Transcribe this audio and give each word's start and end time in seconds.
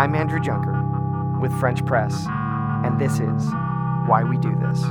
I'm 0.00 0.14
Andrew 0.14 0.40
Junker 0.40 1.38
with 1.42 1.52
French 1.60 1.84
Press, 1.84 2.24
and 2.26 2.98
this 2.98 3.20
is 3.20 3.52
Why 4.06 4.24
We 4.26 4.38
Do 4.38 4.56
This. 4.56 4.82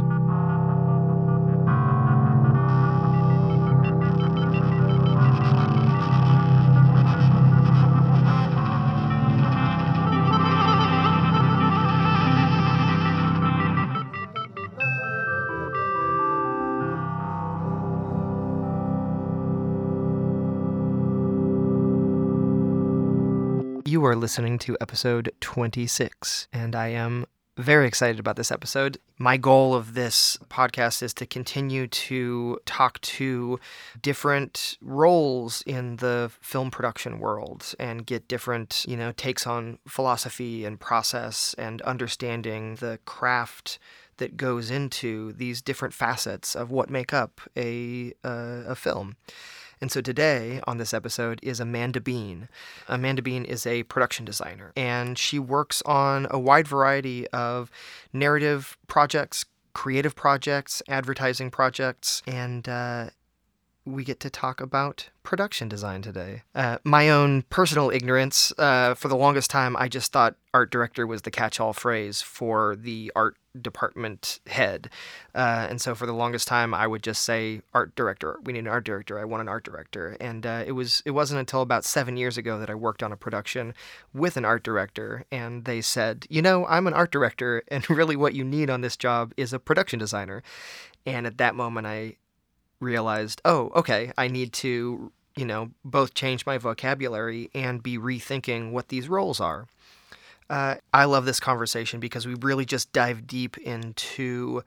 Are 24.10 24.16
listening 24.16 24.58
to 24.58 24.76
episode 24.82 25.32
26, 25.40 26.48
and 26.52 26.76
I 26.76 26.88
am 26.88 27.28
very 27.58 27.86
excited 27.86 28.20
about 28.20 28.38
this 28.38 28.52
episode. 28.52 28.98
My 29.20 29.38
goal 29.38 29.76
of 29.76 29.94
this 29.94 30.36
podcast 30.50 31.04
is 31.04 31.14
to 31.16 31.28
continue 31.28 31.86
to 31.86 32.58
talk 32.66 33.00
to 33.02 33.60
different 34.02 34.80
roles 34.82 35.62
in 35.68 35.98
the 35.98 36.32
film 36.42 36.72
production 36.72 37.20
world 37.20 37.76
and 37.78 38.04
get 38.04 38.28
different, 38.28 38.84
you 38.88 38.98
know, 38.98 39.12
takes 39.12 39.46
on 39.46 39.78
philosophy 39.88 40.66
and 40.66 40.80
process 40.80 41.54
and 41.60 41.80
understanding 41.84 42.78
the 42.78 42.98
craft 43.06 43.78
that 44.18 44.38
goes 44.38 44.72
into 44.72 45.34
these 45.34 45.62
different 45.62 45.94
facets 45.94 46.56
of 46.56 46.72
what 46.72 46.90
make 46.90 47.14
up 47.14 47.42
a 47.56 48.14
uh, 48.24 48.64
a 48.66 48.76
film. 48.76 49.18
And 49.82 49.92
so 49.92 50.02
today 50.02 50.62
on 50.68 50.78
this 50.78 50.94
episode 50.94 51.40
is 51.42 51.60
Amanda 51.60 52.02
Bean. 52.02 52.50
Amanda 52.88 53.22
Bean 53.22 53.46
is 53.46 53.66
a 53.66 53.84
production 53.84 54.26
designer 54.26 54.74
and 54.76 55.18
she 55.18 55.40
works 55.40 55.82
on 55.86 56.28
a 56.30 56.40
wide 56.40 56.68
variety 56.68 57.28
of 57.30 57.72
narrative 58.12 58.78
projects, 58.88 59.46
creative 59.74 60.16
projects, 60.16 60.82
advertising 60.90 61.50
projects, 61.50 62.22
and 62.28 62.68
uh, 62.68 63.10
we 63.92 64.04
get 64.04 64.20
to 64.22 64.30
talk 64.30 64.62
about 64.62 65.10
production 65.24 65.68
design 65.68 66.02
today. 66.02 66.44
Uh, 66.56 66.78
my 66.84 67.10
own 67.10 67.44
personal 67.44 67.90
ignorance, 67.90 68.54
uh, 68.58 68.94
for 68.94 69.08
the 69.08 69.16
longest 69.16 69.50
time, 69.50 69.76
I 69.78 69.88
just 69.88 70.12
thought 70.12 70.36
art 70.54 70.72
director 70.72 71.06
was 71.06 71.24
the 71.24 71.32
catch 71.32 71.60
all 71.60 71.74
phrase 71.74 72.22
for 72.22 72.76
the 72.76 73.12
art 73.16 73.38
department 73.60 74.40
head. 74.48 74.90
Uh, 75.36 75.68
and 75.70 75.82
so 75.82 75.96
for 75.96 76.06
the 76.06 76.14
longest 76.14 76.48
time, 76.48 76.74
I 76.74 76.88
would 76.88 77.04
just 77.04 77.24
say 77.24 77.62
art 77.74 77.96
director. 77.96 78.40
We 78.44 78.54
need 78.54 78.60
an 78.60 78.68
art 78.68 78.86
director. 78.86 79.20
I 79.20 79.26
want 79.26 79.42
an 79.42 79.50
art 79.50 79.64
director. 79.64 80.16
And 80.20 80.46
uh, 80.46 80.64
it 80.66 80.72
was 80.74 81.02
it 81.06 81.12
wasn't 81.12 81.40
until 81.40 81.62
about 81.62 81.86
seven 81.86 82.18
years 82.18 82.38
ago 82.38 82.60
that 82.60 82.70
I 82.70 82.76
worked 82.76 83.04
on 83.04 83.12
a 83.12 83.18
production 83.18 83.74
with 84.14 84.38
an 84.38 84.46
art 84.46 84.64
director, 84.64 85.26
and 85.32 85.66
they 85.66 85.82
said, 85.82 86.26
you 86.30 86.42
know, 86.42 86.66
I'm 86.68 86.88
an 86.88 86.94
art 86.94 87.12
director, 87.12 87.64
and 87.68 87.88
really 87.90 88.16
what 88.16 88.34
you 88.34 88.44
need 88.44 88.70
on 88.70 88.82
this 88.82 88.98
job 88.98 89.34
is 89.38 89.54
a 89.54 89.60
production 89.60 90.00
designer. 90.00 90.44
And 91.06 91.26
at 91.26 91.38
that 91.38 91.56
moment, 91.56 91.88
I 91.88 92.16
realized, 92.80 93.42
oh, 93.46 93.72
okay, 93.76 94.12
I 94.18 94.28
need 94.28 94.54
to, 94.54 95.12
you 95.36 95.46
know, 95.46 95.72
both 95.84 96.14
change 96.14 96.46
my 96.46 96.58
vocabulary 96.58 97.50
and 97.54 97.84
be 97.84 97.98
rethinking 97.98 98.72
what 98.72 98.90
these 98.90 99.10
roles 99.10 99.40
are. 99.40 99.68
Uh, 100.50 100.76
I 100.94 101.06
love 101.06 101.26
this 101.26 101.40
conversation 101.40 102.00
because 102.00 102.26
we 102.26 102.34
really 102.34 102.66
just 102.66 102.92
dive 102.92 103.28
deep 103.28 103.58
into 103.60 104.64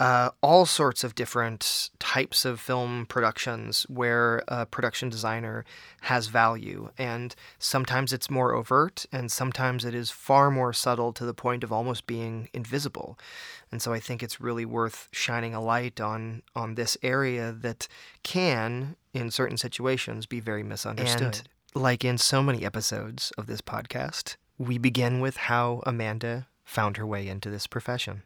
uh, 0.00 0.30
all 0.42 0.64
sorts 0.64 1.04
of 1.04 1.14
different 1.14 1.90
types 1.98 2.46
of 2.46 2.58
film 2.58 3.04
productions 3.04 3.82
where 3.90 4.42
a 4.48 4.64
production 4.64 5.10
designer 5.10 5.62
has 6.00 6.28
value. 6.28 6.88
And 6.96 7.34
sometimes 7.58 8.10
it's 8.10 8.30
more 8.30 8.54
overt, 8.54 9.04
and 9.12 9.30
sometimes 9.30 9.84
it 9.84 9.94
is 9.94 10.10
far 10.10 10.50
more 10.50 10.72
subtle 10.72 11.12
to 11.12 11.26
the 11.26 11.34
point 11.34 11.62
of 11.62 11.70
almost 11.70 12.06
being 12.06 12.48
invisible. 12.54 13.18
And 13.70 13.82
so 13.82 13.92
I 13.92 14.00
think 14.00 14.22
it's 14.22 14.40
really 14.40 14.64
worth 14.64 15.08
shining 15.12 15.54
a 15.54 15.60
light 15.60 16.00
on, 16.00 16.42
on 16.56 16.76
this 16.76 16.96
area 17.02 17.52
that 17.60 17.86
can, 18.22 18.96
in 19.12 19.30
certain 19.30 19.58
situations, 19.58 20.24
be 20.24 20.40
very 20.40 20.62
misunderstood. 20.62 21.22
And 21.22 21.42
like 21.74 22.06
in 22.06 22.16
so 22.16 22.42
many 22.42 22.64
episodes 22.64 23.32
of 23.36 23.46
this 23.46 23.60
podcast, 23.60 24.36
we 24.56 24.78
begin 24.78 25.20
with 25.20 25.36
how 25.36 25.82
Amanda 25.84 26.46
found 26.64 26.96
her 26.96 27.06
way 27.06 27.28
into 27.28 27.50
this 27.50 27.66
profession. 27.66 28.22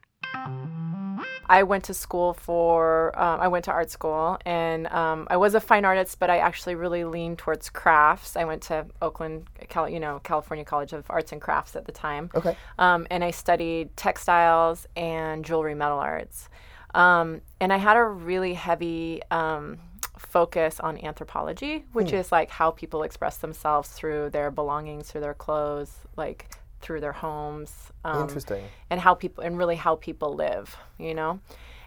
I 1.47 1.63
went 1.63 1.85
to 1.85 1.95
school 1.95 2.35
for, 2.35 3.17
um, 3.19 3.41
I 3.41 3.49
went 3.49 3.67
to 3.67 3.71
art 3.71 3.91
school 3.91 4.39
and 4.47 4.87
um, 4.89 5.27
I 5.31 5.37
was 5.37 5.55
a 5.55 5.61
fine 5.61 5.85
artist, 5.85 6.19
but 6.19 6.31
I 6.31 6.39
actually 6.39 6.75
really 6.75 7.05
leaned 7.05 7.39
towards 7.39 7.71
crafts. 7.71 8.37
I 8.37 8.45
went 8.45 8.63
to 8.65 8.87
Oakland, 9.03 9.47
Cal- 9.69 9.89
you 9.89 10.01
know, 10.01 10.21
California 10.25 10.65
College 10.65 10.93
of 10.93 11.05
Arts 11.11 11.33
and 11.33 11.41
Crafts 11.41 11.77
at 11.77 11.85
the 11.85 11.93
time. 11.93 12.31
Okay. 12.35 12.57
Um, 12.79 13.07
and 13.11 13.23
I 13.23 13.31
studied 13.31 13.97
textiles 13.97 14.87
and 14.97 15.45
jewelry 15.45 15.75
metal 15.75 15.99
arts. 15.99 16.49
Um, 16.95 17.41
and 17.61 17.73
I 17.73 17.77
had 17.77 17.97
a 17.97 18.05
really 18.05 18.55
heavy 18.55 19.21
um, 19.31 19.79
focus 20.17 20.81
on 20.81 20.99
anthropology, 21.05 21.85
which 21.93 22.11
hmm. 22.11 22.17
is 22.17 22.33
like 22.33 22.51
how 22.51 22.71
people 22.71 23.03
express 23.03 23.39
themselves 23.39 23.91
through 23.91 24.31
their 24.31 24.51
belongings, 24.51 25.11
through 25.11 25.21
their 25.21 25.35
clothes, 25.35 25.93
like 26.17 26.49
through 26.85 27.01
their 27.01 27.13
homes. 27.13 27.73
Um, 28.05 28.23
Interesting. 28.23 28.65
And 28.91 29.01
how 29.01 29.15
people 29.15 29.43
and 29.43 29.59
really 29.59 29.77
how 29.77 29.97
people 29.97 30.35
live, 30.35 30.77
you 30.99 31.15
know. 31.15 31.41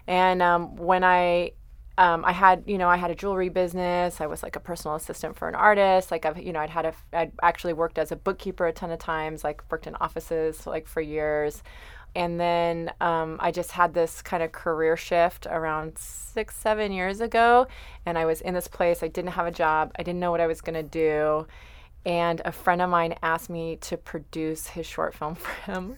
And 0.06 0.42
um, 0.42 0.76
when 0.76 1.04
I 1.04 1.52
um, 1.98 2.24
I 2.24 2.30
had, 2.30 2.62
you 2.66 2.78
know, 2.78 2.88
I 2.88 2.96
had 2.96 3.10
a 3.10 3.14
jewelry 3.16 3.48
business. 3.48 4.20
I 4.20 4.26
was 4.26 4.44
like 4.44 4.54
a 4.54 4.60
personal 4.60 4.94
assistant 4.94 5.36
for 5.36 5.48
an 5.48 5.56
artist. 5.56 6.12
Like 6.12 6.24
I've, 6.24 6.38
you 6.38 6.52
know, 6.52 6.60
I'd 6.60 6.70
had 6.70 6.86
a, 6.86 6.94
I'd 7.12 7.32
actually 7.42 7.72
worked 7.72 7.98
as 7.98 8.12
a 8.12 8.16
bookkeeper 8.16 8.68
a 8.68 8.72
ton 8.72 8.92
of 8.92 9.00
times. 9.00 9.42
Like 9.42 9.62
worked 9.68 9.88
in 9.88 9.96
offices 9.96 10.64
like 10.64 10.86
for 10.86 11.00
years, 11.00 11.64
and 12.14 12.38
then 12.38 12.92
um, 13.00 13.36
I 13.40 13.50
just 13.50 13.72
had 13.72 13.94
this 13.94 14.22
kind 14.22 14.44
of 14.44 14.52
career 14.52 14.96
shift 14.96 15.46
around 15.50 15.98
six, 15.98 16.56
seven 16.56 16.92
years 16.92 17.20
ago, 17.20 17.66
and 18.06 18.16
I 18.16 18.26
was 18.26 18.40
in 18.42 18.54
this 18.54 18.68
place. 18.68 19.02
I 19.02 19.08
didn't 19.08 19.32
have 19.32 19.46
a 19.46 19.52
job. 19.52 19.92
I 19.98 20.04
didn't 20.04 20.20
know 20.20 20.30
what 20.30 20.40
I 20.40 20.46
was 20.46 20.60
gonna 20.60 20.84
do, 20.84 21.48
and 22.08 22.40
a 22.44 22.50
friend 22.50 22.80
of 22.80 22.90
mine 22.90 23.14
asked 23.22 23.50
me 23.50 23.76
to 23.76 23.96
produce 23.96 24.66
his 24.66 24.86
short 24.86 25.14
film 25.14 25.34
for 25.36 25.70
him 25.70 25.96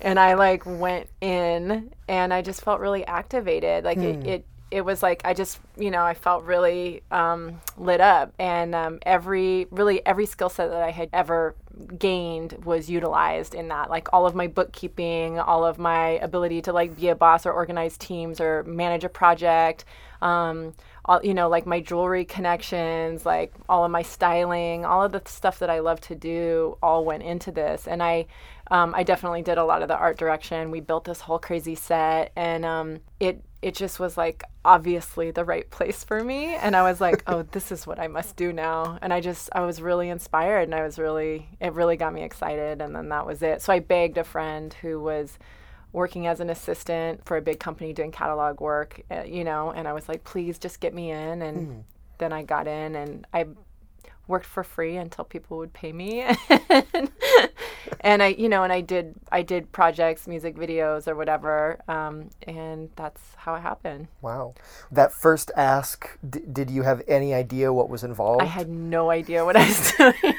and 0.00 0.18
i 0.18 0.34
like 0.34 0.66
went 0.66 1.08
in 1.20 1.90
and 2.08 2.34
i 2.34 2.42
just 2.42 2.60
felt 2.60 2.80
really 2.80 3.06
activated 3.06 3.84
like 3.84 3.96
hmm. 3.96 4.04
it, 4.04 4.26
it 4.26 4.46
it 4.74 4.84
was 4.84 5.04
like 5.04 5.22
I 5.24 5.34
just, 5.34 5.60
you 5.76 5.92
know, 5.92 6.02
I 6.02 6.14
felt 6.14 6.42
really 6.42 7.04
um, 7.12 7.60
lit 7.76 8.00
up, 8.00 8.34
and 8.40 8.74
um, 8.74 8.98
every 9.06 9.68
really 9.70 10.04
every 10.04 10.26
skill 10.26 10.48
set 10.48 10.68
that 10.70 10.82
I 10.82 10.90
had 10.90 11.10
ever 11.12 11.54
gained 11.96 12.64
was 12.64 12.90
utilized 12.90 13.54
in 13.54 13.68
that. 13.68 13.88
Like 13.88 14.12
all 14.12 14.26
of 14.26 14.34
my 14.34 14.48
bookkeeping, 14.48 15.38
all 15.38 15.64
of 15.64 15.78
my 15.78 16.18
ability 16.18 16.62
to 16.62 16.72
like 16.72 16.96
be 16.96 17.08
a 17.08 17.14
boss 17.14 17.46
or 17.46 17.52
organize 17.52 17.96
teams 17.96 18.40
or 18.40 18.64
manage 18.64 19.04
a 19.04 19.08
project. 19.08 19.84
Um, 20.20 20.74
all 21.06 21.20
you 21.22 21.34
know 21.34 21.48
like 21.48 21.66
my 21.66 21.80
jewelry 21.80 22.24
connections 22.24 23.26
like 23.26 23.52
all 23.68 23.84
of 23.84 23.90
my 23.90 24.02
styling 24.02 24.84
all 24.84 25.02
of 25.02 25.12
the 25.12 25.22
stuff 25.26 25.58
that 25.58 25.70
i 25.70 25.78
love 25.80 26.00
to 26.00 26.14
do 26.14 26.78
all 26.82 27.04
went 27.04 27.22
into 27.22 27.50
this. 27.50 27.86
And 27.86 28.02
i 28.02 28.26
um, 28.70 28.94
i 28.94 29.02
definitely 29.02 29.42
did 29.42 29.58
a 29.58 29.64
lot 29.64 29.82
of 29.82 29.88
the 29.88 29.96
art 29.96 30.16
direction. 30.16 30.70
We 30.70 30.80
built 30.80 31.04
this 31.04 31.20
whole 31.20 31.38
crazy 31.38 31.74
set 31.74 32.32
and 32.36 32.64
um, 32.64 33.00
it 33.20 33.42
it 33.62 33.74
just 33.74 33.98
was 33.98 34.16
like 34.16 34.44
obviously 34.64 35.30
the 35.30 35.44
right 35.44 35.68
place 35.70 36.04
for 36.04 36.22
me. 36.22 36.54
And 36.54 36.74
i 36.74 36.82
was 36.82 37.00
like 37.00 37.22
oh 37.26 37.42
this 37.42 37.70
is 37.72 37.86
what 37.86 37.98
i 37.98 38.08
must 38.08 38.36
do 38.36 38.52
now. 38.52 38.98
And 39.02 39.12
i 39.12 39.20
just 39.20 39.50
i 39.52 39.60
was 39.60 39.82
really 39.82 40.08
inspired 40.08 40.62
and 40.62 40.74
i 40.74 40.82
was 40.82 40.98
really 40.98 41.48
it 41.60 41.72
really 41.74 41.96
got 41.96 42.14
me 42.14 42.22
excited 42.22 42.80
and 42.80 42.94
then 42.94 43.08
that 43.10 43.26
was 43.26 43.42
it. 43.42 43.62
So 43.62 43.72
i 43.72 43.78
begged 43.78 44.18
a 44.18 44.24
friend 44.24 44.72
who 44.74 45.00
was 45.00 45.38
working 45.94 46.26
as 46.26 46.40
an 46.40 46.50
assistant 46.50 47.24
for 47.24 47.36
a 47.36 47.40
big 47.40 47.60
company 47.60 47.92
doing 47.92 48.10
catalog 48.10 48.60
work, 48.60 49.00
uh, 49.10 49.22
you 49.22 49.44
know, 49.44 49.70
and 49.70 49.86
I 49.86 49.92
was 49.92 50.08
like, 50.08 50.24
please 50.24 50.58
just 50.58 50.80
get 50.80 50.92
me 50.92 51.12
in. 51.12 51.40
And 51.40 51.68
mm. 51.68 51.82
then 52.18 52.32
I 52.32 52.42
got 52.42 52.66
in 52.66 52.96
and 52.96 53.24
I 53.32 53.46
worked 54.26 54.46
for 54.46 54.64
free 54.64 54.96
until 54.96 55.24
people 55.24 55.56
would 55.58 55.72
pay 55.72 55.92
me. 55.92 56.22
and 58.00 58.22
I, 58.22 58.28
you 58.36 58.48
know, 58.48 58.64
and 58.64 58.72
I 58.72 58.80
did, 58.80 59.14
I 59.30 59.42
did 59.42 59.70
projects, 59.70 60.26
music 60.26 60.56
videos 60.56 61.06
or 61.06 61.14
whatever. 61.14 61.80
Um, 61.86 62.30
and 62.42 62.90
that's 62.96 63.20
how 63.36 63.54
it 63.54 63.60
happened. 63.60 64.08
Wow. 64.20 64.54
That 64.90 65.12
first 65.12 65.52
ask, 65.56 66.18
d- 66.28 66.40
did 66.52 66.70
you 66.70 66.82
have 66.82 67.02
any 67.06 67.32
idea 67.32 67.72
what 67.72 67.88
was 67.88 68.02
involved? 68.02 68.42
I 68.42 68.46
had 68.46 68.68
no 68.68 69.10
idea 69.10 69.44
what 69.44 69.56
I 69.56 69.64
was 69.64 69.92
doing. 69.96 70.34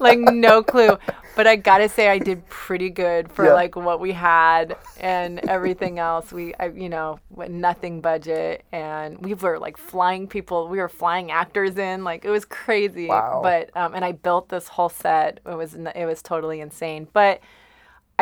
like 0.00 0.18
no 0.18 0.62
clue 0.62 0.98
but 1.36 1.46
I 1.46 1.56
gotta 1.56 1.88
say 1.88 2.08
I 2.08 2.18
did 2.18 2.46
pretty 2.48 2.90
good 2.90 3.30
for 3.30 3.46
yeah. 3.46 3.54
like 3.54 3.76
what 3.76 4.00
we 4.00 4.12
had 4.12 4.76
and 5.00 5.38
everything 5.48 5.98
else. 5.98 6.32
We, 6.32 6.54
I, 6.54 6.66
you 6.68 6.88
know, 6.88 7.18
nothing 7.48 8.00
budget, 8.00 8.64
and 8.72 9.18
we 9.18 9.34
were 9.34 9.58
like 9.58 9.76
flying 9.76 10.26
people. 10.26 10.68
We 10.68 10.78
were 10.78 10.88
flying 10.88 11.30
actors 11.30 11.78
in, 11.78 12.04
like 12.04 12.24
it 12.24 12.30
was 12.30 12.44
crazy. 12.44 13.06
Wow. 13.06 13.40
But 13.42 13.70
um, 13.76 13.94
and 13.94 14.04
I 14.04 14.12
built 14.12 14.48
this 14.48 14.68
whole 14.68 14.88
set. 14.88 15.40
It 15.46 15.54
was 15.54 15.74
it 15.74 16.06
was 16.06 16.22
totally 16.22 16.60
insane, 16.60 17.08
but. 17.12 17.40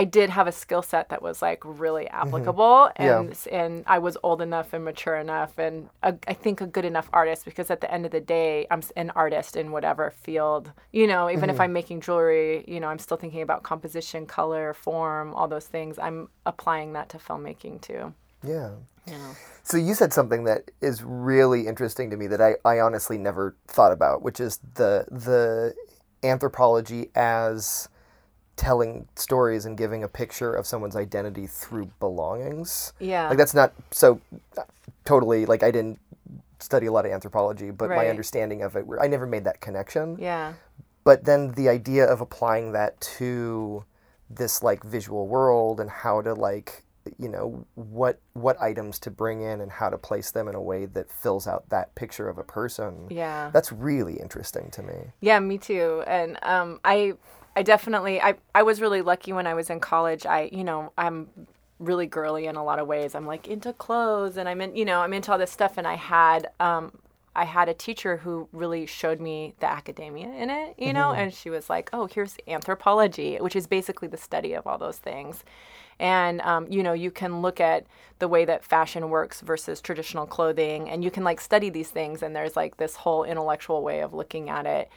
I 0.00 0.04
did 0.04 0.30
have 0.30 0.46
a 0.46 0.52
skill 0.52 0.82
set 0.92 1.08
that 1.08 1.22
was 1.28 1.42
like 1.42 1.60
really 1.64 2.06
applicable, 2.22 2.76
Mm-hmm. 2.96 3.02
Yeah. 3.02 3.18
and 3.20 3.30
and 3.60 3.72
I 3.96 3.98
was 3.98 4.16
old 4.22 4.40
enough 4.48 4.72
and 4.74 4.84
mature 4.84 5.16
enough, 5.16 5.58
and 5.58 5.74
a, 6.02 6.14
I 6.32 6.34
think 6.34 6.60
a 6.60 6.66
good 6.76 6.84
enough 6.84 7.08
artist 7.12 7.44
because 7.44 7.68
at 7.74 7.80
the 7.80 7.90
end 7.96 8.04
of 8.06 8.12
the 8.12 8.20
day, 8.38 8.66
I'm 8.70 8.82
an 8.96 9.10
artist 9.24 9.56
in 9.56 9.66
whatever 9.72 10.04
field. 10.26 10.64
You 10.92 11.06
know, 11.12 11.22
even 11.28 11.40
Mm-hmm. 11.42 11.50
if 11.50 11.60
I'm 11.60 11.72
making 11.80 12.00
jewelry, 12.06 12.64
you 12.72 12.78
know, 12.80 12.88
I'm 12.92 13.00
still 13.06 13.16
thinking 13.22 13.42
about 13.42 13.60
composition, 13.72 14.20
color, 14.26 14.72
form, 14.74 15.34
all 15.34 15.48
those 15.48 15.66
things. 15.66 15.98
I'm 15.98 16.28
applying 16.52 16.92
that 16.92 17.08
to 17.12 17.18
filmmaking 17.18 17.80
too. 17.88 18.02
Yeah. 18.54 18.70
Know. 19.06 19.34
So 19.62 19.76
you 19.78 19.94
said 19.94 20.12
something 20.12 20.44
that 20.44 20.70
is 20.82 21.02
really 21.02 21.66
interesting 21.66 22.10
to 22.10 22.16
me 22.16 22.26
that 22.28 22.42
I, 22.48 22.50
I 22.72 22.78
honestly 22.86 23.18
never 23.18 23.56
thought 23.66 23.92
about, 23.98 24.22
which 24.26 24.38
is 24.38 24.52
the 24.74 25.06
the 25.10 25.74
anthropology 26.22 27.10
as 27.14 27.88
telling 28.58 29.08
stories 29.14 29.64
and 29.64 29.78
giving 29.78 30.02
a 30.02 30.08
picture 30.08 30.52
of 30.52 30.66
someone's 30.66 30.96
identity 30.96 31.46
through 31.46 31.90
belongings. 32.00 32.92
Yeah. 32.98 33.28
Like 33.28 33.38
that's 33.38 33.54
not 33.54 33.72
so 33.90 34.20
totally 35.04 35.46
like 35.46 35.62
I 35.62 35.70
didn't 35.70 35.98
study 36.58 36.86
a 36.86 36.92
lot 36.92 37.06
of 37.06 37.12
anthropology, 37.12 37.70
but 37.70 37.88
my 37.88 38.08
understanding 38.08 38.62
of 38.62 38.76
it, 38.76 38.84
I 39.00 39.06
never 39.06 39.26
made 39.26 39.44
that 39.44 39.60
connection. 39.60 40.16
yeah. 40.18 40.54
But 41.04 41.24
then 41.24 41.52
the 41.52 41.70
idea 41.70 42.04
of 42.04 42.20
applying 42.20 42.72
that 42.72 43.00
to 43.18 43.84
this 44.28 44.62
like 44.62 44.82
visual 44.84 45.26
world 45.26 45.80
and 45.80 45.88
how 45.88 46.20
to 46.20 46.34
like 46.34 46.84
you 47.18 47.28
know 47.28 47.64
what 47.74 48.20
what 48.34 48.60
items 48.60 48.98
to 48.98 49.10
bring 49.10 49.40
in 49.40 49.62
and 49.62 49.70
how 49.70 49.88
to 49.88 49.96
place 49.96 50.30
them 50.30 50.48
in 50.48 50.54
a 50.54 50.60
way 50.60 50.84
that 50.84 51.10
fills 51.10 51.46
out 51.46 51.68
that 51.70 51.94
picture 51.94 52.28
of 52.28 52.36
a 52.36 52.44
person. 52.44 53.06
Yeah. 53.08 53.50
That's 53.52 53.72
really 53.72 54.20
interesting 54.20 54.70
to 54.72 54.82
me. 54.82 54.94
Yeah, 55.20 55.38
me 55.40 55.56
too. 55.56 56.02
And 56.06 56.38
um, 56.42 56.80
I, 56.84 57.14
I 57.56 57.62
definitely, 57.62 58.20
I, 58.20 58.34
I 58.54 58.62
was 58.62 58.80
really 58.80 59.02
lucky 59.02 59.32
when 59.32 59.46
I 59.46 59.54
was 59.54 59.70
in 59.70 59.80
college. 59.80 60.26
I, 60.26 60.48
you 60.52 60.64
know, 60.64 60.92
I'm 60.96 61.28
really 61.78 62.06
girly 62.06 62.46
in 62.46 62.56
a 62.56 62.64
lot 62.64 62.78
of 62.78 62.86
ways. 62.86 63.14
I'm 63.14 63.26
like 63.26 63.48
into 63.48 63.72
clothes, 63.72 64.36
and 64.36 64.48
I'm 64.48 64.60
in, 64.60 64.76
you 64.76 64.84
know, 64.84 65.00
I'm 65.00 65.12
into 65.12 65.32
all 65.32 65.38
this 65.38 65.50
stuff. 65.50 65.76
And 65.76 65.86
I 65.86 65.94
had, 65.94 66.48
um, 66.60 66.92
I 67.34 67.44
had 67.44 67.68
a 67.68 67.74
teacher 67.74 68.16
who 68.16 68.48
really 68.52 68.86
showed 68.86 69.20
me 69.20 69.54
the 69.60 69.66
academia 69.66 70.28
in 70.28 70.50
it, 70.50 70.74
you 70.78 70.92
know, 70.92 71.12
and 71.12 71.32
she 71.32 71.50
was 71.50 71.70
like, 71.70 71.88
"Oh, 71.92 72.06
here's 72.06 72.36
anthropology, 72.48 73.36
which 73.36 73.54
is 73.54 73.66
basically 73.66 74.08
the 74.08 74.16
study 74.16 74.54
of 74.54 74.66
all 74.66 74.78
those 74.78 74.98
things." 74.98 75.44
and 76.00 76.40
um, 76.42 76.66
you 76.70 76.82
know 76.82 76.92
you 76.92 77.10
can 77.10 77.42
look 77.42 77.60
at 77.60 77.84
the 78.18 78.28
way 78.28 78.44
that 78.44 78.64
fashion 78.64 79.10
works 79.10 79.40
versus 79.40 79.80
traditional 79.80 80.26
clothing 80.26 80.88
and 80.88 81.02
you 81.02 81.10
can 81.10 81.24
like 81.24 81.40
study 81.40 81.70
these 81.70 81.90
things 81.90 82.22
and 82.22 82.34
there's 82.34 82.56
like 82.56 82.76
this 82.76 82.96
whole 82.96 83.24
intellectual 83.24 83.82
way 83.82 84.00
of 84.00 84.14
looking 84.14 84.48
at 84.48 84.66
it 84.66 84.88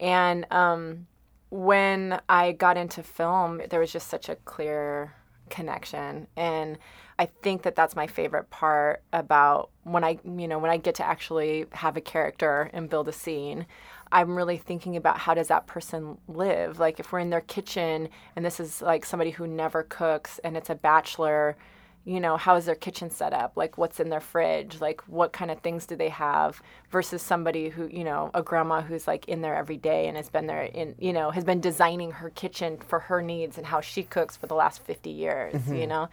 and 0.00 0.46
um, 0.50 1.06
when 1.52 2.18
i 2.30 2.50
got 2.52 2.78
into 2.78 3.02
film 3.02 3.60
there 3.68 3.78
was 3.78 3.92
just 3.92 4.08
such 4.08 4.30
a 4.30 4.36
clear 4.36 5.12
connection. 5.50 6.26
And 6.34 6.78
i 7.18 7.26
think 7.26 7.60
that 7.62 7.76
that's 7.76 7.94
my 7.94 8.06
favorite 8.06 8.48
part 8.48 9.02
about 9.12 9.68
when 9.82 10.02
i 10.02 10.18
you 10.24 10.48
know 10.48 10.58
when 10.58 10.70
i 10.70 10.78
get 10.78 10.94
to 10.94 11.06
actually 11.06 11.66
have 11.72 11.98
a 11.98 12.00
character 12.00 12.70
and 12.72 12.88
build 12.88 13.06
a 13.06 13.12
scene 13.12 13.66
i'm 14.12 14.34
really 14.34 14.56
thinking 14.56 14.96
about 14.96 15.18
how 15.18 15.34
does 15.34 15.48
that 15.48 15.66
person 15.66 16.18
live? 16.28 16.78
Like 16.78 17.00
if 17.00 17.12
we're 17.12 17.18
in 17.18 17.30
their 17.30 17.40
kitchen 17.40 18.08
and 18.36 18.44
this 18.44 18.60
is 18.60 18.82
like 18.82 19.04
somebody 19.04 19.30
who 19.30 19.46
never 19.46 19.82
cooks 19.82 20.38
and 20.44 20.56
it's 20.56 20.70
a 20.70 20.74
bachelor 20.74 21.56
you 22.04 22.18
know 22.18 22.36
how 22.36 22.56
is 22.56 22.66
their 22.66 22.74
kitchen 22.74 23.10
set 23.10 23.32
up? 23.32 23.52
Like 23.56 23.78
what's 23.78 24.00
in 24.00 24.08
their 24.08 24.20
fridge? 24.20 24.80
Like 24.80 25.00
what 25.02 25.32
kind 25.32 25.50
of 25.50 25.60
things 25.60 25.86
do 25.86 25.94
they 25.94 26.08
have 26.08 26.60
versus 26.90 27.22
somebody 27.22 27.68
who 27.68 27.86
you 27.86 28.04
know 28.04 28.30
a 28.34 28.42
grandma 28.42 28.80
who's 28.80 29.06
like 29.06 29.28
in 29.28 29.40
there 29.40 29.54
every 29.54 29.76
day 29.76 30.08
and 30.08 30.16
has 30.16 30.28
been 30.28 30.46
there 30.46 30.62
in 30.62 30.94
you 30.98 31.12
know 31.12 31.30
has 31.30 31.44
been 31.44 31.60
designing 31.60 32.12
her 32.12 32.30
kitchen 32.30 32.78
for 32.78 32.98
her 32.98 33.22
needs 33.22 33.56
and 33.56 33.66
how 33.66 33.80
she 33.80 34.02
cooks 34.02 34.36
for 34.36 34.46
the 34.46 34.54
last 34.54 34.82
50 34.82 35.10
years 35.10 35.54
you 35.54 35.74
mm-hmm. 35.74 35.88
know? 35.88 36.08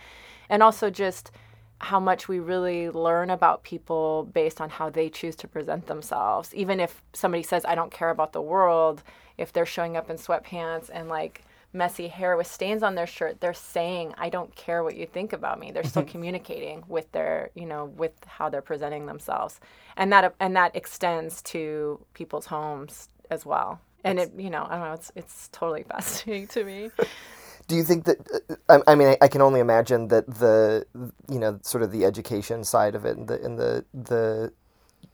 And 0.50 0.62
also 0.62 0.90
just 0.90 1.32
how 1.82 2.00
much 2.00 2.28
we 2.28 2.40
really 2.40 2.90
learn 2.90 3.30
about 3.30 3.64
people 3.64 4.30
based 4.34 4.60
on 4.60 4.70
how 4.70 4.90
they 4.90 5.10
choose 5.10 5.36
to 5.38 5.48
present 5.48 5.88
themselves. 5.88 6.54
Even 6.54 6.80
if 6.80 7.02
somebody 7.14 7.44
says 7.44 7.66
i 7.66 7.74
don't 7.74 7.92
care 7.92 8.12
about 8.12 8.34
the 8.34 8.42
world 8.42 9.02
if 9.40 9.54
they're 9.54 9.66
showing 9.66 9.98
up 9.98 10.10
in 10.10 10.18
sweatpants 10.18 10.90
and 10.94 11.10
like 11.10 11.44
messy 11.74 12.08
hair 12.08 12.38
with 12.38 12.48
stains 12.48 12.84
on 12.84 12.96
their 12.96 13.08
shirt 13.08 13.40
they're 13.42 13.54
saying 13.54 14.14
i 14.18 14.30
don't 14.30 14.56
care 14.56 14.84
what 14.84 14.96
you 14.96 15.06
think 15.06 15.34
about 15.34 15.60
me. 15.60 15.72
They're 15.72 15.84
still 15.84 16.04
communicating 16.04 16.84
with 16.88 17.12
their 17.12 17.50
you 17.56 17.66
know 17.66 17.86
with 17.86 18.14
how 18.26 18.50
they're 18.50 18.62
presenting 18.62 19.06
themselves. 19.06 19.60
And 19.98 20.12
that 20.14 20.36
and 20.40 20.56
that 20.56 20.76
extends 20.76 21.42
to 21.44 22.00
people's 22.14 22.48
homes 22.48 23.10
as 23.30 23.46
well. 23.46 23.82
And 24.04 24.20
it 24.20 24.32
you 24.38 24.50
know 24.50 24.66
i 24.70 24.76
don't 24.76 24.86
know 24.88 24.94
it's 24.94 25.12
it's 25.16 25.50
totally 25.52 25.84
fascinating 25.90 26.48
to 26.50 26.64
me. 26.64 26.92
Do 27.68 27.76
you 27.76 27.84
think 27.84 28.06
that? 28.06 28.18
uh, 28.50 28.56
I, 28.88 28.94
I 28.94 28.96
mean, 28.96 29.10
I, 29.10 29.18
I 29.22 29.28
can 29.28 29.42
only 29.42 29.60
imagine 29.60 30.08
that 30.10 30.28
the 30.28 30.86
you 31.30 31.40
know 31.40 31.60
sort 31.64 31.84
of 31.84 31.92
the 31.92 32.06
education 32.06 32.64
side 32.64 32.96
of 32.96 33.06
it 33.06 33.18
and 33.18 33.28
the 33.28 33.44
and 33.44 33.60
the 33.60 33.86
the 33.94 34.54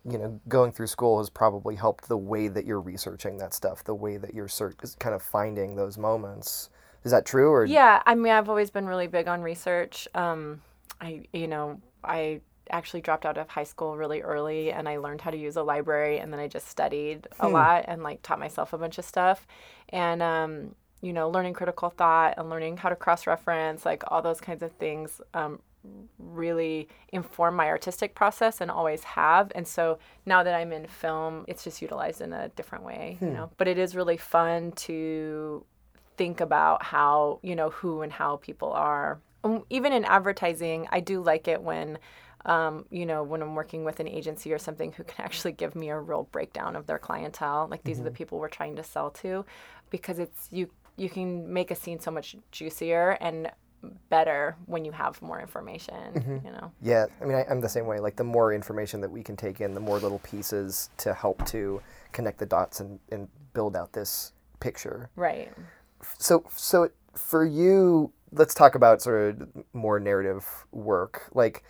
you 0.08 0.18
know 0.18 0.40
going 0.48 0.72
through 0.72 0.88
school 0.88 1.18
has 1.18 1.30
probably 1.30 1.76
helped 1.76 2.08
the 2.08 2.18
way 2.18 2.48
that 2.48 2.66
you're 2.66 2.82
researching 2.82 3.38
that 3.38 3.54
stuff, 3.54 3.84
the 3.84 3.96
way 3.96 4.18
that 4.18 4.34
you're 4.34 4.48
search, 4.48 4.76
is 4.84 4.96
kind 4.96 5.16
of 5.16 5.22
finding 5.22 5.76
those 5.76 5.98
moments. 5.98 6.70
Is 7.04 7.12
that 7.12 7.26
true 7.26 7.52
or 7.52 7.66
Yeah, 7.66 8.02
I 8.06 8.16
mean, 8.16 8.34
I've 8.34 8.50
always 8.50 8.72
been 8.72 8.88
really 8.88 9.08
big 9.08 9.28
on 9.28 9.42
research. 9.42 10.08
Um, 10.16 10.62
I, 11.00 11.24
you 11.34 11.48
know, 11.48 11.80
I 12.04 12.42
actually 12.72 13.02
dropped 13.02 13.26
out 13.26 13.38
of 13.38 13.48
high 13.50 13.64
school 13.64 13.96
really 13.96 14.22
early 14.22 14.72
and 14.72 14.90
I 14.90 14.98
learned 14.98 15.22
how 15.22 15.30
to 15.30 15.38
use 15.38 15.56
a 15.56 15.62
library 15.62 16.20
and 16.20 16.34
then 16.34 16.40
I 16.40 16.48
just 16.48 16.68
studied 16.68 17.28
a 17.40 17.48
lot 17.48 17.86
and 17.88 18.02
like 18.02 18.22
taught 18.24 18.40
myself 18.40 18.74
a 18.74 18.78
bunch 18.78 18.98
of 18.98 19.06
stuff. 19.06 19.46
And, 19.90 20.24
um, 20.24 20.76
you 21.02 21.14
know, 21.14 21.30
learning 21.30 21.54
critical 21.54 21.92
thought 21.92 22.36
and 22.38 22.50
learning 22.50 22.78
how 22.78 22.90
to 22.90 22.96
cross 22.96 23.28
reference, 23.28 23.86
like 23.86 24.04
all 24.08 24.24
those 24.24 24.42
kinds 24.42 24.64
of 24.64 24.72
things, 24.74 25.22
um, 25.36 25.60
really 26.18 26.88
inform 27.10 27.56
my 27.56 27.68
artistic 27.68 28.16
process 28.16 28.62
and 28.62 28.72
always 28.72 29.04
have. 29.04 29.52
And 29.56 29.68
so 29.68 30.00
now 30.26 30.44
that 30.44 30.54
I'm 30.54 30.72
in 30.72 30.88
film, 30.88 31.46
it's 31.48 31.64
just 31.64 31.82
utilized 31.82 32.22
in 32.22 32.34
a 32.34 32.50
different 32.50 32.84
way, 32.84 33.18
you 33.22 33.28
know. 33.34 33.50
But 33.58 33.68
it 33.68 33.78
is 33.78 33.96
really 33.96 34.18
fun 34.18 34.72
to 34.74 35.66
think 36.18 36.40
about 36.42 36.84
how 36.84 37.40
you 37.44 37.56
know 37.56 37.70
who 37.70 38.02
and 38.02 38.12
how 38.12 38.38
people 38.38 38.72
are 38.72 39.20
Um, 39.44 39.64
even 39.70 39.92
in 39.92 40.06
advertising 40.06 40.88
i 40.92 41.02
do 41.02 41.22
like 41.22 41.48
it 41.48 41.62
when 41.62 42.00
um, 42.46 42.86
you 42.90 43.06
know 43.06 43.22
when 43.22 43.42
i'm 43.42 43.54
working 43.54 43.84
with 43.84 44.00
an 44.00 44.08
agency 44.08 44.54
or 44.54 44.58
something 44.58 44.94
who 44.94 45.04
can 45.04 45.26
actually 45.26 45.52
give 45.52 45.76
me 45.76 45.90
a 45.90 46.00
real 46.00 46.24
breakdown 46.32 46.76
of 46.76 46.88
their 46.88 47.00
clientele 47.00 47.68
like 47.70 47.84
these 47.84 48.00
are 48.00 48.04
the 48.04 48.12
people 48.12 48.40
we're 48.40 48.48
trying 48.48 48.76
to 48.78 48.84
sell 48.84 49.10
to 49.10 49.44
because 49.90 50.20
it's 50.20 50.48
you 50.52 50.70
you 50.96 51.10
can 51.10 51.52
make 51.52 51.70
a 51.70 51.76
scene 51.76 52.00
so 52.00 52.12
much 52.12 52.38
juicier 52.52 53.18
and 53.20 53.52
better 54.10 54.56
when 54.66 54.86
you 54.86 54.92
have 54.92 55.22
more 55.22 55.40
information 55.40 56.14
mm-hmm. 56.14 56.46
you 56.46 56.52
know 56.52 56.72
Yeah, 56.82 57.06
I 57.22 57.26
mean, 57.26 57.36
I, 57.36 57.46
I'm 57.50 57.62
the 57.62 57.70
same 57.70 57.86
way. 57.86 58.00
Like, 58.00 58.16
the 58.16 58.24
more 58.24 58.54
information 58.54 59.02
that 59.02 59.10
we 59.10 59.24
can 59.24 59.36
take 59.36 59.62
in, 59.62 59.74
the 59.74 59.80
more 59.80 60.00
little 60.00 60.20
pieces 60.20 60.90
to 60.98 61.14
help 61.14 61.46
to 61.48 61.82
connect 62.12 62.40
the 62.40 62.46
dots 62.46 62.80
and, 62.80 63.00
and 63.12 63.28
build 63.54 63.76
out 63.76 63.94
this 63.94 64.34
picture. 64.60 65.10
right 65.16 65.52
So, 66.18 66.46
so 66.56 66.90
for 67.14 67.46
you, 67.46 68.12
let's 68.32 68.54
talk 68.54 68.76
about 68.76 69.02
sort 69.02 69.42
of 69.42 69.66
more 69.74 70.00
narrative 70.00 70.66
work. 70.72 71.30
Like, 71.34 71.64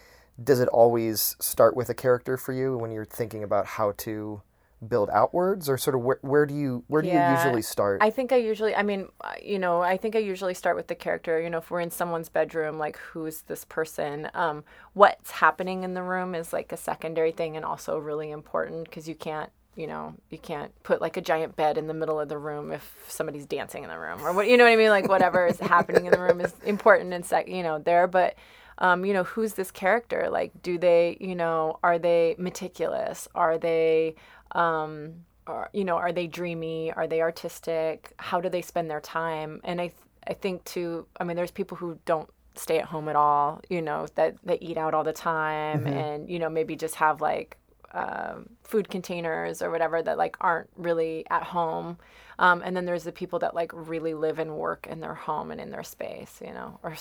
does 0.44 0.60
it 0.60 0.68
always 0.70 1.36
start 1.40 1.75
with 1.75 1.90
a 1.90 1.94
character 1.94 2.38
for 2.38 2.51
you 2.51 2.78
when 2.78 2.92
you're 2.92 3.06
thinking 3.06 3.44
about 3.44 3.66
how 3.66 3.94
to 3.98 4.42
build 4.89 5.10
outwards, 5.12 5.70
or 5.70 5.77
sort 5.77 5.96
of 5.96 6.01
where, 6.01 6.20
where 6.22 6.46
do 6.46 6.54
you 6.54 6.84
where 6.88 7.01
do 7.01 7.08
you 7.08 7.20
usually 7.20 7.62
start? 7.62 8.01
I 8.01 8.10
think 8.10 8.32
I 8.32 8.38
usually, 8.38 8.75
I 8.75 8.84
mean, 8.84 9.10
uh, 9.22 9.34
you 9.42 9.60
know, 9.60 9.82
I 9.82 9.98
think 9.98 10.15
I 10.15 10.20
usually 10.20 10.54
start 10.54 10.75
with 10.75 10.88
the 10.88 10.96
character. 10.96 11.42
You 11.42 11.50
know, 11.50 11.60
if 11.60 11.70
we're 11.70 11.82
in 11.82 11.92
someone's 11.92 12.30
bedroom, 12.30 12.77
like 12.77 12.98
who's 12.98 13.42
this 13.42 13.65
person? 13.65 14.30
Um, 14.34 14.63
what's 14.94 15.32
happening 15.32 15.84
in 15.84 15.94
the 15.94 16.04
room 16.04 16.36
is 16.36 16.54
like 16.54 16.72
a 16.72 16.77
secondary 16.77 17.32
thing 17.32 17.56
and 17.56 17.65
also 17.65 17.98
really 17.98 18.32
important 18.32 18.86
because 18.86 19.08
you 19.08 19.15
can't, 19.15 19.50
you 19.75 19.88
know, 19.88 20.13
you 20.30 20.38
can't 20.38 20.72
put 20.84 21.01
like 21.01 21.18
a 21.18 21.22
giant 21.22 21.56
bed 21.56 21.77
in 21.77 21.88
the 21.88 21.94
middle 21.94 22.20
of 22.20 22.30
the 22.30 22.38
room 22.38 22.72
if 22.72 22.94
somebody's 23.08 23.46
dancing 23.46 23.84
in 23.84 23.89
the 23.89 24.00
room 24.00 24.25
or 24.25 24.34
what, 24.34 24.48
you 24.48 24.58
know 24.58 24.63
what 24.63 24.74
I 24.74 24.77
mean? 24.77 24.89
Like 24.89 25.10
whatever 25.10 25.48
is 25.48 25.60
happening 25.62 26.06
in 26.06 26.12
the 26.12 26.20
room 26.20 26.42
is 26.42 26.54
important 26.65 27.13
and 27.13 27.25
sec, 27.25 27.48
you 27.48 27.63
know, 27.63 27.80
there. 27.80 28.08
But 28.08 28.36
um, 28.77 29.06
you 29.06 29.13
know, 29.13 29.24
who's 29.24 29.54
this 29.54 29.72
character? 29.72 30.27
Like, 30.30 30.51
do 30.62 30.77
they, 30.77 31.18
you 31.20 31.36
know, 31.36 31.80
are 31.82 31.98
they 31.98 32.36
meticulous? 32.38 33.27
Are 33.34 33.58
they, 33.58 34.15
um, 34.56 35.26
are, 35.46 35.70
you 35.74 35.84
know, 35.84 35.98
are 35.98 36.12
they 36.12 36.28
dreamy? 36.28 36.92
Are 36.92 37.08
they 37.08 37.22
artistic? 37.22 38.14
How 38.18 38.42
do 38.42 38.50
they 38.50 38.62
spend 38.62 38.90
their 38.90 39.02
time? 39.02 39.62
And 39.64 39.80
I, 39.80 39.88
th- 39.88 40.00
I 40.28 40.34
think 40.34 40.64
too. 40.64 41.06
I 41.20 41.24
mean, 41.24 41.36
there's 41.38 41.52
people 41.52 41.78
who 41.78 42.00
don't 42.06 42.30
stay 42.56 42.80
at 42.80 42.86
home 42.86 43.10
at 43.10 43.16
all. 43.16 43.62
You 43.70 43.82
know, 43.82 44.08
that 44.16 44.38
that 44.46 44.64
eat 44.64 44.78
out 44.78 44.94
all 44.96 45.04
the 45.04 45.14
time, 45.14 45.86
and 45.86 46.30
you 46.30 46.40
know, 46.40 46.50
maybe 46.50 46.76
just 46.76 46.96
have 46.96 47.22
like 47.22 47.58
um, 47.96 48.50
food 48.64 48.90
containers 48.90 49.62
or 49.62 49.72
whatever 49.72 50.02
that 50.02 50.18
like 50.18 50.36
aren't 50.42 50.70
really 50.76 51.26
at 51.30 51.44
home. 51.44 51.98
Um, 52.38 52.62
and 52.66 52.76
then 52.76 52.86
there's 52.86 53.06
the 53.06 53.14
people 53.14 53.40
that 53.40 53.56
like 53.56 53.72
really 53.74 54.14
live 54.14 54.40
and 54.40 54.56
work 54.58 54.88
in 54.90 55.00
their 55.00 55.14
home 55.14 55.52
and 55.52 55.62
in 55.62 55.70
their 55.72 55.84
space, 55.84 56.42
you 56.46 56.52
know, 56.52 56.78
or, 56.84 56.98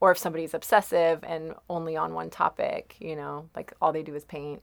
or 0.00 0.12
if 0.12 0.18
somebody's 0.18 0.54
obsessive 0.54 1.24
and 1.24 1.54
only 1.68 1.96
on 1.96 2.14
one 2.14 2.30
topic, 2.30 2.94
you 3.00 3.16
know, 3.16 3.48
like 3.56 3.72
all 3.82 3.92
they 3.92 4.04
do 4.04 4.14
is 4.14 4.24
paint. 4.24 4.62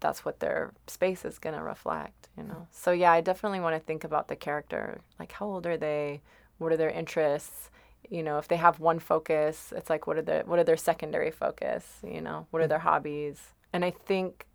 That's 0.00 0.24
what 0.24 0.40
their 0.40 0.72
space 0.86 1.24
is 1.24 1.38
going 1.38 1.56
to 1.56 1.62
reflect, 1.62 2.28
you 2.36 2.44
know. 2.44 2.54
Mm. 2.54 2.66
So 2.70 2.92
yeah, 2.92 3.12
I 3.12 3.20
definitely 3.20 3.60
want 3.60 3.74
to 3.76 3.80
think 3.80 4.04
about 4.04 4.28
the 4.28 4.36
character. 4.36 5.00
Like, 5.18 5.32
how 5.32 5.46
old 5.46 5.66
are 5.66 5.76
they? 5.76 6.22
What 6.58 6.72
are 6.72 6.76
their 6.76 6.90
interests? 6.90 7.70
you 8.10 8.22
know, 8.22 8.38
if 8.38 8.48
they 8.48 8.56
have 8.56 8.80
one 8.80 8.98
focus, 8.98 9.72
it's 9.76 9.90
like 9.90 10.06
what 10.06 10.16
are 10.16 10.22
the 10.22 10.42
what 10.46 10.58
are 10.58 10.64
their 10.64 10.76
secondary 10.76 11.30
focus? 11.30 11.84
You 12.02 12.20
know, 12.20 12.46
what 12.50 12.62
are 12.62 12.66
mm. 12.66 12.70
their 12.70 12.78
hobbies? 12.78 13.38
And 13.72 13.84
I 13.84 13.90
think, 13.90 14.46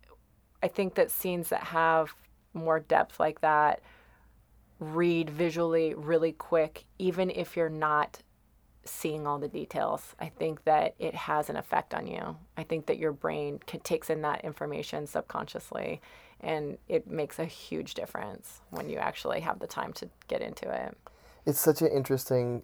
I 0.62 0.68
think 0.68 0.94
that 0.94 1.10
scenes 1.10 1.50
that 1.50 1.64
have 1.64 2.14
more 2.52 2.80
depth 2.80 3.20
like 3.20 3.40
that 3.42 3.80
read 4.80 5.30
visually 5.30 5.94
really 5.94 6.32
quick, 6.32 6.84
even 6.98 7.30
if 7.30 7.56
you're 7.56 7.68
not 7.68 8.20
seeing 8.84 9.26
all 9.26 9.38
the 9.38 9.48
details. 9.48 10.14
I 10.20 10.28
think 10.28 10.64
that 10.64 10.94
it 10.98 11.14
has 11.14 11.50
an 11.50 11.56
effect 11.56 11.94
on 11.94 12.06
you. 12.06 12.36
I 12.56 12.62
think 12.62 12.86
that 12.86 12.98
your 12.98 13.12
brain 13.12 13.60
can, 13.66 13.80
takes 13.80 14.10
in 14.10 14.22
that 14.22 14.44
information 14.44 15.06
subconsciously, 15.06 16.00
and 16.40 16.78
it 16.88 17.06
makes 17.06 17.38
a 17.38 17.44
huge 17.44 17.94
difference 17.94 18.60
when 18.70 18.88
you 18.88 18.98
actually 18.98 19.40
have 19.40 19.58
the 19.58 19.66
time 19.66 19.92
to 19.94 20.08
get 20.28 20.40
into 20.40 20.70
it. 20.70 20.96
It's 21.46 21.60
such 21.60 21.82
an 21.82 21.88
interesting 21.88 22.62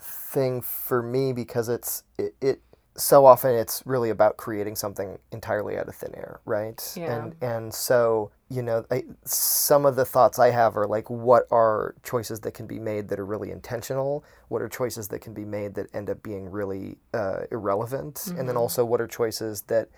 thing 0.00 0.60
for 0.60 1.02
me 1.02 1.32
because 1.32 1.68
it's 1.68 2.04
it, 2.18 2.34
it 2.40 2.60
so 2.96 3.26
often 3.26 3.54
it's 3.54 3.82
really 3.84 4.10
about 4.10 4.36
creating 4.36 4.76
something 4.76 5.18
entirely 5.32 5.76
out 5.76 5.88
of 5.88 5.94
thin 5.96 6.14
air, 6.14 6.40
right? 6.44 6.92
Yeah. 6.96 7.16
And 7.16 7.34
and 7.40 7.74
so 7.74 8.30
you 8.50 8.62
know, 8.62 8.84
I, 8.90 9.04
some 9.24 9.84
of 9.84 9.96
the 9.96 10.04
thoughts 10.04 10.38
I 10.38 10.50
have 10.50 10.76
are 10.76 10.86
like, 10.86 11.10
what 11.10 11.46
are 11.50 11.94
choices 12.04 12.40
that 12.40 12.54
can 12.54 12.66
be 12.66 12.78
made 12.78 13.08
that 13.08 13.18
are 13.18 13.26
really 13.26 13.50
intentional? 13.50 14.24
What 14.48 14.62
are 14.62 14.68
choices 14.68 15.08
that 15.08 15.20
can 15.20 15.34
be 15.34 15.44
made 15.44 15.74
that 15.74 15.92
end 15.94 16.08
up 16.08 16.22
being 16.22 16.50
really 16.50 16.98
uh, 17.12 17.42
irrelevant? 17.50 18.14
Mm-hmm. 18.14 18.38
And 18.38 18.48
then 18.48 18.54
mm-hmm. 18.54 18.58
also, 18.58 18.84
what 18.84 19.00
are 19.00 19.08
choices 19.08 19.62
that 19.62 19.88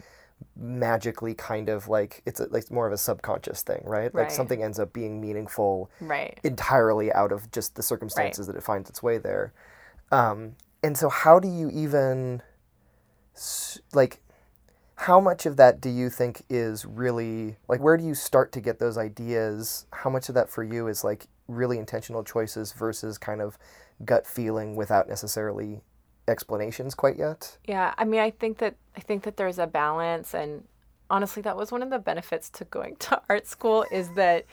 magically 0.55 1.35
kind 1.35 1.69
of 1.69 1.88
like 1.88 2.23
it's 2.26 2.41
a, 2.41 2.47
like 2.47 2.71
more 2.71 2.87
of 2.87 2.93
a 2.93 2.99
subconscious 2.99 3.62
thing, 3.62 3.83
right? 3.85 4.15
right? 4.15 4.15
Like 4.15 4.31
something 4.31 4.62
ends 4.62 4.79
up 4.79 4.93
being 4.93 5.21
meaningful, 5.21 5.91
right? 6.00 6.38
Entirely 6.43 7.12
out 7.12 7.33
of 7.33 7.50
just 7.50 7.75
the 7.75 7.83
circumstances 7.83 8.47
right. 8.47 8.55
that 8.55 8.59
it 8.59 8.65
finds 8.65 8.88
its 8.88 9.03
way 9.03 9.19
there. 9.19 9.53
Um, 10.12 10.57
and 10.83 10.97
so, 10.97 11.09
how 11.09 11.41
do 11.41 11.49
you 11.49 11.69
even 11.71 12.43
like 13.93 14.21
how 14.97 15.21
much 15.21 15.45
of 15.45 15.57
that 15.59 15.81
do 15.81 15.90
you 15.90 16.09
think 16.09 16.43
is 16.49 16.87
really 16.87 17.57
like 17.69 17.81
where 17.81 17.97
do 17.97 18.05
you 18.05 18.14
start 18.14 18.52
to 18.52 18.61
get 18.61 18.78
those 18.78 18.97
ideas? 18.97 19.87
How 19.93 20.11
much 20.11 20.28
of 20.28 20.35
that 20.35 20.49
for 20.49 20.62
you 20.64 20.88
is 20.88 21.05
like 21.05 21.26
really 21.49 21.78
intentional 21.78 22.25
choices 22.25 22.73
versus 22.73 23.19
kind 23.19 23.40
of 23.40 23.59
gut 24.05 24.26
feeling 24.26 24.75
without 24.75 25.09
necessarily 25.09 25.81
explanations 26.28 26.95
quite 26.95 27.16
yet? 27.16 27.59
Yeah 27.66 27.95
i 27.99 28.05
mean 28.05 28.21
i 28.21 28.31
think 28.31 28.59
that 28.59 28.75
i 28.97 29.00
think 29.00 29.23
that 29.25 29.37
there's 29.37 29.59
a 29.59 29.66
balance 29.66 30.35
and 30.35 30.64
honestly 31.11 31.43
that 31.43 31.57
was 31.57 31.71
one 31.71 31.83
of 31.83 31.90
the 31.90 31.99
benefits 31.99 32.50
to 32.50 32.64
going 32.64 32.97
to 33.00 33.21
art 33.28 33.47
school 33.47 33.85
is 33.90 34.09
that 34.14 34.45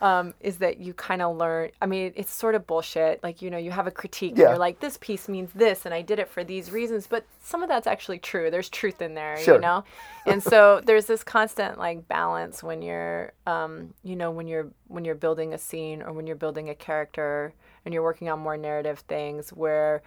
um, 0.00 0.32
is 0.40 0.58
that 0.58 0.78
you 0.78 0.94
kind 0.94 1.22
of 1.22 1.36
learn 1.36 1.70
i 1.82 1.86
mean 1.86 2.12
it's 2.14 2.32
sort 2.32 2.54
of 2.54 2.66
bullshit 2.66 3.22
like 3.22 3.42
you 3.42 3.50
know 3.50 3.58
you 3.58 3.70
have 3.70 3.86
a 3.86 3.90
critique 3.90 4.32
yeah. 4.36 4.44
and 4.44 4.50
you're 4.50 4.58
like 4.58 4.78
this 4.80 4.96
piece 4.98 5.28
means 5.28 5.50
this 5.54 5.86
and 5.86 5.94
i 5.94 6.00
did 6.02 6.18
it 6.18 6.28
for 6.28 6.44
these 6.44 6.70
reasons 6.70 7.06
but 7.06 7.24
some 7.42 7.62
of 7.62 7.68
that's 7.68 7.86
actually 7.86 8.18
true 8.18 8.50
there's 8.50 8.68
truth 8.68 9.02
in 9.02 9.14
there 9.14 9.36
sure. 9.38 9.56
you 9.56 9.60
know 9.60 9.84
and 10.26 10.42
so 10.42 10.80
there's 10.86 11.06
this 11.06 11.24
constant 11.24 11.78
like 11.78 12.06
balance 12.08 12.62
when 12.62 12.82
you're 12.82 13.32
um, 13.46 13.92
you 14.04 14.14
know 14.16 14.30
when 14.30 14.46
you're 14.46 14.68
when 14.86 15.04
you're 15.04 15.14
building 15.14 15.54
a 15.54 15.58
scene 15.58 16.02
or 16.02 16.12
when 16.12 16.26
you're 16.26 16.36
building 16.36 16.68
a 16.68 16.74
character 16.74 17.52
and 17.84 17.92
you're 17.92 18.02
working 18.02 18.28
on 18.28 18.38
more 18.38 18.56
narrative 18.56 19.00
things 19.00 19.50
where 19.50 20.02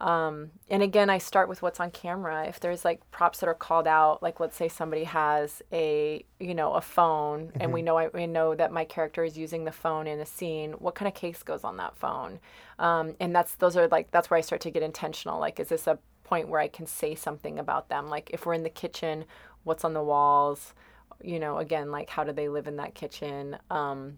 um, 0.00 0.50
and 0.70 0.82
again, 0.82 1.10
I 1.10 1.18
start 1.18 1.48
with 1.48 1.60
what's 1.60 1.78
on 1.78 1.90
camera. 1.90 2.46
If 2.46 2.58
there's 2.58 2.84
like 2.84 3.08
props 3.10 3.40
that 3.40 3.48
are 3.48 3.54
called 3.54 3.86
out, 3.86 4.22
like 4.22 4.40
let's 4.40 4.56
say 4.56 4.68
somebody 4.68 5.04
has 5.04 5.62
a 5.72 6.24
you 6.38 6.54
know 6.54 6.72
a 6.72 6.80
phone, 6.80 7.48
mm-hmm. 7.48 7.58
and 7.60 7.72
we 7.72 7.80
mm-hmm. 7.80 7.86
know 7.86 7.98
I, 7.98 8.08
we 8.08 8.26
know 8.26 8.54
that 8.54 8.72
my 8.72 8.84
character 8.84 9.24
is 9.24 9.36
using 9.36 9.64
the 9.64 9.72
phone 9.72 10.06
in 10.06 10.18
a 10.18 10.26
scene. 10.26 10.72
What 10.72 10.94
kind 10.94 11.06
of 11.06 11.14
case 11.14 11.42
goes 11.42 11.64
on 11.64 11.76
that 11.76 11.96
phone? 11.96 12.40
Um, 12.78 13.14
and 13.20 13.34
that's 13.34 13.56
those 13.56 13.76
are 13.76 13.88
like 13.88 14.10
that's 14.10 14.30
where 14.30 14.38
I 14.38 14.40
start 14.40 14.62
to 14.62 14.70
get 14.70 14.82
intentional. 14.82 15.38
Like, 15.38 15.60
is 15.60 15.68
this 15.68 15.86
a 15.86 15.98
point 16.24 16.48
where 16.48 16.60
I 16.60 16.68
can 16.68 16.86
say 16.86 17.14
something 17.14 17.58
about 17.58 17.90
them? 17.90 18.08
Like, 18.08 18.30
if 18.32 18.46
we're 18.46 18.54
in 18.54 18.62
the 18.62 18.70
kitchen, 18.70 19.26
what's 19.64 19.84
on 19.84 19.92
the 19.92 20.02
walls? 20.02 20.72
You 21.22 21.38
know, 21.38 21.58
again, 21.58 21.90
like 21.90 22.08
how 22.08 22.24
do 22.24 22.32
they 22.32 22.48
live 22.48 22.66
in 22.66 22.76
that 22.76 22.94
kitchen? 22.94 23.58
Um, 23.70 24.16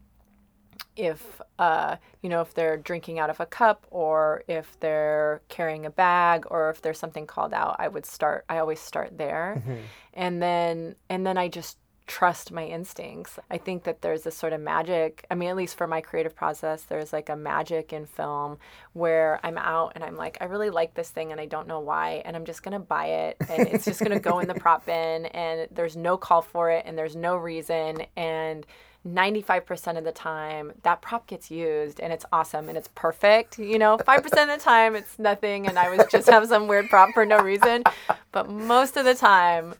if 0.97 1.41
uh, 1.59 1.97
you 2.23 2.29
know 2.29 2.41
if 2.41 2.55
they're 2.55 2.77
drinking 2.77 3.19
out 3.19 3.31
of 3.31 3.41
a 3.41 3.47
cup 3.47 3.87
or 3.91 4.43
if 4.49 4.79
they're 4.81 5.41
carrying 5.49 5.87
a 5.87 5.91
bag 5.91 6.45
or 6.51 6.71
if 6.71 6.83
there's 6.83 6.99
something 6.99 7.27
called 7.27 7.53
out 7.53 7.77
i 7.79 7.89
would 7.89 8.07
start 8.07 8.45
i 8.49 8.59
always 8.59 8.81
start 8.81 9.17
there 9.17 9.57
mm-hmm. 9.59 9.81
and 10.15 10.43
then 10.43 10.95
and 11.09 11.27
then 11.27 11.37
i 11.39 11.49
just 11.49 11.79
trust 12.09 12.51
my 12.51 12.65
instincts 12.65 13.39
i 13.51 13.57
think 13.57 13.85
that 13.85 14.03
there's 14.03 14.23
this 14.23 14.37
sort 14.37 14.53
of 14.53 14.61
magic 14.61 15.25
i 15.31 15.35
mean 15.35 15.49
at 15.49 15.57
least 15.57 15.77
for 15.77 15.87
my 15.87 16.01
creative 16.01 16.35
process 16.35 16.83
there's 16.83 17.13
like 17.13 17.29
a 17.29 17.37
magic 17.37 17.93
in 17.93 18.05
film 18.05 18.59
where 18.93 19.39
i'm 19.45 19.57
out 19.57 19.93
and 19.95 20.03
i'm 20.03 20.17
like 20.17 20.37
i 20.41 20.45
really 20.45 20.69
like 20.69 20.95
this 20.95 21.11
thing 21.11 21.31
and 21.31 21.41
i 21.41 21.47
don't 21.47 21.69
know 21.69 21.79
why 21.79 22.21
and 22.25 22.35
i'm 22.35 22.45
just 22.45 22.63
going 22.63 22.73
to 22.73 22.79
buy 22.81 23.07
it 23.07 23.37
and 23.49 23.69
it's 23.69 23.85
just 23.85 24.01
going 24.01 24.13
to 24.13 24.21
go 24.21 24.41
in 24.41 24.49
the 24.49 24.55
prop 24.57 24.85
bin 24.85 25.27
and 25.27 25.69
there's 25.71 25.97
no 25.97 26.17
call 26.17 26.43
for 26.43 26.71
it 26.71 26.83
and 26.87 26.99
there's 26.99 27.17
no 27.17 27.37
reason 27.37 28.03
and 28.17 28.67
95% 29.07 29.99
of 29.99 30.05
the 30.05 30.13
time 30.13 30.73
that 30.83 31.03
prop 31.03 31.27
gets 31.27 31.51
used 31.51 32.01
and 32.01 32.13
it's 32.13 32.25
awesome 32.33 32.69
and 32.69 32.79
it's 32.79 32.89
perfect 32.95 33.59
you 33.59 33.79
know? 33.79 33.99
5% 33.99 34.25
of 34.25 34.33
the 34.33 34.59
time 34.63 34.95
it's 34.95 35.19
nothing 35.19 35.67
and 35.67 35.79
i 35.79 35.95
was 35.95 36.07
just 36.11 36.29
have 36.29 36.47
some 36.47 36.69
weird 36.69 36.89
prop 36.89 37.11
for 37.13 37.27
no 37.27 37.39
reason. 37.41 37.83
But 38.31 38.49
most 38.49 38.97
of 38.97 39.05
the 39.05 39.15
time 39.15 39.75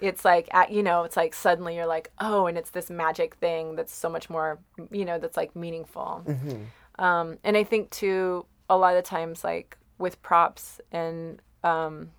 it's 0.00 0.24
like 0.24 0.48
at, 0.52 0.70
you 0.70 0.82
know 0.82 1.04
it's 1.04 1.16
like 1.16 1.34
suddenly 1.34 1.74
you're 1.76 1.86
like 1.86 2.10
oh 2.20 2.46
and 2.46 2.56
it's 2.56 2.70
this 2.70 2.90
magic 2.90 3.34
thing 3.36 3.74
that's 3.74 3.94
so 3.94 4.08
much 4.08 4.30
more 4.30 4.58
you 4.90 5.04
know 5.04 5.18
that's 5.18 5.36
like 5.36 5.56
meaningful. 5.56 6.22
Mm-hmm. 6.26 7.04
um, 7.04 7.38
and 7.44 7.56
i 7.56 7.64
think 7.64 7.90
too 7.90 8.46
a 8.70 8.76
lot 8.76 8.96
of 8.96 9.02
the 9.02 9.08
times 9.08 9.44
like 9.44 9.76
with 9.98 10.20
props 10.22 10.80
and 10.92 11.40
um, 11.64 12.10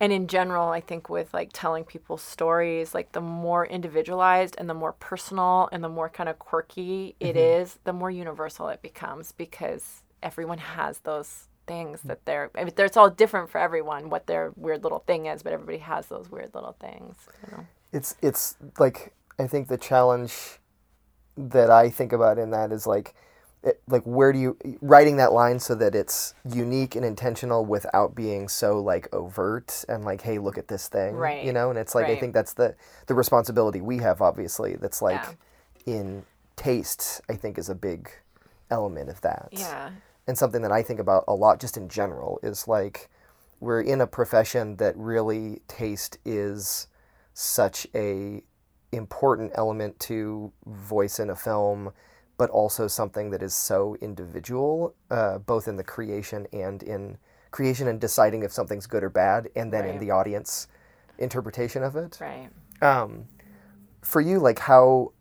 and 0.00 0.12
in 0.12 0.26
general 0.26 0.68
i 0.68 0.80
think 0.80 1.08
with 1.08 1.32
like 1.32 1.50
telling 1.52 1.84
people 1.84 2.16
stories 2.16 2.94
like 2.94 3.12
the 3.12 3.20
more 3.20 3.66
individualized 3.66 4.54
and 4.58 4.68
the 4.68 4.74
more 4.74 4.92
personal 4.92 5.68
and 5.72 5.82
the 5.82 5.88
more 5.88 6.08
kind 6.08 6.28
of 6.28 6.38
quirky 6.38 7.14
it 7.20 7.34
mm-hmm. 7.36 7.62
is, 7.62 7.78
the 7.84 7.92
more 7.92 8.10
universal 8.10 8.68
it 8.68 8.82
becomes 8.82 9.32
because 9.32 10.02
everyone 10.22 10.58
has 10.58 10.98
those 11.00 11.48
things 11.66 12.00
that 12.02 12.24
they're 12.26 12.50
I 12.54 12.64
mean, 12.64 12.74
it's 12.76 12.96
all 12.96 13.08
different 13.08 13.50
for 13.50 13.58
everyone 13.58 14.10
what 14.10 14.26
their 14.26 14.52
weird 14.56 14.82
little 14.82 15.00
thing 15.00 15.26
is 15.26 15.42
but 15.42 15.52
everybody 15.52 15.78
has 15.78 16.06
those 16.06 16.30
weird 16.30 16.54
little 16.54 16.76
things 16.78 17.16
you 17.42 17.56
know 17.56 17.66
it's 17.92 18.16
it's 18.20 18.56
like 18.78 19.14
i 19.38 19.46
think 19.46 19.68
the 19.68 19.78
challenge 19.78 20.58
that 21.36 21.70
i 21.70 21.88
think 21.88 22.12
about 22.12 22.38
in 22.38 22.50
that 22.50 22.70
is 22.70 22.86
like 22.86 23.14
it, 23.64 23.80
like 23.88 24.02
where 24.02 24.32
do 24.32 24.38
you 24.38 24.56
writing 24.82 25.16
that 25.16 25.32
line 25.32 25.58
so 25.58 25.74
that 25.74 25.94
it's 25.94 26.34
unique 26.44 26.94
and 26.94 27.04
intentional 27.04 27.64
without 27.64 28.14
being 28.14 28.46
so 28.46 28.78
like 28.78 29.12
overt 29.12 29.84
and 29.88 30.04
like 30.04 30.20
hey 30.20 30.38
look 30.38 30.58
at 30.58 30.68
this 30.68 30.86
thing 30.88 31.14
right 31.14 31.44
you 31.44 31.52
know 31.52 31.70
and 31.70 31.78
it's 31.78 31.94
like 31.94 32.04
right. 32.04 32.16
i 32.16 32.20
think 32.20 32.34
that's 32.34 32.52
the 32.52 32.74
the 33.06 33.14
responsibility 33.14 33.80
we 33.80 33.98
have 33.98 34.20
obviously 34.20 34.76
that's 34.76 35.00
like 35.00 35.24
yeah. 35.86 35.94
in 35.94 36.24
taste 36.56 37.22
i 37.30 37.34
think 37.34 37.58
is 37.58 37.68
a 37.68 37.74
big 37.74 38.10
element 38.70 39.08
of 39.08 39.20
that 39.22 39.48
yeah 39.50 39.90
and 40.26 40.36
something 40.36 40.62
that 40.62 40.72
i 40.72 40.82
think 40.82 41.00
about 41.00 41.24
a 41.26 41.34
lot 41.34 41.58
just 41.58 41.76
in 41.76 41.88
general 41.88 42.38
is 42.42 42.68
like 42.68 43.08
we're 43.60 43.80
in 43.80 44.00
a 44.00 44.06
profession 44.06 44.76
that 44.76 44.94
really 44.96 45.62
taste 45.68 46.18
is 46.24 46.86
such 47.32 47.86
a 47.94 48.42
important 48.92 49.50
element 49.54 49.98
to 49.98 50.52
voice 50.66 51.18
in 51.18 51.30
a 51.30 51.36
film 51.36 51.92
but 52.36 52.50
also 52.50 52.86
something 52.86 53.30
that 53.30 53.42
is 53.42 53.54
so 53.54 53.96
individual, 54.00 54.94
uh, 55.10 55.38
both 55.38 55.68
in 55.68 55.76
the 55.76 55.84
creation 55.84 56.46
and 56.52 56.82
in 56.82 57.16
creation 57.50 57.86
and 57.86 58.00
deciding 58.00 58.42
if 58.42 58.52
something's 58.52 58.86
good 58.86 59.04
or 59.04 59.10
bad, 59.10 59.48
and 59.54 59.72
then 59.72 59.84
right. 59.84 59.94
in 59.94 60.00
the 60.00 60.10
audience 60.10 60.66
interpretation 61.18 61.82
of 61.84 61.94
it. 61.96 62.18
Right. 62.20 62.48
Um, 62.82 63.26
for 64.02 64.20
you, 64.20 64.40
like 64.40 64.58
how, 64.58 65.12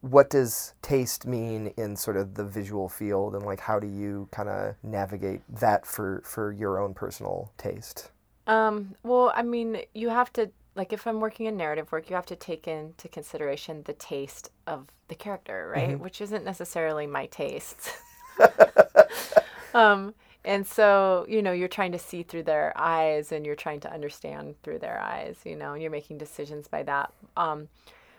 what 0.00 0.30
does 0.30 0.74
taste 0.82 1.26
mean 1.26 1.72
in 1.76 1.96
sort 1.96 2.16
of 2.16 2.34
the 2.34 2.44
visual 2.44 2.88
field, 2.88 3.34
and 3.34 3.44
like 3.44 3.60
how 3.60 3.80
do 3.80 3.88
you 3.88 4.28
kind 4.30 4.48
of 4.48 4.76
navigate 4.82 5.40
that 5.48 5.86
for 5.86 6.22
for 6.24 6.52
your 6.52 6.78
own 6.78 6.94
personal 6.94 7.52
taste? 7.58 8.10
Um, 8.46 8.94
well, 9.02 9.32
I 9.34 9.42
mean, 9.42 9.82
you 9.94 10.08
have 10.08 10.32
to 10.34 10.50
like 10.74 10.92
if 10.92 11.06
I'm 11.06 11.20
working 11.20 11.46
in 11.46 11.56
narrative 11.56 11.92
work, 11.92 12.08
you 12.08 12.16
have 12.16 12.26
to 12.26 12.36
take 12.36 12.66
into 12.66 13.08
consideration 13.08 13.82
the 13.84 13.92
taste 13.92 14.50
of 14.66 14.86
the 15.08 15.14
character, 15.14 15.70
right? 15.74 15.90
Mm-hmm. 15.90 16.02
Which 16.02 16.20
isn't 16.20 16.44
necessarily 16.44 17.06
my 17.06 17.26
taste. 17.26 17.90
um, 19.74 20.14
and 20.44 20.66
so, 20.66 21.24
you 21.28 21.42
know, 21.42 21.52
you're 21.52 21.68
trying 21.68 21.92
to 21.92 21.98
see 21.98 22.22
through 22.22 22.44
their 22.44 22.72
eyes 22.76 23.30
and 23.32 23.46
you're 23.46 23.54
trying 23.54 23.80
to 23.80 23.92
understand 23.92 24.56
through 24.62 24.80
their 24.80 25.00
eyes, 25.00 25.38
you 25.44 25.56
know, 25.56 25.74
and 25.74 25.82
you're 25.82 25.90
making 25.90 26.18
decisions 26.18 26.66
by 26.66 26.82
that. 26.84 27.12
Um, 27.36 27.68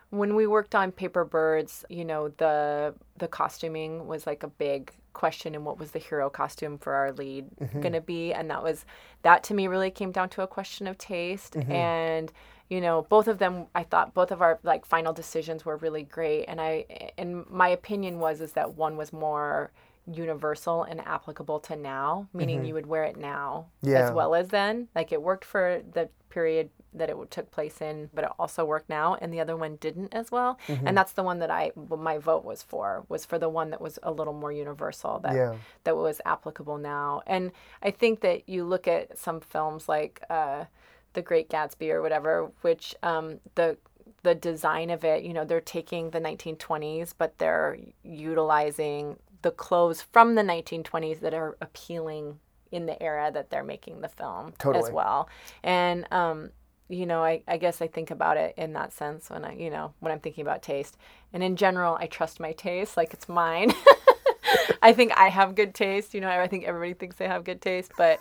when 0.10 0.36
we 0.36 0.46
worked 0.48 0.76
on 0.76 0.92
Paper 0.92 1.26
Birds, 1.26 1.84
you 1.90 2.06
know, 2.06 2.30
the 2.38 2.94
the 3.18 3.28
costuming 3.28 4.08
was 4.08 4.28
like 4.28 4.44
a 4.44 4.48
big 4.48 4.94
question 5.14 5.56
and 5.56 5.66
what 5.66 5.78
was 5.78 5.92
the 5.92 6.00
hero 6.00 6.30
costume 6.30 6.78
for 6.78 6.94
our 6.94 7.12
lead 7.12 7.46
mm-hmm. 7.62 7.82
going 7.82 7.94
to 7.94 8.02
be 8.02 8.34
and 8.34 8.50
that 8.50 8.64
was 8.64 8.86
that 9.22 9.44
to 9.44 9.54
me 9.54 9.68
really 9.68 9.92
came 9.92 10.12
down 10.12 10.30
to 10.30 10.42
a 10.42 10.48
question 10.48 10.88
of 10.88 10.98
taste 10.98 11.54
mm-hmm. 11.54 11.72
and 11.72 12.32
you 12.70 12.82
know 12.82 13.06
both 13.10 13.28
of 13.28 13.38
them 13.38 13.68
i 13.76 13.84
thought 13.84 14.14
both 14.14 14.32
of 14.32 14.42
our 14.42 14.60
like 14.64 14.86
final 14.86 15.14
decisions 15.14 15.66
were 15.66 15.78
really 15.78 16.04
great 16.04 16.46
and 16.46 16.60
i 16.60 16.86
and 17.18 17.46
my 17.50 17.70
opinion 17.70 18.20
was 18.20 18.42
is 18.42 18.54
that 18.54 18.76
one 18.76 18.98
was 18.98 19.14
more 19.14 19.72
universal 20.12 20.84
and 20.84 21.00
applicable 21.02 21.60
to 21.62 21.76
now, 21.76 22.28
meaning 22.34 22.66
you 22.66 22.74
would 22.74 22.86
wear 22.86 23.04
it 23.04 23.18
now 23.18 23.68
Mm-hmm. 23.84 23.94
Yeah. 23.94 24.08
as 24.08 24.12
well 24.12 24.34
as 24.36 24.48
then. 24.50 24.88
Like 24.96 25.12
it 25.12 25.22
worked 25.22 25.46
for 25.46 25.82
the 25.94 26.10
period 26.30 26.70
that 26.96 27.10
it 27.10 27.16
took 27.32 27.52
place 27.52 27.82
in, 27.82 28.10
but 28.14 28.24
it 28.26 28.32
also 28.38 28.66
worked 28.66 28.90
now, 28.90 29.16
and 29.22 29.34
the 29.34 29.40
other 29.40 29.56
one 29.56 29.78
didn't 29.78 30.14
as 30.14 30.32
well. 30.32 30.60
Mm-hmm. 30.68 30.88
And 30.88 30.98
that's 30.98 31.14
the 31.14 31.24
one 31.24 31.40
that 31.40 31.52
I 31.52 31.72
my 31.76 32.18
vote 32.18 32.44
was 32.44 32.64
for 32.64 33.06
was 33.10 33.26
for 33.26 33.38
the 33.38 33.50
one 33.50 33.70
that 33.72 33.82
was 33.82 34.00
a 34.04 34.12
little 34.12 34.34
more 34.34 34.52
universal 34.52 35.20
that 35.20 35.36
Yeah. 35.36 35.56
that 35.84 35.96
was 35.96 36.22
applicable 36.26 36.78
now. 36.78 37.22
And 37.28 37.52
I 37.82 37.92
think 37.92 38.22
that 38.22 38.48
you 38.48 38.64
look 38.64 38.88
at 38.88 39.18
some 39.18 39.40
films 39.40 39.90
like 39.90 40.22
uh, 40.30 40.66
The 41.14 41.22
Great 41.22 41.50
Gatsby 41.50 41.90
or 41.90 42.02
whatever, 42.02 42.52
which 42.62 42.96
um, 43.04 43.40
the 43.56 43.78
the 44.24 44.36
design 44.36 44.90
of 44.90 45.04
it, 45.04 45.24
you 45.24 45.34
know, 45.34 45.44
they're 45.46 45.60
taking 45.62 46.12
the 46.12 46.20
1920s, 46.22 47.14
but 47.18 47.38
they're 47.40 47.78
utilizing 48.04 49.18
the 49.42 49.52
clothes 49.52 50.02
from 50.02 50.36
the 50.36 50.42
1920s 50.42 51.20
that 51.20 51.34
are 51.34 51.58
appealing 51.62 52.40
in 52.72 52.86
the 52.86 53.02
era 53.04 53.30
that 53.32 53.50
they're 53.50 53.64
making 53.64 54.02
the 54.02 54.08
film 54.08 54.54
as 54.74 54.90
well. 54.92 55.30
And 55.62 56.08
um, 56.12 56.52
you 56.90 57.06
know, 57.06 57.24
I, 57.24 57.42
I 57.48 57.58
guess 57.58 57.82
I 57.82 57.88
think 57.88 58.12
about 58.12 58.38
it 58.38 58.54
in 58.58 58.74
that 58.74 58.94
sense 58.94 59.30
when 59.30 59.46
I, 59.46 59.56
you 59.56 59.70
know, 59.70 59.94
when 60.00 60.12
I'm 60.12 60.20
thinking 60.20 60.44
about 60.44 60.62
taste. 60.62 60.98
And 61.32 61.42
in 61.42 61.56
general, 61.56 61.98
I 62.00 62.08
trust 62.08 62.40
my 62.40 62.52
taste 62.52 62.98
like 62.98 63.14
it's 63.14 63.28
mine. 63.30 63.74
I 64.82 64.94
think 64.94 65.18
I 65.18 65.30
have 65.30 65.56
good 65.56 65.74
taste. 65.74 66.14
You 66.14 66.22
know, 66.22 66.30
I 66.30 66.48
think 66.48 66.66
everybody 66.66 66.94
thinks 66.94 67.16
they 67.16 67.28
have 67.28 67.44
good 67.44 67.62
taste, 67.62 67.92
but 67.98 68.20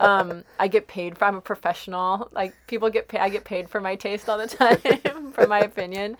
um, 0.00 0.44
I 0.60 0.68
get 0.68 0.86
paid 0.86 1.18
for. 1.18 1.24
I'm 1.24 1.36
a 1.36 1.40
professional. 1.40 2.28
Like 2.32 2.54
people 2.66 2.90
get 2.90 3.08
paid. 3.08 3.20
I 3.20 3.28
get 3.28 3.44
paid 3.44 3.68
for 3.68 3.80
my 3.80 3.96
taste 3.96 4.28
all 4.28 4.38
the 4.38 4.46
time, 5.02 5.32
for 5.32 5.46
my 5.46 5.60
opinion. 5.60 6.16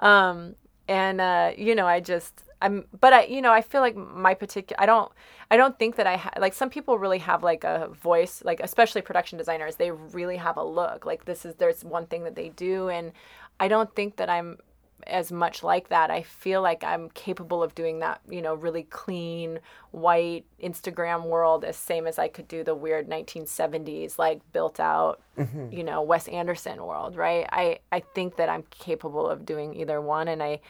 Um, 0.00 0.56
and 0.88 1.20
uh, 1.20 1.52
you 1.56 1.74
know, 1.74 1.86
I 1.86 2.00
just 2.00 2.42
I'm. 2.60 2.86
But 3.00 3.12
I, 3.12 3.24
you 3.24 3.42
know, 3.42 3.52
I 3.52 3.62
feel 3.62 3.80
like 3.80 3.96
my 3.96 4.34
particular. 4.34 4.80
I 4.80 4.86
don't. 4.86 5.10
I 5.50 5.56
don't 5.56 5.78
think 5.78 5.96
that 5.96 6.06
I 6.06 6.16
ha- 6.16 6.32
like 6.38 6.54
some 6.54 6.70
people 6.70 6.98
really 6.98 7.18
have 7.18 7.42
like 7.42 7.64
a 7.64 7.88
voice, 7.88 8.42
like 8.44 8.60
especially 8.60 9.02
production 9.02 9.38
designers. 9.38 9.76
They 9.76 9.90
really 9.90 10.36
have 10.36 10.56
a 10.56 10.64
look. 10.64 11.06
Like 11.06 11.24
this 11.24 11.44
is 11.44 11.54
there's 11.56 11.84
one 11.84 12.06
thing 12.06 12.24
that 12.24 12.34
they 12.34 12.50
do, 12.50 12.88
and 12.88 13.12
I 13.60 13.68
don't 13.68 13.94
think 13.94 14.16
that 14.16 14.28
I'm 14.28 14.58
as 15.06 15.32
much 15.32 15.62
like 15.62 15.88
that. 15.88 16.10
I 16.10 16.22
feel 16.22 16.62
like 16.62 16.82
I'm 16.84 17.10
capable 17.10 17.62
of 17.62 17.74
doing 17.74 18.00
that, 18.00 18.20
you 18.28 18.42
know, 18.42 18.54
really 18.54 18.82
clean, 18.84 19.60
white 19.90 20.44
Instagram 20.62 21.26
world 21.26 21.64
as 21.64 21.76
same 21.76 22.06
as 22.06 22.18
I 22.18 22.28
could 22.28 22.48
do 22.48 22.64
the 22.64 22.74
weird 22.74 23.08
1970s, 23.08 24.18
like 24.18 24.40
built 24.52 24.80
out, 24.80 25.20
mm-hmm. 25.38 25.72
you 25.72 25.84
know, 25.84 26.02
Wes 26.02 26.28
Anderson 26.28 26.84
world, 26.84 27.16
right? 27.16 27.46
I, 27.50 27.78
I 27.92 28.00
think 28.00 28.36
that 28.36 28.48
I'm 28.48 28.64
capable 28.70 29.28
of 29.28 29.46
doing 29.46 29.74
either 29.74 30.00
one. 30.00 30.28
And 30.28 30.42
I, 30.42 30.60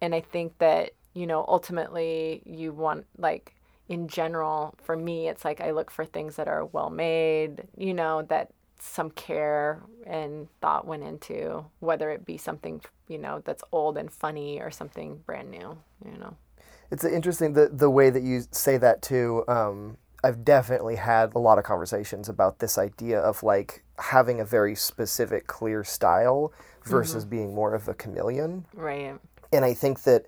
and 0.00 0.14
I 0.14 0.20
think 0.20 0.58
that, 0.58 0.92
you 1.14 1.26
know, 1.26 1.44
ultimately 1.48 2.42
you 2.44 2.72
want 2.72 3.06
like, 3.18 3.54
in 3.88 4.06
general, 4.06 4.74
for 4.82 4.96
me, 4.96 5.28
it's 5.28 5.44
like 5.44 5.60
I 5.60 5.72
look 5.72 5.90
for 5.90 6.04
things 6.04 6.36
that 6.36 6.46
are 6.46 6.64
well 6.64 6.90
made, 6.90 7.64
you 7.76 7.92
know, 7.92 8.22
that 8.22 8.52
some 8.78 9.10
care 9.10 9.82
and 10.06 10.48
thought 10.60 10.86
went 10.86 11.02
into, 11.02 11.64
whether 11.80 12.10
it 12.10 12.24
be 12.24 12.38
something, 12.38 12.80
you 13.08 13.18
know, 13.18 13.42
that's 13.44 13.64
old 13.72 13.98
and 13.98 14.10
funny 14.10 14.60
or 14.60 14.70
something 14.70 15.16
brand 15.26 15.50
new, 15.50 15.76
you 16.04 16.16
know. 16.18 16.36
It's 16.90 17.04
interesting 17.04 17.52
the 17.52 17.68
the 17.68 17.90
way 17.90 18.10
that 18.10 18.22
you 18.22 18.42
say 18.50 18.78
that 18.78 19.02
too. 19.02 19.44
Um, 19.48 19.96
I've 20.22 20.44
definitely 20.44 20.96
had 20.96 21.34
a 21.34 21.38
lot 21.38 21.58
of 21.58 21.64
conversations 21.64 22.28
about 22.28 22.58
this 22.58 22.78
idea 22.78 23.20
of 23.20 23.42
like 23.42 23.84
having 23.98 24.40
a 24.40 24.44
very 24.44 24.74
specific, 24.74 25.46
clear 25.46 25.82
style 25.82 26.52
versus 26.84 27.24
being 27.24 27.54
more 27.54 27.74
of 27.74 27.88
a 27.88 27.94
chameleon. 27.94 28.66
Right. 28.74 29.18
And 29.52 29.64
I 29.64 29.74
think 29.74 30.02
that 30.02 30.26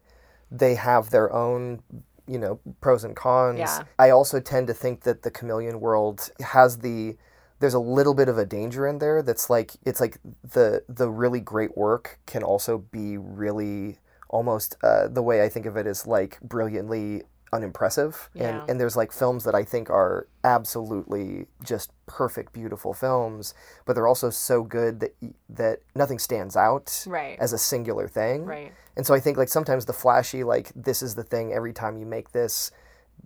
they 0.52 0.74
have 0.74 1.10
their 1.10 1.32
own, 1.32 1.82
you 2.28 2.38
know, 2.38 2.60
pros 2.80 3.04
and 3.04 3.16
cons. 3.16 3.58
Yeah. 3.58 3.82
I 3.98 4.10
also 4.10 4.38
tend 4.38 4.66
to 4.68 4.74
think 4.74 5.02
that 5.02 5.22
the 5.22 5.30
chameleon 5.30 5.80
world 5.80 6.30
has 6.40 6.78
the 6.78 7.16
there's 7.58 7.74
a 7.74 7.78
little 7.78 8.14
bit 8.14 8.28
of 8.28 8.38
a 8.38 8.44
danger 8.44 8.88
in 8.88 8.98
there 8.98 9.22
that's 9.22 9.48
like 9.48 9.72
it's 9.84 10.00
like 10.00 10.18
the 10.42 10.82
the 10.88 11.08
really 11.08 11.40
great 11.40 11.76
work 11.76 12.18
can 12.26 12.42
also 12.42 12.78
be 12.78 13.16
really 13.16 13.98
almost 14.28 14.76
uh, 14.82 15.06
the 15.06 15.22
way 15.22 15.44
I 15.44 15.48
think 15.48 15.66
of 15.66 15.76
it 15.76 15.86
is 15.86 16.06
like 16.06 16.40
brilliantly 16.40 17.22
unimpressive 17.52 18.30
Yeah. 18.34 18.60
and 18.60 18.70
and 18.70 18.80
there's 18.80 18.96
like 18.96 19.12
films 19.12 19.44
that 19.44 19.54
I 19.54 19.62
think 19.64 19.90
are 19.90 20.26
absolutely 20.44 21.46
just 21.62 21.90
perfect 22.06 22.52
beautiful 22.52 22.94
films 22.94 23.54
but 23.84 23.94
they're 23.94 24.06
also 24.06 24.30
so 24.30 24.62
good 24.62 25.00
that 25.00 25.14
that 25.50 25.80
nothing 25.94 26.18
stands 26.18 26.56
out 26.56 27.04
Right. 27.06 27.36
as 27.38 27.52
a 27.52 27.58
singular 27.58 28.08
thing 28.08 28.44
Right. 28.46 28.72
and 28.96 29.06
so 29.06 29.12
I 29.14 29.20
think 29.20 29.36
like 29.36 29.48
sometimes 29.48 29.84
the 29.84 29.92
flashy 29.92 30.44
like 30.44 30.70
this 30.74 31.02
is 31.02 31.14
the 31.14 31.24
thing 31.24 31.52
every 31.52 31.72
time 31.72 31.96
you 31.98 32.06
make 32.06 32.32
this 32.32 32.70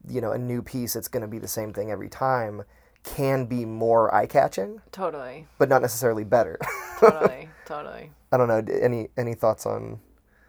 you 0.09 0.21
know 0.21 0.33
a 0.33 0.39
new 0.39 0.61
piece 0.63 0.97
it's 0.97 1.09
going 1.09 1.23
to 1.23 1.29
be 1.29 1.39
the 1.39 1.49
same 1.49 1.73
thing 1.73 1.91
every 1.91 2.09
time 2.09 2.63
can 3.05 3.47
be 3.47 3.65
more 3.65 4.13
eye-catching 4.13 4.81
Totally. 4.91 5.47
but 5.59 5.69
not 5.69 5.81
necessarily 5.81 6.25
better. 6.25 6.59
Totally. 6.99 7.49
totally. 7.65 8.11
I 8.33 8.37
don't 8.37 8.49
know. 8.49 8.61
Any 8.83 9.09
any 9.17 9.35
thoughts 9.35 9.65
on? 9.67 10.01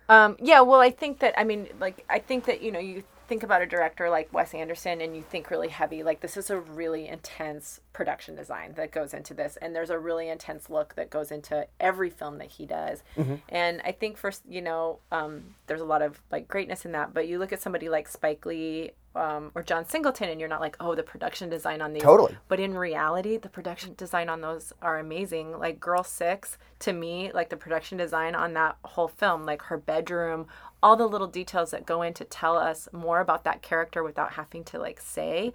Um, 0.09 0.37
yeah, 0.39 0.61
well, 0.61 0.79
I 0.79 0.89
think 0.89 1.19
that, 1.19 1.37
I 1.37 1.43
mean, 1.43 1.67
like, 1.79 2.03
I 2.09 2.17
think 2.19 2.45
that, 2.45 2.61
you 2.61 2.71
know, 2.71 2.79
you 2.79 3.03
think 3.27 3.43
about 3.43 3.61
a 3.61 3.65
director 3.65 4.09
like 4.09 4.31
Wes 4.33 4.53
Anderson 4.53 5.01
and 5.01 5.15
you 5.15 5.21
think 5.21 5.51
really 5.51 5.67
heavy, 5.67 6.03
like, 6.03 6.21
this 6.21 6.37
is 6.37 6.49
a 6.49 6.59
really 6.59 7.07
intense 7.07 7.81
production 7.93 8.35
design 8.35 8.73
that 8.75 8.91
goes 8.91 9.13
into 9.13 9.33
this. 9.33 9.57
And 9.61 9.75
there's 9.75 9.89
a 9.89 9.99
really 9.99 10.29
intense 10.29 10.69
look 10.69 10.95
that 10.95 11.09
goes 11.09 11.31
into 11.31 11.67
every 11.79 12.09
film 12.09 12.37
that 12.37 12.51
he 12.51 12.65
does. 12.65 13.03
And 13.49 13.81
I 13.83 13.91
think, 13.91 14.17
first, 14.17 14.43
you 14.47 14.61
know, 14.61 14.99
um, 15.11 15.55
there's 15.67 15.81
a 15.81 15.85
lot 15.85 16.01
of, 16.01 16.21
like, 16.31 16.47
greatness 16.47 16.85
in 16.85 16.93
that. 16.93 17.13
But 17.13 17.27
you 17.27 17.39
look 17.39 17.51
at 17.51 17.61
somebody 17.61 17.89
like 17.89 18.07
Spike 18.07 18.45
Lee 18.45 18.91
um, 19.17 19.51
or 19.55 19.63
John 19.63 19.85
Singleton 19.85 20.29
and 20.29 20.39
you're 20.39 20.49
not 20.49 20.61
like, 20.61 20.77
oh, 20.79 20.95
the 20.95 21.03
production 21.03 21.49
design 21.49 21.81
on 21.81 21.93
these. 21.93 22.03
Totally. 22.03 22.37
But 22.47 22.59
in 22.59 22.77
reality, 22.77 23.37
the 23.37 23.49
production 23.49 23.93
design 23.97 24.29
on 24.29 24.41
those 24.41 24.71
are 24.81 24.99
amazing. 24.99 25.57
Like 25.59 25.79
Girl 25.79 26.03
Six, 26.03 26.57
to 26.79 26.93
me, 26.93 27.31
like 27.33 27.49
the 27.49 27.57
production 27.57 27.97
design 27.97 28.35
on 28.35 28.53
that 28.53 28.77
whole 28.85 29.07
film, 29.07 29.45
like 29.45 29.63
her 29.63 29.77
bedroom, 29.77 30.47
all 30.83 30.95
the 30.95 31.07
little 31.07 31.27
details 31.27 31.71
that 31.71 31.85
go 31.85 32.03
in 32.03 32.13
to 32.13 32.23
tell 32.23 32.55
us 32.57 32.87
more 32.91 33.19
about 33.19 33.43
that 33.43 33.61
character 33.63 34.03
without 34.03 34.33
having 34.33 34.63
to 34.65 34.77
like 34.79 34.99
say 35.01 35.51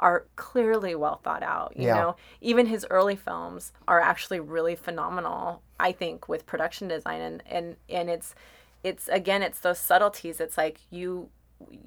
are 0.00 0.26
clearly 0.36 0.94
well 0.96 1.20
thought 1.22 1.42
out. 1.44 1.72
You 1.76 1.86
Yeah. 1.86 1.94
know, 1.94 2.16
even 2.40 2.66
his 2.66 2.84
early 2.90 3.16
films 3.16 3.72
are 3.86 4.00
actually 4.00 4.40
really 4.40 4.74
phenomenal, 4.74 5.62
I 5.78 5.92
think, 5.92 6.28
with 6.28 6.44
production 6.46 6.88
design 6.88 7.20
and 7.20 7.42
and 7.46 7.76
and 7.88 8.10
it's 8.10 8.34
it's 8.82 9.06
again 9.08 9.42
it's 9.42 9.60
those 9.60 9.78
subtleties. 9.78 10.40
It's 10.40 10.58
like 10.58 10.78
you 10.90 11.28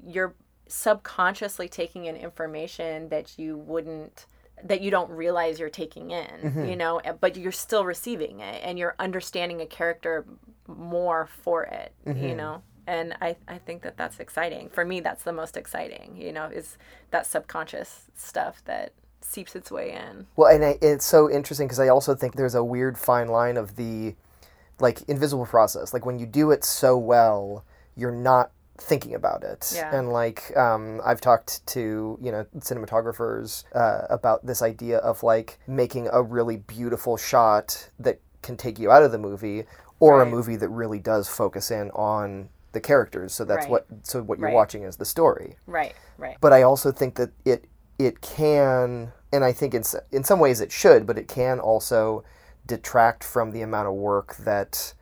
you're 0.04 0.34
subconsciously 0.68 1.68
taking 1.68 2.04
in 2.04 2.16
information 2.16 3.08
that 3.08 3.38
you 3.38 3.56
wouldn't 3.56 4.26
that 4.64 4.80
you 4.80 4.90
don't 4.90 5.10
realize 5.10 5.60
you're 5.60 5.70
taking 5.70 6.10
in 6.10 6.26
you 6.42 6.50
mm-hmm. 6.50 6.78
know 6.78 6.98
eh, 6.98 7.12
but 7.12 7.36
you're 7.36 7.52
still 7.52 7.84
receiving 7.84 8.40
it 8.40 8.60
and 8.64 8.78
you're 8.78 8.96
understanding 8.98 9.60
a 9.60 9.66
character 9.66 10.24
more 10.66 11.26
for 11.42 11.64
it 11.64 11.92
you 12.06 12.12
mm-hmm. 12.12 12.36
know? 12.36 12.62
And 12.86 13.14
I, 13.20 13.36
I 13.46 13.58
think 13.58 13.82
that 13.82 13.98
that's 13.98 14.18
exciting. 14.18 14.70
For 14.70 14.82
me 14.82 15.00
that's 15.00 15.22
the 15.22 15.32
most 15.32 15.56
exciting 15.56 16.16
you 16.16 16.32
know 16.32 16.46
is 16.46 16.76
that 17.10 17.26
subconscious 17.26 18.10
stuff 18.14 18.62
that 18.64 18.92
seeps 19.20 19.54
its 19.54 19.70
way 19.70 19.92
in. 19.92 20.26
Well, 20.36 20.52
and 20.52 20.64
I, 20.64 20.78
it's 20.80 21.04
so 21.04 21.30
interesting 21.30 21.66
because 21.66 21.80
I 21.80 21.88
also 21.88 22.14
think 22.14 22.36
there's 22.36 22.54
a 22.54 22.64
weird 22.64 22.98
fine 22.98 23.28
line 23.28 23.56
of 23.56 23.76
the 23.76 24.14
like 24.80 25.02
invisible 25.02 25.46
process. 25.46 25.92
Like 25.92 26.06
when 26.06 26.18
you 26.18 26.26
do 26.26 26.50
it 26.50 26.64
so 26.64 26.96
well, 26.96 27.64
you're 27.96 28.12
not 28.12 28.50
thinking 28.80 29.14
about 29.14 29.42
it. 29.44 29.72
Yeah. 29.74 29.94
And 29.94 30.12
like 30.12 30.56
um, 30.56 31.00
I've 31.04 31.20
talked 31.20 31.66
to 31.68 32.18
you 32.20 32.32
know 32.32 32.46
cinematographers 32.58 33.64
uh, 33.74 34.06
about 34.10 34.46
this 34.46 34.62
idea 34.62 34.98
of 34.98 35.22
like 35.22 35.58
making 35.66 36.08
a 36.12 36.22
really 36.22 36.56
beautiful 36.56 37.16
shot 37.16 37.90
that 37.98 38.20
can 38.42 38.56
take 38.56 38.78
you 38.78 38.90
out 38.90 39.02
of 39.02 39.12
the 39.12 39.18
movie, 39.18 39.64
or 40.00 40.18
Right. 40.18 40.28
a 40.28 40.30
movie 40.30 40.56
that 40.56 40.68
really 40.68 40.98
does 40.98 41.28
focus 41.28 41.70
in 41.70 41.90
on 41.90 42.48
the 42.72 42.80
characters. 42.80 43.32
So 43.34 43.44
that's 43.44 43.64
Right. 43.64 43.70
what 43.70 43.86
so 44.04 44.22
what 44.22 44.38
you're 44.38 44.48
Right. 44.48 44.54
watching 44.54 44.82
is 44.84 44.96
the 44.96 45.04
story 45.04 45.56
right 45.66 45.94
right 46.18 46.36
but 46.40 46.52
I 46.52 46.62
also 46.62 46.92
think 46.92 47.16
that 47.16 47.30
it 47.44 47.64
it 47.98 48.20
can, 48.20 49.12
and 49.32 49.44
I 49.44 49.52
think 49.52 49.74
in 49.74 49.82
in 50.12 50.22
some 50.22 50.38
ways 50.38 50.60
it 50.60 50.70
should, 50.70 51.04
but 51.04 51.18
it 51.18 51.26
can 51.26 51.58
also 51.58 52.22
detract 52.66 53.24
from 53.24 53.50
the 53.50 53.62
amount 53.62 53.88
of 53.88 53.94
work 53.94 54.36
that 54.36 54.94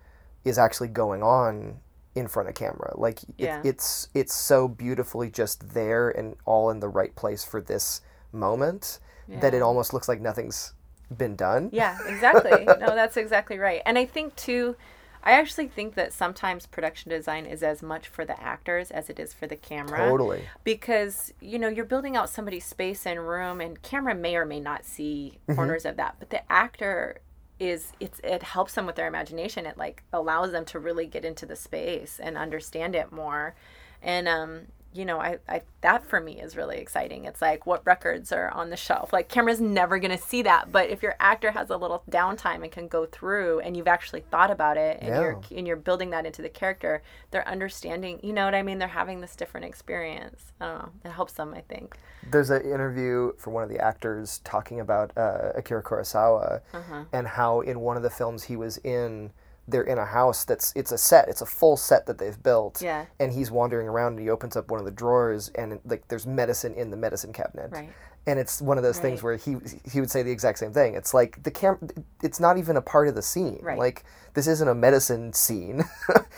is 0.45 0.57
actually 0.59 0.89
going 0.89 1.23
on 1.23 1.81
in 2.17 2.27
front 2.27 2.49
of 2.49 2.55
camera. 2.55 2.93
Like 2.97 3.23
it, 3.23 3.35
Yeah. 3.37 3.61
it's 3.63 4.09
it's 4.15 4.35
so 4.35 4.67
beautifully 4.67 5.31
just 5.31 5.75
there 5.75 6.09
and 6.11 6.35
all 6.45 6.71
in 6.71 6.81
the 6.81 6.89
right 6.89 7.15
place 7.15 7.45
for 7.45 7.61
this 7.61 8.01
moment 8.33 8.99
that 9.29 9.55
it 9.55 9.61
almost 9.61 9.93
looks 9.93 10.09
like 10.09 10.21
nothing's 10.21 10.73
been 11.17 11.37
done. 11.37 11.69
Yeah, 11.73 11.99
exactly. 12.07 12.65
no, 12.67 12.95
that's 12.95 13.17
exactly 13.17 13.59
right. 13.59 13.83
And 13.85 13.99
I 13.99 14.05
think 14.05 14.37
too, 14.37 14.77
I 15.23 15.33
actually 15.33 15.67
think 15.69 15.95
that 15.95 16.13
sometimes 16.13 16.67
production 16.67 17.11
design 17.11 17.47
is 17.47 17.63
as 17.63 17.83
much 17.83 18.07
for 18.07 18.25
the 18.25 18.41
actors 18.41 18.91
as 18.93 19.11
it 19.11 19.19
is 19.19 19.35
for 19.35 19.49
the 19.49 19.57
camera. 19.57 19.99
Totally. 20.09 20.43
Because, 20.63 21.33
you 21.41 21.59
know, 21.59 21.69
you're 21.69 21.85
building 21.85 22.17
out 22.17 22.31
somebody's 22.31 22.65
space 22.65 23.05
and 23.07 23.27
room 23.27 23.61
and 23.61 23.83
camera 23.83 24.15
may 24.15 24.37
or 24.37 24.45
may 24.45 24.61
not 24.61 24.85
see 24.85 25.39
mm-hmm. 25.43 25.57
corners 25.57 25.85
of 25.85 25.97
that, 25.97 26.17
but 26.21 26.31
the 26.31 26.51
actor 26.51 27.19
is 27.59 27.93
it's 28.01 28.21
it 28.23 28.43
helps 28.43 28.75
them 28.75 28.87
with 28.87 28.97
their 28.97 29.07
imagination. 29.07 29.67
It 29.67 29.79
like 29.79 30.03
allows 30.13 30.53
them 30.53 30.65
to 30.67 30.79
really 30.79 31.07
get 31.07 31.25
into 31.25 31.47
the 31.47 31.57
space 31.57 32.21
and 32.23 32.37
understand 32.37 32.95
it 32.95 33.13
more. 33.13 33.55
And 34.03 34.29
um 34.29 34.67
you 34.97 35.05
know, 35.05 35.21
I, 35.21 35.39
I 35.49 35.63
that 35.83 36.05
for 36.05 36.21
me 36.21 36.41
is 36.41 36.57
really 36.57 36.79
exciting. 36.79 37.25
It's 37.27 37.43
like 37.43 37.67
what 37.67 37.85
records 37.87 38.33
are 38.33 38.51
on 38.51 38.71
the 38.71 38.77
shelf. 38.77 39.13
Like 39.13 39.29
camera's 39.29 39.61
never 39.61 39.99
gonna 39.99 40.19
see 40.19 40.43
that, 40.43 40.73
but 40.73 40.89
if 40.91 41.03
your 41.03 41.15
actor 41.21 41.51
has 41.51 41.71
a 41.71 41.77
little 41.77 42.03
downtime 42.11 42.63
and 42.63 42.73
can 42.73 42.89
go 42.89 43.07
through, 43.07 43.61
and 43.61 43.77
you've 43.77 43.89
actually 43.89 44.21
thought 44.31 44.51
about 44.51 44.77
it, 44.77 44.99
and 45.01 45.09
Yeah. 45.09 45.21
you're 45.21 45.41
and 45.57 45.67
you're 45.67 45.77
building 45.77 46.11
that 46.11 46.25
into 46.27 46.43
the 46.43 46.49
character, 46.49 47.03
they're 47.31 47.47
understanding. 47.47 48.21
You 48.23 48.33
know 48.33 48.45
what 48.45 48.55
I 48.55 48.63
mean? 48.63 48.79
They're 48.79 48.89
having 48.89 49.21
this 49.21 49.37
different 49.37 49.67
experience. 49.67 50.53
I 50.61 50.67
don't 50.67 50.79
know. 50.79 50.89
It 51.05 51.11
helps 51.11 51.35
them. 51.35 51.53
I 51.55 51.61
think. 51.61 51.97
There's 52.29 52.51
an 52.51 52.63
interview 52.63 53.33
for 53.39 53.51
one 53.51 53.63
of 53.63 53.69
the 53.69 53.79
actors 53.79 54.41
talking 54.43 54.81
about 54.81 55.17
uh, 55.17 55.53
Akira 55.55 55.83
Kurosawa 55.83 56.61
Uh-huh. 56.73 57.05
and 57.13 57.27
how 57.29 57.61
in 57.61 57.81
one 57.81 57.97
of 57.97 58.03
the 58.03 58.11
films 58.11 58.45
he 58.45 58.57
was 58.57 58.79
in, 58.79 59.31
they're 59.69 59.83
in 59.83 59.99
a 59.99 60.05
house 60.05 60.45
that's 60.45 60.73
it's 60.77 60.93
a 60.93 60.99
set, 60.99 61.29
it's 61.29 61.41
a 61.41 61.47
full 61.47 61.77
set 61.77 62.07
that 62.07 62.19
they've 62.19 62.41
built. 62.43 62.81
Yeah. 62.83 63.07
And 63.19 63.33
he's 63.33 63.51
wandering 63.51 63.89
around 63.89 64.13
and 64.13 64.21
he 64.21 64.31
opens 64.31 64.57
up 64.57 64.71
one 64.71 64.79
of 64.79 64.87
the 64.87 64.93
drawers 64.93 65.49
and 65.51 65.81
like 65.85 66.07
there's 66.09 66.27
medicine 66.27 66.75
in 66.75 66.91
the 66.91 66.97
medicine 66.97 67.33
cabinet. 67.33 67.71
Right. 67.73 67.91
And 68.29 68.39
it's 68.39 68.61
one 68.61 68.77
of 68.77 68.83
those 68.83 68.99
things 68.99 69.23
where 69.23 69.37
he 69.37 69.57
he 69.91 70.01
would 70.01 70.11
say 70.11 70.23
the 70.23 70.31
exact 70.31 70.59
same 70.59 70.73
thing. 70.73 70.95
It's 70.95 71.15
like 71.15 71.43
the 71.43 71.51
cam 71.51 71.79
it's 72.23 72.41
not 72.41 72.59
even 72.59 72.77
a 72.77 72.83
part 72.83 73.09
of 73.09 73.15
the 73.15 73.23
scene. 73.23 73.61
Right. 73.63 73.79
Like 73.79 74.05
this 74.35 74.47
isn't 74.47 74.69
a 74.69 74.75
medicine 74.75 75.33
scene. 75.33 75.85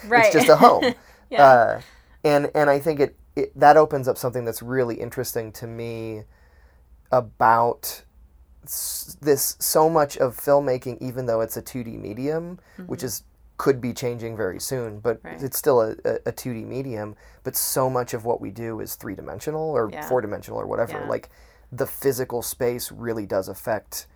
Right. 0.06 0.26
it's 0.26 0.34
just 0.34 0.48
a 0.48 0.56
home. 0.56 0.94
Yeah. 1.30 1.44
Uh, 1.44 1.80
and 2.24 2.50
and 2.54 2.70
I 2.70 2.78
think 2.78 3.00
it, 3.00 3.14
it 3.36 3.58
that 3.58 3.76
opens 3.76 4.08
up 4.08 4.16
something 4.16 4.46
that's 4.46 4.62
really 4.62 4.94
interesting 4.94 5.52
to 5.52 5.66
me 5.66 6.22
about 7.12 8.02
this 9.20 9.56
so 9.58 9.88
much 9.88 10.16
of 10.18 10.36
filmmaking 10.36 10.98
even 11.00 11.26
though 11.26 11.40
it's 11.40 11.56
a 11.56 11.62
2D 11.62 11.98
medium 11.98 12.58
which 12.86 13.02
is 13.02 13.22
could 13.56 13.80
be 13.80 13.92
changing 13.92 14.36
very 14.36 14.60
soon 14.60 15.00
but 15.00 15.18
Mm-hmm. 15.18 15.28
Right. 15.28 15.42
it's 15.42 15.58
still 15.58 15.80
a, 15.80 15.90
a, 16.04 16.14
a 16.26 16.32
2D 16.32 16.64
medium 16.64 17.16
but 17.42 17.56
so 17.56 17.90
much 17.90 18.14
of 18.14 18.24
what 18.24 18.40
we 18.40 18.50
do 18.50 18.80
is 18.80 18.94
three 18.94 19.14
dimensional 19.14 19.70
or 19.70 19.90
Yeah. 19.90 20.06
four 20.08 20.20
dimensional 20.20 20.60
or 20.60 20.66
whatever 20.66 20.92
Yeah. 21.00 21.08
like 21.08 21.28
the 21.72 21.86
physical 21.86 22.40
space 22.42 22.92
really 22.92 23.26
does 23.26 23.48
affect 23.48 24.06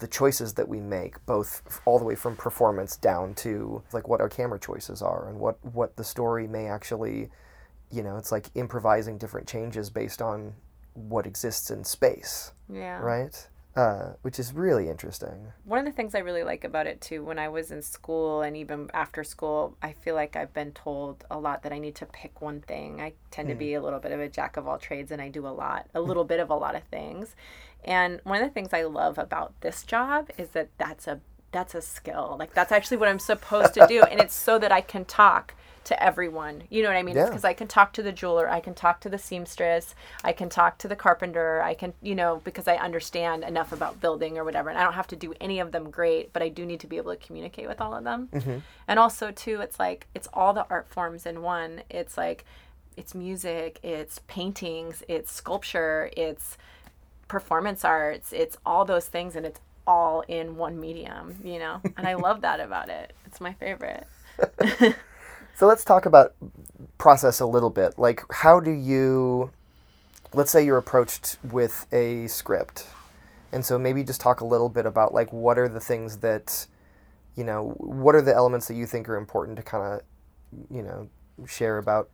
the 0.00 0.06
choices 0.08 0.54
that 0.54 0.68
we 0.68 0.80
make 0.80 1.24
both 1.26 1.62
all 1.84 1.98
the 1.98 2.04
way 2.04 2.14
from 2.14 2.36
performance 2.36 2.96
down 2.96 3.34
to 3.34 3.82
like 3.92 4.06
what 4.08 4.20
our 4.20 4.28
camera 4.28 4.58
choices 4.58 5.02
are 5.02 5.28
and 5.28 5.38
what 5.38 5.56
what 5.74 5.96
the 5.96 6.04
story 6.04 6.46
may 6.46 6.66
actually 6.66 7.28
you 7.90 8.02
know 8.02 8.16
it's 8.16 8.30
like 8.32 8.46
improvising 8.54 9.16
different 9.18 9.46
changes 9.48 9.90
based 9.90 10.20
on 10.22 10.52
what 10.94 11.26
exists 11.26 11.70
in 11.70 11.82
space 11.84 12.52
Yeah. 12.68 12.98
right 12.98 13.48
uh, 13.78 14.14
which 14.22 14.40
is 14.40 14.52
really 14.52 14.88
interesting 14.88 15.52
One 15.64 15.78
of 15.78 15.84
the 15.84 15.92
things 15.92 16.16
I 16.16 16.18
really 16.18 16.42
like 16.42 16.64
about 16.64 16.88
it 16.88 17.00
too, 17.00 17.22
when 17.22 17.38
I 17.38 17.48
was 17.48 17.70
in 17.70 17.80
school 17.80 18.42
and 18.42 18.56
even 18.56 18.90
after 18.92 19.22
school, 19.22 19.76
I 19.80 19.92
feel 19.92 20.16
like 20.16 20.34
I've 20.34 20.52
been 20.52 20.72
told 20.72 21.24
a 21.30 21.38
lot 21.38 21.62
that 21.62 21.72
I 21.72 21.78
need 21.78 21.94
to 21.96 22.06
pick 22.06 22.40
one 22.42 22.60
thing. 22.60 23.00
I 23.00 23.12
tend 23.30 23.48
to 23.50 23.54
be 23.54 23.74
a 23.74 23.80
little 23.80 24.00
bit 24.00 24.10
of 24.10 24.18
a 24.18 24.28
jack 24.28 24.56
of 24.56 24.66
all 24.66 24.78
trades 24.78 25.12
and 25.12 25.22
I 25.22 25.28
do 25.28 25.46
a 25.46 25.54
lot, 25.64 25.86
a 25.94 26.00
little 26.00 26.24
bit 26.24 26.40
of 26.40 26.50
a 26.50 26.54
lot 26.54 26.74
of 26.74 26.82
things. 26.84 27.36
And 27.84 28.20
one 28.24 28.42
of 28.42 28.48
the 28.48 28.52
things 28.52 28.70
I 28.72 28.82
love 28.82 29.16
about 29.16 29.52
this 29.60 29.84
job 29.84 30.30
is 30.36 30.48
that 30.50 30.70
that's 30.78 31.06
a 31.06 31.20
that's 31.52 31.74
a 31.76 31.80
skill. 31.80 32.36
Like 32.36 32.54
that's 32.54 32.72
actually 32.72 32.96
what 32.96 33.08
I'm 33.08 33.20
supposed 33.20 33.74
to 33.74 33.86
do 33.86 34.02
and 34.02 34.18
it's 34.18 34.34
so 34.34 34.58
that 34.58 34.72
I 34.72 34.80
can 34.80 35.04
talk 35.04 35.54
to 35.88 36.02
everyone. 36.02 36.62
You 36.68 36.82
know 36.82 36.90
what 36.90 36.96
I 36.96 37.02
mean? 37.02 37.16
Yeah. 37.16 37.26
Because 37.26 37.44
I 37.44 37.54
can 37.54 37.66
talk 37.66 37.92
to 37.94 38.02
the 38.02 38.12
jeweler, 38.12 38.48
I 38.48 38.60
can 38.60 38.74
talk 38.74 39.00
to 39.00 39.08
the 39.08 39.18
seamstress, 39.18 39.94
I 40.22 40.32
can 40.32 40.48
talk 40.50 40.76
to 40.78 40.88
the 40.88 40.96
carpenter, 40.96 41.62
I 41.62 41.72
can, 41.72 41.94
you 42.02 42.14
know, 42.14 42.42
because 42.44 42.68
I 42.68 42.76
understand 42.76 43.42
enough 43.42 43.72
about 43.72 43.98
building 44.00 44.36
or 44.36 44.44
whatever. 44.44 44.68
And 44.68 44.78
I 44.78 44.84
don't 44.84 44.92
have 44.92 45.06
to 45.08 45.16
do 45.16 45.34
any 45.40 45.60
of 45.60 45.72
them 45.72 45.90
great, 45.90 46.32
but 46.34 46.42
I 46.42 46.50
do 46.50 46.66
need 46.66 46.80
to 46.80 46.86
be 46.86 46.98
able 46.98 47.12
to 47.12 47.26
communicate 47.26 47.66
with 47.68 47.80
all 47.80 47.94
of 47.94 48.04
them. 48.04 48.28
Mhm. 48.32 48.62
And 48.86 48.98
also, 48.98 49.30
too, 49.30 49.60
it's 49.62 49.78
like, 49.78 50.06
it's 50.14 50.28
all 50.34 50.52
the 50.52 50.66
art 50.68 50.88
forms 50.88 51.24
in 51.24 51.40
one. 51.42 51.82
It's 51.88 52.18
like, 52.18 52.44
it's 52.96 53.14
music, 53.14 53.78
it's 53.82 54.20
paintings, 54.26 55.02
it's 55.08 55.32
sculpture, 55.32 56.10
it's 56.16 56.58
performance 57.28 57.82
arts, 57.84 58.32
it's 58.32 58.58
all 58.66 58.84
those 58.84 59.06
things, 59.06 59.36
and 59.36 59.46
it's 59.46 59.60
all 59.86 60.22
in 60.28 60.56
one 60.56 60.78
medium, 60.78 61.36
you 61.42 61.58
know? 61.58 61.80
And 61.96 62.06
I 62.06 62.14
love 62.14 62.42
that 62.42 62.60
about 62.60 62.90
it. 62.90 63.14
It's 63.24 63.40
my 63.40 63.54
favorite. 63.54 64.06
so 65.58 65.66
let's 65.66 65.82
talk 65.82 66.06
about 66.06 66.34
process 66.98 67.40
a 67.40 67.46
little 67.46 67.70
bit. 67.70 67.98
Like 67.98 68.22
how 68.32 68.60
do 68.60 68.70
you 68.70 69.50
let's 70.32 70.52
say 70.52 70.64
you're 70.64 70.78
approached 70.78 71.36
with 71.42 71.86
a 71.92 72.28
script 72.28 72.86
and 73.50 73.64
so 73.64 73.76
maybe 73.76 74.04
just 74.04 74.20
talk 74.20 74.40
a 74.40 74.44
little 74.44 74.68
bit 74.68 74.86
about 74.86 75.12
like 75.12 75.32
what 75.32 75.58
are 75.58 75.68
the 75.68 75.80
things 75.80 76.18
that 76.18 76.66
you 77.34 77.42
know 77.42 77.74
what 77.78 78.14
are 78.14 78.22
the 78.22 78.32
elements 78.32 78.68
that 78.68 78.74
you 78.74 78.86
think 78.86 79.08
are 79.08 79.16
important 79.16 79.56
to 79.56 79.62
kind 79.64 79.94
of 79.94 80.02
you 80.70 80.82
know 80.82 81.08
share 81.46 81.78
about? 81.78 82.08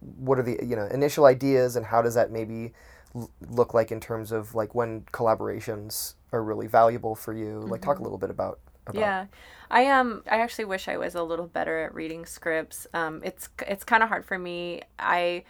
What 0.00 0.38
are 0.38 0.42
the 0.42 0.58
you 0.64 0.74
know 0.74 0.86
initial 0.86 1.26
ideas 1.26 1.76
and 1.76 1.84
how 1.84 2.00
does 2.00 2.14
that 2.14 2.30
maybe 2.30 2.72
l- 3.14 3.30
look 3.50 3.74
like 3.74 3.92
in 3.92 4.00
terms 4.00 4.32
of 4.32 4.54
like 4.54 4.74
when 4.74 5.02
collaborations 5.12 6.14
are 6.32 6.42
really 6.42 6.66
valuable 6.66 7.14
for 7.14 7.34
you? 7.34 7.60
Like 7.60 7.82
talk 7.82 7.90
a 7.90 7.94
mm-hmm. 7.96 8.04
little 8.04 8.18
bit 8.18 8.30
about 8.30 8.60
about 8.88 9.10
Yeah, 9.10 9.26
I 9.70 9.86
um 9.88 10.22
I 10.30 10.40
actually 10.40 10.64
wish 10.64 10.88
I 10.88 10.96
was 10.96 11.14
a 11.14 11.22
little 11.22 11.46
better 11.46 11.78
at 11.80 11.94
reading 11.94 12.24
scripts. 12.26 12.86
Um, 12.94 13.20
it's 13.24 13.48
it's 13.66 13.84
kind 13.84 14.02
of 14.02 14.08
hard 14.08 14.24
for 14.24 14.38
me. 14.38 14.82
I 14.98 15.44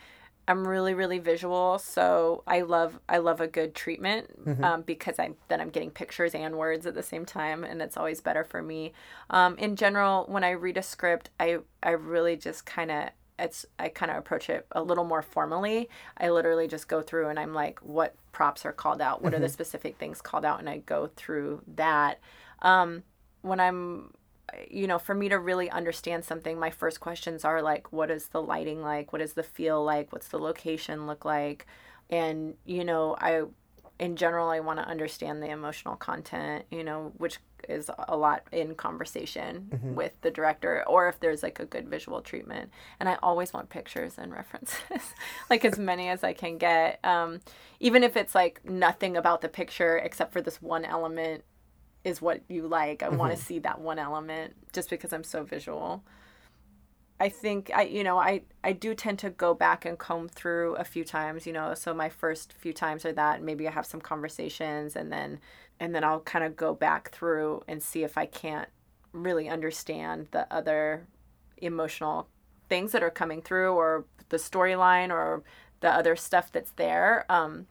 I'm 0.49 0.67
really 0.67 0.95
really 0.95 1.19
visual, 1.19 1.79
so 1.79 2.43
I 2.47 2.63
love 2.63 2.99
I 3.09 3.19
love 3.19 3.41
a 3.41 3.47
good 3.49 3.75
treatment 3.75 4.31
um, 4.63 4.83
because 4.83 5.19
I 5.19 5.31
then 5.49 5.61
I'm 5.61 5.71
getting 5.71 5.91
pictures 5.91 6.35
and 6.35 6.57
words 6.57 6.87
at 6.87 6.95
the 6.95 7.03
same 7.03 7.25
time, 7.27 7.65
and 7.65 7.81
it's 7.83 7.97
always 7.97 8.21
better 8.21 8.45
for 8.45 8.63
me. 8.63 8.93
Um, 9.31 9.57
in 9.59 9.77
general, 9.77 10.25
when 10.29 10.45
I 10.45 10.51
read 10.51 10.77
a 10.79 10.83
script, 10.83 11.31
I 11.39 11.59
I 11.83 11.91
really 11.91 12.37
just 12.37 12.67
kind 12.67 12.91
of 12.91 13.11
it's 13.39 13.67
I 13.79 13.89
kind 13.89 14.11
of 14.11 14.17
approach 14.19 14.51
it 14.51 14.67
a 14.73 14.83
little 14.83 15.05
more 15.05 15.23
formally. 15.23 15.89
I 16.17 16.31
literally 16.31 16.67
just 16.67 16.89
go 16.89 17.03
through 17.03 17.29
and 17.29 17.39
I'm 17.39 17.55
like, 17.55 17.79
what 17.81 18.17
props 18.33 18.67
are 18.67 18.73
called 18.73 19.01
out? 19.01 19.23
What 19.23 19.33
are 19.35 19.39
the 19.41 19.49
specific 19.49 19.99
things 19.99 20.21
called 20.21 20.45
out? 20.45 20.59
And 20.59 20.69
I 20.69 20.79
go 20.79 21.09
through 21.17 21.63
that. 21.77 22.19
Um, 22.63 23.05
when 23.43 23.61
I'm, 23.61 24.15
you 24.71 24.87
know, 24.87 24.99
for 24.99 25.15
me 25.15 25.29
to 25.29 25.39
really 25.39 25.71
understand 25.71 26.25
something, 26.25 26.59
my 26.59 26.71
first 26.71 27.01
questions 27.01 27.45
are 27.45 27.63
like, 27.63 27.93
what 27.93 28.11
is 28.11 28.29
the 28.29 28.43
lighting 28.43 28.83
like? 28.83 29.13
What 29.13 29.23
is 29.23 29.35
the 29.35 29.43
feel 29.43 29.85
like? 29.85 30.13
What's 30.13 30.29
the 30.29 30.39
location 30.39 31.07
look 31.07 31.25
like? 31.25 31.67
And, 32.11 32.55
you 32.65 32.85
know, 32.85 33.17
I, 33.19 33.43
in 33.99 34.17
general, 34.17 34.49
I 34.49 34.61
want 34.61 34.79
to 34.79 34.87
understand 34.87 35.43
the 35.43 35.51
emotional 35.51 35.97
content, 35.97 36.65
you 36.71 36.85
know, 36.85 37.13
which 37.19 37.39
is 37.69 37.91
a 38.09 38.17
lot 38.17 38.45
in 38.53 38.75
conversation 38.75 39.69
with 39.95 40.13
the 40.21 40.31
director, 40.31 40.85
or 40.87 41.09
if 41.09 41.19
there's 41.21 41.43
like 41.43 41.59
a 41.61 41.65
good 41.65 41.89
visual 41.89 42.21
treatment. 42.21 42.71
And 43.01 43.09
I 43.09 43.19
always 43.23 43.53
want 43.53 43.69
pictures 43.69 44.15
and 44.17 44.33
references, 44.33 44.79
like 45.51 45.65
as 45.65 45.79
many 45.79 46.09
as 46.09 46.23
I 46.23 46.33
can 46.33 46.59
get. 46.59 47.05
Um, 47.05 47.41
even 47.81 48.03
if 48.05 48.17
it's 48.17 48.35
like 48.35 48.65
nothing 48.65 49.17
about 49.17 49.41
the 49.41 49.49
picture 49.49 49.99
except 49.99 50.33
for 50.33 50.41
this 50.41 50.63
one 50.63 50.85
element 50.85 51.45
is 52.05 52.23
what 52.23 52.43
you 52.49 52.67
like. 52.67 53.03
I 53.03 53.09
want 53.09 53.37
to 53.37 53.43
see 53.43 53.59
that 53.61 53.81
one 53.81 53.99
element 53.99 54.55
just 54.73 54.91
because 54.91 55.13
I'm 55.13 55.25
so 55.25 55.43
visual. 55.43 56.03
I 57.21 57.29
think 57.29 57.71
I 57.75 57.83
you 57.83 58.05
know 58.05 58.19
I 58.19 58.43
I 58.63 58.73
do 58.73 58.95
tend 58.95 59.19
to 59.21 59.31
go 59.31 59.53
back 59.55 59.85
and 59.85 59.99
comb 59.99 60.29
through 60.29 60.77
a 60.77 60.85
few 60.85 61.05
times, 61.05 61.47
you 61.47 61.53
know. 61.53 61.75
So 61.75 61.93
my 61.93 62.09
first 62.09 62.53
few 62.53 62.73
times 62.73 63.05
are 63.05 63.13
that 63.13 63.43
maybe 63.43 63.67
I 63.67 63.73
have 63.73 63.87
some 63.87 64.01
conversations 64.01 64.95
and 64.95 65.11
then 65.13 65.41
and 65.81 65.95
then 65.95 66.05
I'll 66.05 66.21
kind 66.21 66.45
of 66.45 66.57
go 66.57 66.75
back 66.75 67.11
through 67.11 67.63
and 67.67 67.83
see 67.83 68.05
if 68.05 68.17
I 68.17 68.27
can't 68.27 68.69
really 69.13 69.49
understand 69.49 70.29
the 70.31 70.53
other 70.53 71.07
emotional 71.57 72.29
things 72.69 72.93
that 72.93 73.03
are 73.03 73.11
coming 73.11 73.43
through 73.43 73.73
or 73.73 74.05
the 74.29 74.37
storyline 74.37 75.11
or 75.11 75.43
the 75.81 75.91
other 75.91 76.15
stuff 76.15 76.53
that's 76.53 76.73
there. 76.73 77.27
Um 77.29 77.67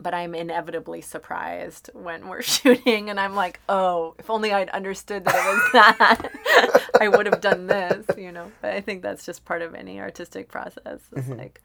but 0.00 0.14
I'm 0.14 0.34
inevitably 0.34 1.00
surprised 1.00 1.90
when 1.92 2.28
we're 2.28 2.42
shooting, 2.56 3.10
and 3.10 3.18
I'm 3.18 3.34
like, 3.34 3.60
oh, 3.68 4.14
if 4.18 4.30
only 4.30 4.52
I'd 4.52 4.70
understood 4.70 5.24
that 5.24 5.34
it 5.34 5.38
was 5.38 5.72
that, 5.72 6.90
I 7.00 7.08
would 7.08 7.26
have 7.26 7.40
done 7.40 7.66
this, 7.66 8.06
you 8.16 8.32
know. 8.32 8.50
But 8.60 8.74
I 8.74 8.80
think 8.80 9.02
that's 9.02 9.24
just 9.24 9.44
part 9.44 9.62
of 9.62 9.74
any 9.74 10.00
artistic 10.00 10.48
process. 10.48 11.00
It's 11.12 11.28
mm-hmm. 11.28 11.38
like 11.38 11.62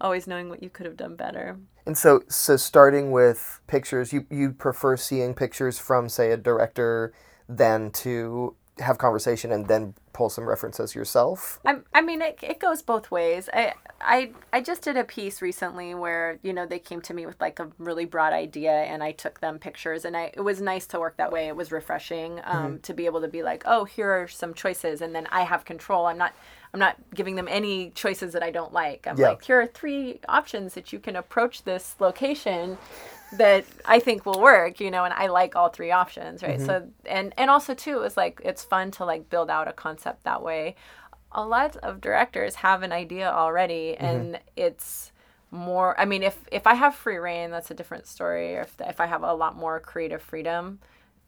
always 0.00 0.26
knowing 0.26 0.48
what 0.48 0.62
you 0.62 0.70
could 0.70 0.86
have 0.86 0.96
done 0.96 1.16
better. 1.16 1.58
And 1.86 1.96
so, 1.96 2.22
so 2.28 2.56
starting 2.56 3.10
with 3.10 3.60
pictures, 3.66 4.12
you 4.12 4.26
you 4.30 4.52
prefer 4.52 4.96
seeing 4.96 5.34
pictures 5.34 5.78
from, 5.78 6.08
say, 6.08 6.30
a 6.30 6.36
director, 6.36 7.12
than 7.48 7.90
to 7.90 8.54
have 8.78 8.98
conversation 8.98 9.52
and 9.52 9.68
then 9.68 9.94
pull 10.12 10.28
some 10.28 10.48
references 10.48 10.94
yourself. 10.94 11.60
I, 11.64 11.76
I 11.92 12.02
mean, 12.02 12.20
it, 12.22 12.38
it 12.42 12.58
goes 12.58 12.82
both 12.82 13.10
ways. 13.10 13.48
I, 13.52 13.74
I, 14.00 14.32
I 14.52 14.60
just 14.60 14.82
did 14.82 14.96
a 14.96 15.04
piece 15.04 15.40
recently 15.40 15.94
where, 15.94 16.38
you 16.42 16.52
know, 16.52 16.66
they 16.66 16.78
came 16.78 17.00
to 17.02 17.14
me 17.14 17.24
with 17.24 17.40
like 17.40 17.60
a 17.60 17.70
really 17.78 18.04
broad 18.04 18.32
idea 18.32 18.72
and 18.72 19.02
I 19.02 19.12
took 19.12 19.40
them 19.40 19.58
pictures 19.58 20.04
and 20.04 20.16
I, 20.16 20.32
it 20.34 20.40
was 20.40 20.60
nice 20.60 20.86
to 20.88 20.98
work 20.98 21.16
that 21.18 21.30
way. 21.30 21.46
It 21.46 21.56
was 21.56 21.70
refreshing 21.70 22.40
um, 22.44 22.80
to 22.80 22.94
be 22.94 23.06
able 23.06 23.20
to 23.20 23.28
be 23.28 23.42
like, 23.42 23.62
oh, 23.66 23.84
here 23.84 24.10
are 24.10 24.28
some 24.28 24.54
choices. 24.54 25.00
And 25.00 25.14
then 25.14 25.28
I 25.30 25.42
have 25.42 25.64
control. 25.64 26.06
I'm 26.06 26.18
not, 26.18 26.34
I'm 26.74 26.80
not 26.80 26.98
giving 27.14 27.36
them 27.36 27.48
any 27.48 27.92
choices 27.92 28.34
that 28.34 28.44
I 28.44 28.52
don't 28.52 28.74
like. 28.74 29.06
I'm 29.08 29.18
Yeah. 29.18 29.28
like, 29.28 29.44
here 29.44 29.60
are 29.62 29.68
three 29.68 30.20
options 30.28 30.74
that 30.74 30.92
you 30.92 31.00
can 31.00 31.16
approach 31.16 31.64
this 31.64 31.96
location 32.00 32.78
that 33.32 33.68
I 33.84 34.00
think 34.00 34.26
will 34.26 34.40
work, 34.40 34.80
you 34.80 34.90
know, 34.90 35.04
and 35.04 35.14
I 35.14 35.28
like 35.28 35.56
all 35.56 35.70
three 35.70 35.92
options, 35.92 36.42
right? 36.42 36.60
So 36.60 36.88
and 37.06 37.34
and 37.38 37.50
also 37.50 37.74
too 37.74 38.02
is 38.02 38.16
like 38.16 38.40
it's 38.44 38.64
fun 38.64 38.90
to 38.92 39.04
like 39.06 39.30
build 39.30 39.50
out 39.50 39.68
a 39.68 39.74
concept 39.74 40.24
that 40.24 40.42
way. 40.42 40.76
a 41.32 41.44
lot 41.46 41.76
of 41.78 42.00
directors 42.00 42.56
have 42.56 42.82
an 42.82 42.92
idea 42.92 43.30
already, 43.30 43.96
and 43.96 44.40
it's 44.56 45.12
more. 45.50 45.98
I 46.00 46.04
mean, 46.04 46.22
if 46.22 46.38
if 46.52 46.66
I 46.66 46.74
have 46.74 46.94
free 46.94 47.16
reign, 47.18 47.50
that's 47.50 47.70
a 47.70 47.74
different 47.74 48.06
story. 48.06 48.56
Or 48.56 48.62
if 48.62 48.76
if 48.80 49.00
I 49.00 49.06
have 49.06 49.22
a 49.22 49.34
lot 49.34 49.56
more 49.56 49.80
creative 49.80 50.22
freedom, 50.22 50.80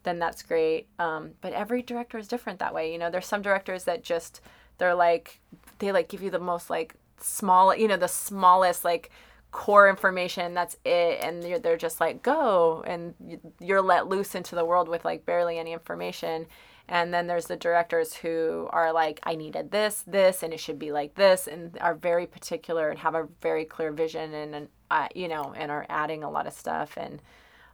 then 0.05 0.19
that's 0.19 0.43
great. 0.43 0.89
Um, 0.99 1.33
but 1.41 1.53
every 1.53 1.83
director 1.83 2.19
is 2.19 2.29
different 2.29 2.59
that 2.61 2.75
way. 2.75 2.93
You 2.93 2.99
know, 2.99 3.11
there's 3.11 3.27
some 3.27 3.43
directors 3.43 3.85
that 3.85 4.05
just 4.05 4.41
they're 4.79 4.95
like 4.95 5.41
they 5.79 5.93
like 5.93 6.09
give 6.09 6.23
you 6.23 6.31
the 6.31 6.39
most 6.39 6.71
like 6.71 6.95
small, 7.21 7.75
you 7.75 7.89
know, 7.89 7.97
the 7.97 8.09
smallest 8.09 8.85
like 8.85 9.11
core 9.53 9.89
information 9.89 10.53
that's 10.53 10.77
it 10.85 11.19
and 11.23 11.43
they're 11.65 11.77
just 11.79 12.01
like 12.01 12.23
go 12.23 12.83
and 12.87 13.15
you- 13.25 13.41
you're 13.61 13.81
let 13.81 14.07
loose 14.07 14.35
into 14.35 14.55
the 14.55 14.65
world 14.65 14.89
with 14.89 15.05
like 15.05 15.25
barely 15.25 15.59
any 15.59 15.73
information. 15.73 16.47
And 16.89 17.13
then 17.13 17.27
there's 17.27 17.47
the 17.47 17.57
directors 17.57 18.15
who 18.15 18.69
are 18.71 18.93
like 18.93 19.19
i 19.25 19.35
needed 19.35 19.71
this 19.73 20.05
this 20.07 20.43
and 20.43 20.53
it 20.53 20.61
should 20.61 20.79
be 20.79 20.93
like 20.93 21.15
this 21.15 21.49
and 21.49 21.77
are 21.81 21.95
very 21.95 22.27
particular 22.27 22.91
and 22.91 22.99
have 23.01 23.15
a 23.17 23.27
very 23.41 23.65
clear 23.65 23.91
vision 23.93 24.33
and, 24.35 24.55
and 24.55 24.69
uh, 24.91 25.09
you 25.15 25.27
know 25.29 25.53
and 25.57 25.71
are 25.73 25.87
adding 25.89 26.23
a 26.23 26.31
lot 26.31 26.47
of 26.47 26.53
stuff. 26.53 26.97
And 26.97 27.21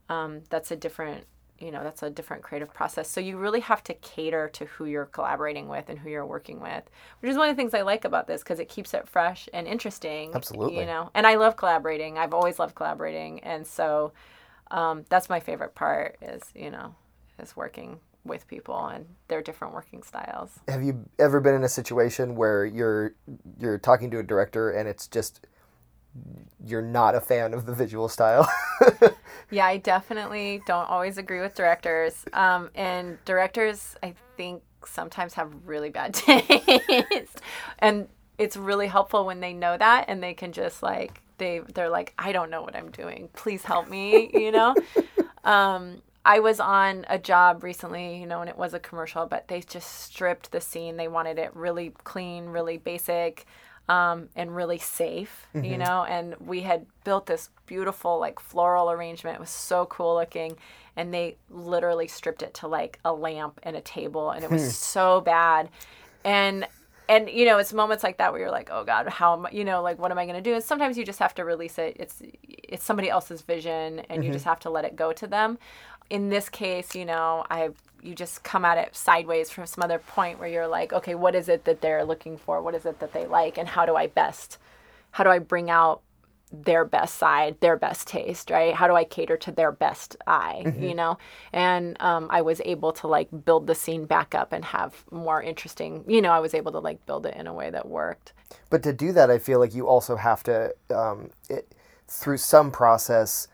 um, 0.09 0.41
that's 0.51 0.71
a 0.71 0.77
different 0.77 1.27
you 1.63 1.71
know 1.71 1.83
that's 1.83 2.03
a 2.03 2.11
different 2.11 2.43
creative 2.43 2.73
process. 2.75 3.09
So 3.09 3.21
you 3.21 3.37
really 3.37 3.61
have 3.61 3.83
to 3.85 3.95
cater 3.95 4.49
to 4.55 4.65
who 4.67 4.87
you're 4.87 5.07
collaborating 5.07 5.69
with 5.69 5.89
and 5.89 5.99
who 5.99 6.11
you're 6.11 6.27
working 6.27 6.61
with 6.61 6.83
which 7.21 7.31
is 7.31 7.37
one 7.37 7.49
of 7.49 7.57
the 7.57 7.61
things 7.61 7.75
i 7.75 7.83
like 7.83 8.05
about 8.05 8.27
this 8.27 8.43
because 8.43 8.59
it 8.59 8.69
keeps 8.69 8.95
it 8.95 9.09
fresh 9.09 9.49
and 9.55 9.67
interesting 9.67 10.33
Absolutely. 10.35 10.81
you 10.81 10.87
know? 10.87 11.11
And 11.15 11.27
i 11.27 11.37
love 11.37 11.57
collaborating. 11.57 12.19
I've 12.19 12.35
always 12.35 12.59
loved 12.59 12.75
collaborating. 12.75 13.41
And 13.41 13.67
so 13.67 14.13
um, 14.71 15.05
that's 15.09 15.29
my 15.29 15.41
favorite 15.41 15.75
part 15.75 16.17
is 16.21 16.43
you 16.55 16.71
know 16.71 16.95
is 17.39 17.57
working 17.57 18.01
with 18.25 18.47
people 18.47 18.87
and 18.87 19.05
their 19.29 19.43
different 19.43 19.75
working 19.75 20.03
styles. 20.03 20.61
Have 20.69 20.83
you 20.83 21.05
ever 21.19 21.41
been 21.41 21.55
in 21.55 21.65
a 21.65 21.69
situation 21.69 22.37
where 22.37 22.65
you're 22.65 23.15
you're 23.59 23.79
talking 23.79 24.11
to 24.13 24.19
a 24.19 24.23
director 24.23 24.71
and 24.71 24.89
it's 24.89 25.09
just 25.09 25.47
you're 26.65 26.83
not 26.83 27.15
a 27.15 27.21
fan 27.21 27.55
of 27.55 27.67
the 27.67 27.75
visual 27.75 28.09
style? 28.09 28.49
Yeah, 29.53 29.67
I 29.67 29.77
definitely 29.77 30.63
don't 30.67 30.89
always 30.89 31.19
agree 31.19 31.41
with 31.41 31.55
directors. 31.55 32.25
Um, 32.33 32.71
and 32.75 33.23
directors, 33.27 33.95
I 34.03 34.15
think, 34.39 34.63
sometimes 34.87 35.35
have 35.35 35.53
really 35.67 35.91
bad 35.91 36.15
taste. 36.15 37.43
and 37.79 38.09
it's 38.39 38.57
really 38.57 38.87
helpful 38.87 39.27
when 39.27 39.41
they 39.41 39.53
know 39.53 39.77
that 39.77 40.07
and 40.09 40.23
they 40.23 40.33
can 40.33 40.53
just 40.53 40.83
like, 40.83 41.21
they, 41.37 41.61
they're 41.75 41.91
like, 41.91 42.15
I 42.19 42.33
don't 42.33 42.49
know 42.51 42.63
what 42.63 42.75
I'm 42.75 42.91
doing. 42.91 43.29
Please 43.35 43.63
help 43.63 43.91
me, 43.91 44.31
you 44.33 44.51
know? 44.53 44.75
um, 45.45 46.01
I 46.25 46.41
was 46.41 46.59
on 46.59 47.05
a 47.11 47.19
job 47.19 47.63
recently, 47.63 48.19
you 48.19 48.27
know, 48.27 48.41
and 48.41 48.49
it 48.49 48.57
was 48.57 48.73
a 48.73 48.79
commercial, 48.79 49.27
but 49.27 49.49
they 49.49 49.61
just 49.61 50.03
stripped 50.03 50.51
the 50.51 50.63
scene. 50.63 50.97
They 50.97 51.09
wanted 51.09 51.39
it 51.39 51.55
really 51.55 51.93
clean, 52.05 52.47
really 52.47 52.79
basic, 52.79 53.45
um, 53.89 54.29
and 54.37 54.55
really 54.55 54.79
safe, 54.79 55.47
you 55.55 55.61
mm-hmm. 55.63 55.79
know. 55.79 56.05
And 56.05 56.35
we 56.41 56.63
had 56.63 56.87
built 57.05 57.27
this 57.27 57.51
beautiful, 57.67 58.19
like 58.19 58.41
floral 58.41 58.91
arrangement. 58.91 59.37
It 59.37 59.41
was 59.41 59.51
so 59.51 59.87
cool 59.87 60.15
looking. 60.15 60.57
And 60.97 61.13
they 61.13 61.37
literally 61.51 62.09
stripped 62.09 62.43
it 62.43 62.55
to 62.55 62.69
like 62.69 62.99
a 63.05 63.13
lamp 63.13 63.61
and 63.63 63.77
a 63.77 63.81
table, 63.81 64.31
and 64.31 64.45
it 64.45 64.51
was 64.51 64.63
hmm. 64.63 64.69
so 64.69 65.21
bad. 65.21 65.71
And 66.25 66.67
and 67.09 67.29
you 67.29 67.45
know 67.45 67.59
it's 67.59 67.73
moments 67.73 68.05
like 68.05 68.19
that 68.19 68.33
where 68.33 68.41
you're 68.41 68.51
like 68.51 68.69
oh 68.73 68.85
god 68.85 69.09
how 69.09 69.35
am 69.35 69.47
I, 69.47 69.51
you 69.51 69.65
know 69.65 69.83
like 69.83 69.99
what 69.99 70.11
am 70.11 70.19
i 70.19 70.25
going 70.25 70.37
to 70.37 70.43
do 70.43 70.55
and 70.55 70.63
sometimes 70.63 70.97
you 70.97 71.05
just 71.05 71.19
have 71.19 71.35
to 71.35 71.45
release 71.45 71.79
it 71.79 71.97
it's 71.99 72.23
it's 72.43 72.85
somebody 72.85 73.11
else's 73.11 73.43
vision 73.43 74.01
and 74.09 74.23
you 74.23 74.29
mm-hmm. 74.29 74.33
just 74.35 74.45
have 74.45 74.61
to 74.61 74.71
let 74.71 74.85
it 74.85 74.97
go 74.97 75.13
to 75.13 75.27
them 75.27 75.59
in 76.11 76.29
this 76.29 76.49
case 76.49 76.95
you 76.95 77.05
know 77.05 77.45
i 77.51 77.69
you 78.03 78.15
just 78.15 78.43
come 78.43 78.65
at 78.65 78.79
it 78.79 78.95
sideways 78.95 79.51
from 79.51 79.65
some 79.67 79.83
other 79.83 79.99
point 79.99 80.39
where 80.39 80.49
you're 80.49 80.69
like 80.69 80.93
okay 80.93 81.15
what 81.15 81.35
is 81.35 81.49
it 81.49 81.65
that 81.65 81.81
they're 81.81 82.05
looking 82.05 82.37
for 82.37 82.61
what 82.61 82.75
is 82.75 82.85
it 82.85 82.99
that 83.01 83.13
they 83.13 83.27
like 83.27 83.59
and 83.59 83.69
how 83.69 83.87
do 83.87 83.97
i 83.97 84.07
best 84.07 84.59
how 85.13 85.25
do 85.25 85.31
i 85.31 85.39
bring 85.39 85.71
out 85.71 86.03
their 86.53 86.85
best 86.85 87.17
side, 87.17 87.57
their 87.61 87.77
best 87.77 88.07
taste, 88.07 88.51
right? 88.51 88.75
How 88.75 88.87
do 88.87 88.95
I 88.95 89.05
cater 89.05 89.37
to 89.39 89.53
their 89.53 89.73
best 89.73 90.17
eye, 90.27 90.63
you 90.79 90.95
know? 90.95 91.19
And 91.53 91.97
um, 92.01 92.27
I 92.31 92.43
was 92.43 92.61
able 92.65 92.93
to 92.93 93.07
like 93.07 93.29
build 93.45 93.67
the 93.67 93.75
scene 93.75 94.05
back 94.05 94.35
up 94.35 94.53
and 94.53 94.65
have 94.65 95.05
more 95.11 95.43
interesting, 95.43 96.05
you 96.07 96.21
know, 96.21 96.31
I 96.31 96.41
was 96.41 96.55
able 96.55 96.73
to 96.73 96.79
like 96.79 97.05
build 97.07 97.27
it 97.27 97.35
in 97.37 97.47
a 97.47 97.55
way 97.55 97.71
that 97.71 97.89
worked. 97.89 98.33
But 98.69 98.83
to 98.83 98.93
do 98.93 99.13
that, 99.13 99.31
I 99.31 99.39
feel 99.39 99.59
like 99.59 99.75
you 99.75 99.89
also 99.89 100.17
have 100.17 100.43
to, 100.45 100.75
um, 100.95 101.31
it, 101.49 101.75
through 102.07 102.37
some 102.37 102.71
process, 102.71 103.49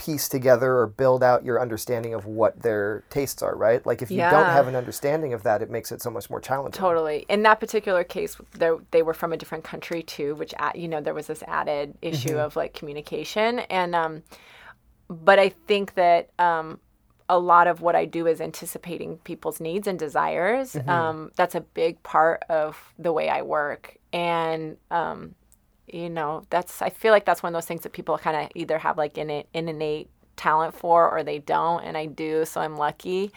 piece 0.00 0.30
together 0.30 0.78
or 0.78 0.86
build 0.86 1.22
out 1.22 1.44
your 1.44 1.60
understanding 1.60 2.14
of 2.14 2.24
what 2.24 2.62
their 2.62 3.04
tastes 3.10 3.42
are, 3.42 3.54
right? 3.54 3.84
Like 3.84 4.00
if 4.00 4.10
you 4.10 4.16
don't 4.16 4.46
have 4.46 4.66
an 4.66 4.74
understanding 4.74 5.34
of 5.34 5.42
that, 5.42 5.60
it 5.60 5.68
makes 5.68 5.92
it 5.92 6.00
so 6.00 6.08
much 6.08 6.30
more 6.30 6.40
challenging. 6.40 6.80
Totally. 6.80 7.26
In 7.28 7.42
that 7.42 7.60
particular 7.60 8.02
case, 8.02 8.38
they 8.52 8.70
they 8.92 9.02
were 9.02 9.12
from 9.12 9.34
a 9.34 9.36
different 9.36 9.62
country 9.62 10.02
too, 10.02 10.36
which 10.36 10.54
you 10.74 10.88
know 10.88 11.02
there 11.02 11.12
was 11.12 11.26
this 11.26 11.42
added 11.46 11.98
issue 12.00 12.38
of 12.38 12.56
like 12.56 12.72
communication, 12.72 13.58
and 13.58 13.94
um, 13.94 14.22
but 15.10 15.38
I 15.38 15.50
think 15.50 15.92
that 15.96 16.30
um, 16.38 16.80
a 17.28 17.38
lot 17.38 17.66
of 17.66 17.82
what 17.82 17.94
I 17.94 18.06
do 18.06 18.26
is 18.26 18.40
anticipating 18.40 19.18
people's 19.18 19.60
needs 19.60 19.86
and 19.86 19.98
desires. 19.98 20.76
Um, 20.88 21.30
that's 21.36 21.54
a 21.54 21.60
big 21.60 22.02
part 22.02 22.42
of 22.48 22.94
the 22.98 23.12
way 23.12 23.28
I 23.28 23.42
work, 23.42 23.98
and 24.14 24.78
um, 24.90 25.34
you 25.92 26.10
know 26.10 26.44
that's 26.50 26.82
I 26.82 26.90
feel 26.90 27.12
like 27.12 27.24
that's 27.24 27.42
one 27.42 27.54
of 27.54 27.56
those 27.56 27.66
things 27.66 27.82
that 27.82 27.92
people 27.92 28.18
kind 28.18 28.36
of 28.36 28.50
either 28.54 28.78
have 28.78 28.98
like 28.98 29.18
an, 29.18 29.30
an 29.30 29.44
innate 29.54 30.08
talent 30.36 30.74
for 30.74 31.10
or 31.10 31.22
they 31.22 31.38
don't, 31.38 31.82
and 31.84 31.96
I 31.96 32.06
do, 32.06 32.44
so 32.44 32.60
I'm 32.60 32.76
lucky 32.76 33.32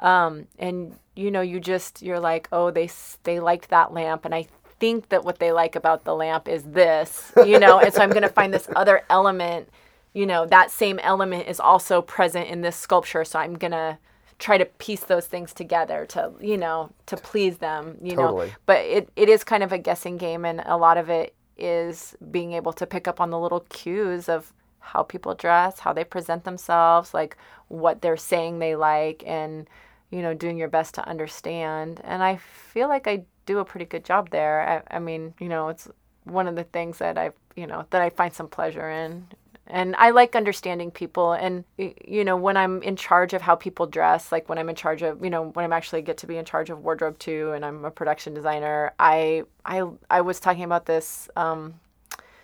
um, 0.00 0.46
and 0.58 0.98
you 1.14 1.30
know 1.30 1.40
you 1.40 1.60
just 1.60 2.02
you're 2.02 2.20
like 2.20 2.48
oh 2.52 2.70
they 2.70 2.88
they 3.24 3.40
liked 3.40 3.68
that 3.70 3.92
lamp 3.92 4.24
and 4.24 4.34
i 4.34 4.46
think 4.78 5.10
that 5.10 5.24
what 5.24 5.38
they 5.38 5.52
like 5.52 5.76
about 5.76 6.04
the 6.04 6.14
lamp 6.14 6.48
is 6.48 6.62
this 6.62 7.32
you 7.44 7.58
know 7.58 7.78
and 7.78 7.92
so 7.92 8.00
i'm 8.00 8.10
going 8.10 8.22
to 8.22 8.28
find 8.28 8.54
this 8.54 8.68
other 8.74 9.02
element 9.10 9.68
you 10.14 10.24
know 10.24 10.46
that 10.46 10.70
same 10.70 10.98
element 11.00 11.46
is 11.46 11.60
also 11.60 12.00
present 12.00 12.48
in 12.48 12.62
this 12.62 12.76
sculpture 12.76 13.24
so 13.24 13.38
i'm 13.38 13.54
going 13.54 13.72
to 13.72 13.98
try 14.38 14.56
to 14.56 14.64
piece 14.64 15.00
those 15.00 15.26
things 15.26 15.52
together 15.52 16.06
to 16.06 16.32
you 16.40 16.56
know 16.56 16.90
to 17.04 17.16
please 17.16 17.58
them 17.58 17.98
you 18.00 18.16
Totally. 18.16 18.46
know 18.46 18.52
but 18.64 18.78
it, 18.78 19.10
it 19.16 19.28
is 19.28 19.44
kind 19.44 19.62
of 19.62 19.72
a 19.72 19.78
guessing 19.78 20.16
game 20.16 20.46
and 20.46 20.62
a 20.64 20.78
lot 20.78 20.96
of 20.96 21.10
it 21.10 21.34
is 21.60 22.16
being 22.30 22.52
able 22.52 22.72
to 22.72 22.86
pick 22.86 23.06
up 23.06 23.20
on 23.20 23.30
the 23.30 23.38
little 23.38 23.60
cues 23.68 24.28
of 24.28 24.52
how 24.80 25.02
people 25.02 25.34
dress 25.34 25.80
how 25.80 25.92
they 25.92 26.04
present 26.04 26.44
themselves 26.44 27.12
like 27.12 27.36
what 27.68 28.00
they're 28.00 28.16
saying 28.16 28.58
they 28.58 28.74
like 28.74 29.22
and 29.26 29.68
you 30.10 30.22
know 30.22 30.34
doing 30.34 30.58
your 30.58 30.68
best 30.68 30.94
to 30.94 31.08
understand. 31.08 32.00
And 32.04 32.22
i 32.22 32.36
feel 32.36 32.88
like 32.88 33.06
i 33.06 33.24
do 33.46 33.58
a 33.58 33.64
pretty 33.64 33.86
good 33.86 34.04
job 34.04 34.30
there. 34.30 34.84
I, 34.90 34.96
I 34.96 34.98
mean 34.98 35.34
you 35.40 35.48
know 35.48 35.68
it's 35.68 35.88
one 36.24 36.46
of 36.46 36.56
the 36.56 36.64
things 36.64 36.98
that 36.98 37.16
i 37.18 37.30
you 37.56 37.66
know 37.66 37.86
that 37.90 38.02
i 38.02 38.10
find 38.10 38.32
some 38.32 38.48
pleasure 38.48 38.90
in 38.90 39.26
and 39.70 39.94
i 39.96 40.10
like 40.10 40.34
understanding 40.34 40.90
people 40.90 41.32
and 41.32 41.64
you 41.78 42.24
know 42.24 42.36
when 42.36 42.56
i'm 42.56 42.82
in 42.82 42.96
charge 42.96 43.32
of 43.32 43.42
how 43.42 43.54
people 43.54 43.86
dress 43.86 44.32
like 44.32 44.48
when 44.48 44.58
i'm 44.58 44.68
in 44.68 44.74
charge 44.74 45.02
of 45.02 45.22
you 45.22 45.30
know 45.30 45.48
when 45.50 45.64
i'm 45.64 45.72
actually 45.72 46.02
get 46.02 46.16
to 46.16 46.26
be 46.26 46.36
in 46.36 46.44
charge 46.44 46.70
of 46.70 46.80
wardrobe 46.80 47.18
too 47.18 47.52
and 47.52 47.64
i'm 47.64 47.84
a 47.84 47.90
production 47.90 48.34
designer 48.34 48.92
i 48.98 49.42
i 49.64 49.82
i 50.10 50.20
was 50.20 50.40
talking 50.40 50.64
about 50.64 50.86
this 50.86 51.28
um 51.36 51.74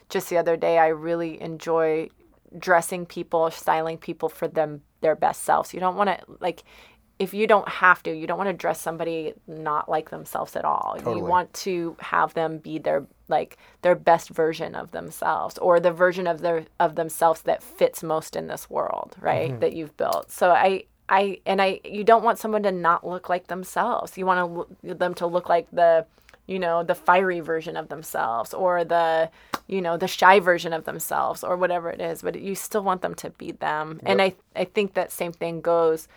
just 0.09 0.31
the 0.31 0.39
other 0.39 0.57
day. 0.57 0.79
I 0.79 0.89
really 0.89 1.41
enjoy 1.41 2.11
dressing 2.59 3.05
people 3.07 3.51
styling 3.51 3.99
people 3.99 4.29
for 4.29 4.49
them 4.49 4.83
their 5.01 5.17
best 5.17 5.43
selves. 5.43 5.75
You 5.75 5.81
don't 5.81 5.97
want 5.97 6.11
to 6.11 6.19
like 6.41 6.62
if 7.19 7.35
you 7.35 7.47
don't 7.47 7.69
have 7.69 8.03
to 8.05 8.15
you 8.15 8.27
don't 8.27 8.39
want 8.39 8.49
to 8.49 8.55
dress 8.55 8.81
somebody 8.81 9.35
not 9.47 9.89
like 9.89 10.11
themselves 10.11 10.57
at 10.57 10.65
all. 10.65 10.95
Totally. 10.99 11.19
you 11.19 11.25
want 11.25 11.53
to 11.55 11.97
have 12.01 12.35
them 12.35 12.59
be 12.59 12.79
their 12.79 13.07
like 13.29 13.57
their 13.83 13.95
best 13.95 14.29
version 14.31 14.75
of 14.75 14.91
themselves 14.93 15.59
or 15.59 15.81
the 15.81 15.93
version 15.93 16.27
of 16.27 16.41
their 16.41 16.67
of 16.81 16.95
themselves 16.95 17.43
that 17.43 17.62
fits 17.62 18.03
most 18.03 18.37
in 18.37 18.47
this 18.47 18.69
world 18.71 19.17
right 19.21 19.51
mm-hmm. 19.51 19.61
that 19.61 19.73
you've 19.73 19.97
built. 19.97 20.31
So 20.31 20.51
i 20.51 20.85
i 21.09 21.39
and 21.47 21.62
i 21.62 21.81
you 21.85 22.05
don't 22.05 22.25
want 22.25 22.39
someone 22.39 22.62
to 22.65 22.73
not 22.73 23.07
look 23.07 23.29
like 23.29 23.47
themselves. 23.49 24.17
You 24.17 24.27
want 24.27 24.69
to 24.85 24.95
them 24.95 25.15
to 25.15 25.27
look 25.27 25.49
like 25.49 25.69
the 25.73 26.07
you 26.47 26.59
know 26.59 26.83
the 26.83 26.95
fiery 26.95 27.41
version 27.41 27.77
of 27.77 27.89
themselves 27.89 28.55
or 28.55 28.85
the 28.85 29.31
you 29.67 29.81
know 29.81 29.97
the 29.97 30.09
shy 30.09 30.39
version 30.39 30.73
of 30.73 30.85
themselves 30.85 31.43
or 31.43 31.57
whatever 31.57 31.91
it 31.91 32.01
is 32.01 32.23
but 32.23 32.41
you 32.41 32.55
still 32.55 32.83
want 32.83 33.03
them 33.03 33.15
to 33.15 33.31
be 33.31 33.53
them. 33.53 34.01
And 34.05 34.23
i 34.23 34.35
i 34.55 34.65
think 34.65 34.95
that 34.95 35.11
same 35.11 35.33
thing 35.33 35.61
goes 35.61 36.09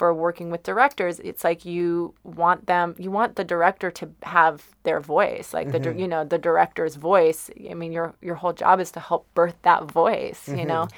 for 0.00 0.14
working 0.14 0.50
with 0.50 0.62
directors 0.62 1.20
it's 1.20 1.44
like 1.44 1.66
you 1.66 2.14
want 2.24 2.66
them 2.66 2.94
you 2.96 3.10
want 3.10 3.36
the 3.36 3.44
director 3.44 3.90
to 3.90 4.08
have 4.22 4.64
their 4.84 4.98
voice 4.98 5.52
like 5.52 5.70
the 5.72 5.78
dir- 5.78 5.90
mm-hmm. 5.90 6.00
you 6.00 6.08
know 6.08 6.24
the 6.24 6.38
director's 6.38 6.94
voice. 6.94 7.50
I 7.70 7.74
mean 7.74 7.92
your 7.92 8.14
your 8.22 8.36
whole 8.36 8.54
job 8.54 8.80
is 8.80 8.90
to 8.92 9.00
help 9.00 9.26
birth 9.34 9.56
that 9.60 9.90
voice 9.90 10.48
you 10.48 10.54
mm-hmm. 10.54 10.68
know? 10.68 10.88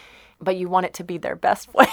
But 0.40 0.54
you 0.54 0.68
want 0.68 0.86
it 0.86 0.94
to 0.94 1.04
be 1.04 1.18
their 1.18 1.34
best 1.34 1.68
voice 1.76 1.88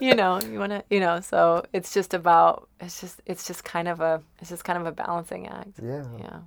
you 0.00 0.14
know 0.14 0.40
you 0.42 0.58
want 0.58 0.70
to 0.70 0.84
you 0.90 1.00
know 1.00 1.20
so 1.20 1.64
it's 1.72 1.92
just 1.92 2.14
about 2.14 2.68
it's 2.80 3.00
just 3.00 3.20
it's 3.26 3.46
just 3.46 3.64
kind 3.64 3.88
of 3.88 4.00
a 4.00 4.22
it's 4.40 4.50
just 4.50 4.64
kind 4.64 4.78
of 4.78 4.86
a 4.86 4.92
balancing 4.92 5.46
act 5.48 5.78
Yeah. 5.82 6.04
yeah 6.18 6.38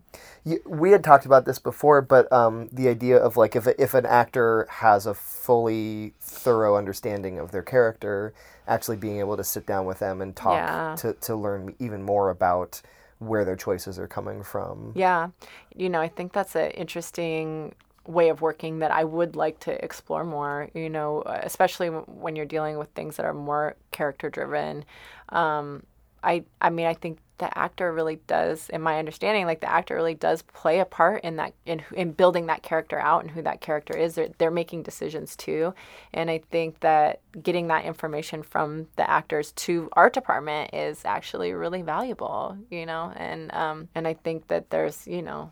You, 0.46 0.60
we 0.66 0.92
had 0.92 1.04
talked 1.04 1.26
about 1.26 1.46
this 1.46 1.60
before, 1.60 2.02
but 2.02 2.32
um, 2.32 2.70
the 2.72 2.88
idea 2.88 3.18
of 3.18 3.36
like 3.38 3.56
if 3.56 3.68
if 3.68 3.94
an 3.94 4.06
actor 4.06 4.68
has 4.70 5.06
a 5.06 5.14
fully 5.14 6.14
thorough 6.22 6.76
understanding 6.78 7.40
of 7.40 7.52
their 7.52 7.64
character, 7.64 8.34
actually 8.68 8.98
being 8.98 9.20
able 9.20 9.36
to 9.38 9.44
sit 9.44 9.66
down 9.66 9.86
with 9.86 10.00
them 10.00 10.22
and 10.22 10.36
talk 10.36 10.54
Yeah. 10.54 10.96
to, 11.00 11.14
to 11.14 11.36
learn 11.36 11.76
even 11.80 12.02
more 12.04 12.30
about 12.30 12.82
where 13.20 13.44
their 13.44 13.56
choices 13.56 13.98
are 13.98 14.08
coming 14.08 14.44
from. 14.44 14.94
Yeah. 14.96 15.30
You 15.76 15.90
know, 15.90 16.00
I 16.00 16.08
think 16.08 16.34
that's 16.34 16.56
an 16.56 16.72
interesting 16.72 17.74
way 18.08 18.30
of 18.30 18.42
working 18.42 18.80
that 18.80 18.90
I 18.92 19.04
would 19.04 19.36
like 19.36 19.60
to 19.62 19.84
explore 19.84 20.24
more, 20.24 20.70
you 20.74 20.90
know, 20.90 21.22
especially 21.26 21.90
when 21.90 22.36
you're 22.36 22.46
dealing 22.46 22.78
with 22.78 22.90
things 22.92 23.18
that 23.18 23.26
are 23.26 23.34
more 23.34 23.76
character 23.92 24.30
driven. 24.30 24.86
Um, 25.30 25.84
I, 26.24 26.46
I 26.62 26.70
mean, 26.70 26.88
I 26.88 26.94
think 26.94 27.20
the 27.38 27.56
actor 27.56 27.94
really 27.94 28.20
does, 28.26 28.70
in 28.70 28.82
my 28.82 28.98
understanding, 28.98 29.46
like 29.46 29.60
the 29.60 29.72
actor 29.72 29.94
really 29.94 30.16
does 30.16 30.42
play 30.42 30.80
a 30.80 30.86
part 30.86 31.24
in 31.24 31.36
that, 31.36 31.54
in, 31.68 31.84
in 31.96 32.12
building 32.12 32.48
that 32.48 32.64
character 32.64 33.00
out 33.00 33.22
and 33.22 33.30
who 33.30 33.44
that 33.44 33.62
character 33.62 33.96
is. 33.96 34.16
They're, 34.16 34.30
they're 34.40 34.50
making 34.50 34.82
decisions 34.82 35.36
too. 35.36 35.76
And 36.14 36.32
I 36.32 36.40
think 36.50 36.80
that 36.80 37.22
getting 37.44 37.68
that 37.68 37.86
information 37.86 38.42
from 38.42 38.88
the 38.96 39.08
actors 39.08 39.52
to 39.52 39.90
art 39.94 40.14
department 40.14 40.74
is 40.74 41.04
actually 41.06 41.54
really 41.54 41.84
valuable, 41.84 42.58
you 42.72 42.88
know? 42.88 43.14
And, 43.16 43.54
um, 43.54 43.90
and 43.94 44.08
I 44.08 44.16
think 44.16 44.48
that 44.48 44.72
there's, 44.72 45.06
you 45.06 45.22
know, 45.22 45.52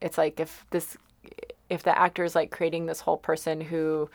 it's 0.00 0.18
like 0.18 0.40
if 0.40 0.66
this 0.70 0.96
if 1.70 1.82
the 1.82 1.98
actor 1.98 2.24
is 2.24 2.34
like 2.34 2.50
creating 2.50 2.86
this 2.86 3.00
whole 3.00 3.16
person 3.16 3.60
who 3.60 4.10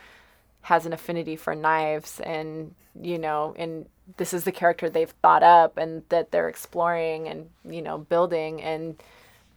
has 0.62 0.86
an 0.86 0.92
affinity 0.92 1.36
for 1.36 1.54
knives 1.54 2.20
and 2.20 2.74
you 3.00 3.18
know 3.18 3.54
and 3.58 3.86
this 4.18 4.32
is 4.32 4.44
the 4.44 4.52
character 4.52 4.88
they've 4.88 5.14
thought 5.22 5.42
up 5.42 5.76
and 5.78 6.02
that 6.10 6.30
they're 6.30 6.48
exploring 6.48 7.26
and 7.28 7.48
you 7.68 7.82
know 7.82 7.98
building 7.98 8.62
and 8.62 9.02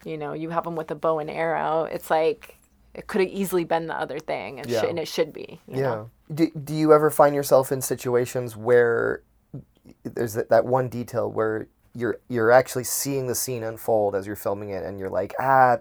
you 0.06 0.18
know 0.18 0.34
you 0.34 0.50
have 0.50 0.64
them 0.64 0.76
with 0.76 0.90
a 0.92 0.96
bow 0.96 1.20
and 1.20 1.30
arrow 1.30 1.84
it's 1.84 2.10
like 2.10 2.56
it 2.96 3.06
could 3.08 3.22
have 3.22 3.30
easily 3.30 3.64
been 3.64 3.86
the 3.88 3.96
other 3.96 4.20
thing 4.20 4.60
and, 4.60 4.70
Yeah. 4.70 4.82
sh- 4.82 4.86
and 4.90 4.98
it 5.00 5.08
should 5.08 5.32
be 5.34 5.60
you 5.68 5.78
Yeah. 5.78 5.82
know? 5.82 6.10
Do, 6.34 6.52
do 6.52 6.74
you 6.76 6.94
ever 6.94 7.10
find 7.10 7.36
yourself 7.36 7.72
in 7.72 7.82
situations 7.82 8.56
where 8.56 9.22
there's 10.04 10.34
that, 10.34 10.50
that 10.50 10.66
one 10.66 10.88
detail 10.90 11.32
where 11.32 11.68
you're 11.96 12.20
you're 12.30 12.52
actually 12.52 12.84
seeing 12.84 13.26
the 13.28 13.34
scene 13.36 13.64
unfold 13.64 14.16
as 14.16 14.28
you're 14.28 14.36
filming 14.36 14.70
it 14.70 14.84
and 14.86 15.00
you're 15.00 15.10
like, 15.10 15.34
ah, 15.40 15.78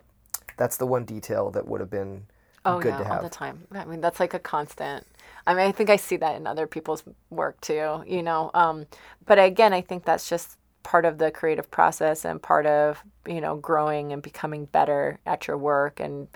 that's 0.58 0.76
the 0.76 0.86
one 0.86 1.04
detail 1.04 1.50
that 1.52 1.66
would 1.66 1.80
have 1.80 1.90
been 1.90 2.26
Oh 2.64 2.80
good 2.80 2.90
yeah, 2.90 2.98
to 2.98 3.04
have 3.04 3.16
all 3.18 3.22
the 3.22 3.34
time. 3.34 3.66
I 3.72 3.84
mean, 3.84 4.00
that's 4.00 4.20
like 4.20 4.34
a 4.34 4.38
constant. 4.38 5.06
I 5.46 5.54
mean, 5.54 5.66
I 5.66 5.72
think 5.72 5.88
I 5.90 5.96
see 5.96 6.16
that 6.18 6.36
in 6.36 6.46
other 6.46 6.66
people's 6.66 7.02
work 7.30 7.60
too. 7.60 8.02
You 8.06 8.22
know, 8.22 8.50
um, 8.54 8.86
but 9.26 9.38
again, 9.38 9.72
I 9.72 9.80
think 9.80 10.04
that's 10.04 10.28
just 10.28 10.58
part 10.82 11.04
of 11.04 11.18
the 11.18 11.30
creative 11.30 11.70
process 11.70 12.24
and 12.24 12.42
part 12.42 12.66
of 12.66 13.02
you 13.26 13.40
know 13.40 13.56
growing 13.56 14.12
and 14.12 14.22
becoming 14.22 14.66
better 14.66 15.18
at 15.26 15.46
your 15.46 15.56
work 15.56 16.00
and 16.00 16.28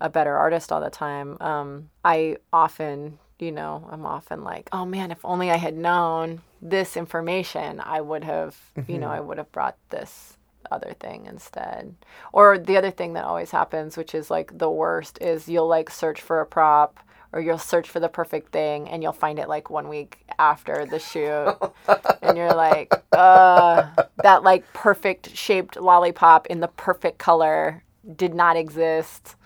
a 0.00 0.08
better 0.10 0.36
artist 0.36 0.70
all 0.72 0.80
the 0.80 0.90
time. 0.90 1.36
Um, 1.40 1.90
I 2.04 2.36
often, 2.52 3.18
you 3.38 3.52
know, 3.52 3.88
I'm 3.90 4.04
often 4.06 4.44
like, 4.44 4.68
oh 4.72 4.84
man, 4.84 5.10
if 5.10 5.24
only 5.24 5.50
I 5.50 5.56
had 5.56 5.76
known 5.76 6.42
this 6.60 6.96
information, 6.96 7.80
I 7.80 8.00
would 8.00 8.24
have, 8.24 8.56
you 8.86 8.98
know, 8.98 9.08
I 9.08 9.20
would 9.20 9.38
have 9.38 9.50
brought 9.52 9.76
this 9.90 10.36
other 10.72 10.94
thing 10.98 11.26
instead. 11.26 11.94
Or 12.32 12.58
the 12.58 12.76
other 12.76 12.90
thing 12.90 13.12
that 13.12 13.24
always 13.24 13.50
happens, 13.50 13.96
which 13.96 14.14
is 14.14 14.30
like 14.30 14.58
the 14.58 14.70
worst, 14.70 15.18
is 15.20 15.48
you'll 15.48 15.68
like 15.68 15.90
search 15.90 16.20
for 16.20 16.40
a 16.40 16.46
prop 16.46 16.98
or 17.32 17.40
you'll 17.40 17.58
search 17.58 17.88
for 17.88 18.00
the 18.00 18.08
perfect 18.08 18.52
thing 18.52 18.88
and 18.88 19.02
you'll 19.02 19.12
find 19.12 19.38
it 19.38 19.48
like 19.48 19.70
one 19.70 19.88
week 19.88 20.24
after 20.38 20.84
the 20.84 20.98
shoot. 20.98 21.56
and 22.22 22.36
you're 22.36 22.54
like, 22.54 22.92
uh, 23.12 23.88
that 24.22 24.42
like 24.42 24.70
perfect 24.72 25.34
shaped 25.36 25.76
lollipop 25.76 26.46
in 26.48 26.60
the 26.60 26.68
perfect 26.68 27.18
color 27.18 27.82
did 28.16 28.34
not 28.34 28.56
exist 28.56 29.36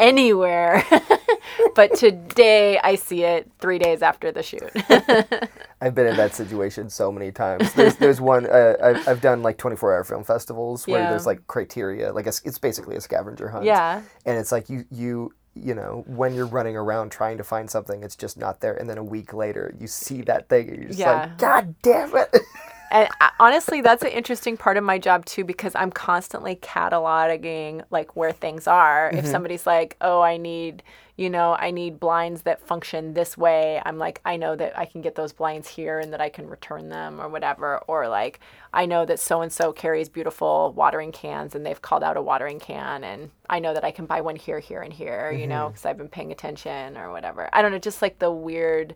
anywhere. 0.00 0.84
but 1.74 1.94
today 1.96 2.78
I 2.78 2.94
see 2.94 3.24
it 3.24 3.50
three 3.58 3.78
days 3.78 4.02
after 4.02 4.32
the 4.32 4.42
shoot. 4.42 4.70
I've 5.80 5.94
been 5.94 6.06
in 6.06 6.16
that 6.16 6.34
situation 6.34 6.88
so 6.90 7.10
many 7.10 7.32
times. 7.32 7.72
There's 7.74 7.96
there's 7.96 8.20
one 8.20 8.46
uh, 8.46 8.74
I've, 8.82 9.08
I've 9.08 9.20
done 9.20 9.42
like 9.42 9.58
24 9.58 9.94
hour 9.94 10.04
film 10.04 10.24
festivals 10.24 10.86
where 10.86 11.00
Yeah. 11.00 11.10
there's 11.10 11.26
like 11.26 11.46
criteria, 11.46 12.12
like 12.12 12.26
it's, 12.26 12.40
it's 12.44 12.58
basically 12.58 12.96
a 12.96 13.00
scavenger 13.00 13.48
hunt. 13.48 13.64
yeah. 13.64 14.02
and 14.24 14.38
it's 14.38 14.52
like 14.52 14.68
you 14.70 14.84
you 14.90 15.34
you 15.54 15.74
know 15.74 16.02
when 16.06 16.34
you're 16.34 16.46
running 16.46 16.76
around 16.76 17.10
trying 17.10 17.36
to 17.38 17.44
find 17.44 17.68
something, 17.68 18.02
it's 18.02 18.16
just 18.16 18.38
not 18.38 18.60
there, 18.60 18.74
and 18.74 18.88
then 18.88 18.96
a 18.98 19.04
week 19.04 19.34
later 19.34 19.74
you 19.78 19.86
see 19.86 20.22
that 20.22 20.48
thing, 20.48 20.68
and 20.68 20.78
you're 20.78 20.88
just 20.88 20.98
Yeah. 21.00 21.12
like, 21.22 21.38
God 21.38 21.74
damn 21.82 22.16
it! 22.16 22.34
And 22.92 23.08
uh, 23.22 23.30
honestly, 23.40 23.80
that's 23.80 24.02
an 24.02 24.10
interesting 24.10 24.58
part 24.58 24.76
of 24.76 24.84
my 24.84 24.98
job 24.98 25.24
too, 25.24 25.44
because 25.44 25.74
I'm 25.74 25.90
constantly 25.90 26.56
cataloging 26.56 27.82
like 27.90 28.14
where 28.14 28.32
things 28.32 28.66
are. 28.66 29.10
If 29.14 29.26
somebody's 29.26 29.66
like, 29.66 29.96
"Oh, 30.02 30.20
I 30.20 30.36
need, 30.36 30.82
you 31.16 31.30
know, 31.30 31.56
I 31.58 31.70
need 31.70 31.98
blinds 31.98 32.42
that 32.42 32.60
function 32.60 33.14
this 33.14 33.38
way," 33.38 33.80
I'm 33.86 33.96
like, 33.96 34.20
I 34.26 34.36
know 34.36 34.54
that 34.56 34.78
I 34.78 34.84
can 34.84 35.00
get 35.00 35.14
those 35.14 35.32
blinds 35.32 35.68
here 35.68 36.00
and 36.00 36.12
that 36.12 36.20
I 36.20 36.28
can 36.28 36.46
return 36.46 36.90
them 36.90 37.18
or 37.18 37.30
whatever. 37.30 37.78
Or 37.88 38.08
like, 38.08 38.40
I 38.74 38.84
know 38.84 39.06
that 39.06 39.18
so 39.18 39.40
and 39.40 39.50
so 39.50 39.72
carries 39.72 40.10
beautiful 40.10 40.74
watering 40.76 41.12
cans 41.12 41.54
and 41.54 41.64
they've 41.64 41.80
called 41.80 42.02
out 42.04 42.18
a 42.18 42.22
watering 42.22 42.60
can, 42.60 43.04
and 43.04 43.30
I 43.48 43.58
know 43.58 43.72
that 43.72 43.84
I 43.84 43.90
can 43.90 44.04
buy 44.04 44.20
one 44.20 44.36
here, 44.36 44.58
here, 44.58 44.82
and 44.82 44.92
here, 44.92 45.32
you 45.32 45.46
know, 45.46 45.68
because 45.68 45.86
I've 45.86 45.96
been 45.96 46.10
paying 46.10 46.30
attention 46.30 46.98
or 46.98 47.10
whatever. 47.10 47.48
I 47.54 47.62
don't 47.62 47.72
know, 47.72 47.78
just 47.78 48.02
like 48.02 48.18
the 48.18 48.30
weird 48.30 48.94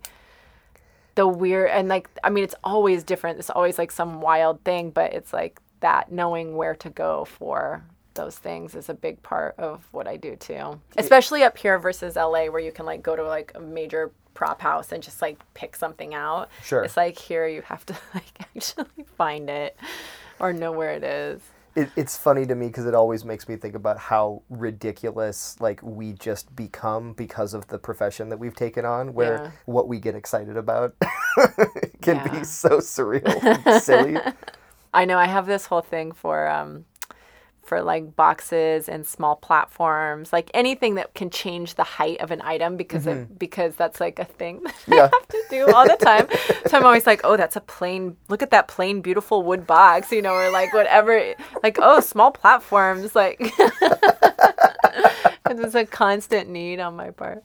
the 1.16 1.26
weird 1.26 1.70
and 1.70 1.88
like 1.88 2.08
I 2.22 2.30
mean 2.30 2.44
it's 2.44 2.54
always 2.62 3.02
different. 3.02 3.38
It's 3.38 3.50
always 3.50 3.78
like 3.78 3.90
some 3.90 4.20
wild 4.20 4.62
thing, 4.62 4.90
but 4.90 5.12
it's 5.12 5.32
like 5.32 5.60
that 5.80 6.12
knowing 6.12 6.56
where 6.56 6.74
to 6.76 6.90
go 6.90 7.24
for 7.24 7.84
those 8.14 8.38
things 8.38 8.74
is 8.74 8.88
a 8.88 8.94
big 8.94 9.22
part 9.22 9.54
of 9.58 9.86
what 9.92 10.06
I 10.06 10.16
do 10.16 10.36
too. 10.36 10.80
Especially 10.96 11.42
up 11.42 11.58
here 11.58 11.78
versus 11.78 12.16
LA 12.16 12.46
where 12.46 12.60
you 12.60 12.72
can 12.72 12.86
like 12.86 13.02
go 13.02 13.16
to 13.16 13.22
like 13.22 13.52
a 13.54 13.60
major 13.60 14.12
prop 14.34 14.60
house 14.60 14.92
and 14.92 15.02
just 15.02 15.20
like 15.20 15.38
pick 15.54 15.74
something 15.74 16.14
out. 16.14 16.48
Sure. 16.62 16.84
It's 16.84 16.96
like 16.96 17.18
here 17.18 17.46
you 17.46 17.62
have 17.62 17.84
to 17.86 17.96
like 18.14 18.40
actually 18.40 19.04
find 19.16 19.50
it 19.50 19.76
or 20.38 20.52
know 20.52 20.72
where 20.72 20.92
it 20.92 21.02
is. 21.04 21.40
It, 21.76 21.90
it's 21.96 22.16
funny 22.16 22.46
to 22.46 22.54
me 22.54 22.68
because 22.68 22.86
it 22.86 22.94
always 22.94 23.24
makes 23.24 23.48
me 23.48 23.56
think 23.56 23.74
about 23.74 23.98
how 23.98 24.42
ridiculous 24.48 25.56
like 25.60 25.80
we 25.82 26.12
just 26.14 26.54
become 26.56 27.12
because 27.12 27.54
of 27.54 27.68
the 27.68 27.78
profession 27.78 28.30
that 28.30 28.38
we've 28.38 28.56
taken 28.56 28.84
on 28.84 29.14
where 29.14 29.40
Yeah. 29.44 29.50
what 29.66 29.88
we 29.88 30.00
get 30.00 30.14
excited 30.14 30.56
about 30.56 30.94
can 32.02 32.16
Yeah. 32.16 32.28
be 32.30 32.44
so 32.44 32.78
surreal 32.78 33.42
and 33.44 33.74
silly 33.82 34.16
I 34.94 35.04
know 35.04 35.18
I 35.18 35.26
have 35.26 35.46
this 35.46 35.66
whole 35.66 35.82
thing 35.82 36.12
for 36.12 36.48
um 36.48 36.86
for 37.66 37.82
like 37.82 38.14
boxes 38.16 38.88
and 38.88 39.06
small 39.06 39.36
platforms, 39.36 40.32
like 40.32 40.50
anything 40.54 40.94
that 40.94 41.14
can 41.14 41.30
change 41.30 41.74
the 41.74 41.84
height 41.84 42.20
of 42.20 42.30
an 42.30 42.40
item 42.42 42.76
because 42.76 43.06
of, 43.06 43.38
because 43.38 43.74
that's 43.76 44.00
like 44.00 44.18
a 44.18 44.24
thing 44.24 44.62
that 44.64 44.74
Yeah. 44.86 44.96
I 45.12 45.16
have 45.16 45.28
to 45.28 45.42
do 45.50 45.72
all 45.72 45.86
the 45.86 45.96
time. 45.96 46.28
so 46.66 46.78
I'm 46.78 46.84
always 46.86 47.06
like, 47.06 47.20
oh, 47.24 47.36
that's 47.36 47.56
a 47.56 47.60
plain. 47.60 48.16
Look 48.28 48.42
at 48.42 48.50
that 48.50 48.68
plain, 48.68 49.00
beautiful 49.00 49.42
wood 49.42 49.66
box, 49.66 50.12
you 50.12 50.22
know, 50.22 50.34
or 50.34 50.50
like 50.50 50.72
whatever. 50.72 51.34
Like, 51.62 51.78
oh, 51.80 52.00
small 52.00 52.30
platforms, 52.30 53.14
like. 53.14 53.40
it's 55.48 55.74
a 55.74 55.84
constant 55.86 56.48
need 56.50 56.80
on 56.80 56.96
my 56.96 57.10
part. 57.10 57.44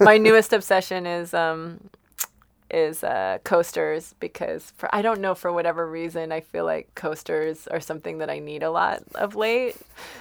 My 0.00 0.18
newest 0.18 0.52
obsession 0.52 1.06
is 1.06 1.34
um 1.34 1.80
is 2.72 3.04
uh, 3.04 3.38
coasters 3.44 4.14
because 4.20 4.72
for 4.76 4.92
I 4.94 5.02
don't 5.02 5.20
know 5.20 5.34
for 5.34 5.52
whatever 5.52 5.88
reason 5.88 6.32
I 6.32 6.40
feel 6.40 6.64
like 6.64 6.94
coasters 6.94 7.66
are 7.66 7.80
something 7.80 8.18
that 8.18 8.30
I 8.30 8.38
need 8.38 8.62
a 8.62 8.70
lot 8.70 9.02
of 9.14 9.34
late. 9.36 9.76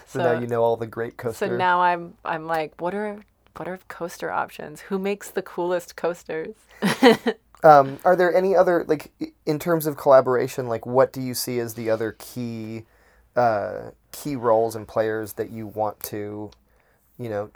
so, 0.06 0.20
now 0.20 0.40
you 0.40 0.48
know 0.48 0.64
all 0.64 0.78
the 0.78 0.88
great 0.88 1.18
coasters. 1.18 1.50
So 1.50 1.58
now 1.58 1.82
I'm 1.82 2.16
I'm 2.26 2.46
like, 2.48 2.80
what 2.82 2.94
are 2.94 3.20
what 3.58 3.68
are 3.68 3.80
coaster 3.88 4.32
options? 4.32 4.82
Who 4.82 5.00
makes 5.00 5.30
the 5.30 5.42
coolest 5.42 5.96
coasters? 5.96 6.56
Um, 7.64 8.00
are 8.04 8.16
there 8.16 8.36
any 8.36 8.56
other 8.56 8.86
like 8.88 9.12
in 9.46 9.60
terms 9.60 9.86
of 9.86 9.98
collaboration? 9.98 10.68
Like, 10.68 10.86
what 10.86 11.14
do 11.14 11.22
you 11.22 11.34
see 11.34 11.60
as 11.60 11.76
the 11.76 11.90
other 11.90 12.16
key 12.18 12.86
uh, 13.36 13.92
key 14.12 14.36
roles 14.36 14.76
and 14.76 14.88
players 14.88 15.34
that 15.34 15.52
you 15.52 15.68
want 15.68 16.00
to, 16.02 16.52
you 17.18 17.30
know, 17.30 17.52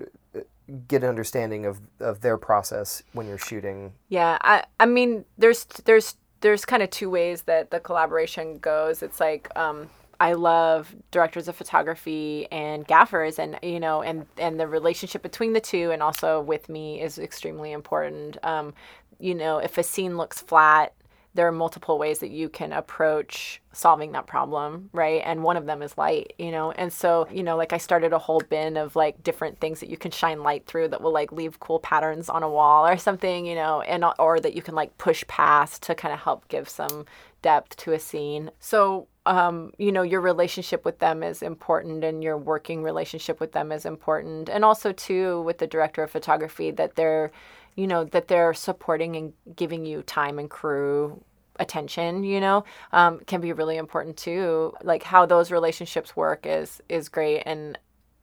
get 0.88 1.04
an 1.04 1.10
understanding 1.10 1.66
of 1.66 1.80
of 2.00 2.22
their 2.22 2.38
process 2.38 3.04
when 3.14 3.28
you're 3.28 3.38
shooting? 3.38 3.94
Yeah, 4.10 4.38
I 4.42 4.64
I 4.80 4.86
mean 4.86 5.26
there's 5.38 5.66
there's 5.86 6.16
there's 6.42 6.66
kind 6.66 6.84
of 6.84 6.90
two 6.90 7.10
ways 7.10 7.44
that 7.44 7.72
the 7.72 7.80
collaboration 7.80 8.58
goes. 8.60 9.02
It's 9.02 9.20
like 9.20 9.50
um 9.56 9.90
I 10.20 10.34
love 10.34 10.96
directors 11.12 11.48
of 11.48 11.56
photography 11.56 12.48
and 12.52 12.88
gaffers 12.88 13.38
and 13.40 13.60
you 13.62 13.80
know 13.80 14.02
and 14.02 14.26
and 14.38 14.60
the 14.60 14.68
relationship 14.68 15.22
between 15.22 15.54
the 15.54 15.62
two 15.62 15.92
and 15.92 16.02
also 16.02 16.42
with 16.42 16.70
me 16.70 17.02
is 17.02 17.20
extremely 17.20 17.72
important. 17.72 18.38
Um 18.44 18.74
you 19.20 19.34
know, 19.34 19.60
if 19.60 19.78
a 19.78 19.84
scene 19.84 20.18
looks 20.18 20.42
flat, 20.42 20.94
there 21.36 21.48
are 21.48 21.52
multiple 21.52 22.00
ways 22.00 22.20
that 22.20 22.32
you 22.32 22.48
can 22.48 22.72
approach 22.72 23.62
solving 23.74 24.14
that 24.14 24.26
problem, 24.26 24.90
right? 24.94 25.22
And 25.26 25.44
one 25.44 25.58
of 25.58 25.66
them 25.66 25.82
is 25.82 25.98
light, 25.98 26.34
you 26.38 26.50
know. 26.50 26.72
And 26.72 26.92
so, 26.92 27.28
you 27.30 27.44
know, 27.44 27.58
like 27.58 27.74
I 27.74 27.78
started 27.78 28.14
a 28.14 28.18
whole 28.18 28.42
bin 28.50 28.78
of 28.78 28.96
like 28.96 29.22
different 29.22 29.60
things 29.60 29.82
that 29.82 29.90
you 29.90 29.98
can 29.98 30.12
shine 30.12 30.44
light 30.44 30.66
through 30.66 30.88
that 30.88 31.02
will 31.02 31.12
like 31.12 31.34
leave 31.34 31.60
cool 31.60 31.80
patterns 31.80 32.30
on 32.30 32.42
a 32.42 32.50
wall 32.50 32.88
or 32.88 32.98
something, 32.98 33.46
you 33.46 33.56
know, 33.56 33.82
and 33.82 34.06
or 34.18 34.40
that 34.40 34.56
you 34.56 34.62
can 34.62 34.76
like 34.76 34.98
push 34.98 35.28
past 35.28 35.84
to 35.84 35.94
kind 35.94 36.14
of 36.14 36.22
help 36.22 36.48
give 36.48 36.70
some 36.70 37.06
depth 37.42 37.76
to 37.78 37.92
a 37.92 38.00
scene. 38.00 38.50
So, 38.62 39.08
um, 39.26 39.74
you 39.78 39.92
know, 39.92 40.04
your 40.04 40.22
relationship 40.22 40.86
with 40.86 41.00
them 41.00 41.22
is 41.22 41.42
important 41.42 42.06
and 42.06 42.24
your 42.24 42.38
working 42.38 42.82
relationship 42.82 43.42
with 43.42 43.52
them 43.52 43.74
is 43.74 43.86
important. 43.86 44.48
And 44.48 44.64
also 44.64 44.94
too 44.94 45.42
with 45.42 45.58
the 45.58 45.68
director 45.68 46.02
of 46.02 46.12
photography 46.12 46.72
that 46.72 46.96
they're 46.96 47.32
you 47.76 47.88
know 47.88 48.04
that 48.06 48.28
they're 48.28 48.54
supporting 48.54 49.16
and 49.16 49.34
giving 49.56 49.86
you 49.86 50.02
time 50.04 50.40
and 50.40 50.50
crew 50.50 51.24
attention 51.58 52.24
you 52.24 52.42
know 52.42 52.66
um, 52.92 53.20
can 53.28 53.40
be 53.42 53.54
really 53.54 53.78
important 53.78 54.18
too. 54.18 54.74
Like 54.84 55.04
how 55.04 55.26
those 55.26 55.52
relationships 55.52 56.16
work 56.16 56.46
is 56.46 56.82
is 56.90 57.10
great. 57.10 57.44
And 57.46 57.78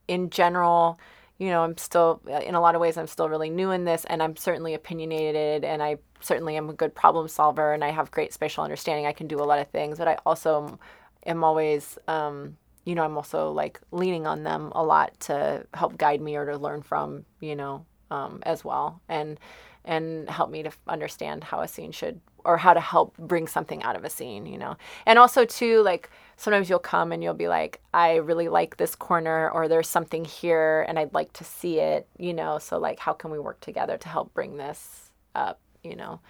in 0.09 0.31
general 0.31 0.99
you 1.39 1.49
know 1.49 1.63
i'm 1.63 1.77
still 1.77 2.21
in 2.43 2.55
a 2.55 2.61
lot 2.61 2.75
of 2.75 2.81
ways 2.81 2.97
i'm 2.97 3.07
still 3.07 3.29
really 3.29 3.51
new 3.51 3.71
in 3.71 3.85
this 3.85 4.05
and 4.07 4.23
i'm 4.23 4.37
certainly 4.37 4.75
opinionated 4.75 5.65
and 5.65 5.83
i 5.83 5.97
certainly 6.21 6.57
am 6.57 6.69
a 6.69 6.73
good 6.73 6.95
problem 6.95 7.27
solver 7.29 7.73
and 7.73 7.83
i 7.83 7.91
have 7.91 8.11
great 8.11 8.33
spatial 8.33 8.63
understanding. 8.63 9.07
I 9.07 9.13
can 9.13 9.27
do 9.27 9.41
a 9.41 9.45
lot 9.45 9.59
of 9.59 9.69
things 9.69 9.99
but 9.99 10.09
i 10.09 10.17
also 10.27 10.79
am, 11.27 11.43
always 11.43 11.99
um, 12.07 12.57
you 12.85 12.95
know 12.95 13.03
i'm 13.03 13.17
also 13.17 13.51
like 13.51 13.81
leaning 13.91 14.27
on 14.27 14.43
them 14.43 14.71
a 14.75 14.83
lot 14.83 15.19
to 15.21 15.67
help 15.75 15.97
guide 15.99 16.21
me 16.21 16.37
or 16.37 16.47
to 16.47 16.59
learn 16.59 16.83
from 16.83 17.25
you 17.41 17.57
know 17.57 17.87
um, 18.13 18.41
as 18.45 18.65
well 18.65 19.01
and 19.09 19.41
and 19.85 20.31
help 20.31 20.49
me 20.49 20.63
to 20.63 20.71
understand 20.87 21.43
how 21.43 21.61
a 21.61 21.67
scene 21.67 21.91
should 21.91 22.21
or 22.45 22.57
how 22.57 22.73
to 22.73 22.81
help 22.81 23.17
bring 23.19 23.49
something 23.49 23.83
out 23.83 23.97
of 23.97 24.05
a 24.05 24.11
scene, 24.11 24.47
you 24.47 24.57
know. 24.57 24.77
And 25.07 25.19
also 25.19 25.45
too 25.45 25.83
like 25.83 26.09
sometimes 26.37 26.71
you'll 26.71 26.79
come 26.79 27.11
and 27.11 27.21
you'll 27.23 27.35
be 27.35 27.49
like 27.49 27.81
I 27.93 28.17
really 28.17 28.49
like 28.49 28.77
this 28.77 28.95
corner 28.95 29.51
or 29.51 29.67
there's 29.67 29.89
something 29.89 30.25
here 30.25 30.85
and 30.89 31.01
I'd 31.01 31.15
like 31.15 31.33
to 31.35 31.45
see 31.45 31.81
it, 31.81 32.07
you 32.17 32.33
know. 32.33 32.59
So 32.59 32.79
like 32.79 33.01
how 33.01 33.13
can 33.13 33.33
we 33.33 33.41
work 33.41 33.61
together 33.61 33.97
to 33.97 34.09
help 34.09 34.33
bring 34.35 34.57
this 34.57 35.11
up, 35.35 35.59
you 35.83 35.97
know. 35.97 36.21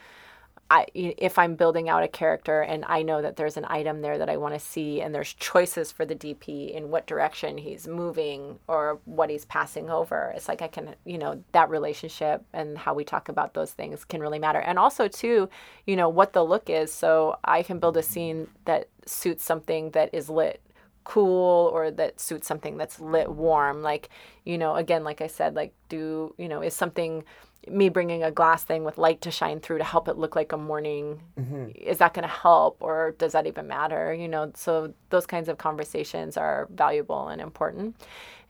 I, 0.72 0.86
if 0.94 1.38
I'm 1.38 1.54
building 1.54 1.90
out 1.90 2.02
a 2.02 2.08
character 2.08 2.62
and 2.62 2.82
I 2.88 3.02
know 3.02 3.20
that 3.20 3.36
there's 3.36 3.58
an 3.58 3.66
item 3.68 4.00
there 4.00 4.16
that 4.16 4.30
I 4.30 4.38
want 4.38 4.54
to 4.54 4.58
see, 4.58 5.02
and 5.02 5.14
there's 5.14 5.34
choices 5.34 5.92
for 5.92 6.06
the 6.06 6.14
DP 6.14 6.72
in 6.72 6.88
what 6.88 7.06
direction 7.06 7.58
he's 7.58 7.86
moving 7.86 8.58
or 8.68 8.98
what 9.04 9.28
he's 9.28 9.44
passing 9.44 9.90
over, 9.90 10.32
it's 10.34 10.48
like 10.48 10.62
I 10.62 10.68
can, 10.68 10.94
you 11.04 11.18
know, 11.18 11.44
that 11.52 11.68
relationship 11.68 12.42
and 12.54 12.78
how 12.78 12.94
we 12.94 13.04
talk 13.04 13.28
about 13.28 13.52
those 13.52 13.72
things 13.72 14.02
can 14.06 14.22
really 14.22 14.38
matter. 14.38 14.60
And 14.60 14.78
also, 14.78 15.08
too, 15.08 15.50
you 15.86 15.94
know, 15.94 16.08
what 16.08 16.32
the 16.32 16.42
look 16.42 16.70
is. 16.70 16.90
So 16.90 17.36
I 17.44 17.62
can 17.62 17.78
build 17.78 17.98
a 17.98 18.02
scene 18.02 18.48
that 18.64 18.88
suits 19.04 19.44
something 19.44 19.90
that 19.90 20.08
is 20.14 20.30
lit 20.30 20.62
cool 21.04 21.68
or 21.74 21.90
that 21.90 22.18
suits 22.18 22.46
something 22.46 22.78
that's 22.78 22.98
lit 22.98 23.28
warm. 23.28 23.82
Like, 23.82 24.08
you 24.46 24.56
know, 24.56 24.76
again, 24.76 25.04
like 25.04 25.20
I 25.20 25.26
said, 25.26 25.54
like, 25.54 25.74
do, 25.90 26.34
you 26.38 26.48
know, 26.48 26.62
is 26.62 26.72
something 26.72 27.24
me 27.68 27.88
bringing 27.88 28.22
a 28.22 28.30
glass 28.30 28.64
thing 28.64 28.84
with 28.84 28.98
light 28.98 29.20
to 29.20 29.30
shine 29.30 29.60
through 29.60 29.78
to 29.78 29.84
help 29.84 30.08
it 30.08 30.18
look 30.18 30.34
like 30.34 30.52
a 30.52 30.56
morning 30.56 31.20
mm-hmm. 31.38 31.68
is 31.76 31.98
that 31.98 32.12
going 32.12 32.26
to 32.26 32.34
help 32.34 32.76
or 32.80 33.14
does 33.18 33.32
that 33.32 33.46
even 33.46 33.66
matter 33.66 34.12
you 34.12 34.28
know? 34.28 34.50
So 34.54 34.92
those 35.10 35.26
kinds 35.26 35.48
of 35.48 35.58
conversations 35.58 36.36
are 36.36 36.68
valuable 36.72 37.28
and 37.28 37.40
important. 37.40 37.96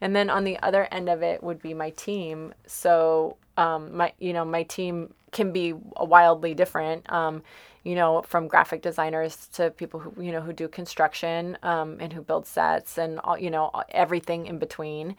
And 0.01 0.15
then 0.15 0.29
on 0.29 0.43
the 0.43 0.57
other 0.59 0.87
end 0.91 1.09
of 1.09 1.21
it 1.21 1.43
would 1.43 1.61
be 1.61 1.73
my 1.73 1.91
team. 1.91 2.53
So 2.65 3.37
um, 3.57 3.95
my 3.95 4.13
you 4.19 4.33
know 4.33 4.45
my 4.45 4.63
team 4.63 5.13
can 5.31 5.51
be 5.51 5.73
wildly 5.73 6.53
different 6.53 7.11
um, 7.11 7.43
you 7.83 7.95
know 7.95 8.23
from 8.23 8.47
graphic 8.47 8.81
designers 8.81 9.47
to 9.53 9.69
people 9.71 9.99
who 9.99 10.21
you 10.21 10.31
know 10.31 10.41
who 10.41 10.53
do 10.53 10.67
construction 10.67 11.57
um, 11.63 11.97
and 11.99 12.13
who 12.13 12.21
build 12.21 12.45
sets 12.45 12.97
and 12.97 13.19
all 13.19 13.37
you 13.37 13.51
know 13.51 13.71
everything 13.89 14.47
in 14.47 14.57
between. 14.57 15.15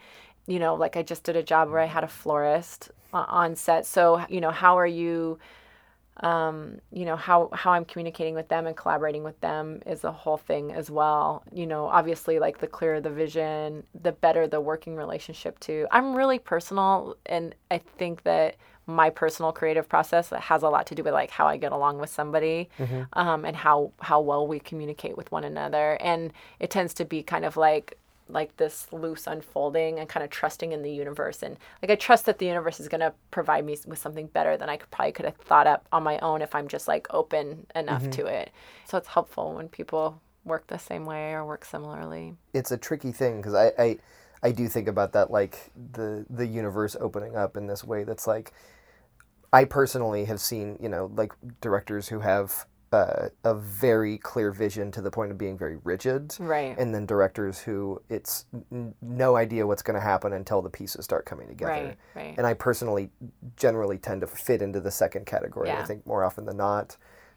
You 0.47 0.59
know 0.59 0.75
like 0.75 0.95
i 0.95 1.01
just 1.01 1.23
did 1.23 1.35
a 1.35 1.41
job 1.41 1.71
where 1.71 1.79
i 1.79 1.85
had 1.85 2.03
a 2.03 2.07
florist 2.07 2.91
on 3.23 3.55
set. 3.55 3.85
So, 3.85 4.25
you 4.29 4.41
know, 4.41 4.51
how 4.51 4.77
are 4.77 4.87
you, 4.87 5.39
um, 6.21 6.79
you 6.91 7.05
know, 7.05 7.15
how, 7.15 7.49
how 7.51 7.71
I'm 7.71 7.85
communicating 7.85 8.35
with 8.35 8.47
them 8.47 8.67
and 8.67 8.75
collaborating 8.75 9.23
with 9.23 9.39
them 9.41 9.81
is 9.85 10.03
a 10.03 10.11
whole 10.11 10.37
thing 10.37 10.71
as 10.71 10.89
well. 10.89 11.43
You 11.51 11.67
know, 11.67 11.87
obviously, 11.87 12.39
like 12.39 12.59
the 12.59 12.67
clearer 12.67 13.01
the 13.01 13.09
vision, 13.09 13.83
the 14.01 14.11
better 14.11 14.47
the 14.47 14.61
working 14.61 14.95
relationship 14.95 15.59
too. 15.59 15.87
I'm 15.91 16.15
really 16.15 16.39
personal, 16.39 17.17
and 17.25 17.55
I 17.69 17.79
think 17.79 18.23
that 18.23 18.55
my 18.87 19.09
personal 19.09 19.51
creative 19.51 19.89
process 19.89 20.29
has 20.29 20.61
a 20.61 20.69
lot 20.69 20.85
to 20.87 20.95
do 20.95 21.03
with 21.03 21.13
like 21.13 21.31
how 21.31 21.47
I 21.47 21.57
get 21.57 21.71
along 21.71 21.97
with 21.97 22.09
somebody 22.09 22.69
mm-hmm. 22.77 23.01
um, 23.13 23.43
and 23.43 23.55
how 23.55 23.91
how 23.99 24.21
well 24.21 24.47
we 24.47 24.59
communicate 24.59 25.17
with 25.17 25.31
one 25.31 25.43
another. 25.43 25.97
And 26.01 26.31
it 26.59 26.69
tends 26.69 26.93
to 26.95 27.05
be 27.05 27.23
kind 27.23 27.45
of 27.45 27.57
like 27.57 27.97
like 28.27 28.57
this 28.57 28.87
loose 28.91 29.27
unfolding 29.27 29.99
and 29.99 30.09
kind 30.09 30.23
of 30.23 30.29
trusting 30.29 30.71
in 30.71 30.81
the 30.81 30.91
universe. 30.91 31.43
And 31.43 31.57
like 31.81 31.91
i 31.91 31.95
trust 31.95 32.25
that 32.25 32.39
the 32.39 32.45
universe 32.45 32.79
is 32.79 32.87
going 32.87 33.01
to 33.01 33.13
provide 33.31 33.65
me 33.65 33.77
with 33.85 33.99
something 33.99 34.27
better 34.27 34.57
than 34.57 34.69
i 34.69 34.77
could 34.77 34.89
probably 34.91 35.11
could 35.11 35.25
have 35.25 35.35
thought 35.35 35.67
up 35.67 35.87
on 35.91 36.03
my 36.03 36.17
own 36.19 36.41
if 36.41 36.55
i'm 36.55 36.67
just 36.67 36.87
like 36.87 37.07
open 37.11 37.67
enough 37.75 38.01
mm-hmm. 38.01 38.11
to 38.11 38.25
it. 38.25 38.51
So 38.85 38.97
it's 38.97 39.07
helpful 39.07 39.53
when 39.55 39.69
people 39.69 40.21
work 40.43 40.67
the 40.67 40.77
same 40.77 41.05
way 41.05 41.33
or 41.33 41.45
work 41.45 41.65
similarly. 41.65 42.35
It's 42.53 42.71
a 42.71 42.77
tricky 42.77 43.11
thing 43.11 43.37
because 43.37 43.53
I, 43.53 43.71
I 43.77 43.97
i 44.43 44.51
do 44.51 44.67
think 44.67 44.87
about 44.87 45.13
that 45.13 45.31
like 45.31 45.71
the 45.93 46.25
the 46.29 46.45
universe 46.45 46.95
opening 46.99 47.35
up 47.35 47.57
in 47.57 47.67
this 47.67 47.83
way 47.83 48.03
that's 48.03 48.27
like 48.27 48.51
i 49.53 49.63
personally 49.63 50.25
have 50.25 50.41
seen 50.41 50.77
you 50.81 50.89
know 50.89 51.09
like 51.15 51.31
directors 51.61 52.09
who 52.09 52.19
have 52.19 52.65
uh, 52.95 53.29
a 53.43 53.53
very 53.53 54.17
clear 54.17 54.51
vision 54.51 54.89
to 54.89 55.01
the 55.01 55.11
point 55.11 55.29
of 55.29 55.37
being 55.37 55.57
very 55.57 55.77
rigid. 55.83 56.33
Right. 56.39 56.77
And 56.77 56.95
then 56.95 57.05
directors 57.05 57.59
who 57.59 58.01
it's 58.09 58.45
n- 58.71 58.95
no 59.01 59.35
idea 59.35 59.67
what's 59.67 59.81
going 59.81 59.95
to 59.95 60.01
happen 60.01 60.31
until 60.31 60.61
the 60.61 60.69
pieces 60.69 61.03
start 61.03 61.25
coming 61.25 61.47
together. 61.47 61.71
Right, 61.71 61.97
right. 62.15 62.35
And 62.37 62.47
I 62.47 62.53
personally 62.53 63.09
generally 63.57 63.97
tend 63.97 64.21
to 64.21 64.27
fit 64.27 64.61
into 64.61 64.79
the 64.79 64.91
second 64.91 65.25
category. 65.25 65.67
Yeah. 65.67 65.81
I 65.81 65.83
think 65.83 66.07
more 66.07 66.23
often 66.23 66.45
than 66.45 66.55
not. 66.55 66.95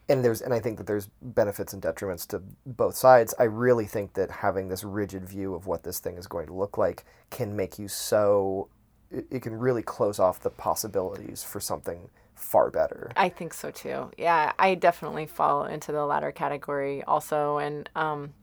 And 0.08 0.24
there's 0.24 0.42
and 0.42 0.54
I 0.54 0.60
think 0.60 0.78
that 0.78 0.86
there's 0.86 1.08
benefits 1.20 1.72
and 1.72 1.82
detriments 1.82 2.26
to 2.28 2.40
both 2.64 2.94
sides. 2.94 3.34
I 3.38 3.44
really 3.44 3.86
think 3.86 4.14
that 4.14 4.30
having 4.30 4.68
this 4.68 4.84
rigid 4.84 5.28
view 5.28 5.54
of 5.54 5.66
what 5.66 5.82
this 5.82 5.98
thing 5.98 6.16
is 6.16 6.28
going 6.28 6.46
to 6.46 6.54
look 6.54 6.78
like 6.78 7.04
can 7.30 7.56
make 7.56 7.80
you 7.80 7.88
so 7.88 8.68
it, 9.10 9.26
it 9.30 9.42
can 9.42 9.54
really 9.58 9.82
close 9.82 10.20
off 10.20 10.40
the 10.40 10.50
possibilities 10.50 11.42
for 11.42 11.58
something 11.60 12.10
far 12.38 12.70
better. 12.70 13.10
I 13.16 13.28
think 13.28 13.52
so 13.52 13.70
too. 13.70 14.10
Yeah, 14.16 14.52
I 14.58 14.74
definitely 14.74 15.26
fall 15.26 15.64
into 15.64 15.92
the 15.92 16.04
latter 16.04 16.32
category 16.32 17.02
also. 17.04 17.58
And 17.58 17.88
um, 17.94 18.34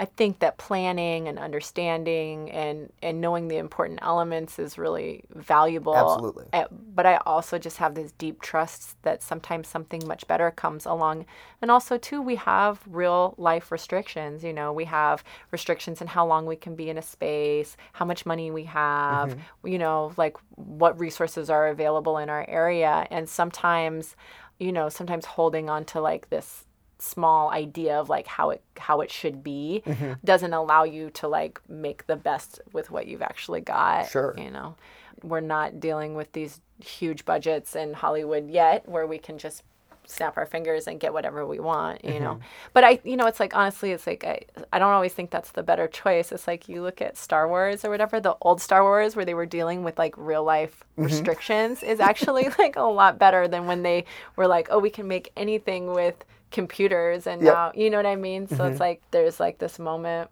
I 0.00 0.06
think 0.06 0.38
that 0.38 0.56
planning 0.56 1.28
and 1.28 1.38
understanding 1.38 2.50
and 2.50 2.90
and 3.02 3.20
knowing 3.20 3.48
the 3.48 3.58
important 3.58 3.98
elements 4.00 4.58
is 4.58 4.78
really 4.78 5.24
valuable. 5.34 5.94
Absolutely. 5.94 6.46
But 6.94 7.04
I 7.04 7.18
also 7.26 7.58
just 7.58 7.76
have 7.76 7.94
this 7.94 8.10
deep 8.12 8.40
trust 8.40 8.96
that 9.02 9.22
sometimes 9.22 9.68
something 9.68 10.02
much 10.06 10.26
better 10.26 10.50
comes 10.50 10.86
along. 10.86 11.26
And 11.60 11.70
also 11.70 11.98
too, 11.98 12.22
we 12.22 12.36
have 12.36 12.80
real 12.86 13.34
life 13.36 13.70
restrictions. 13.70 14.42
You 14.42 14.54
know, 14.54 14.72
we 14.72 14.86
have 14.86 15.22
restrictions 15.50 16.00
in 16.00 16.06
how 16.06 16.26
long 16.26 16.46
we 16.46 16.56
can 16.56 16.74
be 16.74 16.88
in 16.88 16.96
a 16.96 17.02
space, 17.02 17.76
how 17.92 18.06
much 18.06 18.24
money 18.24 18.50
we 18.50 18.64
have. 18.64 19.28
Mm-hmm. 19.28 19.68
You 19.68 19.78
know, 19.78 20.12
like 20.16 20.38
what 20.54 20.98
resources 20.98 21.50
are 21.50 21.68
available 21.68 22.16
in 22.16 22.30
our 22.30 22.48
area, 22.48 23.06
and 23.10 23.28
sometimes 23.28 24.16
you 24.58 24.72
know 24.72 24.88
sometimes 24.88 25.26
holding 25.26 25.68
on 25.68 25.84
to 25.84 26.00
like 26.00 26.30
this 26.30 26.64
small 27.00 27.50
idea 27.50 27.98
of 27.98 28.08
like 28.08 28.26
how 28.26 28.50
it 28.50 28.62
how 28.78 29.00
it 29.00 29.10
should 29.10 29.42
be 29.42 29.82
mm-hmm. 29.86 30.12
doesn't 30.24 30.52
allow 30.52 30.84
you 30.84 31.10
to 31.10 31.26
like 31.26 31.60
make 31.68 32.06
the 32.06 32.16
best 32.16 32.60
with 32.72 32.90
what 32.90 33.06
you've 33.06 33.22
actually 33.22 33.60
got 33.60 34.08
sure 34.08 34.34
you 34.36 34.50
know 34.50 34.74
we're 35.22 35.40
not 35.40 35.80
dealing 35.80 36.14
with 36.14 36.30
these 36.32 36.60
huge 36.78 37.24
budgets 37.24 37.74
in 37.74 37.94
hollywood 37.94 38.48
yet 38.50 38.86
where 38.88 39.06
we 39.06 39.18
can 39.18 39.38
just 39.38 39.62
snap 40.06 40.36
our 40.36 40.46
fingers 40.46 40.86
and 40.88 40.98
get 40.98 41.12
whatever 41.12 41.46
we 41.46 41.60
want 41.60 42.04
you 42.04 42.12
mm-hmm. 42.12 42.24
know 42.24 42.40
but 42.72 42.82
i 42.82 42.98
you 43.04 43.16
know 43.16 43.26
it's 43.26 43.38
like 43.38 43.54
honestly 43.54 43.92
it's 43.92 44.06
like 44.06 44.24
I, 44.24 44.40
I 44.72 44.78
don't 44.78 44.92
always 44.92 45.12
think 45.12 45.30
that's 45.30 45.52
the 45.52 45.62
better 45.62 45.86
choice 45.86 46.32
it's 46.32 46.46
like 46.46 46.68
you 46.68 46.82
look 46.82 47.00
at 47.00 47.16
star 47.16 47.46
wars 47.46 47.84
or 47.84 47.90
whatever 47.90 48.18
the 48.18 48.36
old 48.42 48.60
star 48.60 48.82
wars 48.82 49.14
where 49.14 49.24
they 49.24 49.34
were 49.34 49.46
dealing 49.46 49.84
with 49.84 49.98
like 49.98 50.14
real 50.16 50.42
life 50.42 50.84
mm-hmm. 50.92 51.04
restrictions 51.04 51.82
is 51.82 52.00
actually 52.00 52.48
like 52.58 52.76
a 52.76 52.82
lot 52.82 53.18
better 53.18 53.46
than 53.46 53.66
when 53.66 53.82
they 53.82 54.04
were 54.36 54.48
like 54.48 54.68
oh 54.70 54.78
we 54.78 54.90
can 54.90 55.06
make 55.06 55.30
anything 55.36 55.92
with 55.92 56.24
computers 56.50 57.26
and 57.26 57.42
yep. 57.42 57.54
now 57.54 57.72
you 57.74 57.90
know 57.90 57.96
what 57.96 58.06
I 58.06 58.16
mean? 58.16 58.48
So 58.48 58.56
mm-hmm. 58.56 58.72
it's 58.72 58.80
like 58.80 59.02
there's 59.10 59.38
like 59.38 59.58
this 59.58 59.78
moment 59.78 60.30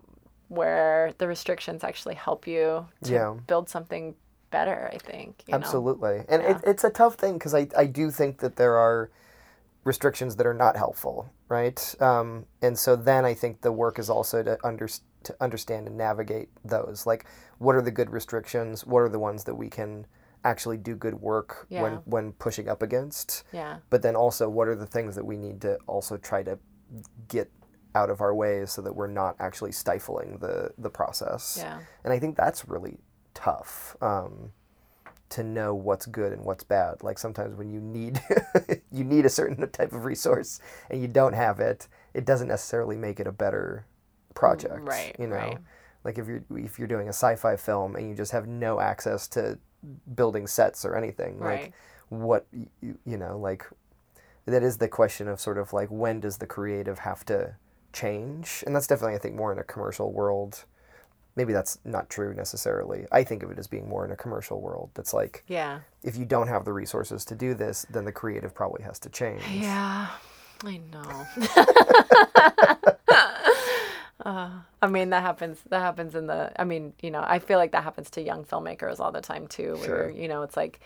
where 0.48 1.12
the 1.18 1.28
restrictions 1.28 1.84
actually 1.84 2.14
help 2.14 2.46
you 2.46 2.86
to 3.04 3.12
yeah. 3.12 3.34
build 3.46 3.68
something 3.68 4.14
better, 4.50 4.90
I 4.92 4.98
think. 4.98 5.44
Absolutely. 5.52 6.18
Know? 6.18 6.24
And 6.28 6.42
yeah. 6.42 6.56
it, 6.56 6.62
it's 6.66 6.84
a 6.84 6.90
tough 6.90 7.14
thing 7.14 7.34
because 7.34 7.54
I, 7.54 7.68
I 7.76 7.86
do 7.86 8.10
think 8.10 8.38
that 8.38 8.56
there 8.56 8.76
are 8.76 9.10
restrictions 9.84 10.36
that 10.36 10.46
are 10.46 10.54
not 10.54 10.76
helpful, 10.76 11.30
right? 11.48 11.94
Um, 12.00 12.46
and 12.62 12.78
so 12.78 12.96
then 12.96 13.24
I 13.24 13.34
think 13.34 13.60
the 13.60 13.72
work 13.72 13.98
is 13.98 14.10
also 14.10 14.42
to, 14.42 14.58
under, 14.64 14.88
to 15.24 15.36
understand 15.40 15.86
and 15.86 15.96
navigate 15.96 16.48
those. 16.64 17.06
Like, 17.06 17.26
what 17.58 17.74
are 17.74 17.82
the 17.82 17.90
good 17.90 18.10
restrictions? 18.10 18.86
What 18.86 19.00
are 19.00 19.08
the 19.08 19.18
ones 19.18 19.44
that 19.44 19.54
we 19.54 19.68
can 19.68 20.06
actually 20.48 20.76
do 20.78 20.94
good 20.94 21.14
work 21.14 21.66
yeah. 21.68 21.82
when 21.82 21.92
when 22.04 22.32
pushing 22.32 22.68
up 22.68 22.82
against. 22.82 23.44
Yeah. 23.52 23.78
But 23.90 24.02
then 24.02 24.16
also 24.16 24.48
what 24.48 24.68
are 24.68 24.76
the 24.76 24.86
things 24.86 25.14
that 25.16 25.24
we 25.24 25.36
need 25.36 25.60
to 25.62 25.78
also 25.86 26.16
try 26.16 26.42
to 26.42 26.58
get 27.28 27.50
out 27.94 28.10
of 28.10 28.20
our 28.20 28.34
way 28.34 28.64
so 28.66 28.82
that 28.82 28.94
we're 28.94 29.06
not 29.06 29.36
actually 29.38 29.72
stifling 29.72 30.38
the 30.38 30.72
the 30.78 30.90
process. 30.90 31.58
Yeah. 31.60 31.80
And 32.04 32.12
I 32.12 32.18
think 32.18 32.36
that's 32.36 32.68
really 32.68 32.98
tough. 33.34 33.96
Um, 34.00 34.52
to 35.30 35.44
know 35.44 35.74
what's 35.74 36.06
good 36.06 36.32
and 36.32 36.42
what's 36.42 36.64
bad. 36.64 37.02
Like 37.02 37.18
sometimes 37.18 37.54
when 37.54 37.70
you 37.70 37.80
need 37.80 38.20
you 38.92 39.04
need 39.04 39.26
a 39.26 39.28
certain 39.28 39.68
type 39.70 39.92
of 39.92 40.06
resource 40.06 40.58
and 40.90 41.02
you 41.02 41.08
don't 41.08 41.34
have 41.34 41.60
it, 41.60 41.86
it 42.14 42.24
doesn't 42.24 42.48
necessarily 42.48 42.96
make 42.96 43.20
it 43.20 43.26
a 43.26 43.32
better 43.32 43.84
project. 44.34 44.80
Right. 44.80 45.14
You 45.18 45.26
know. 45.26 45.36
Right. 45.36 45.58
Like 46.04 46.18
if 46.18 46.26
you're 46.26 46.44
if 46.56 46.78
you're 46.78 46.88
doing 46.88 47.08
a 47.08 47.12
sci-fi 47.12 47.56
film 47.56 47.96
and 47.96 48.08
you 48.08 48.14
just 48.14 48.32
have 48.32 48.46
no 48.46 48.80
access 48.80 49.28
to 49.28 49.58
building 50.14 50.46
sets 50.46 50.84
or 50.84 50.96
anything. 50.96 51.38
Right. 51.38 51.60
Like 51.60 51.72
what 52.08 52.46
you, 52.80 52.98
you 53.04 53.16
know, 53.16 53.38
like 53.38 53.66
that 54.46 54.62
is 54.62 54.78
the 54.78 54.88
question 54.88 55.28
of 55.28 55.40
sort 55.40 55.58
of 55.58 55.72
like 55.72 55.88
when 55.90 56.20
does 56.20 56.38
the 56.38 56.46
creative 56.46 57.00
have 57.00 57.24
to 57.26 57.54
change? 57.92 58.64
And 58.66 58.74
that's 58.74 58.86
definitely 58.86 59.14
I 59.16 59.18
think 59.18 59.34
more 59.34 59.52
in 59.52 59.58
a 59.58 59.64
commercial 59.64 60.12
world. 60.12 60.64
Maybe 61.36 61.52
that's 61.52 61.78
not 61.84 62.10
true 62.10 62.34
necessarily. 62.34 63.06
I 63.12 63.22
think 63.22 63.42
of 63.44 63.50
it 63.52 63.58
as 63.58 63.68
being 63.68 63.88
more 63.88 64.04
in 64.04 64.10
a 64.10 64.16
commercial 64.16 64.60
world. 64.60 64.90
That's 64.94 65.14
like 65.14 65.44
Yeah. 65.46 65.80
if 66.02 66.16
you 66.16 66.24
don't 66.24 66.48
have 66.48 66.64
the 66.64 66.72
resources 66.72 67.24
to 67.26 67.34
do 67.36 67.54
this, 67.54 67.86
then 67.90 68.04
the 68.04 68.12
creative 68.12 68.54
probably 68.54 68.82
has 68.82 68.98
to 69.00 69.08
change. 69.08 69.42
Yeah, 69.52 70.08
I 70.64 70.80
know. 70.90 71.26
uh, 74.24 74.50
I 74.82 74.86
mean, 74.88 75.10
that 75.10 75.22
happens. 75.22 75.58
That 75.70 75.80
happens 75.80 76.14
in 76.14 76.26
the. 76.26 76.52
I 76.60 76.64
mean, 76.64 76.92
you 77.02 77.10
know, 77.10 77.24
I 77.26 77.38
feel 77.38 77.58
like 77.58 77.72
that 77.72 77.84
happens 77.84 78.10
to 78.10 78.22
young 78.22 78.44
filmmakers 78.44 78.98
all 79.00 79.12
the 79.12 79.20
time 79.20 79.46
too. 79.46 79.74
Where 79.76 79.84
Sure. 79.84 80.10
you 80.10 80.28
know, 80.28 80.42
it's 80.42 80.56
like 80.56 80.80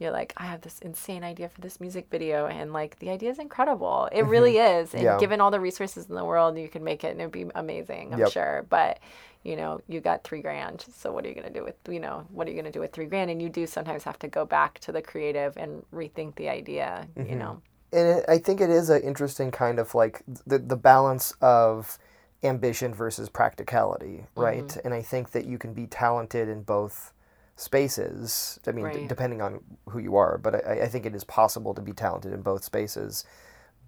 you're 0.00 0.12
like, 0.12 0.32
I 0.36 0.44
have 0.46 0.60
this 0.60 0.78
insane 0.78 1.24
idea 1.24 1.48
for 1.48 1.60
this 1.60 1.80
music 1.80 2.06
video, 2.10 2.46
and 2.46 2.72
like 2.72 2.98
the 3.00 3.10
idea 3.10 3.30
is 3.30 3.38
incredible. 3.38 4.08
It 4.12 4.22
really 4.26 4.56
is. 4.58 4.94
And 4.94 5.02
Mm-hmm. 5.02 5.04
Yeah. 5.04 5.18
given 5.18 5.40
all 5.40 5.50
the 5.50 5.60
resources 5.60 6.08
in 6.08 6.14
the 6.14 6.24
world, 6.24 6.56
you 6.56 6.68
could 6.68 6.82
make 6.82 7.04
it, 7.04 7.08
and 7.12 7.20
it'd 7.20 7.32
be 7.32 7.46
amazing. 7.54 8.12
I'm 8.14 8.20
Yep. 8.20 8.30
sure, 8.32 8.66
but. 8.68 8.98
You 9.44 9.54
know, 9.54 9.80
you 9.86 10.00
got 10.00 10.24
three 10.24 10.42
grand. 10.42 10.84
So 10.94 11.12
what 11.12 11.24
are 11.24 11.28
you 11.28 11.34
gonna 11.34 11.48
do 11.48 11.62
with 11.62 11.76
you 11.88 12.00
know 12.00 12.26
what 12.32 12.48
are 12.48 12.50
you 12.50 12.56
gonna 12.56 12.72
do 12.72 12.80
with 12.80 12.92
three 12.92 13.06
grand? 13.06 13.30
And 13.30 13.40
you 13.40 13.48
do 13.48 13.66
sometimes 13.68 14.02
have 14.02 14.18
to 14.18 14.28
go 14.28 14.44
back 14.44 14.80
to 14.80 14.92
the 14.92 15.00
creative 15.00 15.56
and 15.56 15.84
rethink 15.94 16.34
the 16.34 16.48
idea. 16.48 17.06
Mm-hmm. 17.16 17.30
You 17.30 17.36
know. 17.36 17.62
and 17.92 18.08
it, 18.18 18.24
I 18.28 18.38
think 18.38 18.60
it 18.60 18.68
is 18.68 18.90
an 18.90 19.00
interesting 19.02 19.52
kind 19.52 19.78
of 19.78 19.94
like 19.94 20.22
the 20.44 20.58
the 20.58 20.76
balance 20.76 21.32
of 21.40 21.98
ambition 22.42 22.94
versus 22.94 23.28
practicality, 23.28 24.26
right? 24.36 24.66
Mm-hmm. 24.66 24.80
And 24.84 24.94
I 24.94 25.02
think 25.02 25.30
that 25.32 25.46
you 25.46 25.58
can 25.58 25.74
be 25.74 25.86
talented 25.86 26.48
in 26.48 26.62
both 26.62 27.12
spaces. 27.56 28.60
I 28.66 28.72
mean, 28.72 28.90
d- 28.92 29.06
depending 29.08 29.42
on 29.42 29.60
who 29.88 29.98
you 29.98 30.16
are, 30.16 30.38
but 30.38 30.66
I, 30.66 30.82
I 30.82 30.88
think 30.88 31.06
it 31.06 31.14
is 31.14 31.24
possible 31.24 31.74
to 31.74 31.82
be 31.82 31.92
talented 31.92 32.32
in 32.32 32.42
both 32.42 32.64
spaces. 32.64 33.24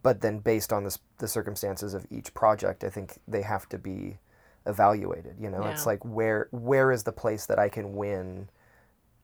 But 0.03 0.21
then, 0.23 0.39
based 0.39 0.73
on 0.73 0.85
the, 0.85 0.97
the 1.19 1.29
circumstances 1.29 1.95
of 1.95 2.07
each 2.11 2.33
project, 2.35 2.85
I 2.85 2.91
think 2.91 3.19
they 3.29 3.43
have 3.43 3.69
to 3.69 3.79
be 3.79 4.19
evaluated. 4.67 5.37
You 5.39 5.51
know, 5.51 5.63
it's 5.65 5.87
like 5.87 6.05
where 6.05 6.49
where 6.51 6.91
is 6.91 7.05
the 7.05 7.13
place 7.13 7.47
that 7.47 7.59
I 7.59 7.69
can 7.69 7.95
win 7.95 8.49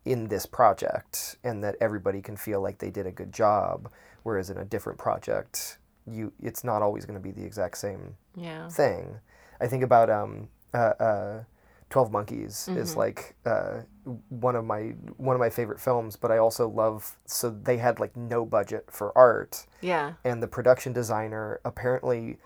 in 0.04 0.28
this 0.28 0.46
project 0.46 1.36
and 1.42 1.64
that 1.64 1.74
everybody 1.80 2.22
can 2.22 2.36
feel 2.36 2.60
like 2.60 2.78
they 2.78 2.90
did 2.90 3.06
a 3.06 3.10
good 3.10 3.32
job 3.32 3.90
whereas 4.22 4.50
in 4.50 4.56
a 4.56 4.64
different 4.64 4.98
project 4.98 5.78
you 6.10 6.32
it's 6.42 6.62
not 6.64 6.82
always 6.82 7.04
going 7.04 7.18
to 7.18 7.22
be 7.22 7.32
the 7.32 7.44
exact 7.44 7.76
same 7.78 8.14
Yeah. 8.34 8.68
thing 8.68 9.18
i 9.60 9.66
think 9.66 9.82
about 9.82 10.08
um 10.10 10.48
uh, 10.74 10.76
uh 11.00 11.44
12 11.88 12.10
monkeys 12.10 12.68
is 12.68 12.96
like 12.96 13.36
uh, 13.46 13.82
one 14.28 14.56
of 14.56 14.64
my 14.64 14.94
one 15.18 15.36
of 15.36 15.40
my 15.40 15.50
favorite 15.50 15.78
films 15.80 16.16
but 16.16 16.32
i 16.32 16.38
also 16.38 16.68
love 16.68 17.16
so 17.26 17.48
they 17.50 17.76
had 17.76 18.00
like 18.00 18.16
no 18.16 18.44
budget 18.44 18.86
for 18.90 19.16
art 19.16 19.66
Yeah. 19.80 20.14
and 20.24 20.42
the 20.42 20.48
production 20.48 20.92
designer 20.92 21.60
apparently 21.64 22.38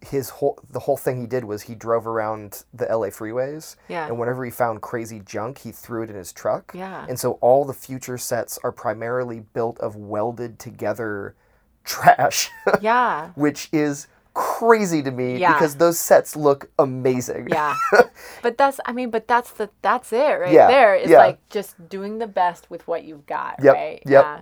his 0.00 0.28
whole 0.30 0.58
the 0.70 0.80
whole 0.80 0.96
thing 0.96 1.20
he 1.20 1.26
did 1.26 1.44
was 1.44 1.62
he 1.62 1.74
drove 1.74 2.06
around 2.06 2.64
the 2.72 2.84
LA 2.86 3.08
freeways 3.08 3.76
Yeah. 3.88 4.06
and 4.06 4.18
whenever 4.18 4.44
he 4.44 4.50
found 4.50 4.80
crazy 4.82 5.20
junk 5.24 5.58
he 5.58 5.70
threw 5.72 6.02
it 6.04 6.10
in 6.10 6.16
his 6.16 6.32
truck 6.32 6.72
Yeah. 6.74 7.04
and 7.08 7.18
so 7.18 7.32
all 7.40 7.64
the 7.64 7.74
future 7.74 8.18
sets 8.18 8.58
are 8.64 8.72
primarily 8.72 9.40
built 9.40 9.78
of 9.80 9.94
welded 9.96 10.58
together 10.60 11.34
trash 11.88 12.50
Yeah. 12.80 13.30
which 13.34 13.68
is 13.72 14.06
crazy 14.34 15.02
to 15.02 15.10
me 15.10 15.38
Yeah. 15.38 15.54
because 15.54 15.76
those 15.76 15.98
sets 15.98 16.36
look 16.36 16.70
amazing 16.78 17.48
Yeah. 17.50 17.74
but 18.42 18.56
that's 18.56 18.78
I 18.84 18.92
mean, 18.92 19.10
but 19.10 19.26
that's 19.26 19.50
the 19.52 19.70
that's 19.82 20.12
it 20.12 20.38
right 20.38 20.52
Yeah, 20.52 20.68
there. 20.68 20.94
It's 20.94 21.10
yeah. 21.10 21.18
like 21.18 21.38
just 21.48 21.88
doing 21.88 22.18
the 22.18 22.26
best 22.28 22.70
with 22.70 22.86
what 22.86 23.02
you've 23.04 23.26
got, 23.26 23.56
Yep, 23.62 23.74
right? 23.74 24.02
yep. 24.06 24.24
Yeah. 24.24 24.40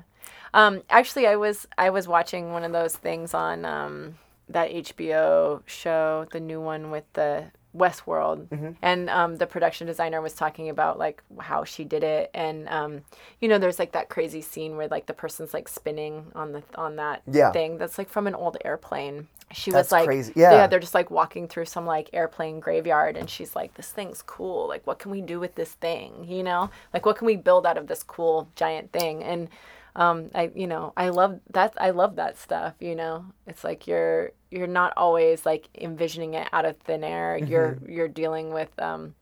Um 0.52 0.82
actually 0.90 1.26
I 1.26 1.36
was 1.36 1.66
I 1.78 1.88
was 1.90 2.06
watching 2.08 2.52
one 2.52 2.64
of 2.64 2.72
those 2.72 2.94
things 2.96 3.32
on 3.32 3.64
um 3.64 4.18
that 4.48 4.70
HBO 4.70 5.62
show, 5.66 6.26
the 6.30 6.40
new 6.40 6.60
one 6.60 6.90
with 6.90 7.04
the 7.14 7.44
Westworld, 7.76 8.46
Mm-hmm. 8.48 8.70
and 8.82 9.10
um, 9.10 9.36
the 9.36 9.46
production 9.46 9.86
designer 9.86 10.20
was 10.20 10.32
talking 10.32 10.68
about 10.68 10.98
like 10.98 11.22
how 11.40 11.64
she 11.64 11.84
did 11.84 12.02
it, 12.04 12.30
and 12.34 12.68
um, 12.68 13.02
you 13.40 13.48
know, 13.48 13.58
there's 13.58 13.78
like 13.78 13.92
that 13.92 14.08
crazy 14.08 14.40
scene 14.40 14.76
where 14.76 14.88
like 14.88 15.06
the 15.06 15.14
person's 15.14 15.52
like 15.54 15.68
spinning 15.68 16.26
on 16.34 16.52
the 16.52 16.62
on 16.74 16.96
that 16.96 17.22
Yeah. 17.30 17.52
thing 17.52 17.78
that's 17.78 17.98
like 17.98 18.08
from 18.08 18.26
an 18.26 18.34
old 18.34 18.56
airplane. 18.64 19.28
She 19.52 19.70
That's 19.70 19.86
was 19.88 19.92
like, 19.92 20.06
crazy. 20.06 20.32
Yeah. 20.34 20.66
they're 20.66 20.80
just 20.80 20.92
like 20.94 21.08
walking 21.08 21.46
through 21.46 21.66
some 21.66 21.86
like 21.86 22.10
airplane 22.12 22.58
graveyard 22.58 23.16
and 23.16 23.30
she's 23.30 23.54
like 23.54 23.74
this 23.74 23.92
thing's 23.92 24.20
cool 24.20 24.66
like 24.66 24.84
what 24.88 24.98
can 24.98 25.12
we 25.12 25.20
do 25.20 25.38
with 25.38 25.54
this 25.54 25.70
thing 25.74 26.24
you 26.26 26.42
know 26.42 26.68
like 26.92 27.06
what 27.06 27.16
can 27.16 27.26
we 27.26 27.36
build 27.36 27.64
out 27.64 27.78
of 27.78 27.86
this 27.86 28.02
cool 28.02 28.48
giant 28.56 28.90
thing 28.90 29.22
and 29.22 29.48
um 29.96 30.30
i 30.34 30.50
you 30.54 30.66
know 30.66 30.92
i 30.96 31.08
love 31.08 31.40
that 31.50 31.72
i 31.78 31.90
love 31.90 32.16
that 32.16 32.38
stuff 32.38 32.74
you 32.80 32.94
know? 32.94 33.24
It's 33.46 33.64
like 33.64 33.86
you're 33.86 34.32
you're 34.50 34.66
not 34.66 34.92
always 34.96 35.44
like 35.44 35.68
envisioning 35.74 36.34
it 36.34 36.48
out 36.52 36.64
of 36.64 36.76
thin 36.78 37.02
air. 37.02 37.36
You're 37.38 37.78
you're 37.88 38.08
dealing 38.08 38.52
with 38.52 38.70
um 38.80 39.14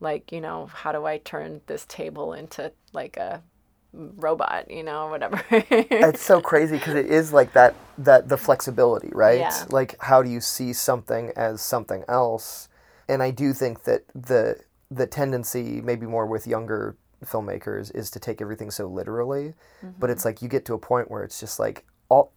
like 0.00 0.30
you 0.32 0.40
know 0.40 0.66
how 0.66 0.92
do 0.92 1.04
i 1.06 1.18
turn 1.18 1.60
this 1.66 1.84
table 1.86 2.32
into 2.34 2.72
like 2.92 3.16
a 3.16 3.42
robot 3.92 4.70
you 4.70 4.82
know 4.82 5.08
whatever. 5.08 5.42
It's 5.50 6.22
so 6.22 6.40
crazy 6.40 6.76
because 6.76 6.94
it 6.94 7.06
is 7.06 7.32
like 7.32 7.52
that 7.54 7.74
that 7.98 8.28
the 8.28 8.36
flexibility 8.36 9.10
right? 9.12 9.38
Yeah. 9.40 9.64
like 9.70 9.96
how 10.00 10.22
do 10.22 10.30
you 10.30 10.40
see 10.40 10.72
something 10.72 11.32
as 11.36 11.60
something 11.62 12.04
else? 12.08 12.68
And 13.08 13.22
i 13.22 13.30
do 13.30 13.52
think 13.52 13.84
that 13.84 14.02
the 14.14 14.60
the 14.90 15.06
tendency 15.06 15.80
maybe 15.80 16.06
more 16.06 16.26
with 16.26 16.46
younger 16.46 16.96
filmmakers 17.24 17.94
is 17.94 18.10
to 18.10 18.18
take 18.20 18.40
everything 18.40 18.70
so 18.70 18.86
literally 18.86 19.54
but 19.98 20.10
it's 20.10 20.24
like 20.24 20.42
you 20.42 20.48
get 20.48 20.64
to 20.64 20.74
a 20.74 20.78
point 20.78 21.10
where 21.10 21.22
it's 21.22 21.40
just 21.40 21.58
like 21.58 21.84
all 22.08 22.32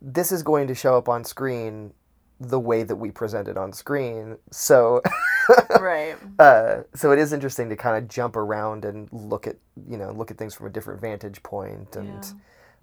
this 0.00 0.30
is 0.32 0.42
going 0.42 0.66
to 0.66 0.74
show 0.74 0.96
up 0.96 1.08
on 1.08 1.24
screen 1.24 1.92
the 2.38 2.60
way 2.60 2.82
that 2.82 2.96
we 2.96 3.10
present 3.10 3.48
it 3.48 3.56
on 3.56 3.72
screen 3.72 4.36
so 4.50 5.00
right. 5.80 6.16
uh, 6.38 6.82
so 6.94 7.10
it 7.12 7.18
is 7.18 7.32
interesting 7.32 7.68
to 7.70 7.76
kind 7.76 7.96
of 7.96 8.08
jump 8.08 8.36
around 8.36 8.84
and 8.84 9.08
look 9.12 9.46
at 9.46 9.56
you 9.88 9.96
know 9.96 10.10
look 10.12 10.30
at 10.30 10.36
things 10.36 10.54
from 10.54 10.66
a 10.66 10.70
different 10.70 11.00
vantage 11.00 11.42
point 11.42 11.96
and 11.96 12.08
Yeah. 12.24 12.32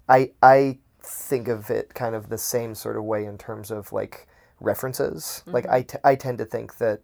i 0.08 0.30
i 0.42 0.78
think 1.02 1.48
of 1.48 1.70
it 1.70 1.94
kind 1.94 2.14
of 2.14 2.28
the 2.30 2.38
same 2.38 2.74
sort 2.74 2.96
of 2.96 3.04
way 3.04 3.24
in 3.26 3.36
terms 3.38 3.70
of 3.70 3.92
like 3.92 4.26
references. 4.60 5.42
Like 5.46 5.66
I, 5.68 5.82
t- 5.82 5.98
I 6.02 6.14
tend 6.14 6.38
to 6.38 6.44
think 6.46 6.78
that 6.78 7.00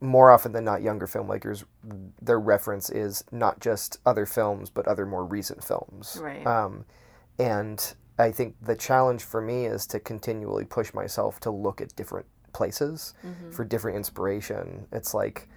more 0.00 0.30
often 0.30 0.52
than 0.52 0.64
not 0.64 0.80
younger 0.82 1.06
filmmakers 1.06 1.64
their 2.22 2.38
reference 2.38 2.88
is 2.90 3.24
not 3.32 3.58
just 3.60 3.98
other 4.06 4.26
films 4.26 4.70
but 4.70 4.86
other 4.86 5.04
more 5.06 5.24
recent 5.24 5.62
films 5.64 6.18
Right. 6.22 6.46
um, 6.46 6.84
and 7.38 7.94
i 8.18 8.30
think 8.30 8.54
the 8.62 8.76
challenge 8.76 9.24
for 9.24 9.40
me 9.40 9.66
is 9.66 9.86
to 9.88 9.98
continually 10.00 10.64
push 10.64 10.94
myself 10.94 11.40
to 11.40 11.50
look 11.50 11.80
at 11.80 11.94
different 11.96 12.26
places 12.52 13.14
Mm-hmm. 13.26 13.50
for 13.50 13.64
different 13.64 13.96
inspiration 13.96 14.86
it's 14.92 15.14
like 15.14 15.48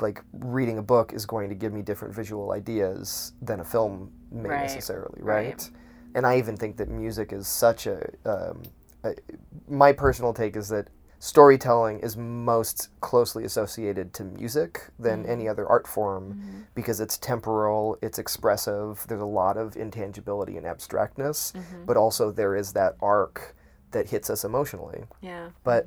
like 0.00 0.22
reading 0.32 0.78
a 0.78 0.82
book 0.82 1.12
is 1.12 1.24
going 1.26 1.48
to 1.48 1.54
give 1.54 1.72
me 1.72 1.80
different 1.82 2.12
visual 2.14 2.52
ideas 2.52 3.32
than 3.42 3.60
a 3.60 3.64
film 3.64 4.10
may 4.32 4.48
Right. 4.50 4.60
necessarily 4.62 5.20
Right. 5.20 5.46
right? 5.46 5.70
and 6.14 6.26
i 6.26 6.38
even 6.38 6.56
think 6.56 6.76
that 6.78 6.88
music 6.88 7.32
is 7.32 7.46
such 7.46 7.86
a, 7.86 8.08
um, 8.24 8.62
a 9.04 9.14
my 9.68 9.92
personal 9.92 10.32
take 10.32 10.56
is 10.56 10.68
that 10.70 10.88
storytelling 11.18 12.00
is 12.00 12.16
most 12.16 12.88
closely 13.00 13.44
associated 13.44 14.12
to 14.14 14.24
music 14.24 14.88
than 14.98 15.22
Mm-hmm. 15.22 15.30
any 15.30 15.48
other 15.48 15.66
art 15.66 15.86
form 15.86 16.66
because 16.74 17.00
it's 17.00 17.16
temporal, 17.18 17.98
it's 18.02 18.18
expressive, 18.18 19.04
there's 19.08 19.20
a 19.20 19.24
lot 19.24 19.56
of 19.56 19.76
intangibility 19.76 20.56
and 20.56 20.66
abstractness, 20.66 21.52
Mm-hmm. 21.52 21.84
but 21.86 21.96
also 21.96 22.30
there 22.30 22.54
is 22.54 22.72
that 22.74 22.96
arc 23.00 23.54
that 23.92 24.10
hits 24.10 24.28
us 24.30 24.44
emotionally. 24.44 25.04
yeah 25.20 25.50
But 25.64 25.86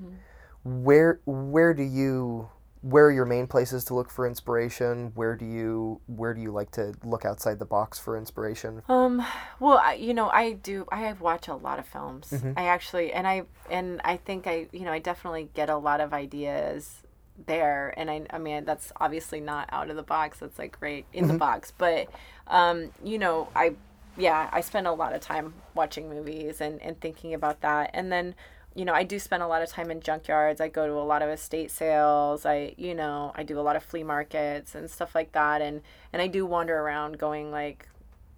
where 0.64 1.20
where 1.26 1.74
do 1.74 1.84
you 1.84 2.50
where 2.82 3.08
are 3.08 3.12
your 3.12 3.26
main 3.26 3.46
places 3.46 3.84
to 3.86 3.94
look 3.94 4.10
for 4.10 4.26
inspiration? 4.26 5.12
Where 5.16 5.36
do 5.36 5.46
you 5.46 6.00
where 6.08 6.34
do 6.34 6.42
you 6.42 6.52
like 6.52 6.72
to 6.72 6.94
look 7.04 7.26
outside 7.26 7.60
the 7.60 7.66
box 7.66 8.00
for 8.00 8.18
inspiration? 8.18 8.82
Um, 8.88 9.22
well, 9.60 9.78
I, 9.84 9.96
you 9.96 10.14
know, 10.14 10.30
I 10.30 10.54
do. 10.54 10.86
I 10.92 11.12
watch 11.14 11.48
a 11.50 11.56
lot 11.56 11.80
of 11.80 11.86
films. 11.86 12.30
Mm-hmm. 12.32 12.54
I 12.58 12.66
actually, 12.68 13.12
and 13.12 13.28
I, 13.28 13.44
and 13.70 14.00
I 14.06 14.16
think 14.18 14.48
I, 14.48 14.68
you 14.72 14.86
know, 14.86 14.94
I 14.94 15.00
definitely 15.00 15.50
get 15.54 15.70
a 15.70 15.76
lot 15.78 16.00
of 16.00 16.14
ideas 16.14 17.02
there. 17.46 17.94
And 17.98 18.10
I, 18.10 18.22
I 18.30 18.38
mean, 18.38 18.64
that's 18.64 18.94
obviously 18.98 19.42
not 19.42 19.68
out 19.74 19.90
of 19.90 19.96
the 19.98 20.04
box. 20.04 20.40
That's 20.40 20.58
like 20.58 20.78
right 20.80 21.06
in 21.12 21.26
Mm-hmm. 21.26 21.34
the 21.34 21.38
box. 21.40 21.74
But, 21.78 22.08
um, 22.48 22.92
you 23.04 23.18
know, 23.18 23.50
I, 23.56 23.76
yeah, 24.18 24.50
I 24.54 24.62
spend 24.62 24.88
a 24.88 24.94
lot 24.94 25.14
of 25.14 25.20
time 25.22 25.54
watching 25.76 26.10
movies 26.10 26.62
and 26.62 26.82
and 26.82 27.00
thinking 27.02 27.34
about 27.34 27.60
that. 27.62 27.92
And 27.94 28.10
then, 28.12 28.36
you 28.80 28.86
know, 28.86 28.94
I 28.94 29.04
do 29.04 29.20
spend 29.20 29.44
a 29.44 29.48
lot 29.48 29.62
of 29.62 29.68
time 29.68 29.92
in 29.92 30.00
junkyards. 30.00 30.62
I 30.62 30.70
go 30.70 30.88
to 30.88 30.94
a 30.94 31.04
lot 31.04 31.22
of 31.22 31.28
estate 31.28 31.70
sales. 31.70 32.46
I, 32.46 32.76
you 32.78 32.96
know, 32.96 33.34
I 33.36 33.44
do 33.44 33.60
a 33.60 33.62
lot 33.62 33.76
of 33.76 33.84
flea 33.84 34.04
markets 34.04 34.74
and 34.74 34.90
stuff 34.90 35.14
like 35.14 35.34
that. 35.34 35.62
And 35.62 35.82
and 36.14 36.22
I 36.22 36.28
do 36.28 36.46
wander 36.46 36.80
around 36.80 37.20
going 37.20 37.52
like 37.52 37.90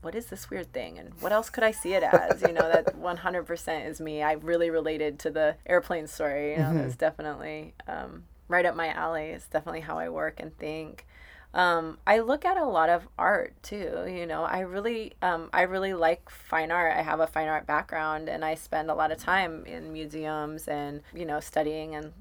what 0.01 0.15
is 0.15 0.25
this 0.25 0.49
weird 0.49 0.73
thing 0.73 0.97
and 0.97 1.13
what 1.19 1.31
else 1.31 1.51
could 1.51 1.63
I 1.63 1.69
see 1.69 1.93
it 1.93 2.01
as? 2.01 2.41
You 2.41 2.53
know, 2.53 2.67
that 2.67 2.95
100% 2.99 3.87
is 3.87 4.01
me. 4.01 4.23
I 4.23 4.31
really 4.31 4.71
related 4.71 5.19
to 5.19 5.29
the 5.29 5.57
airplane 5.67 6.07
story. 6.07 6.53
You 6.53 6.57
know, 6.57 6.73
that's 6.73 6.95
definitely 6.95 7.75
um, 7.87 8.23
right 8.47 8.65
up 8.65 8.75
my 8.75 8.87
alley. 8.89 9.25
It's 9.25 9.45
definitely 9.45 9.81
how 9.81 9.99
I 9.99 10.09
work 10.09 10.39
and 10.39 10.57
think. 10.57 11.05
Um, 11.53 11.97
I 12.07 12.19
look 12.19 12.45
at 12.45 12.57
a 12.57 12.65
lot 12.65 12.89
of 12.89 13.07
art 13.17 13.53
too. 13.61 14.05
You 14.07 14.25
know, 14.25 14.43
I 14.43 14.59
really, 14.59 15.13
um, 15.21 15.49
I 15.51 15.63
really 15.63 15.93
like 15.93 16.29
fine 16.29 16.71
art. 16.71 16.95
I 16.95 17.01
have 17.01 17.19
a 17.19 17.27
fine 17.27 17.47
art 17.47 17.67
background, 17.67 18.29
and 18.29 18.45
I 18.45 18.55
spend 18.55 18.89
a 18.89 18.95
lot 18.95 19.11
of 19.11 19.17
time 19.17 19.65
in 19.65 19.91
museums 19.91 20.67
and 20.67 21.01
you 21.13 21.25
know 21.25 21.39
studying 21.39 21.95
and 21.95 22.13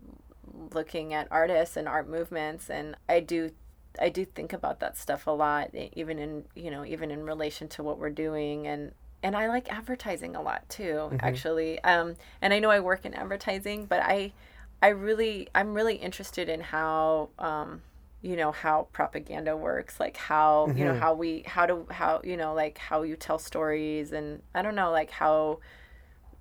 looking 0.74 1.14
at 1.14 1.28
artists 1.30 1.76
and 1.76 1.86
art 1.86 2.08
movements. 2.08 2.70
And 2.70 2.96
I 3.08 3.20
do, 3.20 3.52
I 4.00 4.08
do 4.08 4.24
think 4.24 4.52
about 4.52 4.80
that 4.80 4.96
stuff 4.96 5.28
a 5.28 5.30
lot, 5.30 5.70
even 5.74 6.18
in 6.18 6.44
you 6.56 6.70
know, 6.72 6.84
even 6.84 7.12
in 7.12 7.22
relation 7.24 7.68
to 7.68 7.84
what 7.84 7.98
we're 7.98 8.10
doing. 8.10 8.66
And 8.66 8.92
and 9.22 9.36
I 9.36 9.46
like 9.46 9.72
advertising 9.72 10.34
a 10.34 10.42
lot 10.42 10.68
too, 10.68 10.82
mm-hmm. 10.82 11.16
actually. 11.20 11.82
Um, 11.84 12.16
and 12.42 12.52
I 12.52 12.58
know 12.58 12.70
I 12.70 12.80
work 12.80 13.04
in 13.04 13.14
advertising, 13.14 13.86
but 13.86 14.00
I, 14.00 14.32
I 14.82 14.88
really, 14.88 15.46
I'm 15.54 15.74
really 15.74 15.94
interested 15.94 16.48
in 16.48 16.60
how. 16.60 17.28
Um, 17.38 17.82
you 18.22 18.36
know 18.36 18.52
how 18.52 18.86
propaganda 18.92 19.56
works 19.56 19.98
like 19.98 20.16
how 20.16 20.66
mm-hmm. 20.68 20.78
you 20.78 20.84
know 20.84 20.92
mm-hmm. 20.92 21.00
how 21.00 21.14
we 21.14 21.42
how 21.46 21.66
do 21.66 21.86
how 21.90 22.20
you 22.22 22.36
know 22.36 22.52
like 22.52 22.78
how 22.78 23.02
you 23.02 23.16
tell 23.16 23.38
stories 23.38 24.12
and 24.12 24.42
i 24.54 24.62
don't 24.62 24.74
know 24.74 24.90
like 24.90 25.10
how 25.10 25.58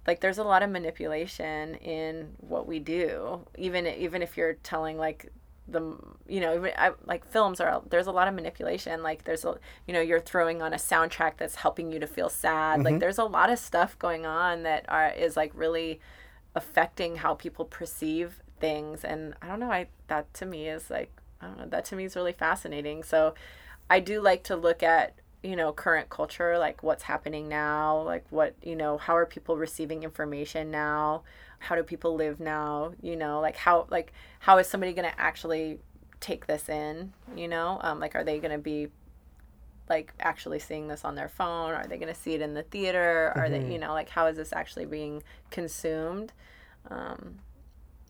like 0.06 0.20
there's 0.20 0.38
a 0.38 0.44
lot 0.44 0.64
of 0.64 0.70
manipulation 0.70 1.76
in 1.76 2.30
what 2.38 2.68
we 2.68 2.80
do 2.80 3.46
even 3.58 3.88
even 3.88 4.22
if 4.22 4.36
you're 4.36 4.54
telling 4.56 4.98
like 4.98 5.32
the 5.68 5.96
you 6.28 6.40
know 6.40 6.56
even 6.56 6.72
I, 6.78 6.92
like 7.06 7.26
films 7.26 7.60
are 7.60 7.82
there's 7.90 8.08
a 8.08 8.12
lot 8.12 8.28
of 8.28 8.34
manipulation 8.34 9.04
like 9.04 9.24
there's 9.24 9.46
a 9.46 9.58
you 9.88 9.94
know 9.94 10.02
you're 10.02 10.20
throwing 10.20 10.62
on 10.62 10.74
a 10.74 10.78
soundtrack 10.78 11.34
that's 11.38 11.56
helping 11.56 11.92
you 11.92 12.00
to 12.00 12.08
feel 12.08 12.30
sad 12.30 12.80
mm-hmm. 12.80 12.86
like 12.86 13.00
there's 13.00 13.20
a 13.20 13.24
lot 13.24 13.52
of 13.52 13.60
stuff 13.60 13.98
going 14.00 14.26
on 14.26 14.64
that 14.64 14.86
are 14.90 15.10
is 15.10 15.38
like 15.38 15.52
really 15.54 16.00
affecting 16.56 17.18
how 17.18 17.36
people 17.36 17.66
perceive 17.66 18.42
things 18.60 19.04
and 19.04 19.36
i 19.42 19.48
don't 19.48 19.60
know 19.60 19.72
i 19.72 19.88
that 20.08 20.34
to 20.34 20.46
me 20.46 20.68
is 20.68 20.90
like 20.90 21.19
I 21.42 21.48
don't 21.48 21.58
know, 21.58 21.68
that 21.68 21.86
to 21.86 21.96
me 21.96 22.06
is 22.06 22.16
really 22.16 22.34
fascinating. 22.34 23.04
So 23.04 23.34
I 23.90 24.00
do 24.00 24.22
like 24.22 24.44
to 24.46 24.56
look 24.56 24.84
at, 24.84 25.16
you 25.42 25.56
know, 25.56 25.72
current 25.72 26.10
culture, 26.10 26.58
like 26.58 26.84
what's 26.84 27.04
happening 27.04 27.48
now, 27.48 28.02
like 28.02 28.26
what, 28.30 28.56
you 28.62 28.76
know, 28.76 28.98
how 28.98 29.16
are 29.16 29.26
people 29.26 29.58
receiving 29.58 30.04
information 30.04 30.70
now? 30.70 31.24
How 31.60 31.76
do 31.76 31.84
people 31.84 32.16
live 32.16 32.40
now? 32.40 32.94
You 33.02 33.16
know, 33.16 33.40
like 33.40 33.56
how 33.56 33.88
like 33.90 34.14
how 34.40 34.58
is 34.58 34.68
somebody 34.68 34.94
going 34.94 35.10
to 35.10 35.20
actually 35.20 35.80
take 36.20 36.46
this 36.48 36.70
in, 36.70 37.14
you 37.36 37.48
know? 37.48 37.80
Um 37.82 38.00
like 38.00 38.16
are 38.16 38.24
they 38.24 38.40
going 38.40 38.52
to 38.52 38.58
be 38.58 38.90
like 39.90 40.14
actually 40.20 40.60
seeing 40.60 40.88
this 40.88 41.04
on 41.06 41.16
their 41.16 41.30
phone? 41.30 41.74
Are 41.74 41.86
they 41.88 41.98
going 41.98 42.14
to 42.14 42.20
see 42.20 42.34
it 42.34 42.42
in 42.42 42.54
the 42.54 42.64
theater? 42.64 43.32
Are 43.36 43.44
mm-hmm. 43.44 43.68
they, 43.68 43.74
you 43.74 43.80
know, 43.80 43.94
like 43.94 44.10
how 44.10 44.28
is 44.28 44.38
this 44.38 44.54
actually 44.54 44.86
being 44.86 45.24
consumed? 45.52 46.34
Um 46.90 47.40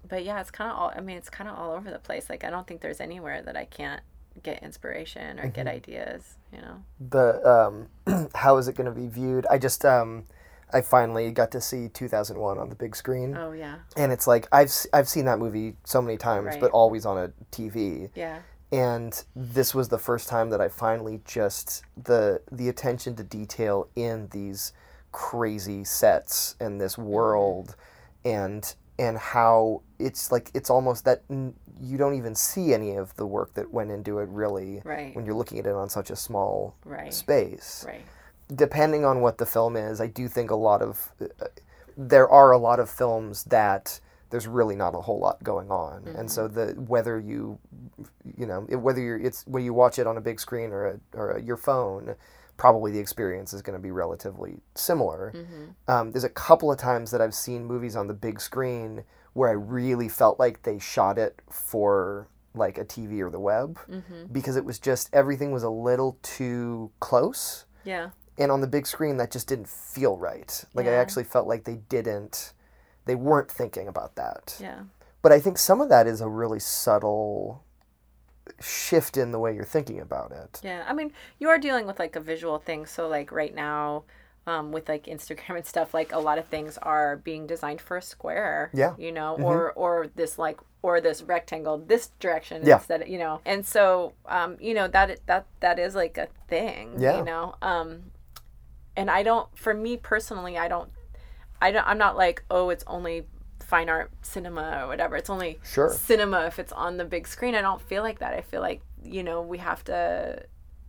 but 0.08 0.24
yeah, 0.24 0.39
it's 0.39 0.52
kind 0.52 0.72
of 0.72 0.78
all. 0.78 0.91
I 0.95 1.02
mean, 1.02 1.18
it's 1.18 1.30
kind 1.30 1.50
of 1.50 1.58
all 1.58 1.72
over 1.74 1.91
the 1.91 2.00
place. 2.00 2.30
Like 2.30 2.43
I 2.43 2.50
don't 2.50 2.68
think 2.68 2.82
there's 2.82 3.02
anywhere 3.02 3.41
that 3.41 3.56
I 3.56 3.66
can't 3.66 4.02
get 4.43 4.64
inspiration 4.64 5.39
or 5.39 5.43
mm-hmm. 5.43 5.52
get 5.52 5.68
ideas. 5.68 6.36
You 6.54 6.62
know. 6.62 6.84
The 7.10 7.88
um, 8.08 8.30
how 8.36 8.58
is 8.58 8.68
it 8.68 8.76
going 8.76 8.93
to 8.93 9.00
be 9.00 9.08
viewed? 9.08 9.45
I 9.50 9.58
just 9.58 9.86
um, 9.86 10.26
I 10.72 10.82
finally 10.82 11.32
got 11.32 11.52
to 11.52 11.62
see 11.62 11.89
2001 11.89 12.58
on 12.58 12.70
the 12.70 12.76
big 12.76 12.95
screen. 12.95 13.36
Oh 13.36 13.52
yeah. 13.52 13.78
And 13.97 14.12
it's 14.12 14.28
like 14.28 14.47
I've 14.52 14.72
I've 14.93 15.10
seen 15.10 15.26
that 15.26 15.39
movie 15.39 15.76
so 15.84 16.02
many 16.02 16.18
times, 16.18 16.45
right. 16.45 16.60
but 16.60 16.72
always 16.72 17.06
on 17.06 17.18
a 17.18 17.32
TV. 17.52 18.10
Yeah. 18.16 18.39
And 18.72 19.24
this 19.36 19.74
was 19.74 19.89
the 19.89 19.97
first 19.97 20.30
time 20.30 20.52
that 20.52 20.62
I 20.62 20.70
finally 20.70 21.22
just 21.26 21.84
the 22.02 22.41
the 22.52 22.70
attention 22.70 23.16
to 23.16 23.24
detail 23.24 23.89
in 23.95 24.28
these 24.32 24.74
crazy 25.12 25.84
sets 25.84 26.56
and 26.60 26.80
this 26.80 26.93
mm-hmm. 26.93 27.06
world 27.06 27.76
and 28.24 28.76
and 29.00 29.18
how 29.18 29.82
it's 29.97 30.32
like 30.32 30.52
it's 30.54 30.70
almost 30.70 31.06
that 31.06 31.24
you 31.30 31.97
don't 31.97 32.16
even 32.16 32.36
see 32.36 32.74
any 32.74 32.95
of 32.95 33.16
the 33.16 33.26
work 33.26 33.54
that 33.54 33.72
went 33.72 33.89
into 33.89 34.20
it 34.20 34.28
really 34.30 34.82
right. 34.84 35.16
when 35.16 35.26
you're 35.26 35.36
looking 35.36 35.58
at 35.58 35.66
it 35.66 35.74
on 35.74 35.89
such 35.89 36.12
a 36.12 36.16
small 36.16 36.76
right. 36.84 37.14
space. 37.14 37.86
Right. 37.88 38.02
Depending 38.54 39.06
on 39.06 39.22
what 39.22 39.38
the 39.38 39.45
film 39.45 39.78
is, 39.78 40.02
I 40.02 40.08
do 40.08 40.28
think 40.28 40.52
a 40.52 40.56
lot 40.56 40.82
of 40.82 41.12
uh, 41.22 41.45
there 41.97 42.30
are 42.30 42.52
a 42.52 42.58
lot 42.58 42.80
of 42.80 42.89
films 42.89 43.45
that 43.45 44.00
there's 44.32 44.47
really 44.47 44.76
not 44.76 44.93
a 44.93 45.02
whole 45.02 45.20
lot 45.20 45.41
going 45.43 45.72
on, 45.72 46.02
mm-hmm. 46.02 46.20
and 46.20 46.30
so 46.30 46.47
the 46.47 46.74
whether 46.74 47.20
you 47.20 47.58
you 48.38 48.45
know 48.45 48.62
whether 48.62 49.02
you're 49.02 49.20
it's 49.20 49.45
when 49.47 49.64
you 49.64 49.74
watch 49.74 49.97
it 49.97 50.08
on 50.08 50.18
a 50.18 50.22
big 50.22 50.39
screen 50.39 50.72
or 50.72 50.88
a, 50.88 51.00
or 51.14 51.32
a, 51.32 51.41
your 51.41 51.58
phone 51.58 52.16
probably 52.60 52.91
the 52.91 52.99
experience 52.99 53.53
is 53.53 53.62
going 53.64 53.78
to 53.78 53.82
be 53.82 53.89
relatively 53.89 54.60
similar. 54.76 55.34
Mm-hmm. 55.34 55.91
Um, 55.91 56.12
there's 56.12 56.26
a 56.26 56.30
couple 56.30 56.72
of 56.72 56.78
times 56.78 57.10
that 57.12 57.22
I've 57.22 57.34
seen 57.34 57.66
movies 57.66 57.95
on 57.95 58.07
the 58.07 58.14
big 58.14 58.39
screen 58.41 59.05
where 59.34 59.49
I 59.49 59.53
really 59.53 60.10
felt 60.10 60.39
like 60.39 60.64
they 60.64 60.78
shot 60.78 61.18
it 61.18 61.41
for 61.49 62.28
like 62.53 62.78
a 62.78 62.84
TV 62.84 63.22
or 63.22 63.30
the 63.30 63.39
web 63.39 63.80
mm-hmm. 63.89 64.26
because 64.32 64.57
it 64.57 64.66
was 64.66 64.78
just 64.78 65.10
everything 65.14 65.51
was 65.51 65.64
a 65.64 65.70
little 65.70 66.20
too 66.22 66.91
close. 66.99 67.66
Yeah. 67.86 68.10
And 68.38 68.51
on 68.51 68.60
the 68.60 68.68
big 68.68 68.86
screen, 68.86 69.18
that 69.18 69.32
just 69.32 69.47
didn't 69.47 69.70
feel 69.70 70.18
right. 70.18 70.64
Like 70.74 70.86
yeah. 70.86 70.93
I 70.93 70.95
actually 70.95 71.24
felt 71.24 71.47
like 71.47 71.64
they 71.64 71.78
didn't, 71.88 72.53
they 73.05 73.16
weren't 73.16 73.49
thinking 73.49 73.88
about 73.88 74.16
that. 74.16 74.57
Yeah. 74.60 74.82
But 75.22 75.32
I 75.32 75.39
think 75.39 75.57
some 75.57 75.80
of 75.80 75.88
that 75.89 76.07
is 76.07 76.20
a 76.20 76.28
really 76.28 76.60
subtle 76.60 77.64
shift 78.62 79.18
in 79.18 79.32
the 79.32 79.39
way 79.39 79.54
you're 79.54 79.64
thinking 79.64 80.00
about 80.00 80.32
it. 80.32 80.60
Yeah, 80.64 80.84
I 80.88 80.93
mean, 80.93 81.12
you 81.39 81.50
are 81.50 81.58
dealing 81.58 81.86
with 81.86 82.00
like 82.00 82.16
a 82.16 82.20
visual 82.20 82.60
thing. 82.60 82.86
So 82.86 83.08
like 83.08 83.32
right 83.32 83.54
now, 83.54 84.04
um, 84.47 84.72
with 84.72 84.89
like 84.89 85.06
Instagram 85.06 85.56
and 85.58 85.66
stuff, 85.66 85.93
like 85.93 86.12
a 86.12 86.20
lot 86.20 86.38
of 86.38 86.47
things 86.47 86.78
are 86.80 87.18
being 87.18 87.47
designed 87.47 87.82
for 87.82 87.97
a 87.97 88.02
square. 88.02 88.72
Yeah. 88.74 88.95
You 88.97 89.12
know, 89.12 89.34
mm-hmm. 89.34 89.43
or 89.43 89.72
or 89.74 90.08
this 90.16 90.38
like 90.38 90.60
or 90.82 91.02
this 91.02 91.22
rectangle 91.22 91.78
this 91.78 92.12
direction 92.20 92.66
yeah. 92.66 92.78
instead 92.78 93.02
of, 93.04 93.08
you 93.08 93.20
know. 93.20 93.41
And 93.45 93.66
so 93.66 94.14
um, 94.26 94.58
you 94.60 94.74
know, 94.74 94.88
that 94.88 95.20
that 95.28 95.45
that 95.60 95.80
is 95.80 95.95
like 95.95 96.18
a 96.18 96.28
thing. 96.47 96.95
Yeah. 96.97 97.18
You 97.18 97.26
know. 97.26 97.56
Um 97.62 98.12
and 98.95 99.10
I 99.10 99.24
don't 99.24 99.47
for 99.58 99.74
me 99.74 99.97
personally, 99.97 100.58
I 100.58 100.68
don't 100.68 100.89
I 101.62 101.72
don't 101.72 101.88
I'm 101.88 101.97
not 101.97 102.18
like, 102.18 102.43
oh, 102.50 102.70
it's 102.70 102.84
only 102.88 103.26
fine 103.70 103.88
art 103.88 104.11
cinema 104.24 104.82
or 104.82 104.88
whatever. 104.88 105.15
It's 105.15 105.30
only 105.30 105.59
sure. 105.63 105.91
cinema 105.91 106.45
if 106.45 106.57
it's 106.57 106.72
on 106.72 106.97
the 106.97 107.05
big 107.05 107.28
screen. 107.28 107.53
I 107.53 107.61
don't 107.61 107.82
feel 107.82 108.01
like 108.01 108.20
that. 108.20 108.34
I 108.34 108.41
feel 108.41 108.61
like 108.61 108.82
you 109.03 109.24
know 109.24 109.41
we 109.41 109.59
have 109.59 109.84
to 109.86 110.43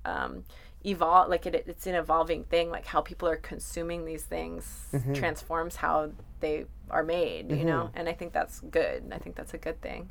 um, 0.07 0.45
evolve. 0.85 1.28
Like 1.28 1.45
it, 1.45 1.55
it's 1.55 1.87
an 1.87 1.95
evolving 1.95 2.45
thing. 2.45 2.70
Like 2.70 2.87
how 2.87 3.03
people 3.03 3.28
are 3.28 3.37
consuming 3.37 4.07
these 4.07 4.22
things 4.22 4.89
mm-hmm. 4.93 5.12
transforms 5.12 5.76
how 5.76 6.11
they 6.41 6.64
are 6.89 7.05
made. 7.05 7.49
Mm-hmm. 7.49 7.59
You 7.59 7.64
know, 7.66 7.83
mm-hmm. 7.85 7.99
and 7.99 8.09
I 8.09 8.14
think 8.14 8.33
that's 8.33 8.61
good. 8.61 9.12
I 9.12 9.18
think 9.18 9.37
that's 9.37 9.55
a 9.55 9.59
good 9.59 9.81
thing. 9.83 10.11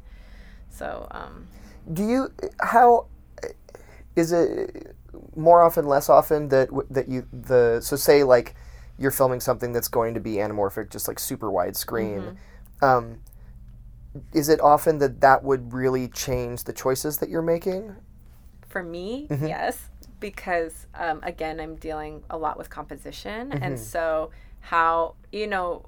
So. 0.70 1.07
Um, 1.09 1.47
Do 1.91 2.07
you 2.07 2.32
how 2.61 3.07
is 4.15 4.32
it 4.32 4.95
more 5.36 5.63
often, 5.63 5.88
less 5.88 6.07
often 6.07 6.49
that 6.49 6.70
that 6.91 7.09
you 7.09 7.28
the 7.34 7.82
so 7.82 7.95
say 7.95 8.24
like 8.24 8.53
you're 8.99 9.11
filming 9.11 9.39
something 9.39 9.72
that's 9.72 9.88
going 9.88 10.13
to 10.13 10.20
be 10.20 10.34
anamorphic, 10.34 10.91
just 10.91 11.07
like 11.07 11.17
super 11.17 11.49
widescreen. 11.49 12.20
Mm-hmm 12.20 12.36
um, 12.82 13.19
is 14.34 14.49
it 14.49 14.59
often 14.61 14.99
that 14.99 15.21
that 15.21 15.43
would 15.43 15.73
really 15.73 16.07
change 16.07 16.63
the 16.63 16.73
choices 16.73 17.17
that 17.17 17.30
you're 17.30 17.41
making? 17.41 17.95
For 18.67 18.84
me, 18.84 19.27
mm-hmm. 19.30 19.47
yes, 19.47 19.89
because 20.19 20.88
um, 20.95 21.21
again, 21.23 21.59
I'm 21.59 21.75
dealing 21.75 22.23
a 22.30 22.38
lot 22.38 22.57
with 22.57 22.69
composition, 22.69 23.51
mm-hmm. 23.51 23.63
and 23.63 23.80
so 23.80 24.32
how 24.61 25.15
you 25.32 25.47
know 25.47 25.86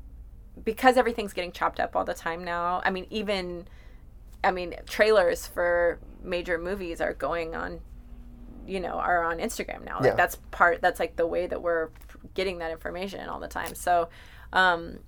because 0.64 0.98
everything's 0.98 1.34
getting 1.34 1.52
chopped 1.52 1.80
up 1.80 1.96
all 1.96 2.06
the 2.06 2.14
time 2.14 2.44
now. 2.44 2.82
I 2.84 2.90
mean, 2.90 3.08
even 3.10 3.68
I 4.44 4.52
mean 4.52 4.76
trailers 4.88 5.48
for 5.48 6.00
major 6.24 6.58
movies 6.58 7.02
are 7.02 7.14
going 7.14 7.56
on 7.56 7.80
you 8.68 8.80
know 8.80 8.94
are 8.94 9.24
on 9.24 9.40
Instagram 9.40 9.84
now. 9.86 9.98
Like 9.98 10.12
yeah. 10.12 10.16
that's 10.16 10.38
part 10.52 10.82
that's 10.82 11.00
like 11.00 11.16
the 11.16 11.28
way 11.28 11.48
that 11.48 11.62
we're 11.62 11.90
getting 12.34 12.60
that 12.60 12.72
information 12.72 13.28
all 13.30 13.40
the 13.40 13.48
time. 13.48 13.76
So 13.76 14.10
um 14.54 15.00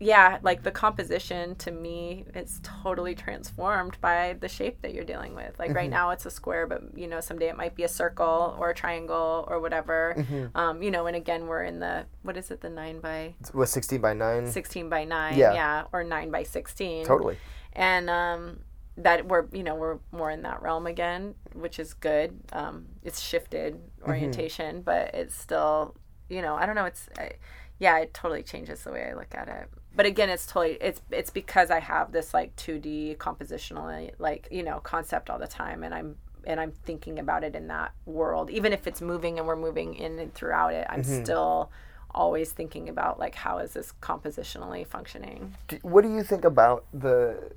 yeah, 0.00 0.38
like 0.42 0.62
the 0.62 0.70
composition 0.70 1.56
to 1.56 1.72
me 1.72 2.24
is 2.34 2.60
totally 2.62 3.16
transformed 3.16 4.00
by 4.00 4.36
the 4.38 4.48
shape 4.48 4.80
that 4.82 4.94
you're 4.94 5.04
dealing 5.04 5.34
with. 5.34 5.58
Like 5.58 5.70
mm-hmm. 5.70 5.76
right 5.76 5.90
now 5.90 6.10
it's 6.10 6.24
a 6.24 6.30
square, 6.30 6.68
but 6.68 6.96
you 6.96 7.08
know 7.08 7.20
someday 7.20 7.48
it 7.48 7.56
might 7.56 7.74
be 7.74 7.82
a 7.82 7.88
circle 7.88 8.56
or 8.58 8.70
a 8.70 8.74
triangle 8.74 9.44
or 9.48 9.58
whatever. 9.58 10.14
Mm-hmm. 10.16 10.56
Um, 10.56 10.82
you 10.82 10.92
know, 10.92 11.06
and 11.06 11.16
again 11.16 11.48
we're 11.48 11.64
in 11.64 11.80
the 11.80 12.06
what 12.22 12.36
is 12.36 12.52
it 12.52 12.60
the 12.60 12.70
nine 12.70 13.00
by 13.00 13.34
what 13.52 13.68
sixteen 13.68 14.00
by 14.00 14.14
nine? 14.14 14.46
Sixteen 14.46 14.88
by 14.88 15.02
nine, 15.02 15.36
yeah, 15.36 15.52
yeah 15.52 15.84
or 15.92 16.04
nine 16.04 16.30
by 16.30 16.44
sixteen. 16.44 17.04
Totally. 17.04 17.36
And 17.72 18.08
um, 18.08 18.60
that 18.98 19.26
we're 19.26 19.46
you 19.52 19.64
know 19.64 19.74
we're 19.74 19.98
more 20.12 20.30
in 20.30 20.42
that 20.42 20.62
realm 20.62 20.86
again, 20.86 21.34
which 21.54 21.80
is 21.80 21.92
good. 21.92 22.38
Um, 22.52 22.86
it's 23.02 23.20
shifted 23.20 23.74
mm-hmm. 23.74 24.10
orientation, 24.10 24.76
mm-hmm. 24.76 24.84
but 24.84 25.12
it's 25.12 25.34
still 25.34 25.96
you 26.28 26.40
know 26.40 26.54
I 26.54 26.66
don't 26.66 26.76
know. 26.76 26.84
It's 26.84 27.08
I, 27.18 27.32
yeah, 27.80 27.98
it 27.98 28.14
totally 28.14 28.44
changes 28.44 28.84
the 28.84 28.92
way 28.92 29.08
I 29.10 29.14
look 29.14 29.34
at 29.34 29.48
it 29.48 29.68
but 29.98 30.06
again 30.06 30.30
it's 30.30 30.46
totally 30.46 30.78
it's 30.80 31.02
it's 31.10 31.28
because 31.28 31.72
i 31.72 31.80
have 31.80 32.12
this 32.12 32.32
like 32.32 32.54
2d 32.54 33.16
compositional 33.16 34.08
like 34.18 34.46
you 34.48 34.62
know 34.62 34.78
concept 34.78 35.28
all 35.28 35.40
the 35.40 35.46
time 35.48 35.82
and 35.82 35.92
i'm 35.92 36.14
and 36.44 36.60
i'm 36.60 36.70
thinking 36.70 37.18
about 37.18 37.42
it 37.42 37.56
in 37.56 37.66
that 37.66 37.92
world 38.06 38.48
even 38.48 38.72
if 38.72 38.86
it's 38.86 39.00
moving 39.00 39.38
and 39.38 39.48
we're 39.48 39.56
moving 39.56 39.94
in 39.94 40.20
and 40.20 40.32
throughout 40.34 40.72
it 40.72 40.86
i'm 40.88 41.02
mm-hmm. 41.02 41.24
still 41.24 41.72
always 42.12 42.52
thinking 42.52 42.88
about 42.88 43.18
like 43.18 43.34
how 43.34 43.58
is 43.58 43.72
this 43.72 43.92
compositionally 44.00 44.86
functioning 44.86 45.52
what 45.82 46.02
do 46.02 46.14
you 46.14 46.22
think 46.22 46.44
about 46.44 46.84
the 46.94 47.50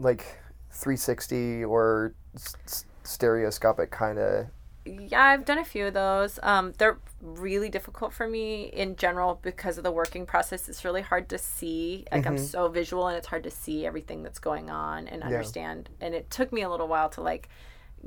like 0.00 0.40
360 0.70 1.62
or 1.64 2.14
stereoscopic 3.04 3.90
kind 3.90 4.18
of 4.18 4.46
yeah, 4.84 5.22
I've 5.22 5.44
done 5.44 5.58
a 5.58 5.64
few 5.64 5.86
of 5.86 5.94
those. 5.94 6.38
Um, 6.42 6.72
they're 6.78 6.98
really 7.20 7.68
difficult 7.68 8.12
for 8.12 8.26
me 8.26 8.64
in 8.64 8.96
general 8.96 9.38
because 9.42 9.78
of 9.78 9.84
the 9.84 9.92
working 9.92 10.26
process. 10.26 10.68
It's 10.68 10.84
really 10.84 11.02
hard 11.02 11.28
to 11.28 11.38
see. 11.38 12.04
Like 12.10 12.22
Mm-hmm. 12.22 12.30
I'm 12.30 12.38
so 12.38 12.68
visual, 12.68 13.06
and 13.08 13.16
it's 13.16 13.28
hard 13.28 13.44
to 13.44 13.50
see 13.50 13.86
everything 13.86 14.22
that's 14.22 14.38
going 14.40 14.70
on 14.70 15.06
and 15.08 15.22
understand. 15.22 15.88
And 16.00 16.14
it 16.14 16.30
took 16.30 16.52
me 16.52 16.62
a 16.62 16.68
little 16.70 16.88
while 16.88 17.08
to 17.10 17.20
like 17.20 17.48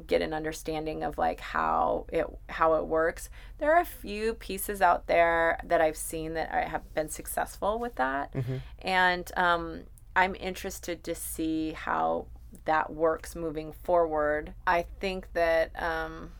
get 0.07 0.21
an 0.21 0.33
understanding 0.33 1.03
of 1.03 1.17
like 1.17 1.39
how 1.39 2.05
it 2.11 2.25
how 2.49 2.73
it 2.73 2.85
works. 2.85 3.29
There 3.59 3.73
are 3.73 3.79
a 3.79 3.85
few 3.85 4.33
pieces 4.33 4.81
out 4.81 5.07
there 5.07 5.57
that 5.63 5.79
I've 5.79 5.95
seen 5.95 6.33
that 6.33 6.53
I 6.53 6.67
have 6.67 6.93
been 6.93 7.07
successful 7.09 7.79
with 7.79 7.95
that, 7.95 8.33
Mm-hmm. 8.33 8.57
and 8.79 9.31
um, 9.37 9.83
I'm 10.13 10.35
interested 10.35 11.03
to 11.05 11.15
see 11.15 11.71
how 11.71 12.27
that 12.65 12.91
works 12.91 13.33
moving 13.35 13.71
forward. 13.71 14.53
I 14.67 14.85
think 14.99 15.31
that. 15.33 15.71
Um, 15.81 16.31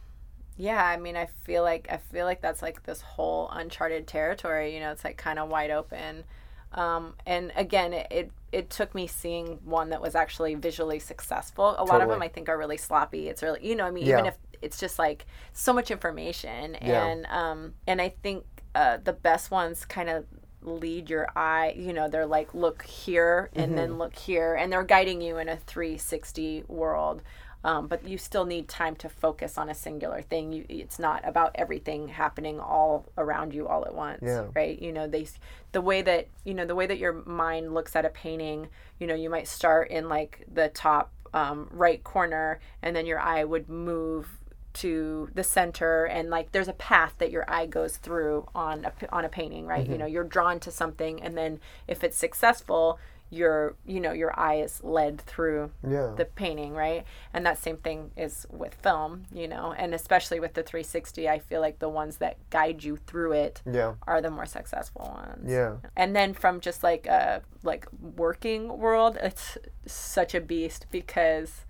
yeah, 0.57 0.83
I 0.85 0.97
mean, 0.97 1.15
I 1.17 1.25
feel 1.25 1.63
like 1.63 1.87
I 1.91 1.97
feel 1.97 2.25
like 2.25 2.41
that's 2.41 2.61
like 2.61 2.83
this 2.83 3.01
whole 3.01 3.49
uncharted 3.51 4.07
territory. 4.07 4.73
You 4.73 4.79
know, 4.79 4.91
it's 4.91 5.03
like 5.03 5.17
kind 5.17 5.39
of 5.39 5.49
wide 5.49 5.71
open. 5.71 6.23
Um, 6.71 7.13
and 7.25 7.51
again, 7.55 7.93
it, 7.93 8.07
it 8.09 8.31
it 8.51 8.69
took 8.69 8.95
me 8.95 9.07
seeing 9.07 9.59
one 9.65 9.89
that 9.89 10.01
was 10.01 10.15
actually 10.15 10.55
visually 10.55 10.99
successful. 10.99 11.75
A 11.77 11.83
lot 11.85 12.01
of 12.01 12.09
them 12.09 12.21
I 12.21 12.27
think 12.29 12.47
are 12.49 12.57
really 12.57 12.77
sloppy. 12.77 13.27
It's 13.29 13.43
really 13.43 13.65
you 13.67 13.75
know, 13.75 13.85
I 13.85 13.91
mean, 13.91 14.05
even 14.05 14.25
if 14.25 14.35
it's 14.61 14.79
just 14.79 14.97
like 14.97 15.25
so 15.53 15.73
much 15.73 15.91
information, 15.91 16.77
Yeah. 16.81 17.11
and 17.13 17.25
um, 17.27 17.73
and 17.87 18.01
I 18.01 18.09
think 18.23 18.45
uh, 18.75 18.97
the 19.03 19.13
best 19.13 19.51
ones 19.51 19.85
kind 19.85 20.09
of 20.09 20.25
lead 20.61 21.11
your 21.11 21.27
eye 21.35 21.75
you 21.77 21.93
know 21.93 22.07
they're 22.09 22.25
like 22.25 22.55
look 22.55 22.81
here 22.83 23.51
and 23.55 23.77
Mm-hmm. 23.77 23.77
then 23.77 23.99
look 23.99 24.15
here 24.15 24.55
and 24.55 24.73
they're 24.73 24.83
guiding 24.83 25.21
you 25.21 25.37
in 25.37 25.47
a 25.47 25.57
360 25.57 26.63
world 26.67 27.21
um, 27.66 27.88
but 27.88 28.07
you 28.07 28.20
still 28.20 28.45
need 28.45 28.68
time 28.68 28.95
to 28.97 29.09
focus 29.09 29.57
on 29.57 29.70
a 29.70 29.74
singular 29.74 30.22
thing. 30.22 30.53
You, 30.53 30.66
it's 30.70 30.99
not 30.99 31.28
about 31.28 31.51
everything 31.55 32.09
happening 32.09 32.59
all 32.59 33.07
around 33.18 33.55
you 33.55 33.68
all 33.68 33.84
at 33.86 33.95
once, 33.95 34.20
Yeah. 34.22 34.45
right? 34.53 34.80
You 34.80 34.93
know, 34.93 35.07
they, 35.07 35.28
the 35.72 35.82
way 35.82 36.03
that 36.03 36.28
you 36.43 36.53
know 36.53 36.66
the 36.66 36.76
way 36.76 36.86
that 36.86 36.99
your 36.99 37.13
mind 37.26 37.74
looks 37.74 37.95
at 37.95 38.05
a 38.05 38.09
painting. 38.09 38.68
You 38.99 39.07
know, 39.07 39.16
you 39.16 39.32
might 39.32 39.47
start 39.47 39.89
in 39.89 40.07
like 40.07 40.45
the 40.53 40.70
top 40.70 41.11
um, 41.34 41.68
right 41.72 42.03
corner, 42.03 42.59
and 42.84 42.95
then 42.95 43.07
your 43.07 43.20
eye 43.20 43.43
would 43.43 43.68
move 43.68 44.28
to 44.74 45.30
the 45.34 45.43
center 45.43 46.03
and 46.03 46.30
like 46.30 46.51
there's 46.51 46.68
a 46.68 46.74
path 46.74 47.13
that 47.20 47.32
your 47.32 47.49
eye 47.49 47.66
goes 47.66 47.95
through 47.95 48.45
on 48.53 48.84
a 48.84 48.91
on 49.16 49.24
a 49.24 49.30
painting 49.30 49.66
right 49.66 49.88
you 49.88 49.97
know 49.97 50.05
you're 50.05 50.26
drawn 50.26 50.59
to 50.59 50.70
something 50.70 51.24
and 51.24 51.38
then 51.38 51.61
if 51.88 52.03
it's 52.03 52.18
successful 52.18 52.99
your 53.30 53.76
you 53.86 53.99
know 53.99 54.11
your 54.11 54.38
eye 54.39 54.55
is 54.55 54.84
led 54.84 55.19
through 55.19 55.71
yeah 55.88 56.13
the 56.15 56.26
painting, 56.26 56.73
right? 56.73 57.03
And 57.34 57.45
that 57.45 57.57
same 57.57 57.78
thing 57.78 58.11
is 58.15 58.45
with 58.49 58.76
film, 58.76 59.23
you 59.34 59.47
know, 59.47 59.73
and 59.78 59.93
especially 59.93 60.39
with 60.39 60.53
the 60.53 60.63
360, 60.63 61.28
I 61.28 61.39
feel 61.39 61.59
like 61.61 61.80
the 61.80 61.89
ones 61.89 62.17
that 62.17 62.38
guide 62.49 62.84
you 62.84 62.97
through 62.97 63.34
it 63.34 63.61
yeah 63.65 63.95
are 64.07 64.21
the 64.21 64.32
more 64.32 64.45
successful 64.45 65.11
ones. 65.15 65.49
yeah 65.51 65.78
And 65.95 66.15
then 66.15 66.34
from 66.34 66.59
just 66.59 66.84
like 66.84 67.07
a 67.07 67.41
like 67.63 67.88
working 68.15 68.78
world, 68.78 69.17
it's 69.21 69.57
such 69.86 70.36
a 70.36 70.41
beast 70.41 70.86
because 70.91 71.65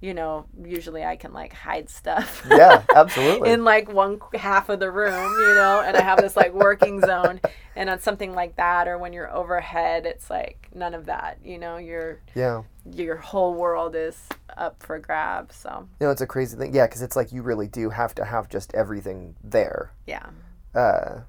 you 0.00 0.14
know, 0.14 0.46
usually 0.64 1.04
I 1.04 1.16
can 1.16 1.32
like 1.32 1.52
hide 1.52 1.90
stuff. 1.90 2.46
yeah 2.50 2.82
absolutely 2.94 3.50
in 3.50 3.64
like 3.64 3.92
one 3.92 4.20
half 4.34 4.68
of 4.68 4.80
the 4.80 4.90
room, 4.90 5.32
you 5.40 5.54
know, 5.54 5.82
and 5.84 5.96
I 5.96 6.02
have 6.02 6.20
this 6.20 6.36
like 6.36 6.52
working 6.52 7.00
zone. 7.06 7.40
And 7.74 7.88
on 7.88 8.00
something 8.00 8.34
like 8.34 8.56
that, 8.56 8.88
or 8.88 8.98
when 8.98 9.12
you're 9.12 9.32
overhead, 9.32 10.04
it's 10.04 10.28
like 10.28 10.68
none 10.74 10.94
of 10.94 11.06
that, 11.06 11.38
you 11.44 11.58
know, 11.58 11.76
your 11.76 12.20
yeah 12.34 12.62
your 12.84 13.16
whole 13.16 13.54
world 13.54 13.94
is 13.94 14.28
up 14.56 14.82
for 14.82 14.98
grabs. 14.98 15.54
So 15.54 15.88
you 16.00 16.06
know 16.06 16.10
it's 16.10 16.20
a 16.20 16.26
crazy 16.26 16.56
thing 16.56 16.74
yeah 16.74 16.86
because 16.86 17.02
it's 17.02 17.16
like 17.16 17.32
you 17.32 17.42
really 17.42 17.68
do 17.68 17.90
have 17.90 18.14
to 18.16 18.24
have 18.24 18.48
just 18.48 18.74
everything 18.74 19.36
there 19.42 19.92
yeah, 20.06 20.26
uh, 20.74 21.20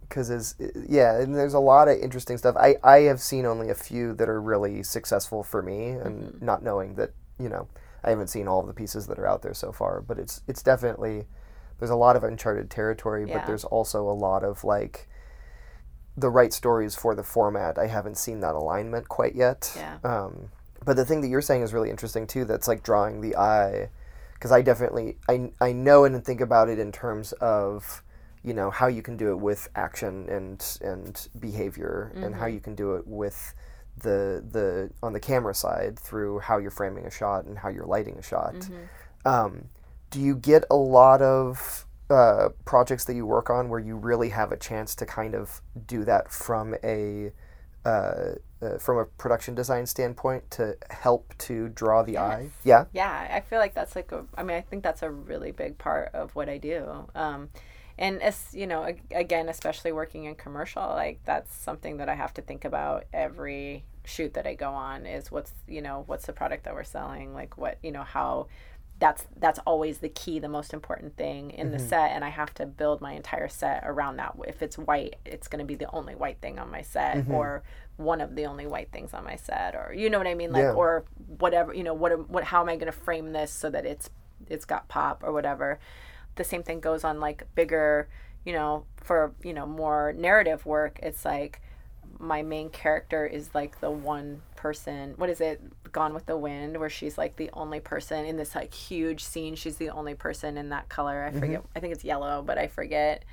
because 0.00 0.30
is 0.30 0.54
yeah 0.88 1.20
and 1.20 1.34
there's 1.34 1.54
a 1.54 1.58
lot 1.60 1.88
of 1.88 1.96
interesting 1.98 2.36
stuff 2.36 2.56
i 2.58 2.74
i 2.82 2.98
have 3.02 3.20
seen 3.20 3.46
only 3.46 3.70
a 3.70 3.74
few 3.74 4.12
that 4.14 4.28
are 4.28 4.42
really 4.42 4.82
successful 4.82 5.42
for 5.42 5.62
me 5.62 5.90
and 5.90 6.24
mm-hmm. 6.24 6.44
not 6.44 6.62
knowing 6.62 6.94
that 6.96 7.12
you 7.40 7.48
know 7.48 7.66
i 8.04 8.10
haven't 8.10 8.28
seen 8.28 8.46
all 8.46 8.60
of 8.60 8.66
the 8.66 8.74
pieces 8.74 9.06
that 9.06 9.18
are 9.18 9.26
out 9.26 9.42
there 9.42 9.54
so 9.54 9.72
far 9.72 10.00
but 10.00 10.18
it's 10.18 10.42
it's 10.46 10.62
definitely 10.62 11.26
there's 11.78 11.90
a 11.90 11.96
lot 11.96 12.16
of 12.16 12.22
uncharted 12.24 12.70
territory 12.70 13.24
but 13.24 13.46
there's 13.46 13.64
also 13.64 14.08
a 14.08 14.12
lot 14.12 14.44
of 14.44 14.64
like 14.64 15.08
the 16.16 16.28
right 16.28 16.52
stories 16.52 16.94
for 16.94 17.14
the 17.14 17.22
format. 17.22 17.78
I 17.78 17.86
haven't 17.86 18.18
seen 18.18 18.40
that 18.40 18.54
alignment 18.54 19.08
quite 19.08 19.34
yet. 19.34 19.72
Yeah. 19.76 19.98
um, 20.04 20.50
but 20.84 20.96
the 20.96 21.04
thing 21.04 21.20
that 21.20 21.28
you're 21.28 21.40
saying 21.42 21.62
is 21.62 21.72
really 21.72 21.90
interesting 21.90 22.26
too 22.26 22.44
that's 22.44 22.66
like 22.66 22.82
drawing 22.82 23.20
the 23.20 23.36
eye 23.36 23.90
because 24.34 24.50
i 24.50 24.62
definitely 24.62 25.18
I, 25.28 25.50
I 25.60 25.72
know 25.72 26.04
and 26.04 26.24
think 26.24 26.40
about 26.40 26.68
it 26.68 26.78
in 26.78 26.90
terms 26.90 27.32
of 27.34 28.02
you 28.42 28.54
know 28.54 28.70
how 28.70 28.86
you 28.86 29.02
can 29.02 29.16
do 29.16 29.30
it 29.30 29.38
with 29.38 29.68
action 29.74 30.26
and 30.28 30.78
and 30.80 31.28
behavior 31.38 32.12
and 32.14 32.34
how 32.34 32.46
you 32.46 32.60
can 32.60 32.74
do 32.74 32.94
it 32.94 33.06
with 33.06 33.54
the 34.00 34.44
the 34.50 34.90
on 35.02 35.12
the 35.12 35.20
camera 35.20 35.54
side 35.54 35.98
through 35.98 36.38
how 36.40 36.58
you're 36.58 36.70
framing 36.70 37.06
a 37.06 37.10
shot 37.10 37.44
and 37.44 37.58
how 37.58 37.68
you're 37.68 37.86
lighting 37.86 38.16
a 38.18 38.22
shot 38.22 38.54
um, 39.24 39.66
do 40.10 40.20
you 40.20 40.34
get 40.34 40.64
a 40.70 40.76
lot 40.76 41.22
of 41.22 41.86
uh, 42.10 42.48
projects 42.64 43.04
that 43.04 43.14
you 43.14 43.24
work 43.24 43.50
on 43.50 43.68
where 43.68 43.78
you 43.78 43.96
really 43.96 44.30
have 44.30 44.50
a 44.50 44.56
chance 44.56 44.94
to 44.96 45.06
kind 45.06 45.34
of 45.34 45.62
do 45.86 46.04
that 46.04 46.30
from 46.30 46.74
a 46.82 47.30
uh, 47.84 48.32
uh, 48.62 48.78
from 48.78 48.98
a 48.98 49.04
production 49.04 49.54
design 49.54 49.86
standpoint 49.86 50.50
to 50.50 50.76
help 50.90 51.32
to 51.38 51.68
draw 51.70 52.02
the 52.02 52.18
eye 52.18 52.50
yeah 52.64 52.84
yeah. 52.92 53.28
I 53.32 53.40
feel 53.40 53.58
like 53.58 53.74
that's 53.74 53.96
like 53.96 54.12
a. 54.12 54.24
I 54.36 54.42
mean, 54.42 54.56
I 54.56 54.60
think 54.60 54.82
that's 54.82 55.02
a 55.02 55.10
really 55.10 55.50
big 55.50 55.78
part 55.78 56.10
of 56.14 56.34
what 56.34 56.48
I 56.48 56.58
do. 56.58 57.08
Um, 57.14 57.48
and 58.00 58.22
as 58.22 58.48
you 58.52 58.66
know, 58.66 58.92
again, 59.10 59.48
especially 59.48 59.92
working 59.92 60.24
in 60.24 60.34
commercial, 60.34 60.82
like 60.82 61.20
that's 61.24 61.54
something 61.54 61.98
that 61.98 62.08
I 62.08 62.14
have 62.14 62.32
to 62.34 62.42
think 62.42 62.64
about 62.64 63.04
every 63.12 63.84
shoot 64.04 64.32
that 64.34 64.46
I 64.46 64.54
go 64.54 64.70
on. 64.70 65.04
Is 65.04 65.30
what's 65.30 65.52
you 65.68 65.82
know 65.82 66.04
what's 66.06 66.24
the 66.24 66.32
product 66.32 66.64
that 66.64 66.74
we're 66.74 66.82
selling? 66.82 67.34
Like 67.34 67.58
what 67.58 67.76
you 67.82 67.92
know 67.92 68.02
how 68.02 68.46
that's 69.00 69.26
that's 69.38 69.58
always 69.60 69.98
the 69.98 70.08
key 70.08 70.38
the 70.38 70.48
most 70.48 70.72
important 70.72 71.16
thing 71.16 71.50
in 71.50 71.70
the 71.70 71.78
mm-hmm. 71.78 71.88
set 71.88 72.10
and 72.10 72.22
i 72.22 72.28
have 72.28 72.52
to 72.52 72.66
build 72.66 73.00
my 73.00 73.12
entire 73.12 73.48
set 73.48 73.82
around 73.86 74.16
that 74.16 74.36
if 74.46 74.62
it's 74.62 74.76
white 74.76 75.16
it's 75.24 75.48
going 75.48 75.58
to 75.58 75.64
be 75.64 75.74
the 75.74 75.90
only 75.92 76.14
white 76.14 76.38
thing 76.42 76.58
on 76.58 76.70
my 76.70 76.82
set 76.82 77.16
mm-hmm. 77.16 77.32
or 77.32 77.62
one 77.96 78.20
of 78.20 78.36
the 78.36 78.44
only 78.44 78.66
white 78.66 78.92
things 78.92 79.14
on 79.14 79.24
my 79.24 79.36
set 79.36 79.74
or 79.74 79.94
you 79.96 80.10
know 80.10 80.18
what 80.18 80.26
i 80.26 80.34
mean 80.34 80.52
like 80.52 80.64
Yeah. 80.64 80.72
or 80.72 81.04
whatever 81.38 81.72
you 81.72 81.82
know 81.82 81.94
what 81.94 82.28
what 82.28 82.44
how 82.44 82.60
am 82.60 82.68
i 82.68 82.76
going 82.76 82.92
to 82.92 82.98
frame 82.98 83.32
this 83.32 83.50
so 83.50 83.70
that 83.70 83.86
it's 83.86 84.10
it's 84.48 84.66
got 84.66 84.86
pop 84.88 85.22
or 85.24 85.32
whatever 85.32 85.80
the 86.40 86.44
same 86.44 86.62
thing 86.62 86.80
goes 86.80 87.04
on 87.04 87.20
like 87.20 87.46
bigger 87.54 88.08
you 88.46 88.52
know 88.52 88.84
for 88.96 89.32
you 89.42 89.52
know 89.52 89.66
more 89.66 90.14
narrative 90.16 90.64
work 90.64 90.98
it's 91.02 91.24
like 91.24 91.60
my 92.18 92.42
main 92.42 92.68
character 92.70 93.26
is 93.26 93.54
like 93.54 93.80
the 93.80 93.90
one 93.90 94.40
person 94.56 95.14
what 95.16 95.30
is 95.30 95.40
it 95.40 95.60
gone 95.92 96.14
with 96.14 96.26
the 96.26 96.36
wind 96.36 96.78
where 96.78 96.88
she's 96.88 97.18
like 97.18 97.36
the 97.36 97.50
only 97.52 97.80
person 97.80 98.24
in 98.24 98.36
this 98.36 98.54
like 98.54 98.72
huge 98.72 99.24
scene. 99.24 99.54
She's 99.54 99.76
the 99.76 99.90
only 99.90 100.14
person 100.14 100.56
in 100.56 100.68
that 100.70 100.88
color. 100.88 101.24
I 101.24 101.32
forget 101.32 101.60
mm-hmm. 101.60 101.76
i 101.76 101.80
think 101.80 101.92
it's 101.94 102.04
yellow 102.04 102.42
but 102.42 102.58
i 102.58 102.66
forget. 102.66 103.24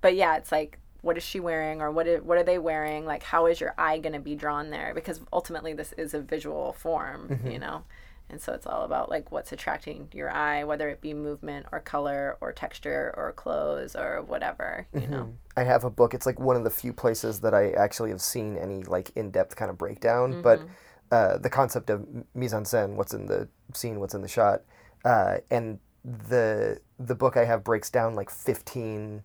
But 0.00 0.14
yeah 0.14 0.36
it's 0.36 0.52
like 0.52 0.78
what 1.02 1.16
is 1.16 1.22
she 1.22 1.40
wearing 1.40 1.80
or 1.80 1.90
what 1.90 2.06
is, 2.06 2.20
what 2.22 2.36
are 2.36 2.42
they 2.42 2.58
wearing? 2.58 3.06
Like 3.06 3.22
how 3.22 3.46
is 3.46 3.60
your 3.60 3.74
eye 3.78 3.98
going 3.98 4.12
to 4.12 4.20
be 4.20 4.34
drawn 4.34 4.70
there? 4.70 4.92
Because 4.94 5.20
ultimately 5.32 5.72
this 5.72 5.92
is 5.94 6.14
a 6.14 6.20
visual 6.20 6.72
form 6.74 7.28
you 7.30 7.36
mm-hmm. 7.36 7.60
know 7.60 7.84
and 8.30 8.40
so 8.40 8.52
it's 8.52 8.66
all 8.66 8.84
about 8.84 9.10
like 9.10 9.30
what's 9.32 9.52
attracting 9.52 10.08
your 10.12 10.30
eye 10.30 10.64
whether 10.64 10.88
it 10.88 11.00
be 11.00 11.12
movement 11.12 11.66
or 11.72 11.80
color 11.80 12.36
or 12.40 12.52
texture 12.52 13.12
or 13.16 13.32
clothes 13.32 13.94
or 13.96 14.22
whatever 14.22 14.86
you 14.94 15.06
know 15.06 15.32
I 15.56 15.64
have 15.64 15.84
a 15.84 15.90
book. 15.90 16.14
It's 16.14 16.26
like 16.26 16.40
one 16.40 16.56
of 16.56 16.64
the 16.64 16.70
few 16.70 16.92
places 16.92 17.40
that 17.40 17.54
I 17.54 17.72
actually 17.72 18.10
have 18.10 18.22
seen 18.22 18.56
any 18.56 18.82
like 18.82 19.10
in-depth 19.14 19.56
kind 19.56 19.70
of 19.70 19.76
breakdown. 19.76 20.40
But 20.42 20.62
uh, 21.10 21.38
the 21.38 21.50
concept 21.50 21.90
of 21.90 22.06
mise 22.34 22.54
en 22.54 22.64
scène, 22.64 22.94
what's 22.94 23.12
in 23.12 23.26
the 23.26 23.48
scene, 23.74 24.00
what's 24.00 24.14
in 24.14 24.22
the 24.22 24.28
shot, 24.28 24.62
uh, 25.04 25.38
and 25.50 25.78
the 26.04 26.80
the 26.98 27.14
book 27.14 27.36
I 27.36 27.44
have 27.44 27.64
breaks 27.64 27.90
down 27.90 28.14
like 28.14 28.30
fifteen 28.30 29.24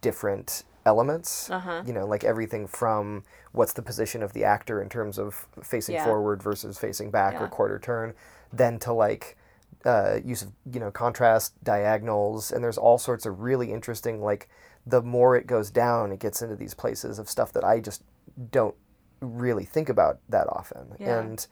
different 0.00 0.64
elements. 0.84 1.50
Uh-huh. 1.50 1.82
You 1.86 1.92
know, 1.92 2.06
like 2.06 2.24
everything 2.24 2.66
from 2.66 3.24
what's 3.52 3.72
the 3.72 3.82
position 3.82 4.22
of 4.22 4.32
the 4.32 4.44
actor 4.44 4.80
in 4.82 4.88
terms 4.88 5.18
of 5.18 5.46
facing 5.62 5.94
Yeah. 5.96 6.04
forward 6.04 6.42
versus 6.42 6.78
facing 6.78 7.10
back 7.10 7.40
or 7.40 7.48
quarter 7.48 7.78
turn, 7.78 8.14
then 8.52 8.78
to 8.80 8.92
like 8.92 9.36
uh, 9.84 10.18
use 10.24 10.42
of 10.42 10.52
you 10.72 10.78
know 10.78 10.90
contrast 10.92 11.54
diagonals 11.64 12.52
and 12.52 12.62
there's 12.62 12.78
all 12.78 12.98
sorts 12.98 13.26
of 13.26 13.40
really 13.40 13.72
interesting 13.72 14.22
like 14.22 14.48
the 14.86 15.02
more 15.02 15.34
it 15.36 15.44
goes 15.44 15.70
down 15.72 16.12
it 16.12 16.20
gets 16.20 16.40
into 16.40 16.54
these 16.54 16.72
places 16.72 17.18
of 17.18 17.28
stuff 17.28 17.52
that 17.52 17.64
i 17.64 17.80
just 17.80 18.04
don't 18.52 18.76
really 19.20 19.64
think 19.64 19.88
about 19.88 20.20
that 20.28 20.46
often 20.50 20.94
Yeah. 21.00 21.18
and 21.18 21.44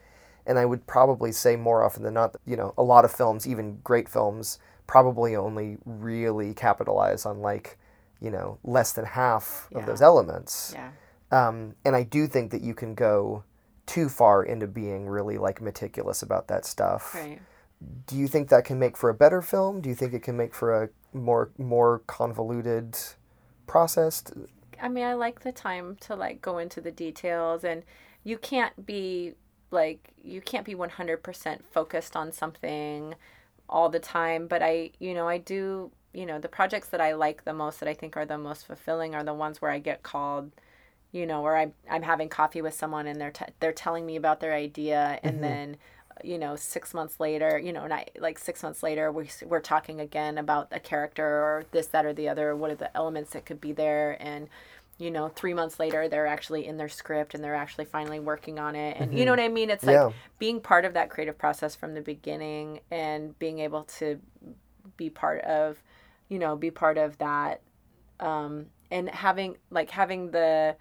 and 0.47 0.61
i 0.61 0.65
would 0.65 0.87
probably 0.87 1.33
say 1.33 1.57
more 1.57 1.83
often 1.83 2.05
than 2.05 2.15
not 2.15 2.37
you 2.47 2.57
know 2.57 2.73
a 2.79 2.85
lot 2.85 3.05
of 3.05 3.11
films 3.11 3.49
even 3.49 3.81
great 3.83 4.09
films 4.09 4.61
probably 4.87 5.35
only 5.35 5.79
really 5.85 6.55
capitalize 6.55 7.27
on 7.27 7.41
like 7.41 7.79
you 8.21 8.31
know 8.31 8.59
less 8.65 8.93
than 8.93 9.05
half 9.05 9.69
of 9.75 9.87
those 9.87 10.03
elements 10.03 10.73
yeah 10.75 10.91
um, 11.33 11.77
and 11.85 11.95
I 11.95 12.03
do 12.03 12.27
think 12.27 12.51
that 12.51 12.61
you 12.61 12.75
can 12.75 12.97
go 12.97 13.45
too 13.87 14.09
far 14.09 14.43
into 14.43 14.67
being 14.67 15.07
really 15.07 15.39
like 15.39 15.61
meticulous 15.61 16.23
about 16.23 16.49
that 16.49 16.65
stuff. 16.65 17.15
right 17.15 17.41
do 18.07 18.17
you 18.17 18.29
think 18.29 18.49
that 18.49 18.65
can 18.65 18.79
make 18.79 18.97
for 18.97 19.09
a 19.09 19.15
better 19.15 19.41
film? 19.41 19.81
Do 19.81 19.89
you 19.89 19.95
think 19.95 20.13
it 20.13 20.23
can 20.23 20.37
make 20.37 20.55
for 20.55 20.83
a 20.83 20.89
more 21.13 21.51
more 21.59 22.03
convoluted 22.07 22.97
process? 23.67 24.23
I 24.81 24.89
mean, 24.89 25.05
I 25.05 25.15
like 25.15 25.41
the 25.41 25.53
time 25.53 25.97
to 26.03 26.15
like 26.15 26.43
go 26.43 26.59
into 26.59 26.81
the 26.81 26.91
details 26.91 27.65
and 27.65 27.83
you 28.25 28.37
can't 28.37 28.85
be 28.85 29.35
like 29.71 30.11
you 30.23 30.41
can't 30.41 30.67
be 30.67 30.75
100% 30.75 31.65
focused 31.65 32.17
on 32.17 32.33
something 32.33 33.15
all 33.69 33.89
the 33.89 34.01
time, 34.01 34.47
but 34.47 34.63
I, 34.63 34.91
you 34.99 35.15
know, 35.15 35.29
I 35.29 35.39
do, 35.39 35.93
you 36.13 36.27
know, 36.27 36.39
the 36.39 36.49
projects 36.49 36.89
that 36.89 37.01
I 37.01 37.15
like 37.15 37.45
the 37.45 37.53
most 37.53 37.81
that 37.81 37.89
I 37.89 37.95
think 37.95 38.17
are 38.17 38.27
the 38.27 38.39
most 38.39 38.67
fulfilling 38.67 39.15
are 39.15 39.25
the 39.25 39.35
ones 39.35 39.61
where 39.61 39.71
I 39.71 39.79
get 39.79 40.03
called 40.03 40.53
you 41.13 41.27
know, 41.27 41.43
where 41.43 41.57
I'm 41.57 41.73
I'm 41.91 42.03
having 42.03 42.29
coffee 42.29 42.63
with 42.63 42.75
someone 42.75 43.07
and 43.07 43.21
they're 43.21 43.33
t- 43.33 43.45
they're 43.59 43.73
telling 43.73 44.07
me 44.07 44.17
about 44.17 44.41
their 44.41 44.55
idea, 44.55 45.19
and 45.23 45.35
mm-hmm. 45.35 45.43
then 45.43 45.77
you 46.25 46.39
know 46.39 46.57
six 46.57 46.93
months 46.93 47.19
later 47.19 47.59
you 47.59 47.73
know 47.73 47.87
not 47.87 48.11
like 48.19 48.39
six 48.39 48.63
months 48.63 48.83
later 48.83 49.11
we, 49.11 49.29
we're 49.47 49.61
talking 49.61 50.01
again 50.01 50.37
about 50.39 50.69
a 50.71 50.81
character 50.81 51.25
or 51.25 51.65
this 51.71 51.87
that 51.87 52.05
or 52.05 52.13
the 52.13 52.29
other 52.29 52.55
what 52.55 52.71
are 52.71 52.77
the 52.77 52.95
elements 52.97 53.31
that 53.31 53.47
could 53.47 53.61
be 53.61 53.73
there 53.73 54.17
and 54.21 54.49
you 54.99 55.11
know 55.11 55.29
three 55.29 55.55
months 55.55 55.81
later 55.81 56.09
they're 56.09 56.27
actually 56.27 56.67
in 56.67 56.77
their 56.77 56.89
script 56.89 57.35
and 57.35 57.43
they're 57.43 57.55
actually 57.55 57.87
finally 57.87 58.21
working 58.21 58.59
on 58.59 58.77
it 58.77 58.97
and 58.99 59.11
mm-hmm. 59.11 59.19
you 59.19 59.25
know 59.25 59.33
what 59.33 59.41
i 59.41 59.49
mean 59.49 59.71
it's 59.71 59.85
like 59.85 60.13
being 60.39 60.61
part 60.61 60.85
of 60.85 60.93
that 60.95 61.09
creative 61.09 61.39
process 61.39 61.75
from 61.75 61.95
the 61.95 62.03
beginning 62.03 62.81
and 62.91 63.39
being 63.39 63.59
able 63.59 63.85
to 63.85 64.21
be 64.97 65.09
part 65.09 65.41
of 65.45 65.83
you 66.31 66.39
know 66.39 66.57
be 66.57 66.71
part 66.71 66.97
of 66.97 67.19
that 67.19 67.61
um 68.21 68.67
and 68.91 69.11
having 69.11 69.57
like 69.71 69.91
having 69.91 70.31
the 70.31 70.75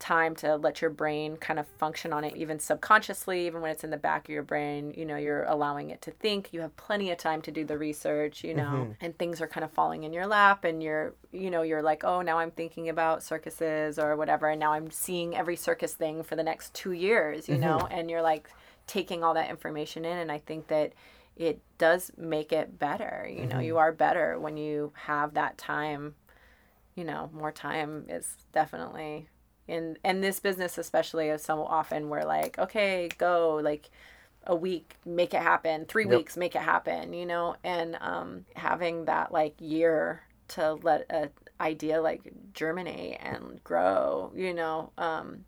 time 0.00 0.34
to 0.34 0.56
let 0.56 0.82
your 0.82 0.90
brain 0.90 1.36
kind 1.36 1.58
of 1.58 1.66
function 1.66 2.12
on 2.12 2.24
it 2.24 2.36
even 2.36 2.58
subconsciously 2.58 3.46
even 3.46 3.62
when 3.62 3.70
it's 3.70 3.84
in 3.84 3.90
the 3.90 3.96
back 3.96 4.26
of 4.26 4.32
your 4.32 4.42
brain 4.42 4.92
you 4.96 5.06
know 5.06 5.16
you're 5.16 5.44
allowing 5.44 5.90
it 5.90 6.02
to 6.02 6.10
think 6.10 6.52
you 6.52 6.60
have 6.60 6.76
plenty 6.76 7.10
of 7.10 7.16
time 7.16 7.40
to 7.40 7.52
do 7.52 7.64
the 7.64 7.78
research 7.78 8.42
you 8.42 8.52
know 8.52 8.64
mm-hmm. 8.64 8.92
and 9.00 9.16
things 9.16 9.40
are 9.40 9.46
kind 9.46 9.64
of 9.64 9.70
falling 9.70 10.02
in 10.02 10.12
your 10.12 10.26
lap 10.26 10.64
and 10.64 10.82
you're 10.82 11.14
you 11.32 11.50
know 11.50 11.62
you're 11.62 11.80
like 11.80 12.02
oh 12.04 12.20
now 12.20 12.38
i'm 12.38 12.50
thinking 12.50 12.88
about 12.88 13.22
circuses 13.22 13.98
or 13.98 14.16
whatever 14.16 14.48
and 14.48 14.60
now 14.60 14.72
i'm 14.72 14.90
seeing 14.90 15.36
every 15.36 15.56
circus 15.56 15.94
thing 15.94 16.22
for 16.22 16.34
the 16.34 16.42
next 16.42 16.74
2 16.74 16.92
years 16.92 17.48
you 17.48 17.54
mm-hmm. 17.54 17.62
know 17.62 17.88
and 17.90 18.10
you're 18.10 18.22
like 18.22 18.50
taking 18.86 19.22
all 19.22 19.34
that 19.34 19.48
information 19.48 20.04
in 20.04 20.18
and 20.18 20.30
i 20.30 20.38
think 20.38 20.66
that 20.66 20.92
it 21.36 21.60
does 21.78 22.10
make 22.16 22.52
it 22.52 22.78
better 22.78 23.26
you 23.28 23.40
mm-hmm. 23.40 23.48
know 23.48 23.58
you 23.58 23.76
are 23.78 23.92
better 23.92 24.38
when 24.38 24.56
you 24.56 24.92
have 24.94 25.34
that 25.34 25.58
time 25.58 26.14
you 26.94 27.04
know 27.04 27.30
more 27.32 27.52
time 27.52 28.04
is 28.08 28.36
definitely 28.52 29.28
in 29.66 29.96
and 30.04 30.22
this 30.22 30.40
business 30.40 30.78
especially 30.78 31.28
is 31.28 31.42
so 31.42 31.64
often 31.64 32.08
we're 32.08 32.24
like 32.24 32.58
okay 32.58 33.08
go 33.18 33.60
like 33.62 33.90
a 34.46 34.54
week 34.54 34.96
make 35.06 35.32
it 35.32 35.40
happen 35.40 35.86
three 35.86 36.04
yep. 36.04 36.18
weeks 36.18 36.36
make 36.36 36.54
it 36.54 36.62
happen 36.62 37.12
you 37.12 37.24
know 37.26 37.56
and 37.64 37.96
um, 38.00 38.44
having 38.54 39.06
that 39.06 39.32
like 39.32 39.54
year 39.58 40.22
to 40.48 40.74
let 40.82 41.06
a 41.10 41.30
idea 41.60 42.00
like 42.00 42.32
germinate 42.52 43.16
and 43.20 43.62
grow 43.64 44.30
you 44.34 44.52
know 44.52 44.92
um, 44.98 45.44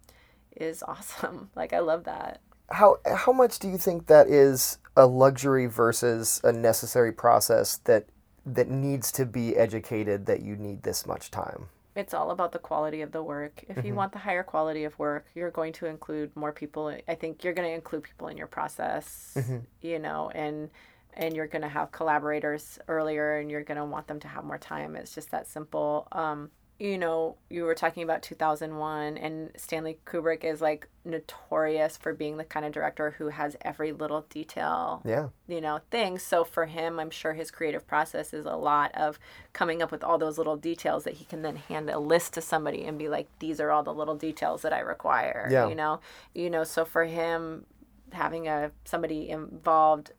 is 0.57 0.83
awesome 0.89 1.51
like 1.55 1.73
i 1.73 1.79
love 1.79 2.05
that 2.05 2.41
how 2.71 2.99
how 3.15 3.33
much 3.33 3.59
do 3.59 3.69
you 3.69 3.79
think 3.79 4.07
that 4.07 4.29
is 4.29 4.79
a 4.97 5.07
luxury 5.07 5.67
versus 5.67 6.41
a 6.45 6.53
necessary 6.53 7.13
process 7.13 7.79
that 7.79 8.07
that 8.45 8.69
needs 8.69 9.11
to 9.13 9.27
be 9.27 9.57
educated 9.57 10.27
that 10.27 10.43
you 10.43 10.57
need 10.57 10.83
this 10.83 11.07
much 11.07 11.31
time 11.31 11.69
it's 11.97 12.13
all 12.13 12.31
about 12.31 12.53
the 12.53 12.59
quality 12.59 13.01
of 13.01 13.11
the 13.11 13.23
work. 13.23 13.65
If 13.69 13.77
mm-hmm. 13.77 13.87
you 13.87 13.95
want 13.95 14.13
the 14.13 14.19
higher 14.19 14.43
quality 14.43 14.85
of 14.85 14.97
work, 14.99 15.27
you're 15.35 15.51
going 15.51 15.73
to 15.75 15.87
include 15.87 16.37
more 16.37 16.53
people. 16.53 16.95
I 17.09 17.15
think 17.15 17.43
you're 17.43 17.55
going 17.55 17.69
to 17.69 17.75
include 17.75 18.03
people 18.03 18.29
in 18.29 18.37
your 18.37 18.47
process, 18.47 19.33
mm-hmm. 19.35 19.59
you 19.81 19.99
know, 19.99 20.31
and 20.35 20.71
and 21.15 21.35
you're 21.35 21.47
going 21.47 21.63
to 21.63 21.69
have 21.69 21.93
collaborators 21.93 22.79
earlier 22.89 23.39
and 23.39 23.51
you're 23.51 23.65
going 23.65 23.79
to 23.79 23.85
want 23.87 24.07
them 24.07 24.21
to 24.21 24.29
have 24.29 24.45
more 24.45 24.59
time. 24.59 24.95
It's 24.95 25.15
just 25.15 25.31
that 25.31 25.49
simple. 25.49 26.07
Um, 26.13 26.51
you 26.79 26.99
know, 26.99 27.37
you 27.49 27.65
were 27.65 27.75
talking 27.75 28.03
about 28.03 28.23
2001, 28.23 29.17
and 29.17 29.51
Stanley 29.57 29.99
Kubrick 30.05 30.45
is 30.45 30.61
like 30.61 30.89
notorious 31.05 31.97
for 31.97 32.13
being 32.13 32.37
the 32.37 32.45
kind 32.45 32.67
of 32.67 32.73
director 32.73 33.13
who 33.13 33.29
has 33.29 33.57
every 33.63 33.93
little 33.93 34.27
detail, 34.29 35.01
yeah, 35.05 35.29
you 35.49 35.61
know, 35.61 35.81
thing. 35.91 36.19
So 36.19 36.45
for 36.45 36.67
him, 36.67 37.01
I'm 37.01 37.11
sure 37.11 37.33
his 37.33 37.51
creative 37.51 37.87
process 37.87 38.35
is 38.35 38.45
a 38.45 38.57
lot 38.57 38.95
of 38.95 39.19
coming 39.55 39.83
up 39.83 39.91
with 39.91 40.05
all 40.05 40.19
those 40.19 40.37
little 40.37 40.57
details 40.57 41.05
that 41.05 41.15
he 41.15 41.25
can 41.25 41.41
then 41.41 41.57
hand 41.57 41.89
a 41.89 41.99
list 41.99 42.35
to 42.35 42.43
somebody 42.43 42.85
and 42.85 42.99
be 42.99 43.09
like, 43.09 43.29
these 43.39 43.59
are 43.59 43.71
all 43.71 43.83
the 43.83 43.95
little 43.95 44.17
details 44.17 44.61
that 44.63 44.75
I 44.75 44.81
require, 44.81 45.49
yeah. 45.51 45.69
you 45.69 45.75
know, 45.75 46.01
you 46.35 46.51
know. 46.51 46.65
So 46.65 46.85
for 46.85 47.05
him, 47.05 47.65
having 48.13 48.49
a 48.49 48.71
somebody 48.85 49.31
involved 49.31 50.13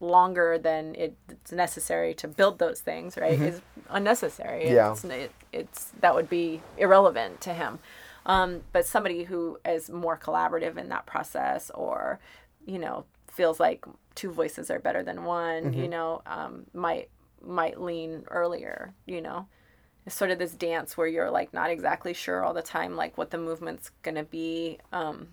longer 0.00 0.58
than 0.58 0.94
it's 0.94 1.52
necessary 1.52 2.14
to 2.14 2.28
build 2.28 2.58
those 2.58 2.80
things, 2.80 3.16
right, 3.16 3.34
mm-hmm. 3.34 3.44
is 3.44 3.60
unnecessary. 3.90 4.70
Yeah. 4.70 4.92
It's, 4.92 5.04
it, 5.04 5.32
it's 5.52 5.92
that 6.00 6.14
would 6.14 6.28
be 6.28 6.60
irrelevant 6.76 7.40
to 7.42 7.54
him. 7.54 7.78
Um, 8.26 8.62
but 8.72 8.84
somebody 8.84 9.24
who 9.24 9.58
is 9.64 9.88
more 9.88 10.18
collaborative 10.18 10.76
in 10.76 10.88
that 10.88 11.06
process, 11.06 11.70
or 11.70 12.18
you 12.66 12.78
know, 12.78 13.04
feels 13.30 13.60
like 13.60 13.84
two 14.14 14.32
voices 14.32 14.70
are 14.70 14.80
better 14.80 15.02
than 15.02 15.24
one, 15.24 15.64
mm-hmm. 15.64 15.80
you 15.80 15.88
know, 15.88 16.22
um, 16.26 16.66
might 16.74 17.08
might 17.40 17.80
lean 17.80 18.24
earlier. 18.28 18.92
You 19.06 19.22
know, 19.22 19.46
it's 20.04 20.16
sort 20.16 20.30
of 20.30 20.38
this 20.38 20.52
dance 20.52 20.96
where 20.96 21.06
you're 21.06 21.30
like 21.30 21.54
not 21.54 21.70
exactly 21.70 22.12
sure 22.12 22.44
all 22.44 22.54
the 22.54 22.62
time, 22.62 22.96
like 22.96 23.16
what 23.16 23.30
the 23.30 23.38
movement's 23.38 23.90
gonna 24.02 24.24
be. 24.24 24.78
Um, 24.92 25.28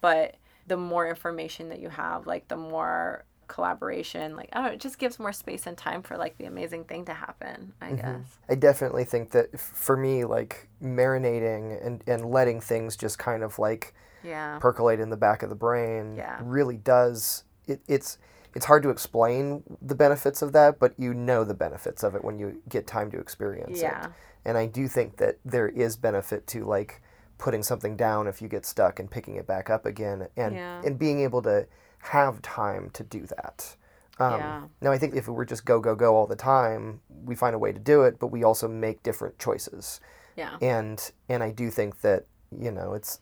but 0.00 0.36
the 0.66 0.76
more 0.76 1.08
information 1.08 1.68
that 1.68 1.80
you 1.80 1.88
have, 1.88 2.26
like 2.26 2.48
the 2.48 2.56
more 2.56 3.24
collaboration 3.48 4.36
like 4.36 4.48
i 4.52 4.56
don't 4.56 4.66
know 4.66 4.72
it 4.72 4.80
just 4.80 4.98
gives 4.98 5.18
more 5.18 5.32
space 5.32 5.66
and 5.66 5.76
time 5.76 6.02
for 6.02 6.16
like 6.16 6.36
the 6.38 6.44
amazing 6.44 6.84
thing 6.84 7.04
to 7.04 7.14
happen 7.14 7.72
i 7.80 7.86
mm-hmm. 7.86 7.96
guess 7.96 8.38
i 8.48 8.54
definitely 8.54 9.04
think 9.04 9.30
that 9.30 9.58
for 9.58 9.96
me 9.96 10.24
like 10.24 10.68
marinating 10.82 11.84
and, 11.84 12.02
and 12.06 12.24
letting 12.30 12.60
things 12.60 12.96
just 12.96 13.18
kind 13.18 13.42
of 13.42 13.58
like 13.58 13.94
yeah 14.24 14.58
percolate 14.58 15.00
in 15.00 15.10
the 15.10 15.16
back 15.16 15.42
of 15.42 15.48
the 15.48 15.54
brain 15.54 16.16
yeah. 16.16 16.38
really 16.42 16.76
does 16.76 17.44
it, 17.66 17.80
it's 17.88 18.18
it's 18.54 18.64
hard 18.64 18.82
to 18.82 18.88
explain 18.88 19.62
the 19.82 19.94
benefits 19.94 20.42
of 20.42 20.52
that 20.52 20.78
but 20.78 20.94
you 20.98 21.12
know 21.12 21.44
the 21.44 21.54
benefits 21.54 22.02
of 22.02 22.14
it 22.14 22.24
when 22.24 22.38
you 22.38 22.60
get 22.68 22.86
time 22.86 23.10
to 23.10 23.18
experience 23.18 23.80
yeah. 23.80 24.06
it 24.06 24.12
and 24.44 24.58
i 24.58 24.66
do 24.66 24.88
think 24.88 25.16
that 25.16 25.38
there 25.44 25.68
is 25.68 25.96
benefit 25.96 26.46
to 26.46 26.64
like 26.64 27.02
putting 27.38 27.62
something 27.62 27.96
down 27.96 28.26
if 28.26 28.40
you 28.40 28.48
get 28.48 28.64
stuck 28.64 28.98
and 28.98 29.10
picking 29.10 29.36
it 29.36 29.46
back 29.46 29.68
up 29.68 29.84
again 29.84 30.26
and 30.36 30.54
yeah. 30.54 30.80
and 30.84 30.98
being 30.98 31.20
able 31.20 31.42
to 31.42 31.66
have 32.08 32.42
time 32.42 32.90
to 32.94 33.02
do 33.02 33.26
that. 33.26 33.76
Um, 34.18 34.40
yeah. 34.40 34.62
Now, 34.80 34.92
I 34.92 34.98
think 34.98 35.14
if 35.14 35.28
it 35.28 35.32
were 35.32 35.44
just 35.44 35.64
go, 35.64 35.80
go, 35.80 35.94
go 35.94 36.16
all 36.16 36.26
the 36.26 36.36
time, 36.36 37.00
we 37.24 37.34
find 37.34 37.54
a 37.54 37.58
way 37.58 37.72
to 37.72 37.78
do 37.78 38.02
it, 38.02 38.18
but 38.18 38.28
we 38.28 38.44
also 38.44 38.66
make 38.66 39.02
different 39.02 39.38
choices. 39.38 40.00
Yeah. 40.36 40.56
And 40.60 41.10
and 41.28 41.42
I 41.42 41.50
do 41.50 41.70
think 41.70 42.02
that 42.02 42.26
you 42.56 42.70
know 42.70 42.94
it's 42.94 43.20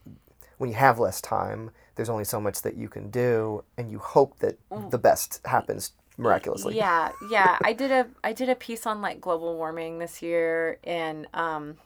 when 0.59 0.71
you 0.71 0.77
have 0.77 0.99
less 0.99 1.21
time, 1.21 1.71
there's 1.95 2.09
only 2.09 2.25
so 2.25 2.41
much 2.41 2.63
that 2.63 2.77
you 2.77 2.89
can 2.89 3.11
do, 3.11 3.65
and 3.77 3.91
you 3.91 3.99
hope 3.99 4.39
that 4.39 4.59
mm. 4.71 4.91
the 4.91 4.99
best 4.99 5.41
happens 5.47 5.93
miraculously. 6.17 6.77
Yeah, 6.77 7.11
yeah. 7.31 7.59
I 7.63 7.73
did 7.73 7.91
a 7.91 8.07
I 8.23 8.33
did 8.33 8.49
a 8.49 8.55
piece 8.55 8.87
on 8.87 9.01
like 9.01 9.21
global 9.21 9.57
warming 9.57 9.99
this 9.99 10.23
year, 10.23 10.79
and 10.85 11.27
um, 11.35 11.77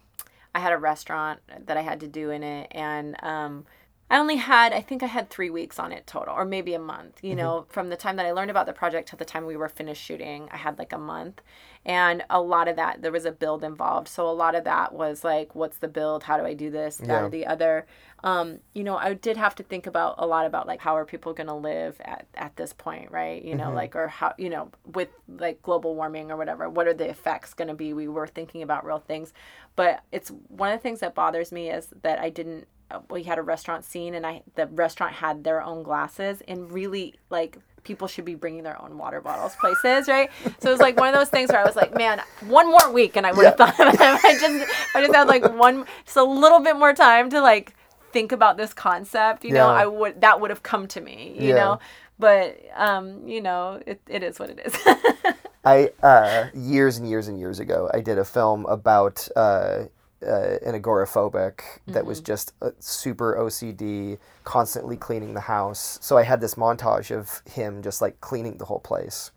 I 0.55 0.61
had 0.61 0.73
a 0.73 0.79
restaurant 0.79 1.41
that 1.67 1.77
I 1.77 1.83
had 1.83 2.01
to 2.01 2.09
do 2.09 2.31
in 2.31 2.43
it, 2.43 2.69
and 2.73 3.23
um, 3.23 3.67
I 4.11 4.19
only 4.19 4.37
had, 4.37 4.73
I 4.73 4.81
think 4.81 5.03
I 5.03 5.07
had 5.07 5.29
three 5.29 5.51
weeks 5.51 5.79
on 5.79 5.93
it 5.93 6.07
total, 6.07 6.35
or 6.35 6.45
maybe 6.45 6.73
a 6.75 6.79
month. 6.79 7.19
You 7.23 7.31
mm-hmm. 7.31 7.39
know, 7.39 7.67
from 7.69 7.91
the 7.91 7.97
time 7.97 8.17
that 8.17 8.27
I 8.27 8.33
learned 8.33 8.51
about 8.51 8.67
the 8.67 8.73
project 8.73 9.11
to 9.11 9.17
the 9.17 9.25
time 9.25 9.45
we 9.45 9.57
were 9.57 9.69
finished 9.69 10.03
shooting, 10.03 10.49
I 10.51 10.57
had 10.57 10.79
like 10.79 10.93
a 10.93 10.99
month. 10.99 11.43
And 11.85 12.25
a 12.29 12.41
lot 12.41 12.69
of 12.69 12.77
that, 12.77 13.03
there 13.03 13.13
was 13.13 13.25
a 13.25 13.33
build 13.33 13.63
involved. 13.65 14.09
So 14.09 14.29
a 14.29 14.33
lot 14.33 14.55
of 14.55 14.65
that 14.65 14.93
was 14.93 15.25
like, 15.25 15.55
what's 15.55 15.79
the 15.79 15.89
build? 15.89 16.23
How 16.23 16.37
do 16.37 16.45
I 16.45 16.55
do 16.55 16.71
this? 16.71 16.97
That 16.97 17.09
yeah. 17.09 17.21
or 17.23 17.29
the 17.29 17.47
other. 17.47 17.87
Um, 18.25 18.59
you 18.75 18.83
know, 18.83 18.97
I 18.97 19.15
did 19.15 19.37
have 19.37 19.55
to 19.57 19.63
think 19.63 19.87
about 19.87 20.17
a 20.19 20.27
lot 20.27 20.45
about 20.45 20.67
like, 20.67 20.81
how 20.81 20.97
are 20.97 21.05
people 21.05 21.33
going 21.35 21.47
to 21.47 21.55
live 21.55 22.01
at, 22.01 22.27
at 22.35 22.57
this 22.57 22.73
point, 22.73 23.11
right? 23.11 23.43
You 23.43 23.55
know, 23.55 23.67
mm-hmm. 23.67 23.77
like, 23.77 23.97
or 23.97 24.09
how, 24.09 24.35
you 24.39 24.51
know, 24.51 24.71
with 24.87 25.09
like 25.29 25.63
global 25.63 25.95
warming 25.95 26.31
or 26.31 26.37
whatever, 26.37 26.69
what 26.69 26.89
are 26.89 26.95
the 26.95 27.09
effects 27.09 27.55
going 27.55 27.69
to 27.69 27.75
be? 27.75 27.93
We 27.93 28.09
were 28.09 28.27
thinking 28.27 28.63
about 28.63 28.85
real 28.85 28.99
things. 28.99 29.33
But 29.77 30.03
it's 30.13 30.31
one 30.49 30.73
of 30.73 30.79
the 30.79 30.83
things 30.83 31.01
that 31.01 31.15
bothers 31.15 31.53
me 31.53 31.71
is 31.71 31.89
that 32.03 32.19
I 32.19 32.31
didn't 32.31 32.67
we 33.11 33.23
had 33.23 33.39
a 33.39 33.43
restaurant 33.43 33.85
scene 33.85 34.15
and 34.15 34.27
I 34.27 34.43
the 34.55 34.67
restaurant 34.67 35.13
had 35.13 35.45
their 35.45 35.63
own 35.63 35.83
glasses 35.83 36.43
and 36.49 36.71
really 36.73 37.15
like 37.31 37.59
people 37.85 38.09
should 38.09 38.25
be 38.25 38.35
bringing 38.35 38.63
their 38.63 38.81
own 38.83 38.99
water 38.99 39.21
bottles 39.21 39.57
places, 39.57 40.09
right? 40.09 40.31
So 40.59 40.69
it 40.69 40.73
was 40.73 40.81
like 40.81 40.99
one 40.99 41.09
of 41.09 41.15
those 41.15 41.29
things 41.29 41.51
where 41.51 41.61
I 41.61 41.65
was 41.65 41.77
like, 41.77 41.95
man, 41.95 42.21
one 42.47 42.71
more 42.71 42.93
week 42.93 43.17
and 43.17 43.27
I 43.27 43.33
would 43.33 43.47
have 43.47 43.57
yeah. 43.59 43.71
thought 43.71 43.89
of 43.89 43.95
it. 43.95 44.01
I 44.25 44.39
just 44.39 44.97
I 44.97 45.01
just 45.01 45.15
had 45.15 45.29
like 45.29 45.55
one 45.55 45.87
just 46.05 46.17
a 46.17 46.25
little 46.25 46.61
bit 46.61 46.77
more 46.77 46.93
time 46.93 47.31
to 47.31 47.41
like 47.41 47.75
think 48.13 48.33
about 48.33 48.57
this 48.57 48.73
concept, 48.73 49.45
you 49.45 49.55
yeah. 49.55 49.61
know, 49.61 49.69
I 49.69 49.87
would 49.87 50.21
that 50.21 50.41
would 50.41 50.51
have 50.51 50.63
come 50.63 50.87
to 50.89 51.01
me, 51.01 51.37
you 51.39 51.49
yeah. 51.49 51.55
know. 51.55 51.81
But 52.19 52.61
um, 52.75 53.27
you 53.29 53.41
know, 53.41 53.81
it, 53.87 54.01
it 54.09 54.23
is 54.23 54.39
what 54.39 54.51
it 54.51 54.61
is. 54.65 55.35
I 55.65 55.91
uh, 56.03 56.47
years 56.55 56.99
and 56.99 57.09
years 57.09 57.29
and 57.29 57.39
years 57.39 57.61
ago, 57.61 57.91
I 57.93 58.01
did 58.01 58.19
a 58.19 58.25
film 58.25 58.67
about 58.67 59.29
uh, 59.37 59.85
uh, 60.27 60.59
an 60.65 60.81
agoraphobic 60.81 61.57
mm-hmm. 61.57 61.93
that 61.93 62.05
was 62.05 62.19
mm-hmm. 62.19 62.27
just 62.27 62.53
super 62.81 63.37
OCD, 63.37 64.19
constantly 64.45 64.97
cleaning 64.97 65.35
the 65.35 65.41
house. 65.41 65.99
So 66.03 66.17
I 66.19 66.23
had 66.23 66.41
this 66.41 66.55
montage 66.55 67.17
of 67.17 67.43
him 67.51 67.83
just 67.83 68.03
like 68.03 68.21
cleaning 68.21 68.59
the 68.59 68.67
whole 68.67 68.81
place. 68.81 69.31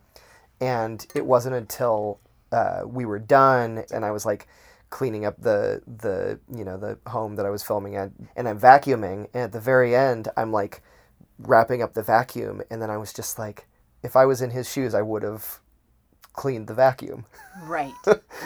and 0.59 1.05
it 1.15 1.25
wasn't 1.25 1.55
until 1.55 2.19
uh, 2.51 2.84
we 2.86 3.05
were 3.05 3.19
done 3.19 3.84
and 3.91 4.05
I 4.05 4.11
was 4.11 4.25
like 4.25 4.47
cleaning 4.91 5.25
up 5.25 5.41
the 5.41 5.82
the 5.88 6.39
you 6.55 6.63
know 6.63 6.77
the 6.77 6.99
home 7.09 7.36
that 7.38 7.45
I 7.45 7.49
was 7.49 7.63
filming 7.63 7.95
at, 7.95 8.11
and 8.36 8.47
I'm 8.47 8.59
vacuuming, 8.59 9.27
and 9.34 9.43
at 9.43 9.51
the 9.51 9.59
very 9.59 9.95
end, 9.95 10.27
I'm 10.38 10.51
like 10.51 10.84
wrapping 11.39 11.82
up 11.82 11.93
the 11.95 12.03
vacuum, 12.03 12.61
and 12.69 12.82
then 12.82 12.91
I 12.91 12.97
was 12.97 13.11
just 13.11 13.39
like, 13.39 13.67
if 14.03 14.15
I 14.15 14.25
was 14.25 14.41
in 14.41 14.51
his 14.51 14.69
shoes, 14.71 14.93
I 14.93 15.01
would 15.01 15.23
have 15.23 15.59
cleaned 16.34 16.67
the 16.67 16.73
vacuum. 16.73 17.25
Right. 17.63 17.91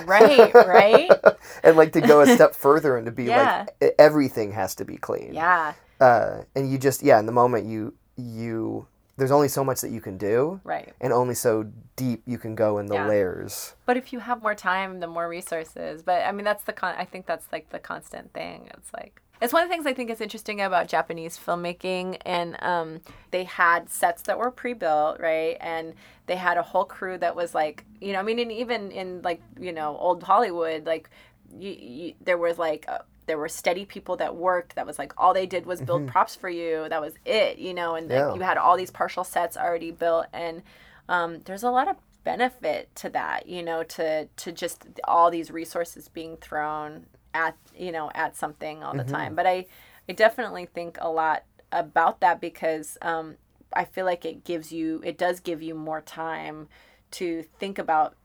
Right. 0.06 0.54
Right. 0.54 1.12
and 1.64 1.78
like 1.78 1.92
to 1.94 2.02
go 2.02 2.22
a 2.22 2.28
step 2.28 2.56
further 2.56 2.98
and 2.98 3.06
to 3.06 3.12
be 3.12 3.26
Yeah. 3.26 3.66
like 3.82 3.96
everything 4.00 4.52
has 4.54 4.76
to 4.76 4.86
be 4.86 4.98
clean. 4.98 5.34
yeah. 5.34 5.74
Uh, 6.02 6.42
and 6.56 6.70
you 6.72 6.78
just 6.78 7.04
yeah, 7.04 7.20
in 7.20 7.26
the 7.26 7.32
moment 7.32 7.66
you 7.66 7.94
you 8.18 8.88
there's 9.18 9.32
only 9.32 9.48
so 9.48 9.64
much 9.64 9.80
that 9.80 9.92
you 9.92 10.02
can 10.02 10.18
do, 10.18 10.60
Right. 10.66 10.92
and 11.00 11.14
only 11.14 11.36
so 11.36 11.66
deep 11.96 12.22
you 12.26 12.38
can 12.38 12.54
go 12.54 12.80
in 12.80 12.88
the 12.88 12.96
Yeah. 12.96 13.08
layers. 13.08 13.76
But 13.86 13.96
if 13.96 14.12
you 14.12 14.20
have 14.20 14.42
more 14.42 14.56
time, 14.56 15.00
the 15.00 15.08
more 15.08 15.30
resources. 15.30 16.02
But 16.04 16.24
I 16.26 16.34
mean, 16.34 16.44
that's 16.44 16.66
the 16.66 16.74
con. 16.74 16.96
I 16.98 17.06
think 17.06 17.26
that's 17.26 17.48
like 17.52 17.70
the 17.70 17.80
constant 17.80 18.34
thing. 18.34 18.70
It's 18.78 18.92
like 18.94 19.22
it's 19.42 19.52
one 19.52 19.64
of 19.64 19.70
the 19.70 19.74
things 19.74 19.86
I 19.86 19.94
think 19.94 20.10
is 20.10 20.22
interesting 20.22 20.62
about 20.62 20.88
Japanese 20.88 21.38
filmmaking, 21.38 22.22
and 22.26 22.62
um, 22.64 23.02
they 23.32 23.44
had 23.44 23.90
sets 23.90 24.24
that 24.24 24.38
were 24.38 24.52
pre-built, 24.52 25.20
right? 25.20 25.58
And 25.60 25.94
they 26.26 26.36
had 26.36 26.58
a 26.58 26.62
whole 26.62 26.86
crew 26.86 27.18
that 27.18 27.36
was 27.36 27.54
like, 27.54 27.84
you 28.00 28.14
know, 28.14 28.20
I 28.20 28.24
mean, 28.24 28.40
and 28.40 28.52
even 28.52 28.92
in 28.92 29.22
like 29.22 29.42
you 29.60 29.72
know 29.72 29.98
old 29.98 30.24
Hollywood, 30.24 30.86
like 30.86 31.10
you, 31.58 31.72
you, 31.72 32.14
there 32.22 32.38
was 32.38 32.58
like. 32.58 32.86
Uh, 32.88 33.00
there 33.28 33.40
were 33.40 33.50
steady 33.50 33.86
people 33.86 34.18
that 34.18 34.36
worked 34.36 34.76
that 34.76 34.86
was 34.86 35.00
like 35.00 35.12
all 35.18 35.34
they 35.34 35.48
did 35.48 35.66
was 35.66 35.82
build 35.82 36.08
props 36.08 36.36
for 36.36 36.48
you 36.48 36.86
that 36.90 37.02
was 37.02 37.16
it 37.26 37.58
you 37.58 37.74
know 37.74 37.96
and 37.96 38.08
like, 38.08 38.36
you 38.36 38.42
had 38.42 38.56
all 38.56 38.78
these 38.78 38.92
partial 38.92 39.24
sets 39.24 39.58
already 39.58 39.90
built 39.90 40.28
and 40.32 40.62
um, 41.10 41.42
there's 41.46 41.64
a 41.64 41.72
lot 41.72 41.88
of 41.88 41.96
benefit 42.24 42.94
to 42.94 43.10
that 43.10 43.48
you 43.48 43.64
know 43.64 43.82
to 43.82 44.28
to 44.36 44.52
just 44.52 44.86
all 45.06 45.32
these 45.32 45.50
resources 45.50 46.08
being 46.08 46.38
thrown 46.38 47.08
at 47.36 47.56
you 47.78 47.92
know 47.92 48.10
at 48.16 48.36
something 48.36 48.82
all 48.84 48.96
the 48.96 49.04
time 49.04 49.36
but 49.36 49.46
i 49.46 49.66
i 50.10 50.14
definitely 50.14 50.66
think 50.66 50.98
a 51.02 51.10
lot 51.10 51.44
about 51.72 52.22
that 52.22 52.40
because 52.40 52.98
um, 53.02 53.36
i 53.74 53.84
feel 53.84 54.06
like 54.06 54.24
it 54.26 54.44
gives 54.46 54.72
you 54.72 55.02
it 55.04 55.18
does 55.18 55.40
give 55.42 55.62
you 55.62 55.76
more 55.76 56.02
time 56.02 56.68
to 57.12 57.44
think 57.60 57.78
about 57.78 58.16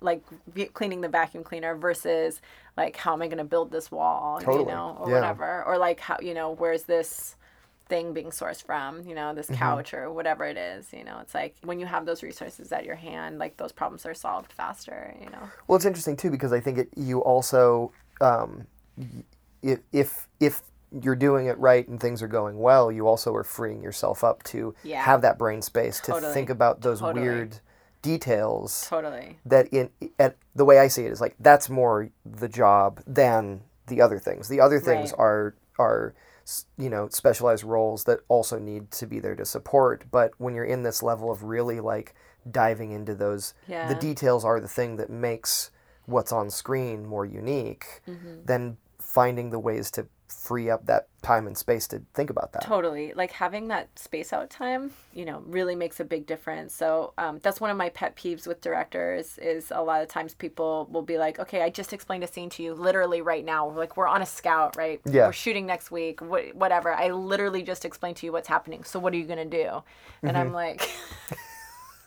like 0.00 0.22
cleaning 0.72 1.00
the 1.02 1.08
vacuum 1.08 1.44
cleaner 1.44 1.74
versus 1.76 2.40
like 2.76 2.96
how 2.96 3.12
am 3.12 3.22
i 3.22 3.26
going 3.26 3.38
to 3.38 3.44
build 3.44 3.70
this 3.72 3.90
wall 3.90 4.40
you 4.42 4.64
know 4.64 4.96
or 5.00 5.10
Yeah. 5.10 5.14
whatever 5.14 5.64
or 5.64 5.76
like 5.76 6.00
how 6.00 6.16
you 6.22 6.32
know 6.32 6.52
where's 6.52 6.84
this 6.84 7.36
thing 7.88 8.12
being 8.12 8.30
sourced 8.30 8.62
from, 8.64 9.02
you 9.06 9.14
know, 9.16 9.34
this 9.34 9.50
Mm-hmm. 9.50 9.56
couch 9.58 9.92
or 9.94 10.12
whatever 10.12 10.44
it 10.44 10.56
is, 10.56 10.92
you 10.92 11.04
know, 11.04 11.18
it's 11.20 11.34
like 11.34 11.56
when 11.64 11.80
you 11.80 11.86
have 11.86 12.06
those 12.06 12.22
resources 12.22 12.72
at 12.72 12.84
your 12.84 12.94
hand, 12.94 13.38
like 13.38 13.56
those 13.56 13.72
problems 13.72 14.06
are 14.06 14.14
solved 14.14 14.52
faster, 14.52 15.14
you 15.20 15.28
know. 15.30 15.50
Well, 15.66 15.76
it's 15.76 15.84
interesting 15.84 16.16
too 16.16 16.30
because 16.30 16.52
I 16.52 16.60
think 16.60 16.78
it, 16.78 16.88
you 16.96 17.20
also, 17.20 17.92
um, 18.20 18.66
if 19.62 19.80
if 19.92 20.28
if 20.40 20.62
you're 21.02 21.14
doing 21.16 21.46
it 21.46 21.56
right 21.58 21.86
and 21.86 22.00
things 22.00 22.22
are 22.22 22.28
going 22.28 22.58
well, 22.58 22.90
you 22.90 23.06
also 23.06 23.34
are 23.34 23.44
freeing 23.44 23.82
yourself 23.82 24.24
up 24.24 24.42
to 24.42 24.74
Yeah. 24.82 25.02
have 25.02 25.22
that 25.22 25.38
brain 25.38 25.62
space 25.62 26.00
to 26.00 26.20
think 26.20 26.50
about 26.50 26.80
those 26.80 27.00
Totally. 27.00 27.22
weird 27.26 27.60
details. 28.02 28.86
Totally. 28.88 29.38
That 29.46 29.68
in 29.68 29.90
at 30.18 30.36
the 30.54 30.64
way 30.64 30.78
I 30.78 30.88
see 30.88 31.04
it 31.04 31.12
is 31.12 31.20
like 31.20 31.36
that's 31.38 31.70
more 31.70 32.08
the 32.24 32.48
job 32.48 33.00
than 33.06 33.62
the 33.86 34.00
other 34.00 34.18
things. 34.18 34.48
The 34.48 34.60
other 34.60 34.80
things 34.80 35.12
Right. 35.12 35.20
are 35.20 35.54
are 35.78 36.14
you 36.76 36.90
know 36.90 37.08
specialized 37.08 37.62
roles 37.62 38.04
that 38.04 38.20
also 38.28 38.58
need 38.58 38.90
to 38.92 39.06
be 39.06 39.20
there 39.20 39.36
to 39.36 39.44
support. 39.44 40.04
But 40.10 40.32
when 40.38 40.54
you're 40.54 40.64
in 40.64 40.82
this 40.82 41.02
level 41.02 41.30
of 41.30 41.44
really 41.44 41.78
like 41.80 42.14
diving 42.50 42.90
into 42.90 43.14
those, 43.14 43.54
Yeah. 43.68 43.86
the 43.86 43.94
details 43.94 44.44
are 44.44 44.58
the 44.60 44.66
thing 44.68 44.96
that 44.96 45.10
makes 45.10 45.70
what's 46.10 46.32
on 46.32 46.50
screen 46.50 47.06
more 47.06 47.24
unique. 47.24 48.02
Mm-hmm. 48.08 48.44
Then 48.44 48.76
finding 48.98 49.50
the 49.50 49.58
ways 49.58 49.90
to 49.92 50.06
free 50.30 50.70
up 50.70 50.86
that 50.86 51.08
time 51.22 51.46
and 51.46 51.56
space 51.56 51.86
to 51.88 52.00
think 52.14 52.30
about 52.30 52.52
that. 52.52 52.62
Totally. 52.62 53.12
Like 53.14 53.32
having 53.32 53.68
that 53.68 53.98
space 53.98 54.32
out 54.32 54.48
time, 54.48 54.92
you 55.12 55.24
know, 55.24 55.42
really 55.46 55.74
makes 55.74 56.00
a 56.00 56.04
big 56.04 56.26
difference. 56.26 56.74
So 56.74 57.12
um, 57.18 57.40
that's 57.42 57.60
one 57.60 57.70
of 57.70 57.76
my 57.76 57.88
pet 57.90 58.16
peeves 58.16 58.46
with 58.46 58.60
directors 58.60 59.38
is 59.38 59.72
a 59.74 59.82
lot 59.82 60.02
of 60.02 60.08
times 60.08 60.34
people 60.34 60.88
will 60.90 61.02
be 61.02 61.18
like, 61.18 61.38
okay, 61.38 61.62
I 61.62 61.70
just 61.70 61.92
explained 61.92 62.24
a 62.24 62.26
scene 62.26 62.48
to 62.50 62.62
you 62.62 62.74
literally 62.74 63.22
right 63.22 63.44
now. 63.44 63.68
Like 63.68 63.96
we're 63.96 64.06
on 64.06 64.22
a 64.22 64.26
scout, 64.26 64.76
right? 64.76 65.00
Yeah. 65.04 65.26
We're 65.26 65.32
shooting 65.32 65.66
next 65.66 65.90
week, 65.90 66.20
wh- 66.20 66.54
whatever. 66.54 66.92
I 66.92 67.10
literally 67.10 67.62
just 67.62 67.84
explained 67.84 68.16
to 68.18 68.26
you 68.26 68.32
what's 68.32 68.48
happening. 68.48 68.84
So 68.84 68.98
what 68.98 69.12
are 69.12 69.16
you 69.16 69.26
going 69.26 69.50
to 69.50 69.64
do? 69.64 69.82
And 70.22 70.36
I'm 70.36 70.52
like, 70.52 70.88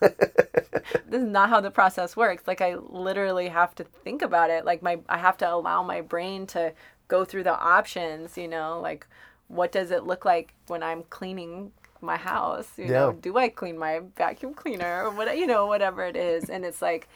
this 0.00 1.22
is 1.22 1.22
not 1.22 1.48
how 1.48 1.60
the 1.60 1.70
process 1.70 2.16
works. 2.16 2.44
Like 2.46 2.60
I 2.60 2.76
literally 2.76 3.48
have 3.48 3.74
to 3.76 3.84
think 3.84 4.22
about 4.22 4.50
it. 4.50 4.64
Like 4.64 4.82
my 4.82 4.98
I 5.08 5.18
have 5.18 5.36
to 5.38 5.52
allow 5.52 5.82
my 5.82 6.00
brain 6.00 6.46
to 6.48 6.72
go 7.08 7.24
through 7.24 7.44
the 7.44 7.58
options, 7.58 8.36
you 8.36 8.48
know, 8.48 8.80
like 8.80 9.06
what 9.48 9.72
does 9.72 9.90
it 9.90 10.04
look 10.04 10.24
like 10.24 10.54
when 10.68 10.82
I'm 10.82 11.02
cleaning 11.04 11.72
my 12.00 12.16
house? 12.16 12.70
You 12.76 12.88
know, 12.88 13.12
do 13.12 13.36
I 13.36 13.48
clean 13.48 13.78
my 13.78 14.00
vacuum 14.16 14.54
cleaner 14.54 15.04
or 15.04 15.10
what 15.10 15.36
you 15.36 15.46
know, 15.46 15.66
whatever 15.66 16.04
it 16.04 16.16
is. 16.16 16.50
And 16.50 16.64
it's 16.64 16.82
like 16.82 17.08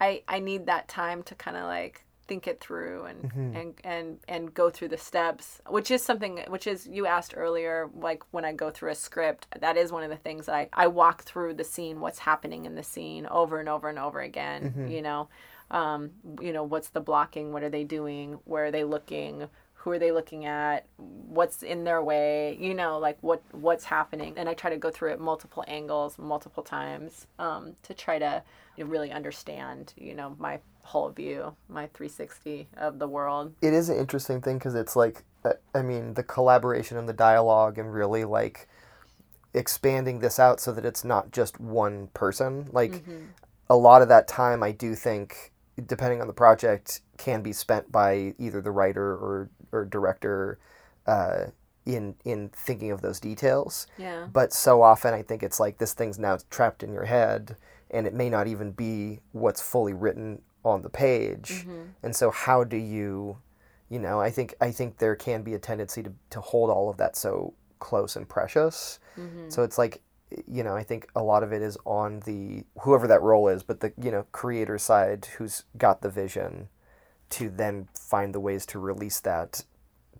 I 0.00 0.22
I 0.28 0.38
need 0.40 0.66
that 0.66 0.88
time 0.88 1.22
to 1.24 1.34
kind 1.34 1.56
of 1.56 1.64
like 1.64 2.04
think 2.28 2.46
it 2.46 2.60
through 2.60 3.06
and, 3.06 3.32
and 3.56 3.74
and 3.84 4.18
and 4.28 4.54
go 4.54 4.68
through 4.70 4.88
the 4.88 4.98
steps 4.98 5.60
which 5.68 5.90
is 5.90 6.02
something 6.02 6.40
which 6.48 6.66
is 6.66 6.86
you 6.86 7.06
asked 7.06 7.32
earlier 7.36 7.88
like 7.94 8.22
when 8.30 8.44
i 8.44 8.52
go 8.52 8.70
through 8.70 8.90
a 8.90 8.94
script 8.94 9.46
that 9.60 9.76
is 9.76 9.90
one 9.90 10.02
of 10.04 10.10
the 10.10 10.16
things 10.16 10.46
that 10.46 10.54
i, 10.54 10.68
I 10.72 10.86
walk 10.86 11.22
through 11.24 11.54
the 11.54 11.64
scene 11.64 12.00
what's 12.00 12.18
happening 12.18 12.66
in 12.66 12.74
the 12.74 12.82
scene 12.82 13.26
over 13.26 13.58
and 13.58 13.68
over 13.68 13.88
and 13.88 13.98
over 13.98 14.20
again 14.20 14.62
you 14.90 15.02
know? 15.02 15.28
Um, 15.70 16.10
you 16.40 16.52
know 16.52 16.62
what's 16.62 16.88
the 16.90 17.00
blocking 17.00 17.52
what 17.52 17.62
are 17.62 17.68
they 17.68 17.84
doing 17.84 18.38
where 18.44 18.66
are 18.66 18.70
they 18.70 18.84
looking 18.84 19.48
who 19.78 19.92
are 19.92 19.98
they 19.98 20.10
looking 20.10 20.44
at 20.44 20.86
what's 20.96 21.62
in 21.62 21.84
their 21.84 22.02
way 22.02 22.56
you 22.60 22.74
know 22.74 22.98
like 22.98 23.16
what 23.20 23.42
what's 23.52 23.84
happening. 23.84 24.34
And 24.36 24.48
i 24.48 24.54
try 24.54 24.70
to 24.70 24.76
go 24.76 24.90
through 24.90 25.12
it 25.12 25.20
multiple 25.20 25.64
angles 25.68 26.18
multiple 26.18 26.62
times 26.62 27.26
um, 27.38 27.74
to 27.84 27.94
try 27.94 28.18
to 28.18 28.42
you 28.76 28.84
know, 28.84 28.90
really 28.90 29.12
understand 29.12 29.94
you 29.96 30.14
know 30.14 30.36
my 30.38 30.58
whole 30.82 31.10
view 31.10 31.54
my 31.68 31.86
360 31.94 32.68
of 32.76 32.98
the 32.98 33.06
world. 33.06 33.54
It 33.62 33.72
is 33.72 33.88
an 33.88 33.98
interesting 33.98 34.40
thing 34.40 34.58
because 34.58 34.74
it's 34.74 34.96
like 34.96 35.24
uh, 35.44 35.52
i 35.74 35.82
mean 35.82 36.14
the 36.14 36.22
collaboration 36.22 36.96
and 36.96 37.08
the 37.08 37.12
dialogue 37.12 37.78
and 37.78 37.92
really 37.92 38.24
like 38.24 38.68
expanding 39.54 40.18
this 40.18 40.38
out 40.38 40.60
so 40.60 40.72
that 40.72 40.84
it's 40.84 41.04
not 41.04 41.32
just 41.32 41.58
one 41.58 42.08
person. 42.08 42.68
Like 42.72 43.02
a 43.70 43.76
lot 43.76 44.02
of 44.02 44.08
that 44.08 44.26
time 44.26 44.62
i 44.62 44.72
do 44.72 44.94
think 44.94 45.52
depending 45.86 46.20
on 46.20 46.26
the 46.26 46.32
project 46.32 47.00
can 47.18 47.42
be 47.42 47.52
spent 47.52 47.90
by 47.92 48.34
either 48.38 48.60
the 48.60 48.70
writer 48.70 49.12
or, 49.12 49.50
or 49.72 49.84
director 49.84 50.58
uh, 51.06 51.46
in 51.86 52.14
in 52.24 52.50
thinking 52.50 52.90
of 52.90 53.00
those 53.00 53.18
details. 53.18 53.86
Yeah. 53.96 54.26
But 54.32 54.52
so 54.52 54.82
often 54.82 55.14
I 55.14 55.22
think 55.22 55.42
it's 55.42 55.58
like 55.58 55.78
this 55.78 55.94
thing's 55.94 56.18
now 56.18 56.38
trapped 56.50 56.82
in 56.82 56.92
your 56.92 57.06
head 57.06 57.56
and 57.90 58.06
it 58.06 58.14
may 58.14 58.28
not 58.28 58.46
even 58.46 58.72
be 58.72 59.20
what's 59.32 59.62
fully 59.62 59.94
written 59.94 60.42
on 60.64 60.82
the 60.82 60.90
page. 60.90 61.66
And 62.02 62.14
so 62.14 62.30
how 62.30 62.64
do 62.64 62.76
you 62.76 63.38
you 63.88 63.98
know, 63.98 64.20
I 64.20 64.30
think 64.30 64.54
I 64.60 64.70
think 64.70 64.98
there 64.98 65.16
can 65.16 65.42
be 65.42 65.54
a 65.54 65.58
tendency 65.58 66.02
to, 66.02 66.12
to 66.30 66.40
hold 66.40 66.68
all 66.70 66.90
of 66.90 66.98
that 66.98 67.16
so 67.16 67.54
close 67.78 68.16
and 68.16 68.28
precious. 68.28 68.98
So 69.48 69.62
it's 69.62 69.78
like 69.78 70.02
you 70.46 70.62
know, 70.62 70.76
I 70.76 70.82
think 70.82 71.08
a 71.16 71.22
lot 71.22 71.42
of 71.42 71.54
it 71.54 71.62
is 71.62 71.78
on 71.86 72.20
the 72.26 72.64
whoever 72.80 73.06
that 73.06 73.22
role 73.22 73.48
is, 73.48 73.62
but 73.62 73.80
the 73.80 73.94
you 74.00 74.10
know, 74.10 74.26
creator 74.30 74.76
side 74.76 75.26
who's 75.38 75.64
got 75.78 76.02
the 76.02 76.10
vision 76.10 76.68
to 77.30 77.50
then 77.50 77.88
find 77.94 78.34
the 78.34 78.40
ways 78.40 78.66
to 78.66 78.78
release 78.78 79.20
that 79.20 79.64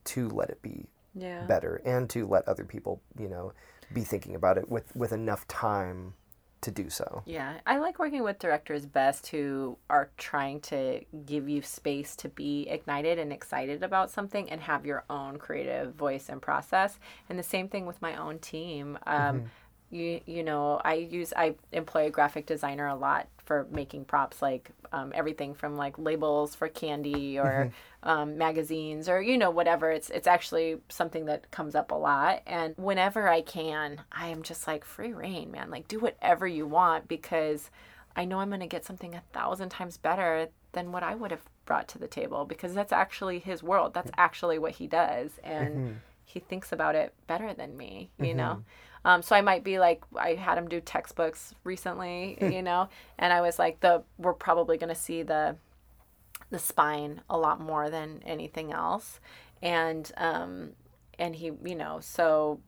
to 0.05 0.29
let 0.29 0.51
it 0.51 0.61
be 0.63 0.87
yeah 1.15 1.45
better 1.47 1.81
and 1.85 2.09
to 2.11 2.27
let 2.27 2.47
other 2.49 2.65
people 2.65 3.01
you 3.19 3.29
know 3.29 3.53
be 3.93 4.03
thinking 4.03 4.35
about 4.35 4.59
it 4.59 4.69
with 4.69 4.95
with 4.95 5.13
enough 5.13 5.47
time 5.49 6.15
to 6.61 6.71
do 6.71 6.91
so 6.91 7.23
Yeah, 7.25 7.55
I 7.67 7.79
like 7.79 7.99
working 7.99 8.23
with 8.25 8.39
directors 8.39 8.85
best 8.85 9.29
who 9.29 9.79
are 9.89 10.11
trying 10.17 10.61
to 10.63 11.01
give 11.25 11.49
you 11.49 11.63
space 11.63 12.17
to 12.17 12.29
be 12.29 12.67
ignited 12.69 13.19
and 13.19 13.33
excited 13.33 13.83
about 13.83 14.11
something 14.11 14.51
and 14.51 14.61
have 14.61 14.85
your 14.85 15.05
own 15.09 15.39
creative 15.39 15.95
voice 15.95 16.29
and 16.29 16.43
process. 16.43 16.99
And 17.29 17.39
the 17.39 17.45
same 17.45 17.69
thing 17.69 17.87
with 17.87 18.03
my 18.03 18.17
own 18.17 18.39
team. 18.41 18.99
Um, 19.07 19.51
You 19.91 20.21
you 20.27 20.43
know, 20.43 20.81
I 20.85 20.95
use 20.95 21.33
I 21.37 21.55
employ 21.73 22.07
a 22.07 22.11
graphic 22.11 22.47
designer 22.47 22.87
a 22.87 22.95
lot 22.95 23.29
for 23.45 23.67
making 23.71 24.05
props 24.05 24.43
like 24.43 24.71
um, 24.93 25.13
everything 25.15 25.55
from 25.55 25.77
like 25.77 25.99
labels 25.99 26.55
for 26.55 26.69
candy 26.69 27.39
or 27.39 27.71
um, 28.03 28.37
magazines 28.37 29.09
or 29.09 29.23
you 29.23 29.39
know 29.39 29.51
whatever. 29.51 29.91
It's 29.91 30.11
it's 30.11 30.27
actually 30.27 30.77
something 30.91 31.25
that 31.27 31.51
comes 31.51 31.75
up 31.75 31.91
a 31.91 31.95
lot. 31.95 32.43
And 32.47 32.75
whenever 32.77 33.29
I 33.29 33.41
can, 33.41 34.03
I 34.13 34.29
am 34.29 34.43
just 34.43 34.67
like 34.67 34.85
free 34.85 35.13
reign, 35.15 35.51
man. 35.51 35.71
Like 35.71 35.89
do 35.89 35.99
whatever 36.01 36.47
you 36.47 36.67
want 36.67 37.09
because 37.09 37.71
I 38.17 38.25
know 38.25 38.41
I'm 38.41 38.49
going 38.49 38.61
to 38.61 38.67
get 38.67 38.85
something 38.85 39.15
a 39.15 39.23
thousand 39.33 39.71
times 39.71 39.97
better 39.97 40.49
than 40.73 40.93
what 40.93 41.03
I 41.03 41.15
would 41.15 41.31
have 41.31 41.45
brought 41.65 41.89
to 41.89 41.99
the 41.99 42.09
table 42.09 42.45
because 42.45 42.75
that's 42.75 42.93
actually 42.93 43.39
his 43.39 43.63
world. 43.63 43.95
That's 43.95 44.11
actually 44.19 44.59
what 44.59 44.73
he 44.73 44.87
does. 44.87 45.39
And 45.45 46.01
he 46.25 46.41
thinks 46.41 46.73
about 46.73 46.95
it 46.95 47.15
better 47.27 47.55
than 47.55 47.77
me, 47.77 48.11
you 48.19 48.35
Mm-hmm. 48.35 48.37
know? 48.37 48.61
Um, 49.09 49.23
so 49.23 49.35
I 49.35 49.41
might 49.41 49.65
be 49.65 49.79
like, 49.79 50.03
I 50.15 50.35
had 50.35 50.59
him 50.59 50.69
do 50.69 50.83
textbooks 50.83 51.55
recently, 51.65 52.37
Hmm. 52.41 52.51
you 52.51 52.63
know, 52.63 52.91
and 53.19 53.33
I 53.33 53.41
was 53.41 53.59
like, 53.59 53.81
the 53.81 54.03
we're 54.19 54.35
probably 54.35 54.77
going 54.77 54.91
to 54.95 55.01
see 55.01 55.23
the 55.23 55.57
the 56.51 56.59
spine 56.59 57.23
a 57.29 57.39
lot 57.39 57.59
more 57.61 57.89
than 57.91 58.23
anything 58.27 58.71
else, 58.71 59.19
and 59.63 60.13
um, 60.19 60.73
and 61.19 61.35
he, 61.37 61.53
you 61.65 61.75
know, 61.75 62.01
so 62.01 62.61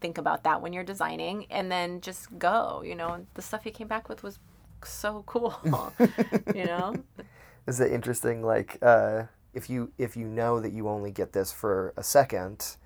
think 0.00 0.18
about 0.18 0.44
that 0.44 0.62
when 0.62 0.72
you're 0.72 0.84
designing, 0.84 1.46
and 1.50 1.70
then 1.70 2.00
just 2.00 2.38
go, 2.38 2.82
you 2.86 2.94
know. 2.94 3.26
The 3.34 3.42
stuff 3.42 3.64
he 3.64 3.72
came 3.72 3.88
back 3.88 4.08
with 4.08 4.22
was 4.22 4.38
so 4.84 5.24
cool, 5.26 5.58
you 6.54 6.64
know. 6.64 6.94
Is 7.66 7.80
it 7.80 7.90
interesting? 7.92 8.42
Like, 8.44 8.78
uh, 8.82 9.24
if 9.52 9.68
you 9.68 9.90
if 9.98 10.16
you 10.16 10.26
know 10.26 10.60
that 10.60 10.72
you 10.72 10.88
only 10.88 11.10
get 11.10 11.32
this 11.32 11.50
for 11.50 11.92
a 11.96 12.04
second, 12.04 12.76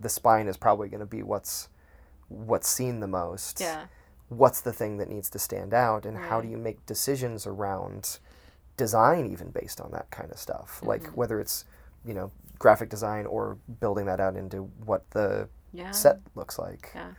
the 0.00 0.08
spine 0.08 0.48
is 0.48 0.56
probably 0.56 0.88
going 0.88 1.00
to 1.00 1.06
be 1.06 1.22
what's 1.22 1.68
what's 2.30 2.68
seen 2.68 3.00
the 3.00 3.06
most. 3.06 3.60
Yeah. 3.60 3.86
What's 4.30 4.60
the 4.62 4.72
thing 4.72 4.96
that 4.98 5.10
needs 5.10 5.28
to 5.30 5.38
stand 5.38 5.74
out, 5.74 6.06
and 6.06 6.16
how 6.16 6.40
do 6.40 6.48
you 6.48 6.56
make 6.56 6.86
decisions 6.86 7.46
around 7.46 8.18
design, 8.76 9.26
even 9.26 9.50
based 9.50 9.80
on 9.80 9.90
that 9.90 10.10
kind 10.10 10.30
of 10.30 10.38
stuff? 10.38 10.80
Like 10.82 11.02
Mm-hmm. 11.02 11.12
whether 11.16 11.40
it's 11.40 11.64
you 12.04 12.14
know 12.14 12.30
graphic 12.58 12.88
design 12.88 13.26
or 13.26 13.58
building 13.80 14.06
that 14.06 14.20
out 14.20 14.36
into 14.36 14.70
what 14.86 15.08
the 15.10 15.48
Yeah. 15.72 15.90
set 15.90 16.20
looks 16.34 16.58
like. 16.58 16.92
Yeah. 16.94 17.10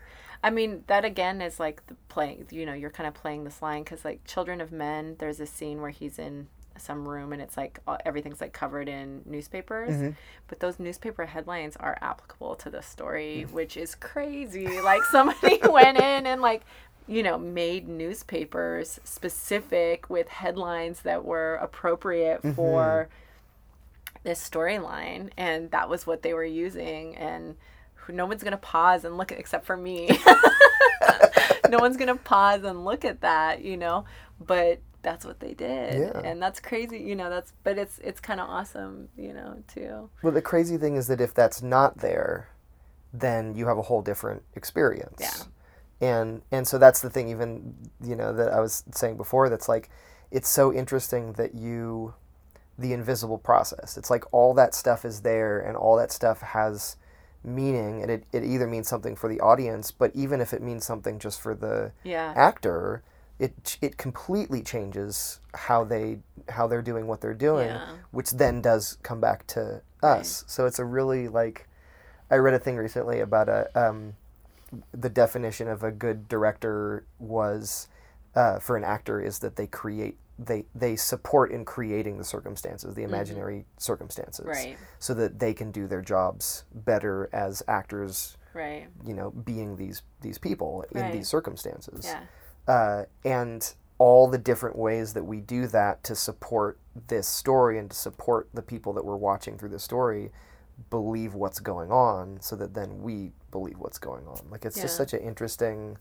I 0.44 0.50
mean, 0.50 0.84
that 0.88 1.06
again 1.06 1.42
is 1.42 1.60
like 1.60 1.86
the 1.88 1.96
playing, 2.10 2.48
you 2.50 2.66
know, 2.66 2.74
you're 2.74 2.90
kind 2.90 3.08
of 3.08 3.14
playing 3.14 3.44
this 3.44 3.62
line 3.62 3.84
because, 3.84 4.04
like, 4.04 4.24
Children 4.26 4.60
of 4.62 4.72
Men, 4.72 5.16
there's 5.20 5.40
a 5.40 5.46
scene 5.46 5.82
where 5.82 5.92
he's 5.92 6.18
in 6.18 6.48
some 6.78 7.08
room 7.08 7.34
and 7.34 7.42
it's 7.42 7.58
like 7.58 7.80
all, 7.88 7.98
everything's 8.06 8.42
like 8.42 8.54
covered 8.54 8.88
in 8.88 9.22
newspapers. 9.26 9.92
Mm-hmm. 9.92 10.10
But 10.48 10.60
those 10.60 10.80
newspaper 10.80 11.26
headlines 11.26 11.76
are 11.78 11.98
applicable 12.02 12.56
to 12.56 12.70
the 12.70 12.82
story, 12.82 13.44
which 13.52 13.78
is 13.78 13.96
crazy. 13.96 14.82
like, 14.82 15.04
somebody 15.04 15.60
went 15.70 15.98
in 15.98 16.26
and, 16.28 16.42
like, 16.42 16.64
you 17.08 17.24
know, 17.24 17.38
made 17.38 17.88
newspapers 17.88 19.00
specific 19.04 20.10
with 20.10 20.30
headlines 20.30 21.02
that 21.02 21.26
were 21.26 21.56
appropriate 21.56 22.40
mm-hmm. 22.40 22.54
for 22.54 23.10
this 24.24 24.48
storyline 24.48 25.30
and 25.36 25.72
that 25.72 25.90
was 25.90 26.06
what 26.06 26.22
they 26.22 26.34
were 26.34 26.46
using 26.46 27.16
and 27.18 27.56
no 28.08 28.26
one's 28.26 28.44
gonna 28.44 28.58
pause 28.58 29.04
and 29.04 29.18
look 29.18 29.32
at 29.32 29.40
except 29.40 29.66
for 29.66 29.78
me. 29.78 30.10
No 31.70 31.78
one's 31.78 31.96
gonna 31.96 32.18
pause 32.18 32.64
and 32.64 32.84
look 32.84 33.06
at 33.06 33.22
that 33.22 33.64
you 33.64 33.78
know? 33.78 34.06
But 34.46 34.80
that's 35.04 35.26
what 35.26 35.40
they 35.40 35.54
did 35.54 36.00
Yeah. 36.00 36.22
and 36.24 36.42
that's 36.42 36.60
crazy 36.60 37.00
you 37.00 37.16
know 37.16 37.30
that's 37.30 37.54
but 37.64 37.78
it's 37.78 38.00
it's 38.00 38.20
kind 38.20 38.40
of 38.40 38.50
awesome 38.50 39.10
you 39.18 39.34
know 39.34 39.64
too 39.68 40.10
Well, 40.24 40.32
the 40.34 40.42
crazy 40.42 40.78
thing 40.78 40.96
is 40.96 41.08
that 41.08 41.20
if 41.22 41.34
that's 41.34 41.62
not 41.62 41.98
there, 42.00 42.50
then 43.14 43.56
you 43.56 43.68
have 43.68 43.78
a 43.78 43.82
whole 43.84 44.02
different 44.02 44.44
experience. 44.56 45.20
Yeah. 45.20 45.44
And 46.10 46.42
and 46.52 46.68
so 46.68 46.78
that's 46.78 47.02
the 47.02 47.10
thing. 47.10 47.30
Even 47.30 47.76
you 48.04 48.16
know 48.16 48.34
that 48.34 48.52
I 48.54 48.60
was 48.60 48.84
saying 48.92 49.18
before. 49.18 49.50
That's 49.50 49.68
like, 49.70 49.90
it's 50.32 50.50
so 50.50 50.74
interesting 50.74 51.34
that 51.34 51.54
you, 51.54 52.14
the 52.78 52.94
invisible 52.94 53.38
process. 53.38 53.98
It's 53.98 54.10
like 54.10 54.24
all 54.32 54.54
that 54.56 54.74
stuff 54.74 55.06
is 55.06 55.22
there, 55.22 55.60
and 55.60 55.78
all 55.78 55.96
that 55.98 56.12
stuff 56.12 56.42
has 56.42 56.96
meaning, 57.44 58.02
and 58.02 58.10
it, 58.12 58.24
it 58.32 58.44
either 58.44 58.68
means 58.68 58.88
something 58.88 59.16
for 59.16 59.28
the 59.30 59.40
audience, 59.42 59.92
but 59.92 60.12
even 60.16 60.42
if 60.42 60.54
it 60.54 60.62
means 60.62 60.86
something 60.86 61.20
just 61.20 61.40
for 61.42 61.54
the 61.56 61.92
yeah 62.04 62.34
actor, 62.36 63.04
it 63.46 63.78
it 63.82 63.98
completely 63.98 64.62
changes 64.62 65.40
how 65.56 65.84
they 65.84 66.20
how 66.50 66.68
they're 66.68 66.82
doing 66.92 67.08
what 67.08 67.20
they're 67.22 67.34
doing, 67.50 67.68
Yeah. 67.70 67.96
which 68.12 68.32
then 68.32 68.62
does 68.62 68.98
come 69.04 69.20
back 69.20 69.48
to 69.48 69.82
us. 70.04 70.44
So 70.48 70.66
it's 70.68 70.80
a 70.80 70.86
really 70.86 71.28
like 71.28 71.68
I 72.30 72.36
read 72.36 72.54
a 72.54 72.60
thing 72.60 72.78
recently 72.78 73.20
about 73.20 73.50
a 73.50 73.62
um, 73.76 74.14
the 74.94 75.10
definition 75.10 75.68
of 75.68 75.84
a 75.84 75.92
good 75.92 76.28
director 76.30 77.04
was 77.20 77.88
uh, 78.36 78.60
for 78.60 78.78
an 78.78 78.84
actor 78.86 79.20
is 79.20 79.40
that 79.40 79.56
they 79.56 79.68
create 79.68 80.18
they 80.40 80.66
they 80.76 80.96
support 80.96 81.52
in 81.52 81.66
creating 81.66 82.18
the 82.20 82.24
circumstances, 82.24 82.94
the 82.96 83.04
imaginary 83.04 83.66
circumstances, 83.78 84.46
Mm-hmm. 84.46 84.70
Right. 84.70 84.78
so 85.00 85.14
that 85.16 85.40
they 85.40 85.54
can 85.54 85.72
do 85.72 85.88
their 85.88 86.02
jobs 86.02 86.64
better 86.74 87.28
as 87.34 87.64
actors. 87.68 88.38
right 88.54 88.88
You 89.06 89.14
know, 89.16 89.32
being 89.32 89.78
these 89.78 90.04
these 90.22 90.38
people 90.38 90.86
in 90.92 91.02
Right. 91.02 91.12
these 91.14 91.28
circumstances 91.28 92.06
yeah 92.06 92.22
uh, 92.68 93.04
and 93.24 93.74
all 93.98 94.28
the 94.28 94.38
different 94.38 94.76
ways 94.76 95.14
that 95.14 95.24
we 95.24 95.40
do 95.40 95.68
that 95.68 96.04
to 96.04 96.16
support 96.16 96.80
this 97.08 97.28
story 97.28 97.78
and 97.78 97.92
to 97.92 97.96
support 97.96 98.50
the 98.54 98.62
people 98.62 98.94
that 98.94 99.06
we're 99.06 99.16
watching 99.16 99.58
through 99.58 99.70
the 99.70 99.80
story 99.80 100.32
believe 100.90 101.36
what's 101.36 101.60
going 101.60 101.92
on 101.92 102.40
so 102.42 102.56
that 102.56 102.74
then 102.74 103.02
we 103.02 103.32
believe 103.52 103.78
what's 103.78 104.00
going 104.00 104.26
on. 104.26 104.40
Like 104.50 104.66
it's 104.66 104.82
just 104.82 104.98
such 104.98 105.14
an 105.14 105.20
interesting 105.20 105.98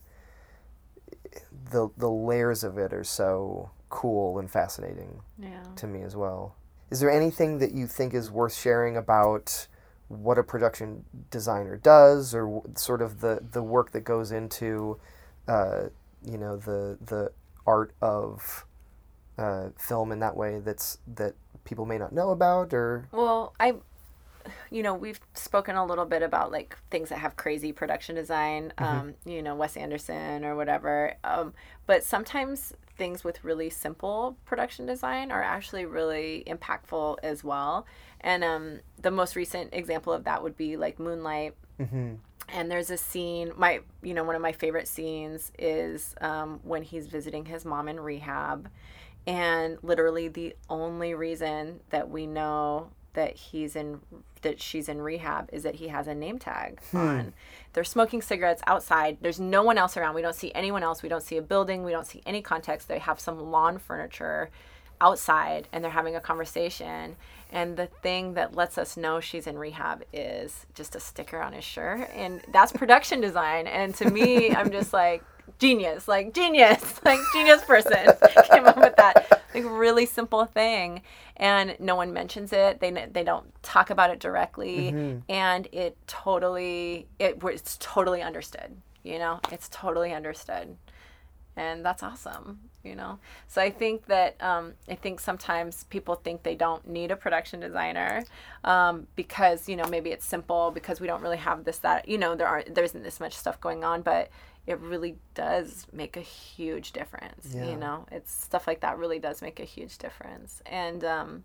the 1.71 1.89
the 1.97 2.09
layers 2.09 2.63
of 2.63 2.77
it 2.77 2.93
are 2.93 3.03
so 3.03 3.69
cool 3.89 4.39
and 4.39 4.49
fascinating 4.49 5.21
yeah. 5.37 5.63
to 5.75 5.87
me 5.87 6.01
as 6.01 6.15
well. 6.15 6.55
Is 6.89 6.99
there 6.99 7.11
anything 7.11 7.59
that 7.59 7.73
you 7.73 7.87
think 7.87 8.13
is 8.13 8.31
worth 8.31 8.53
sharing 8.53 8.97
about 8.97 9.67
what 10.07 10.37
a 10.37 10.43
production 10.43 11.05
designer 11.29 11.77
does 11.77 12.35
or 12.35 12.63
sort 12.75 13.01
of 13.01 13.21
the 13.21 13.41
the 13.51 13.63
work 13.63 13.91
that 13.91 14.01
goes 14.01 14.31
into 14.31 14.99
uh, 15.47 15.83
you 16.25 16.37
know 16.37 16.57
the 16.57 16.97
the 17.01 17.31
art 17.65 17.93
of 18.01 18.65
uh, 19.37 19.69
film 19.77 20.11
in 20.11 20.19
that 20.19 20.35
way 20.35 20.59
that's 20.59 20.97
that 21.15 21.33
people 21.63 21.85
may 21.85 21.97
not 21.97 22.11
know 22.11 22.31
about 22.31 22.73
or 22.73 23.07
Well, 23.11 23.53
I, 23.59 23.75
you 24.69 24.83
know, 24.83 24.93
we've 24.93 25.19
spoken 25.33 25.75
a 25.75 25.85
little 25.85 26.05
bit 26.05 26.21
about 26.21 26.51
like 26.51 26.77
things 26.89 27.09
that 27.09 27.19
have 27.19 27.35
crazy 27.35 27.71
production 27.71 28.15
design, 28.15 28.73
um, 28.77 29.13
you 29.25 29.41
know, 29.41 29.55
Wes 29.55 29.77
Anderson 29.77 30.43
or 30.43 30.55
whatever. 30.55 31.15
Um, 31.23 31.53
but 31.85 32.03
sometimes 32.03 32.73
things 32.97 33.23
with 33.23 33.43
really 33.43 33.69
simple 33.69 34.37
production 34.45 34.85
design 34.85 35.31
are 35.31 35.43
actually 35.43 35.85
really 35.85 36.43
impactful 36.47 37.17
as 37.23 37.43
well. 37.43 37.85
And 38.21 38.43
um, 38.43 38.79
the 39.01 39.11
most 39.11 39.35
recent 39.35 39.73
example 39.73 40.13
of 40.13 40.23
that 40.25 40.43
would 40.43 40.57
be 40.57 40.77
like 40.77 40.99
Moonlight. 40.99 41.55
And 42.51 42.69
there's 42.69 42.89
a 42.89 42.97
scene, 42.97 43.53
my, 43.55 43.79
you 44.03 44.13
know, 44.13 44.23
one 44.23 44.35
of 44.35 44.41
my 44.41 44.51
favorite 44.51 44.87
scenes 44.87 45.51
is 45.57 46.15
um, 46.19 46.59
when 46.63 46.83
he's 46.83 47.07
visiting 47.07 47.45
his 47.45 47.63
mom 47.65 47.87
in 47.87 47.99
rehab. 47.99 48.69
And 49.25 49.77
literally 49.83 50.27
the 50.27 50.55
only 50.69 51.13
reason 51.13 51.79
that 51.91 52.09
we 52.09 52.27
know 52.27 52.89
that 53.13 53.35
he's 53.35 53.75
in, 53.75 53.99
that 54.41 54.59
she's 54.61 54.89
in 54.89 55.01
rehab 55.01 55.49
is 55.51 55.63
that 55.63 55.75
he 55.75 55.89
has 55.89 56.07
a 56.07 56.15
name 56.15 56.39
tag 56.39 56.79
on. 56.93 57.33
They're 57.73 57.83
smoking 57.83 58.21
cigarettes 58.21 58.61
outside. 58.67 59.17
There's 59.21 59.39
no 59.39 59.63
one 59.63 59.77
else 59.77 59.95
around. 59.95 60.15
We 60.15 60.21
don't 60.21 60.35
see 60.35 60.51
anyone 60.53 60.83
else. 60.83 61.03
We 61.03 61.09
don't 61.09 61.23
see 61.23 61.37
a 61.37 61.41
building. 61.41 61.83
We 61.83 61.91
don't 61.91 62.07
see 62.07 62.21
any 62.25 62.41
context. 62.41 62.87
They 62.87 62.99
have 62.99 63.19
some 63.19 63.51
lawn 63.51 63.77
furniture 63.77 64.49
outside 64.99 65.67
and 65.71 65.83
they're 65.83 65.91
having 65.91 66.15
a 66.15 66.21
conversation. 66.21 67.15
And 67.51 67.75
the 67.75 67.87
thing 67.87 68.33
that 68.35 68.55
lets 68.55 68.77
us 68.77 68.95
know 68.95 69.19
she's 69.19 69.45
in 69.45 69.57
rehab 69.57 70.03
is 70.13 70.65
just 70.73 70.95
a 70.95 70.99
sticker 70.99 71.41
on 71.41 71.53
his 71.53 71.63
shirt. 71.63 72.09
And 72.13 72.41
that's 72.51 72.71
production 72.71 73.19
design. 73.19 73.67
And 73.67 73.93
to 73.95 74.09
me, 74.09 74.51
I'm 74.51 74.71
just 74.71 74.93
like, 74.93 75.23
genius, 75.59 76.07
like 76.07 76.33
genius, 76.33 77.01
like 77.05 77.19
genius 77.33 77.63
person 77.63 77.91
came 78.49 78.65
up 78.65 78.77
with 78.77 78.95
that 78.95 79.43
like 79.53 79.65
really 79.65 80.05
simple 80.05 80.45
thing. 80.45 81.01
And 81.35 81.75
no 81.79 81.95
one 81.95 82.13
mentions 82.13 82.53
it. 82.53 82.79
They, 82.79 82.91
they 82.91 83.23
don't 83.23 83.51
talk 83.63 83.89
about 83.89 84.11
it 84.11 84.19
directly. 84.19 84.91
Mm-hmm. 84.91 85.19
And 85.29 85.67
it 85.71 85.97
totally, 86.07 87.07
it, 87.19 87.39
it's 87.43 87.77
totally 87.79 88.21
understood. 88.21 88.77
You 89.03 89.17
know, 89.17 89.39
it's 89.51 89.67
totally 89.69 90.13
understood 90.13 90.77
and 91.61 91.77
that's 91.85 92.03
awesome 92.09 92.47
you 92.89 92.95
know? 93.01 93.13
So 93.53 93.57
i 93.61 93.69
think 93.81 93.97
that 94.15 94.31
um, 94.51 94.65
i 94.93 94.95
think 95.03 95.15
sometimes 95.29 95.73
people 95.95 96.15
think 96.25 96.37
they 96.49 96.57
don't 96.65 96.83
need 96.97 97.09
a 97.11 97.15
production 97.25 97.59
designer 97.67 98.13
um, 98.63 98.95
because 99.21 99.59
you 99.69 99.75
know 99.79 99.87
maybe 99.95 100.09
it's 100.15 100.25
simple 100.35 100.63
because 100.79 100.97
we 101.01 101.07
don't 101.11 101.23
really 101.25 101.43
have 101.49 101.59
this 101.67 101.79
that 101.87 101.99
you 102.11 102.17
know 102.23 102.31
there 102.39 102.47
aren't 102.53 102.73
there 102.75 102.83
isn't 102.89 103.03
this 103.09 103.19
much 103.25 103.35
stuff 103.43 103.57
going 103.67 103.81
on 103.91 103.97
but 104.01 104.23
it 104.67 104.79
really 104.79 105.15
does 105.33 105.87
make 105.91 106.15
a 106.17 106.21
huge 106.21 106.91
difference 106.91 107.43
Yeah. 107.53 107.69
you 107.69 107.77
know? 107.77 108.05
It's 108.11 108.31
stuff 108.31 108.67
like 108.67 108.81
that 108.81 108.97
really 108.97 109.19
does 109.19 109.41
make 109.41 109.59
a 109.59 109.63
huge 109.75 109.97
difference. 109.97 110.61
And 110.65 111.03
um, 111.03 111.43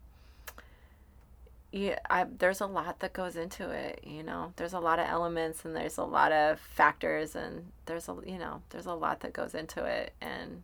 I, 2.09 2.27
there's 2.39 2.61
a 2.61 2.67
lot 2.67 3.01
that 3.01 3.13
goes 3.13 3.37
into 3.37 3.71
it. 3.71 4.01
You 4.05 4.23
know, 4.23 4.53
there's 4.57 4.73
a 4.73 4.81
lot 4.81 4.99
of 4.99 5.07
elements 5.09 5.65
and 5.65 5.75
there's 5.75 5.99
a 5.99 6.05
lot 6.05 6.33
of 6.33 6.59
factors 6.61 7.37
and 7.37 7.73
there's 7.87 8.09
a 8.09 8.17
you 8.27 8.39
know 8.39 8.63
there's 8.71 8.87
a 8.87 8.95
lot 8.95 9.21
that 9.21 9.33
goes 9.33 9.55
into 9.55 9.85
it 9.85 10.13
and 10.21 10.63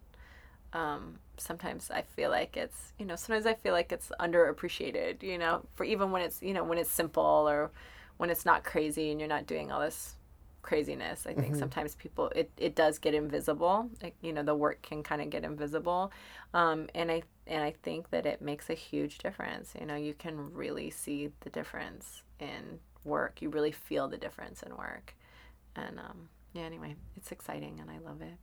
um, 0.73 1.19
sometimes 1.37 1.91
I 1.91 2.03
feel 2.03 2.31
like 2.31 2.57
it's 2.57 2.93
you 2.99 3.05
know 3.05 3.17
sometimes 3.17 3.47
I 3.47 3.55
feel 3.55 3.73
like 3.73 3.93
it's 3.93 4.11
underappreciated. 4.21 5.23
You 5.23 5.39
know, 5.39 5.63
for 5.75 5.85
even 5.85 6.11
when 6.11 6.23
it's 6.23 6.43
you 6.43 6.55
know 6.55 6.65
when 6.65 6.79
it's 6.79 6.91
simple 6.91 7.23
or 7.49 7.71
when 8.17 8.31
it's 8.31 8.45
not 8.45 8.65
crazy 8.65 9.11
and 9.11 9.21
you're 9.21 9.29
not 9.29 9.47
doing 9.47 9.73
all 9.73 9.81
this 9.81 10.15
craziness. 10.63 11.27
I 11.27 11.35
think 11.35 11.57
sometimes 11.57 11.95
people 11.97 12.29
it, 12.35 12.51
it 12.57 12.75
does 12.75 12.99
get 12.99 13.15
invisible. 13.15 13.91
Like, 14.03 14.15
you 14.23 14.33
know, 14.33 14.43
the 14.43 14.55
work 14.55 14.81
can 14.83 15.03
kind 15.03 15.21
of 15.21 15.29
get 15.29 15.45
invisible. 15.45 16.13
Um, 16.55 16.89
and 16.95 17.11
I 17.11 17.23
and 17.47 17.63
I 17.63 17.75
think 17.83 18.11
that 18.11 18.25
it 18.27 18.41
makes 18.41 18.71
a 18.71 18.75
huge 18.75 19.19
difference. 19.19 19.75
You 19.79 19.87
know, 19.87 19.97
you 19.97 20.15
can 20.15 20.53
really 20.53 20.91
see 20.91 21.31
the 21.41 21.51
difference 21.51 22.23
in 22.39 22.79
work. 23.05 23.43
You 23.43 23.51
really 23.51 23.73
feel 23.73 24.09
the 24.09 24.17
difference 24.17 24.63
in 24.63 24.77
work. 24.77 25.15
And 25.77 25.99
um, 25.99 26.29
yeah, 26.53 26.63
anyway, 26.63 26.95
it's 27.17 27.33
exciting 27.33 27.81
and 27.81 27.91
I 27.91 27.99
love 27.99 28.23
it. 28.23 28.35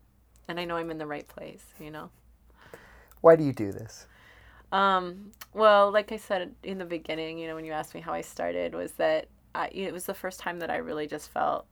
And 0.47 0.59
I 0.59 0.65
know 0.65 0.77
I'm 0.77 0.91
in 0.91 0.97
the 0.97 1.07
right 1.07 1.27
place, 1.27 1.63
you 1.79 1.91
know? 1.91 2.09
Why 3.21 3.35
do 3.35 3.43
you 3.43 3.53
do 3.53 3.71
this? 3.71 4.07
Um, 4.71 5.31
well, 5.53 5.91
like 5.91 6.11
I 6.11 6.17
said 6.17 6.53
in 6.63 6.77
the 6.77 6.85
beginning, 6.85 7.37
you 7.37 7.47
know, 7.47 7.55
when 7.55 7.65
you 7.65 7.71
asked 7.71 7.93
me 7.93 8.01
how 8.01 8.13
I 8.13 8.21
started, 8.21 8.73
was 8.73 8.93
that 8.93 9.27
I, 9.53 9.67
it 9.67 9.93
was 9.93 10.05
the 10.05 10.13
first 10.13 10.39
time 10.39 10.59
that 10.59 10.69
I 10.69 10.77
really 10.77 11.07
just 11.07 11.29
felt 11.29 11.65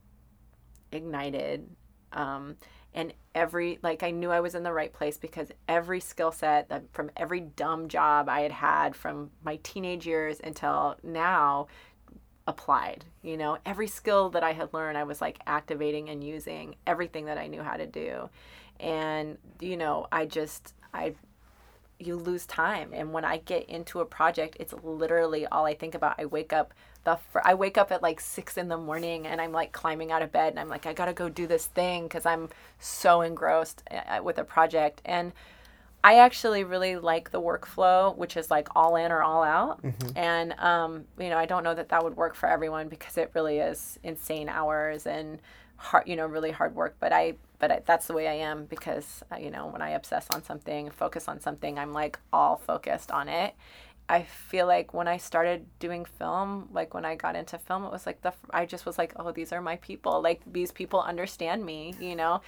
ignited. 0.92 1.68
Um, 2.12 2.56
and 2.94 3.12
every, 3.34 3.78
like, 3.82 4.02
I 4.02 4.10
knew 4.10 4.30
I 4.30 4.40
was 4.40 4.54
in 4.54 4.62
the 4.62 4.72
right 4.72 4.92
place 4.92 5.18
because 5.18 5.52
every 5.68 6.00
skill 6.00 6.32
set 6.32 6.68
that 6.70 6.84
from 6.92 7.10
every 7.16 7.40
dumb 7.40 7.88
job 7.88 8.28
I 8.28 8.40
had 8.40 8.52
had 8.52 8.96
from 8.96 9.30
my 9.44 9.56
teenage 9.62 10.06
years 10.06 10.40
until 10.42 10.96
now 11.02 11.66
applied. 12.46 13.04
You 13.22 13.36
know, 13.36 13.58
every 13.66 13.88
skill 13.88 14.30
that 14.30 14.42
I 14.42 14.52
had 14.52 14.72
learned, 14.72 14.96
I 14.96 15.04
was 15.04 15.20
like 15.20 15.38
activating 15.46 16.08
and 16.08 16.24
using 16.24 16.76
everything 16.86 17.26
that 17.26 17.38
I 17.38 17.46
knew 17.46 17.62
how 17.62 17.76
to 17.76 17.86
do. 17.86 18.30
And, 18.80 19.36
you 19.60 19.76
know, 19.76 20.06
I 20.10 20.24
just, 20.24 20.74
I 20.94 21.14
you 22.00 22.16
lose 22.16 22.46
time 22.46 22.90
and 22.92 23.12
when 23.12 23.24
i 23.24 23.38
get 23.38 23.68
into 23.68 24.00
a 24.00 24.04
project 24.04 24.56
it's 24.60 24.72
literally 24.82 25.46
all 25.46 25.66
i 25.66 25.74
think 25.74 25.94
about 25.94 26.14
i 26.18 26.24
wake 26.24 26.52
up 26.52 26.72
the 27.08 27.18
fr- 27.32 27.40
i 27.44 27.54
wake 27.54 27.78
up 27.78 27.90
at 27.90 28.02
like 28.02 28.20
six 28.20 28.58
in 28.58 28.68
the 28.68 28.76
morning 28.76 29.26
and 29.26 29.40
i'm 29.40 29.52
like 29.52 29.72
climbing 29.72 30.12
out 30.12 30.20
of 30.20 30.30
bed 30.30 30.50
and 30.50 30.60
i'm 30.60 30.68
like 30.68 30.84
i 30.84 30.92
gotta 30.92 31.12
go 31.12 31.28
do 31.28 31.46
this 31.46 31.66
thing 31.66 32.04
because 32.04 32.26
i'm 32.26 32.48
so 32.78 33.22
engrossed 33.22 33.82
uh, 33.90 34.20
with 34.22 34.36
a 34.38 34.44
project 34.44 35.00
and 35.06 35.32
i 36.04 36.18
actually 36.18 36.64
really 36.64 36.96
like 36.96 37.30
the 37.30 37.40
workflow 37.40 38.14
which 38.16 38.36
is 38.36 38.50
like 38.50 38.68
all 38.76 38.96
in 38.96 39.10
or 39.10 39.22
all 39.22 39.42
out 39.42 39.82
mm-hmm. 39.82 40.08
and 40.16 40.52
um, 40.58 41.04
you 41.18 41.30
know 41.30 41.38
i 41.38 41.46
don't 41.46 41.64
know 41.64 41.74
that 41.74 41.88
that 41.88 42.04
would 42.04 42.16
work 42.16 42.34
for 42.34 42.48
everyone 42.48 42.88
because 42.88 43.16
it 43.16 43.30
really 43.34 43.58
is 43.58 43.98
insane 44.02 44.48
hours 44.48 45.06
and 45.06 45.38
hard 45.76 46.06
you 46.06 46.16
know 46.16 46.26
really 46.26 46.50
hard 46.50 46.74
work 46.74 46.94
but 47.00 47.12
i 47.12 47.34
but 47.58 47.72
I, 47.72 47.82
that's 47.84 48.06
the 48.06 48.12
way 48.12 48.28
I 48.28 48.34
am 48.34 48.66
because 48.66 49.24
uh, 49.32 49.36
you 49.36 49.50
know 49.50 49.66
when 49.66 49.82
I 49.82 49.90
obsess 49.90 50.26
on 50.30 50.44
something, 50.44 50.90
focus 50.90 51.28
on 51.28 51.40
something, 51.40 51.78
I'm 51.78 51.92
like 51.92 52.18
all 52.32 52.56
focused 52.56 53.10
on 53.10 53.28
it. 53.28 53.54
I 54.08 54.22
feel 54.22 54.66
like 54.66 54.94
when 54.94 55.06
I 55.06 55.18
started 55.18 55.66
doing 55.78 56.04
film, 56.04 56.68
like 56.72 56.94
when 56.94 57.04
I 57.04 57.14
got 57.14 57.36
into 57.36 57.58
film, 57.58 57.84
it 57.84 57.92
was 57.92 58.06
like 58.06 58.22
the 58.22 58.32
I 58.50 58.64
just 58.64 58.86
was 58.86 58.98
like, 58.98 59.12
oh, 59.16 59.32
these 59.32 59.52
are 59.52 59.60
my 59.60 59.76
people. 59.76 60.22
Like 60.22 60.40
these 60.50 60.72
people 60.72 61.00
understand 61.00 61.64
me, 61.64 61.94
you 62.00 62.16
know. 62.16 62.40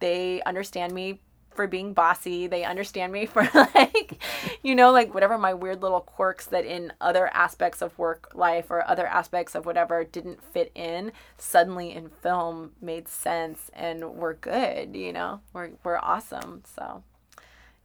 They 0.00 0.40
understand 0.42 0.92
me 0.92 1.20
for 1.50 1.66
being 1.66 1.92
bossy. 1.92 2.46
They 2.46 2.62
understand 2.62 3.12
me 3.12 3.26
for 3.34 3.48
like, 3.52 4.22
you 4.62 4.76
know, 4.76 4.92
like 4.92 5.12
whatever 5.12 5.36
my 5.36 5.54
weird 5.54 5.82
little 5.82 6.00
quirks 6.00 6.46
that 6.46 6.64
in 6.64 6.92
other 7.00 7.28
aspects 7.34 7.82
of 7.82 7.98
work 7.98 8.30
life 8.32 8.66
or 8.70 8.88
other 8.88 9.08
aspects 9.08 9.56
of 9.56 9.66
whatever 9.66 10.04
didn't 10.04 10.40
fit 10.40 10.70
in, 10.76 11.10
suddenly 11.36 11.92
in 11.92 12.10
film 12.10 12.70
made 12.80 13.08
sense 13.08 13.72
and 13.74 14.14
we're 14.14 14.34
good, 14.34 14.94
you 14.94 15.12
know. 15.12 15.40
We're 15.52 15.70
we're 15.82 15.98
awesome. 15.98 16.62
So 16.76 17.02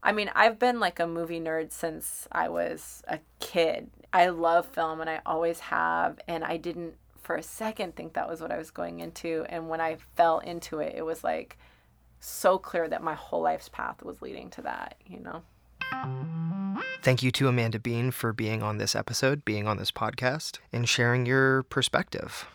I 0.04 0.12
mean, 0.12 0.30
I've 0.36 0.60
been 0.60 0.82
like 0.82 1.00
a 1.00 1.08
movie 1.08 1.40
nerd 1.40 1.72
since 1.72 2.28
I 2.32 2.50
was 2.50 3.04
a 3.08 3.20
kid. 3.40 3.90
I 4.12 4.28
love 4.28 4.68
film 4.68 5.00
and 5.00 5.10
I 5.10 5.22
always 5.26 5.60
have 5.62 6.20
and 6.28 6.44
I 6.44 6.58
didn't 6.58 6.96
for 7.22 7.38
a 7.38 7.44
second 7.44 7.96
think 7.96 8.14
that 8.14 8.28
was 8.28 8.42
what 8.42 8.52
I 8.52 8.58
was 8.58 8.70
going 8.70 9.00
into 9.00 9.46
and 9.48 9.70
when 9.70 9.80
I 9.80 9.98
fell 10.16 10.40
into 10.40 10.80
it, 10.80 10.94
it 10.96 11.04
was 11.04 11.24
like 11.24 11.58
so 12.20 12.58
clear 12.58 12.88
that 12.90 13.02
my 13.02 13.14
whole 13.14 13.42
life's 13.42 13.70
path 13.70 14.04
was 14.04 14.22
leading 14.22 14.50
to 14.52 14.62
that, 14.64 14.96
you 15.06 15.20
know? 15.20 15.42
Thank 17.02 17.24
you 17.24 17.32
to 17.32 17.48
Amanda 17.48 17.80
Bean 17.80 18.12
for 18.12 18.34
being 18.34 18.62
on 18.62 18.78
this 18.78 18.96
episode, 18.96 19.46
being 19.46 19.68
on 19.68 19.78
this 19.78 19.92
podcast, 19.92 20.60
and 20.72 20.88
sharing 20.88 21.26
your 21.26 21.64
perspective. 21.64 22.46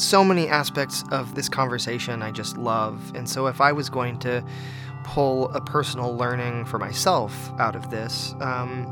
So 0.00 0.24
many 0.24 0.48
aspects 0.48 1.04
of 1.12 1.34
this 1.34 1.50
conversation 1.50 2.22
I 2.22 2.30
just 2.30 2.56
love, 2.56 3.12
and 3.14 3.28
so 3.28 3.48
if 3.48 3.60
I 3.60 3.70
was 3.72 3.90
going 3.90 4.18
to 4.20 4.42
pull 5.04 5.52
a 5.52 5.60
personal 5.60 6.16
learning 6.16 6.64
for 6.64 6.78
myself 6.78 7.52
out 7.58 7.76
of 7.76 7.90
this, 7.90 8.34
um, 8.40 8.86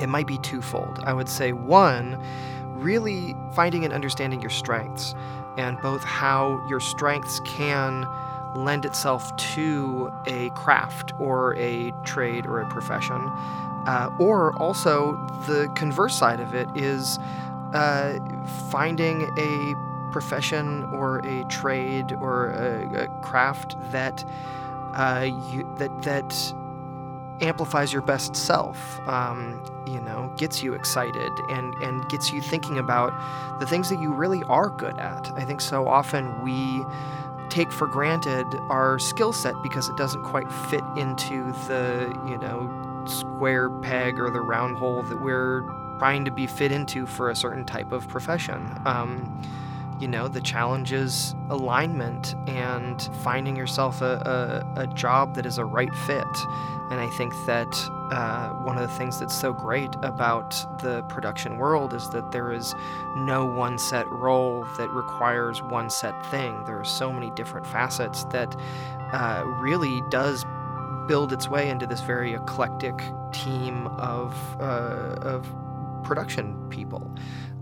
it 0.00 0.06
might 0.06 0.26
be 0.26 0.38
twofold. 0.38 1.00
I 1.04 1.12
would 1.12 1.28
say 1.28 1.52
one, 1.52 2.18
really 2.78 3.34
finding 3.54 3.84
and 3.84 3.92
understanding 3.92 4.40
your 4.40 4.48
strengths 4.48 5.14
and 5.58 5.78
both 5.82 6.02
how 6.02 6.66
your 6.66 6.80
strengths 6.80 7.38
can 7.40 8.06
lend 8.54 8.86
itself 8.86 9.36
to 9.54 10.10
a 10.26 10.48
craft 10.54 11.12
or 11.20 11.54
a 11.56 11.92
trade 12.06 12.46
or 12.46 12.62
a 12.62 12.68
profession. 12.70 13.20
Uh, 13.86 14.08
or 14.18 14.54
also, 14.56 15.12
the 15.46 15.70
converse 15.76 16.16
side 16.16 16.40
of 16.40 16.54
it 16.54 16.68
is 16.74 17.18
uh, 17.74 18.18
finding 18.70 19.20
a 19.36 19.95
profession 20.16 20.82
or 20.94 21.18
a 21.26 21.44
trade 21.50 22.10
or 22.22 22.48
a, 22.52 23.04
a 23.04 23.08
craft 23.20 23.76
that 23.90 24.24
uh, 24.94 25.28
you, 25.50 25.70
that 25.76 25.90
that 26.00 26.54
amplifies 27.42 27.92
your 27.92 28.00
best 28.00 28.34
self. 28.34 28.98
Um, 29.06 29.62
you 29.86 30.00
know, 30.00 30.32
gets 30.38 30.62
you 30.62 30.72
excited 30.72 31.32
and 31.50 31.74
and 31.82 32.08
gets 32.08 32.32
you 32.32 32.40
thinking 32.40 32.78
about 32.78 33.12
the 33.60 33.66
things 33.66 33.90
that 33.90 34.00
you 34.00 34.14
really 34.14 34.42
are 34.44 34.70
good 34.70 34.98
at. 34.98 35.30
I 35.36 35.44
think 35.44 35.60
so 35.60 35.86
often 35.86 36.42
we 36.42 36.82
take 37.50 37.70
for 37.70 37.86
granted 37.86 38.46
our 38.70 38.98
skill 38.98 39.34
set 39.34 39.54
because 39.62 39.86
it 39.90 39.98
doesn't 39.98 40.22
quite 40.22 40.50
fit 40.70 40.82
into 40.96 41.52
the 41.68 42.10
you 42.26 42.38
know 42.38 43.04
square 43.06 43.68
peg 43.68 44.18
or 44.18 44.30
the 44.30 44.40
round 44.40 44.78
hole 44.78 45.02
that 45.02 45.20
we're 45.20 45.60
trying 45.98 46.24
to 46.24 46.30
be 46.30 46.46
fit 46.46 46.72
into 46.72 47.04
for 47.04 47.28
a 47.28 47.36
certain 47.36 47.66
type 47.66 47.92
of 47.92 48.08
profession. 48.08 48.80
Um, 48.86 49.42
you 49.98 50.08
know, 50.08 50.28
the 50.28 50.40
challenge 50.40 50.92
is 50.92 51.34
alignment 51.48 52.34
and 52.46 53.02
finding 53.22 53.56
yourself 53.56 54.02
a, 54.02 54.64
a, 54.76 54.82
a 54.82 54.86
job 54.88 55.34
that 55.34 55.46
is 55.46 55.58
a 55.58 55.64
right 55.64 55.94
fit. 56.06 56.26
And 56.90 57.00
I 57.00 57.08
think 57.16 57.32
that 57.46 57.74
uh, 58.12 58.50
one 58.62 58.76
of 58.76 58.88
the 58.88 58.94
things 58.96 59.18
that's 59.18 59.34
so 59.34 59.52
great 59.52 59.90
about 60.02 60.50
the 60.82 61.02
production 61.08 61.56
world 61.56 61.94
is 61.94 62.08
that 62.10 62.30
there 62.30 62.52
is 62.52 62.74
no 63.16 63.46
one 63.46 63.78
set 63.78 64.06
role 64.10 64.66
that 64.76 64.90
requires 64.90 65.62
one 65.62 65.88
set 65.90 66.14
thing. 66.26 66.62
There 66.66 66.78
are 66.78 66.84
so 66.84 67.12
many 67.12 67.30
different 67.30 67.66
facets 67.66 68.24
that 68.26 68.54
uh, 69.12 69.44
really 69.60 70.02
does 70.10 70.44
build 71.08 71.32
its 71.32 71.48
way 71.48 71.70
into 71.70 71.86
this 71.86 72.00
very 72.02 72.34
eclectic 72.34 72.96
team 73.32 73.86
of, 73.86 74.34
uh, 74.60 75.16
of 75.22 75.46
production 76.04 76.68
people. 76.68 77.10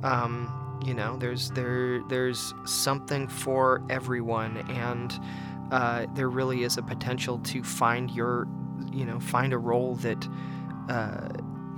Um, 0.03 0.64
you 0.85 0.95
know 0.95 1.17
there's 1.17 1.51
there 1.51 2.03
there's 2.09 2.55
something 2.65 3.27
for 3.29 3.83
everyone 3.89 4.59
and 4.71 5.19
uh, 5.73 6.07
there 6.15 6.29
really 6.29 6.63
is 6.63 6.77
a 6.77 6.83
potential 6.83 7.39
to 7.39 7.63
find 7.63 8.11
your 8.11 8.47
you 8.93 9.05
know 9.05 9.19
find 9.19 9.53
a 9.53 9.59
role 9.59 9.95
that 9.97 10.29
uh, 10.89 11.29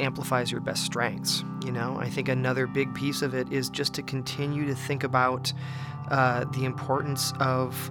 amplifies 0.00 0.50
your 0.50 0.60
best 0.60 0.84
strengths 0.84 1.44
you 1.66 1.72
know? 1.72 1.98
I 1.98 2.08
think 2.08 2.28
another 2.28 2.66
big 2.68 2.94
piece 2.94 3.22
of 3.22 3.34
it 3.34 3.52
is 3.52 3.68
just 3.68 3.92
to 3.94 4.02
continue 4.02 4.66
to 4.66 4.74
think 4.74 5.02
about 5.02 5.52
uh, 6.10 6.44
the 6.52 6.64
importance 6.64 7.32
of 7.40 7.90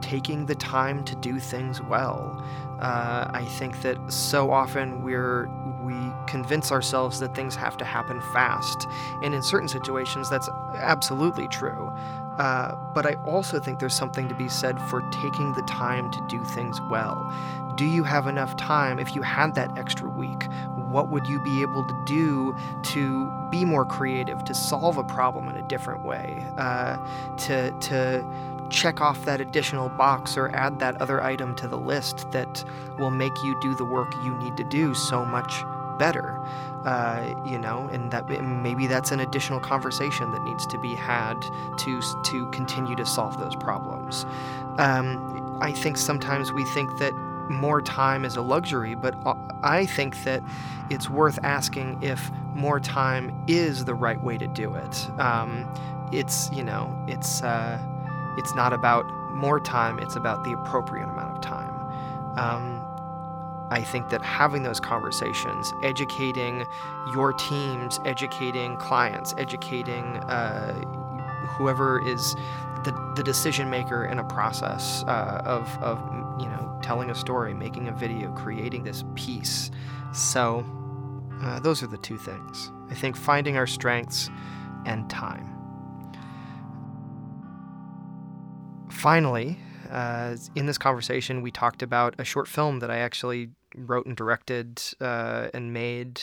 taking 0.00 0.46
the 0.46 0.54
time 0.54 1.04
to 1.04 1.16
do 1.16 1.40
things 1.40 1.82
well. 1.82 2.42
Uh, 2.80 3.30
i 3.32 3.42
think 3.58 3.80
that 3.80 3.96
so 4.12 4.50
often 4.50 5.02
we're 5.02 5.48
we 5.82 5.94
convince 6.26 6.72
ourselves 6.72 7.20
that 7.20 7.34
things 7.34 7.54
have 7.56 7.76
to 7.78 7.84
happen 7.84 8.20
fast. 8.32 8.86
And 9.22 9.34
in 9.34 9.42
certain 9.42 9.68
situations, 9.68 10.28
that's 10.28 10.48
absolutely 10.74 11.48
true. 11.48 11.92
Uh, 12.38 12.74
but 12.94 13.06
I 13.06 13.14
also 13.24 13.58
think 13.58 13.78
there's 13.78 13.94
something 13.94 14.28
to 14.28 14.34
be 14.34 14.48
said 14.48 14.78
for 14.82 15.00
taking 15.10 15.54
the 15.54 15.62
time 15.62 16.10
to 16.10 16.26
do 16.28 16.44
things 16.44 16.78
well. 16.90 17.32
Do 17.76 17.84
you 17.84 18.04
have 18.04 18.26
enough 18.26 18.56
time? 18.56 18.98
If 18.98 19.14
you 19.14 19.22
had 19.22 19.54
that 19.54 19.76
extra 19.78 20.08
week, 20.08 20.48
what 20.88 21.08
would 21.10 21.26
you 21.26 21.42
be 21.42 21.62
able 21.62 21.86
to 21.86 22.04
do 22.06 22.56
to 22.92 23.30
be 23.50 23.64
more 23.64 23.84
creative, 23.84 24.44
to 24.44 24.54
solve 24.54 24.98
a 24.98 25.04
problem 25.04 25.48
in 25.48 25.56
a 25.56 25.62
different 25.68 26.04
way, 26.04 26.44
uh, 26.58 26.96
to 27.38 27.70
to 27.80 28.24
check 28.70 29.00
off 29.00 29.24
that 29.24 29.40
additional 29.40 29.88
box 29.90 30.36
or 30.36 30.48
add 30.54 30.78
that 30.80 31.00
other 31.00 31.22
item 31.22 31.54
to 31.54 31.68
the 31.68 31.78
list 31.78 32.30
that 32.32 32.64
will 32.98 33.10
make 33.10 33.32
you 33.44 33.58
do 33.60 33.74
the 33.76 33.84
work 33.84 34.12
you 34.24 34.36
need 34.38 34.56
to 34.56 34.64
do 34.64 34.92
so 34.92 35.24
much 35.24 35.62
better. 35.98 36.38
Uh, 36.84 37.34
you 37.44 37.58
know, 37.58 37.88
and 37.92 38.12
that 38.12 38.28
maybe 38.28 38.86
that's 38.86 39.10
an 39.10 39.18
additional 39.18 39.58
conversation 39.58 40.30
that 40.30 40.42
needs 40.44 40.64
to 40.68 40.78
be 40.78 40.94
had 40.94 41.34
to 41.78 42.00
to 42.24 42.48
continue 42.52 42.94
to 42.94 43.04
solve 43.04 43.38
those 43.40 43.56
problems. 43.56 44.24
Um, 44.78 45.58
I 45.60 45.72
think 45.72 45.96
sometimes 45.96 46.52
we 46.52 46.64
think 46.66 46.96
that 46.98 47.12
more 47.48 47.80
time 47.80 48.24
is 48.24 48.36
a 48.36 48.42
luxury, 48.42 48.94
but 48.94 49.16
I 49.62 49.86
think 49.86 50.22
that 50.24 50.42
it's 50.90 51.10
worth 51.10 51.38
asking 51.42 52.02
if 52.02 52.30
more 52.54 52.80
time 52.80 53.44
is 53.48 53.84
the 53.84 53.94
right 53.94 54.22
way 54.22 54.38
to 54.38 54.46
do 54.46 54.74
it. 54.74 55.10
Um, 55.18 55.68
it's 56.12 56.50
you 56.52 56.62
know, 56.62 56.96
it's 57.08 57.42
uh, 57.42 57.78
it's 58.38 58.54
not 58.54 58.72
about 58.72 59.04
more 59.32 59.60
time; 59.60 59.98
it's 59.98 60.16
about 60.16 60.44
the 60.44 60.52
appropriate 60.52 61.08
amount 61.08 61.36
of 61.36 61.40
time. 61.42 61.74
Um, 62.38 62.85
I 63.70 63.82
think 63.82 64.10
that 64.10 64.22
having 64.22 64.62
those 64.62 64.78
conversations, 64.78 65.72
educating 65.82 66.64
your 67.12 67.32
teams, 67.32 67.98
educating 68.04 68.76
clients, 68.76 69.34
educating 69.38 70.18
uh, 70.18 70.72
whoever 71.56 72.06
is 72.06 72.34
the, 72.84 73.12
the 73.16 73.22
decision 73.24 73.68
maker 73.68 74.04
in 74.04 74.18
a 74.20 74.24
process 74.24 75.02
uh, 75.08 75.42
of, 75.44 75.68
of, 75.82 75.98
you 76.40 76.46
know, 76.46 76.78
telling 76.82 77.10
a 77.10 77.14
story, 77.14 77.54
making 77.54 77.88
a 77.88 77.92
video, 77.92 78.30
creating 78.32 78.84
this 78.84 79.04
piece. 79.16 79.70
So, 80.12 80.64
uh, 81.42 81.58
those 81.60 81.82
are 81.82 81.88
the 81.88 81.98
two 81.98 82.16
things. 82.16 82.70
I 82.88 82.94
think 82.94 83.16
finding 83.16 83.56
our 83.56 83.66
strengths 83.66 84.30
and 84.86 85.10
time. 85.10 85.52
Finally, 88.88 89.58
uh, 89.90 90.36
in 90.54 90.66
this 90.66 90.78
conversation, 90.78 91.42
we 91.42 91.50
talked 91.50 91.82
about 91.82 92.14
a 92.18 92.24
short 92.24 92.48
film 92.48 92.78
that 92.78 92.90
I 92.90 92.98
actually 92.98 93.50
wrote 93.76 94.06
and 94.06 94.16
directed 94.16 94.82
uh, 95.00 95.48
and 95.54 95.72
made 95.72 96.22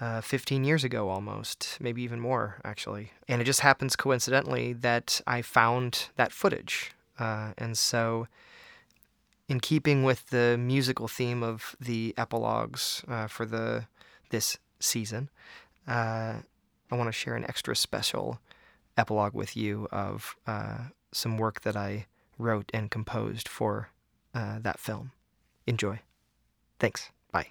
uh, 0.00 0.20
15 0.20 0.64
years 0.64 0.84
ago 0.84 1.08
almost, 1.08 1.76
maybe 1.80 2.02
even 2.02 2.20
more, 2.20 2.60
actually. 2.64 3.12
And 3.26 3.40
it 3.40 3.44
just 3.44 3.60
happens 3.60 3.96
coincidentally 3.96 4.72
that 4.74 5.20
I 5.26 5.42
found 5.42 6.08
that 6.16 6.32
footage. 6.32 6.92
Uh, 7.18 7.52
and 7.58 7.76
so, 7.76 8.28
in 9.48 9.60
keeping 9.60 10.04
with 10.04 10.30
the 10.30 10.56
musical 10.58 11.08
theme 11.08 11.42
of 11.42 11.74
the 11.80 12.14
epilogues 12.16 13.02
uh, 13.08 13.26
for 13.26 13.44
the 13.46 13.86
this 14.30 14.58
season, 14.78 15.30
uh, 15.88 16.34
I 16.90 16.94
want 16.94 17.08
to 17.08 17.12
share 17.12 17.34
an 17.34 17.44
extra 17.44 17.74
special 17.74 18.40
epilogue 18.96 19.34
with 19.34 19.56
you 19.56 19.88
of 19.90 20.36
some 21.12 21.38
work 21.38 21.62
that 21.62 21.76
I 21.76 22.06
wrote 22.38 22.70
and 22.72 22.90
composed 22.90 23.48
for 23.48 23.90
uh, 24.34 24.58
that 24.60 24.78
film. 24.78 25.12
Enjoy. 25.66 26.00
Thanks. 26.78 27.10
Bye. 27.32 27.48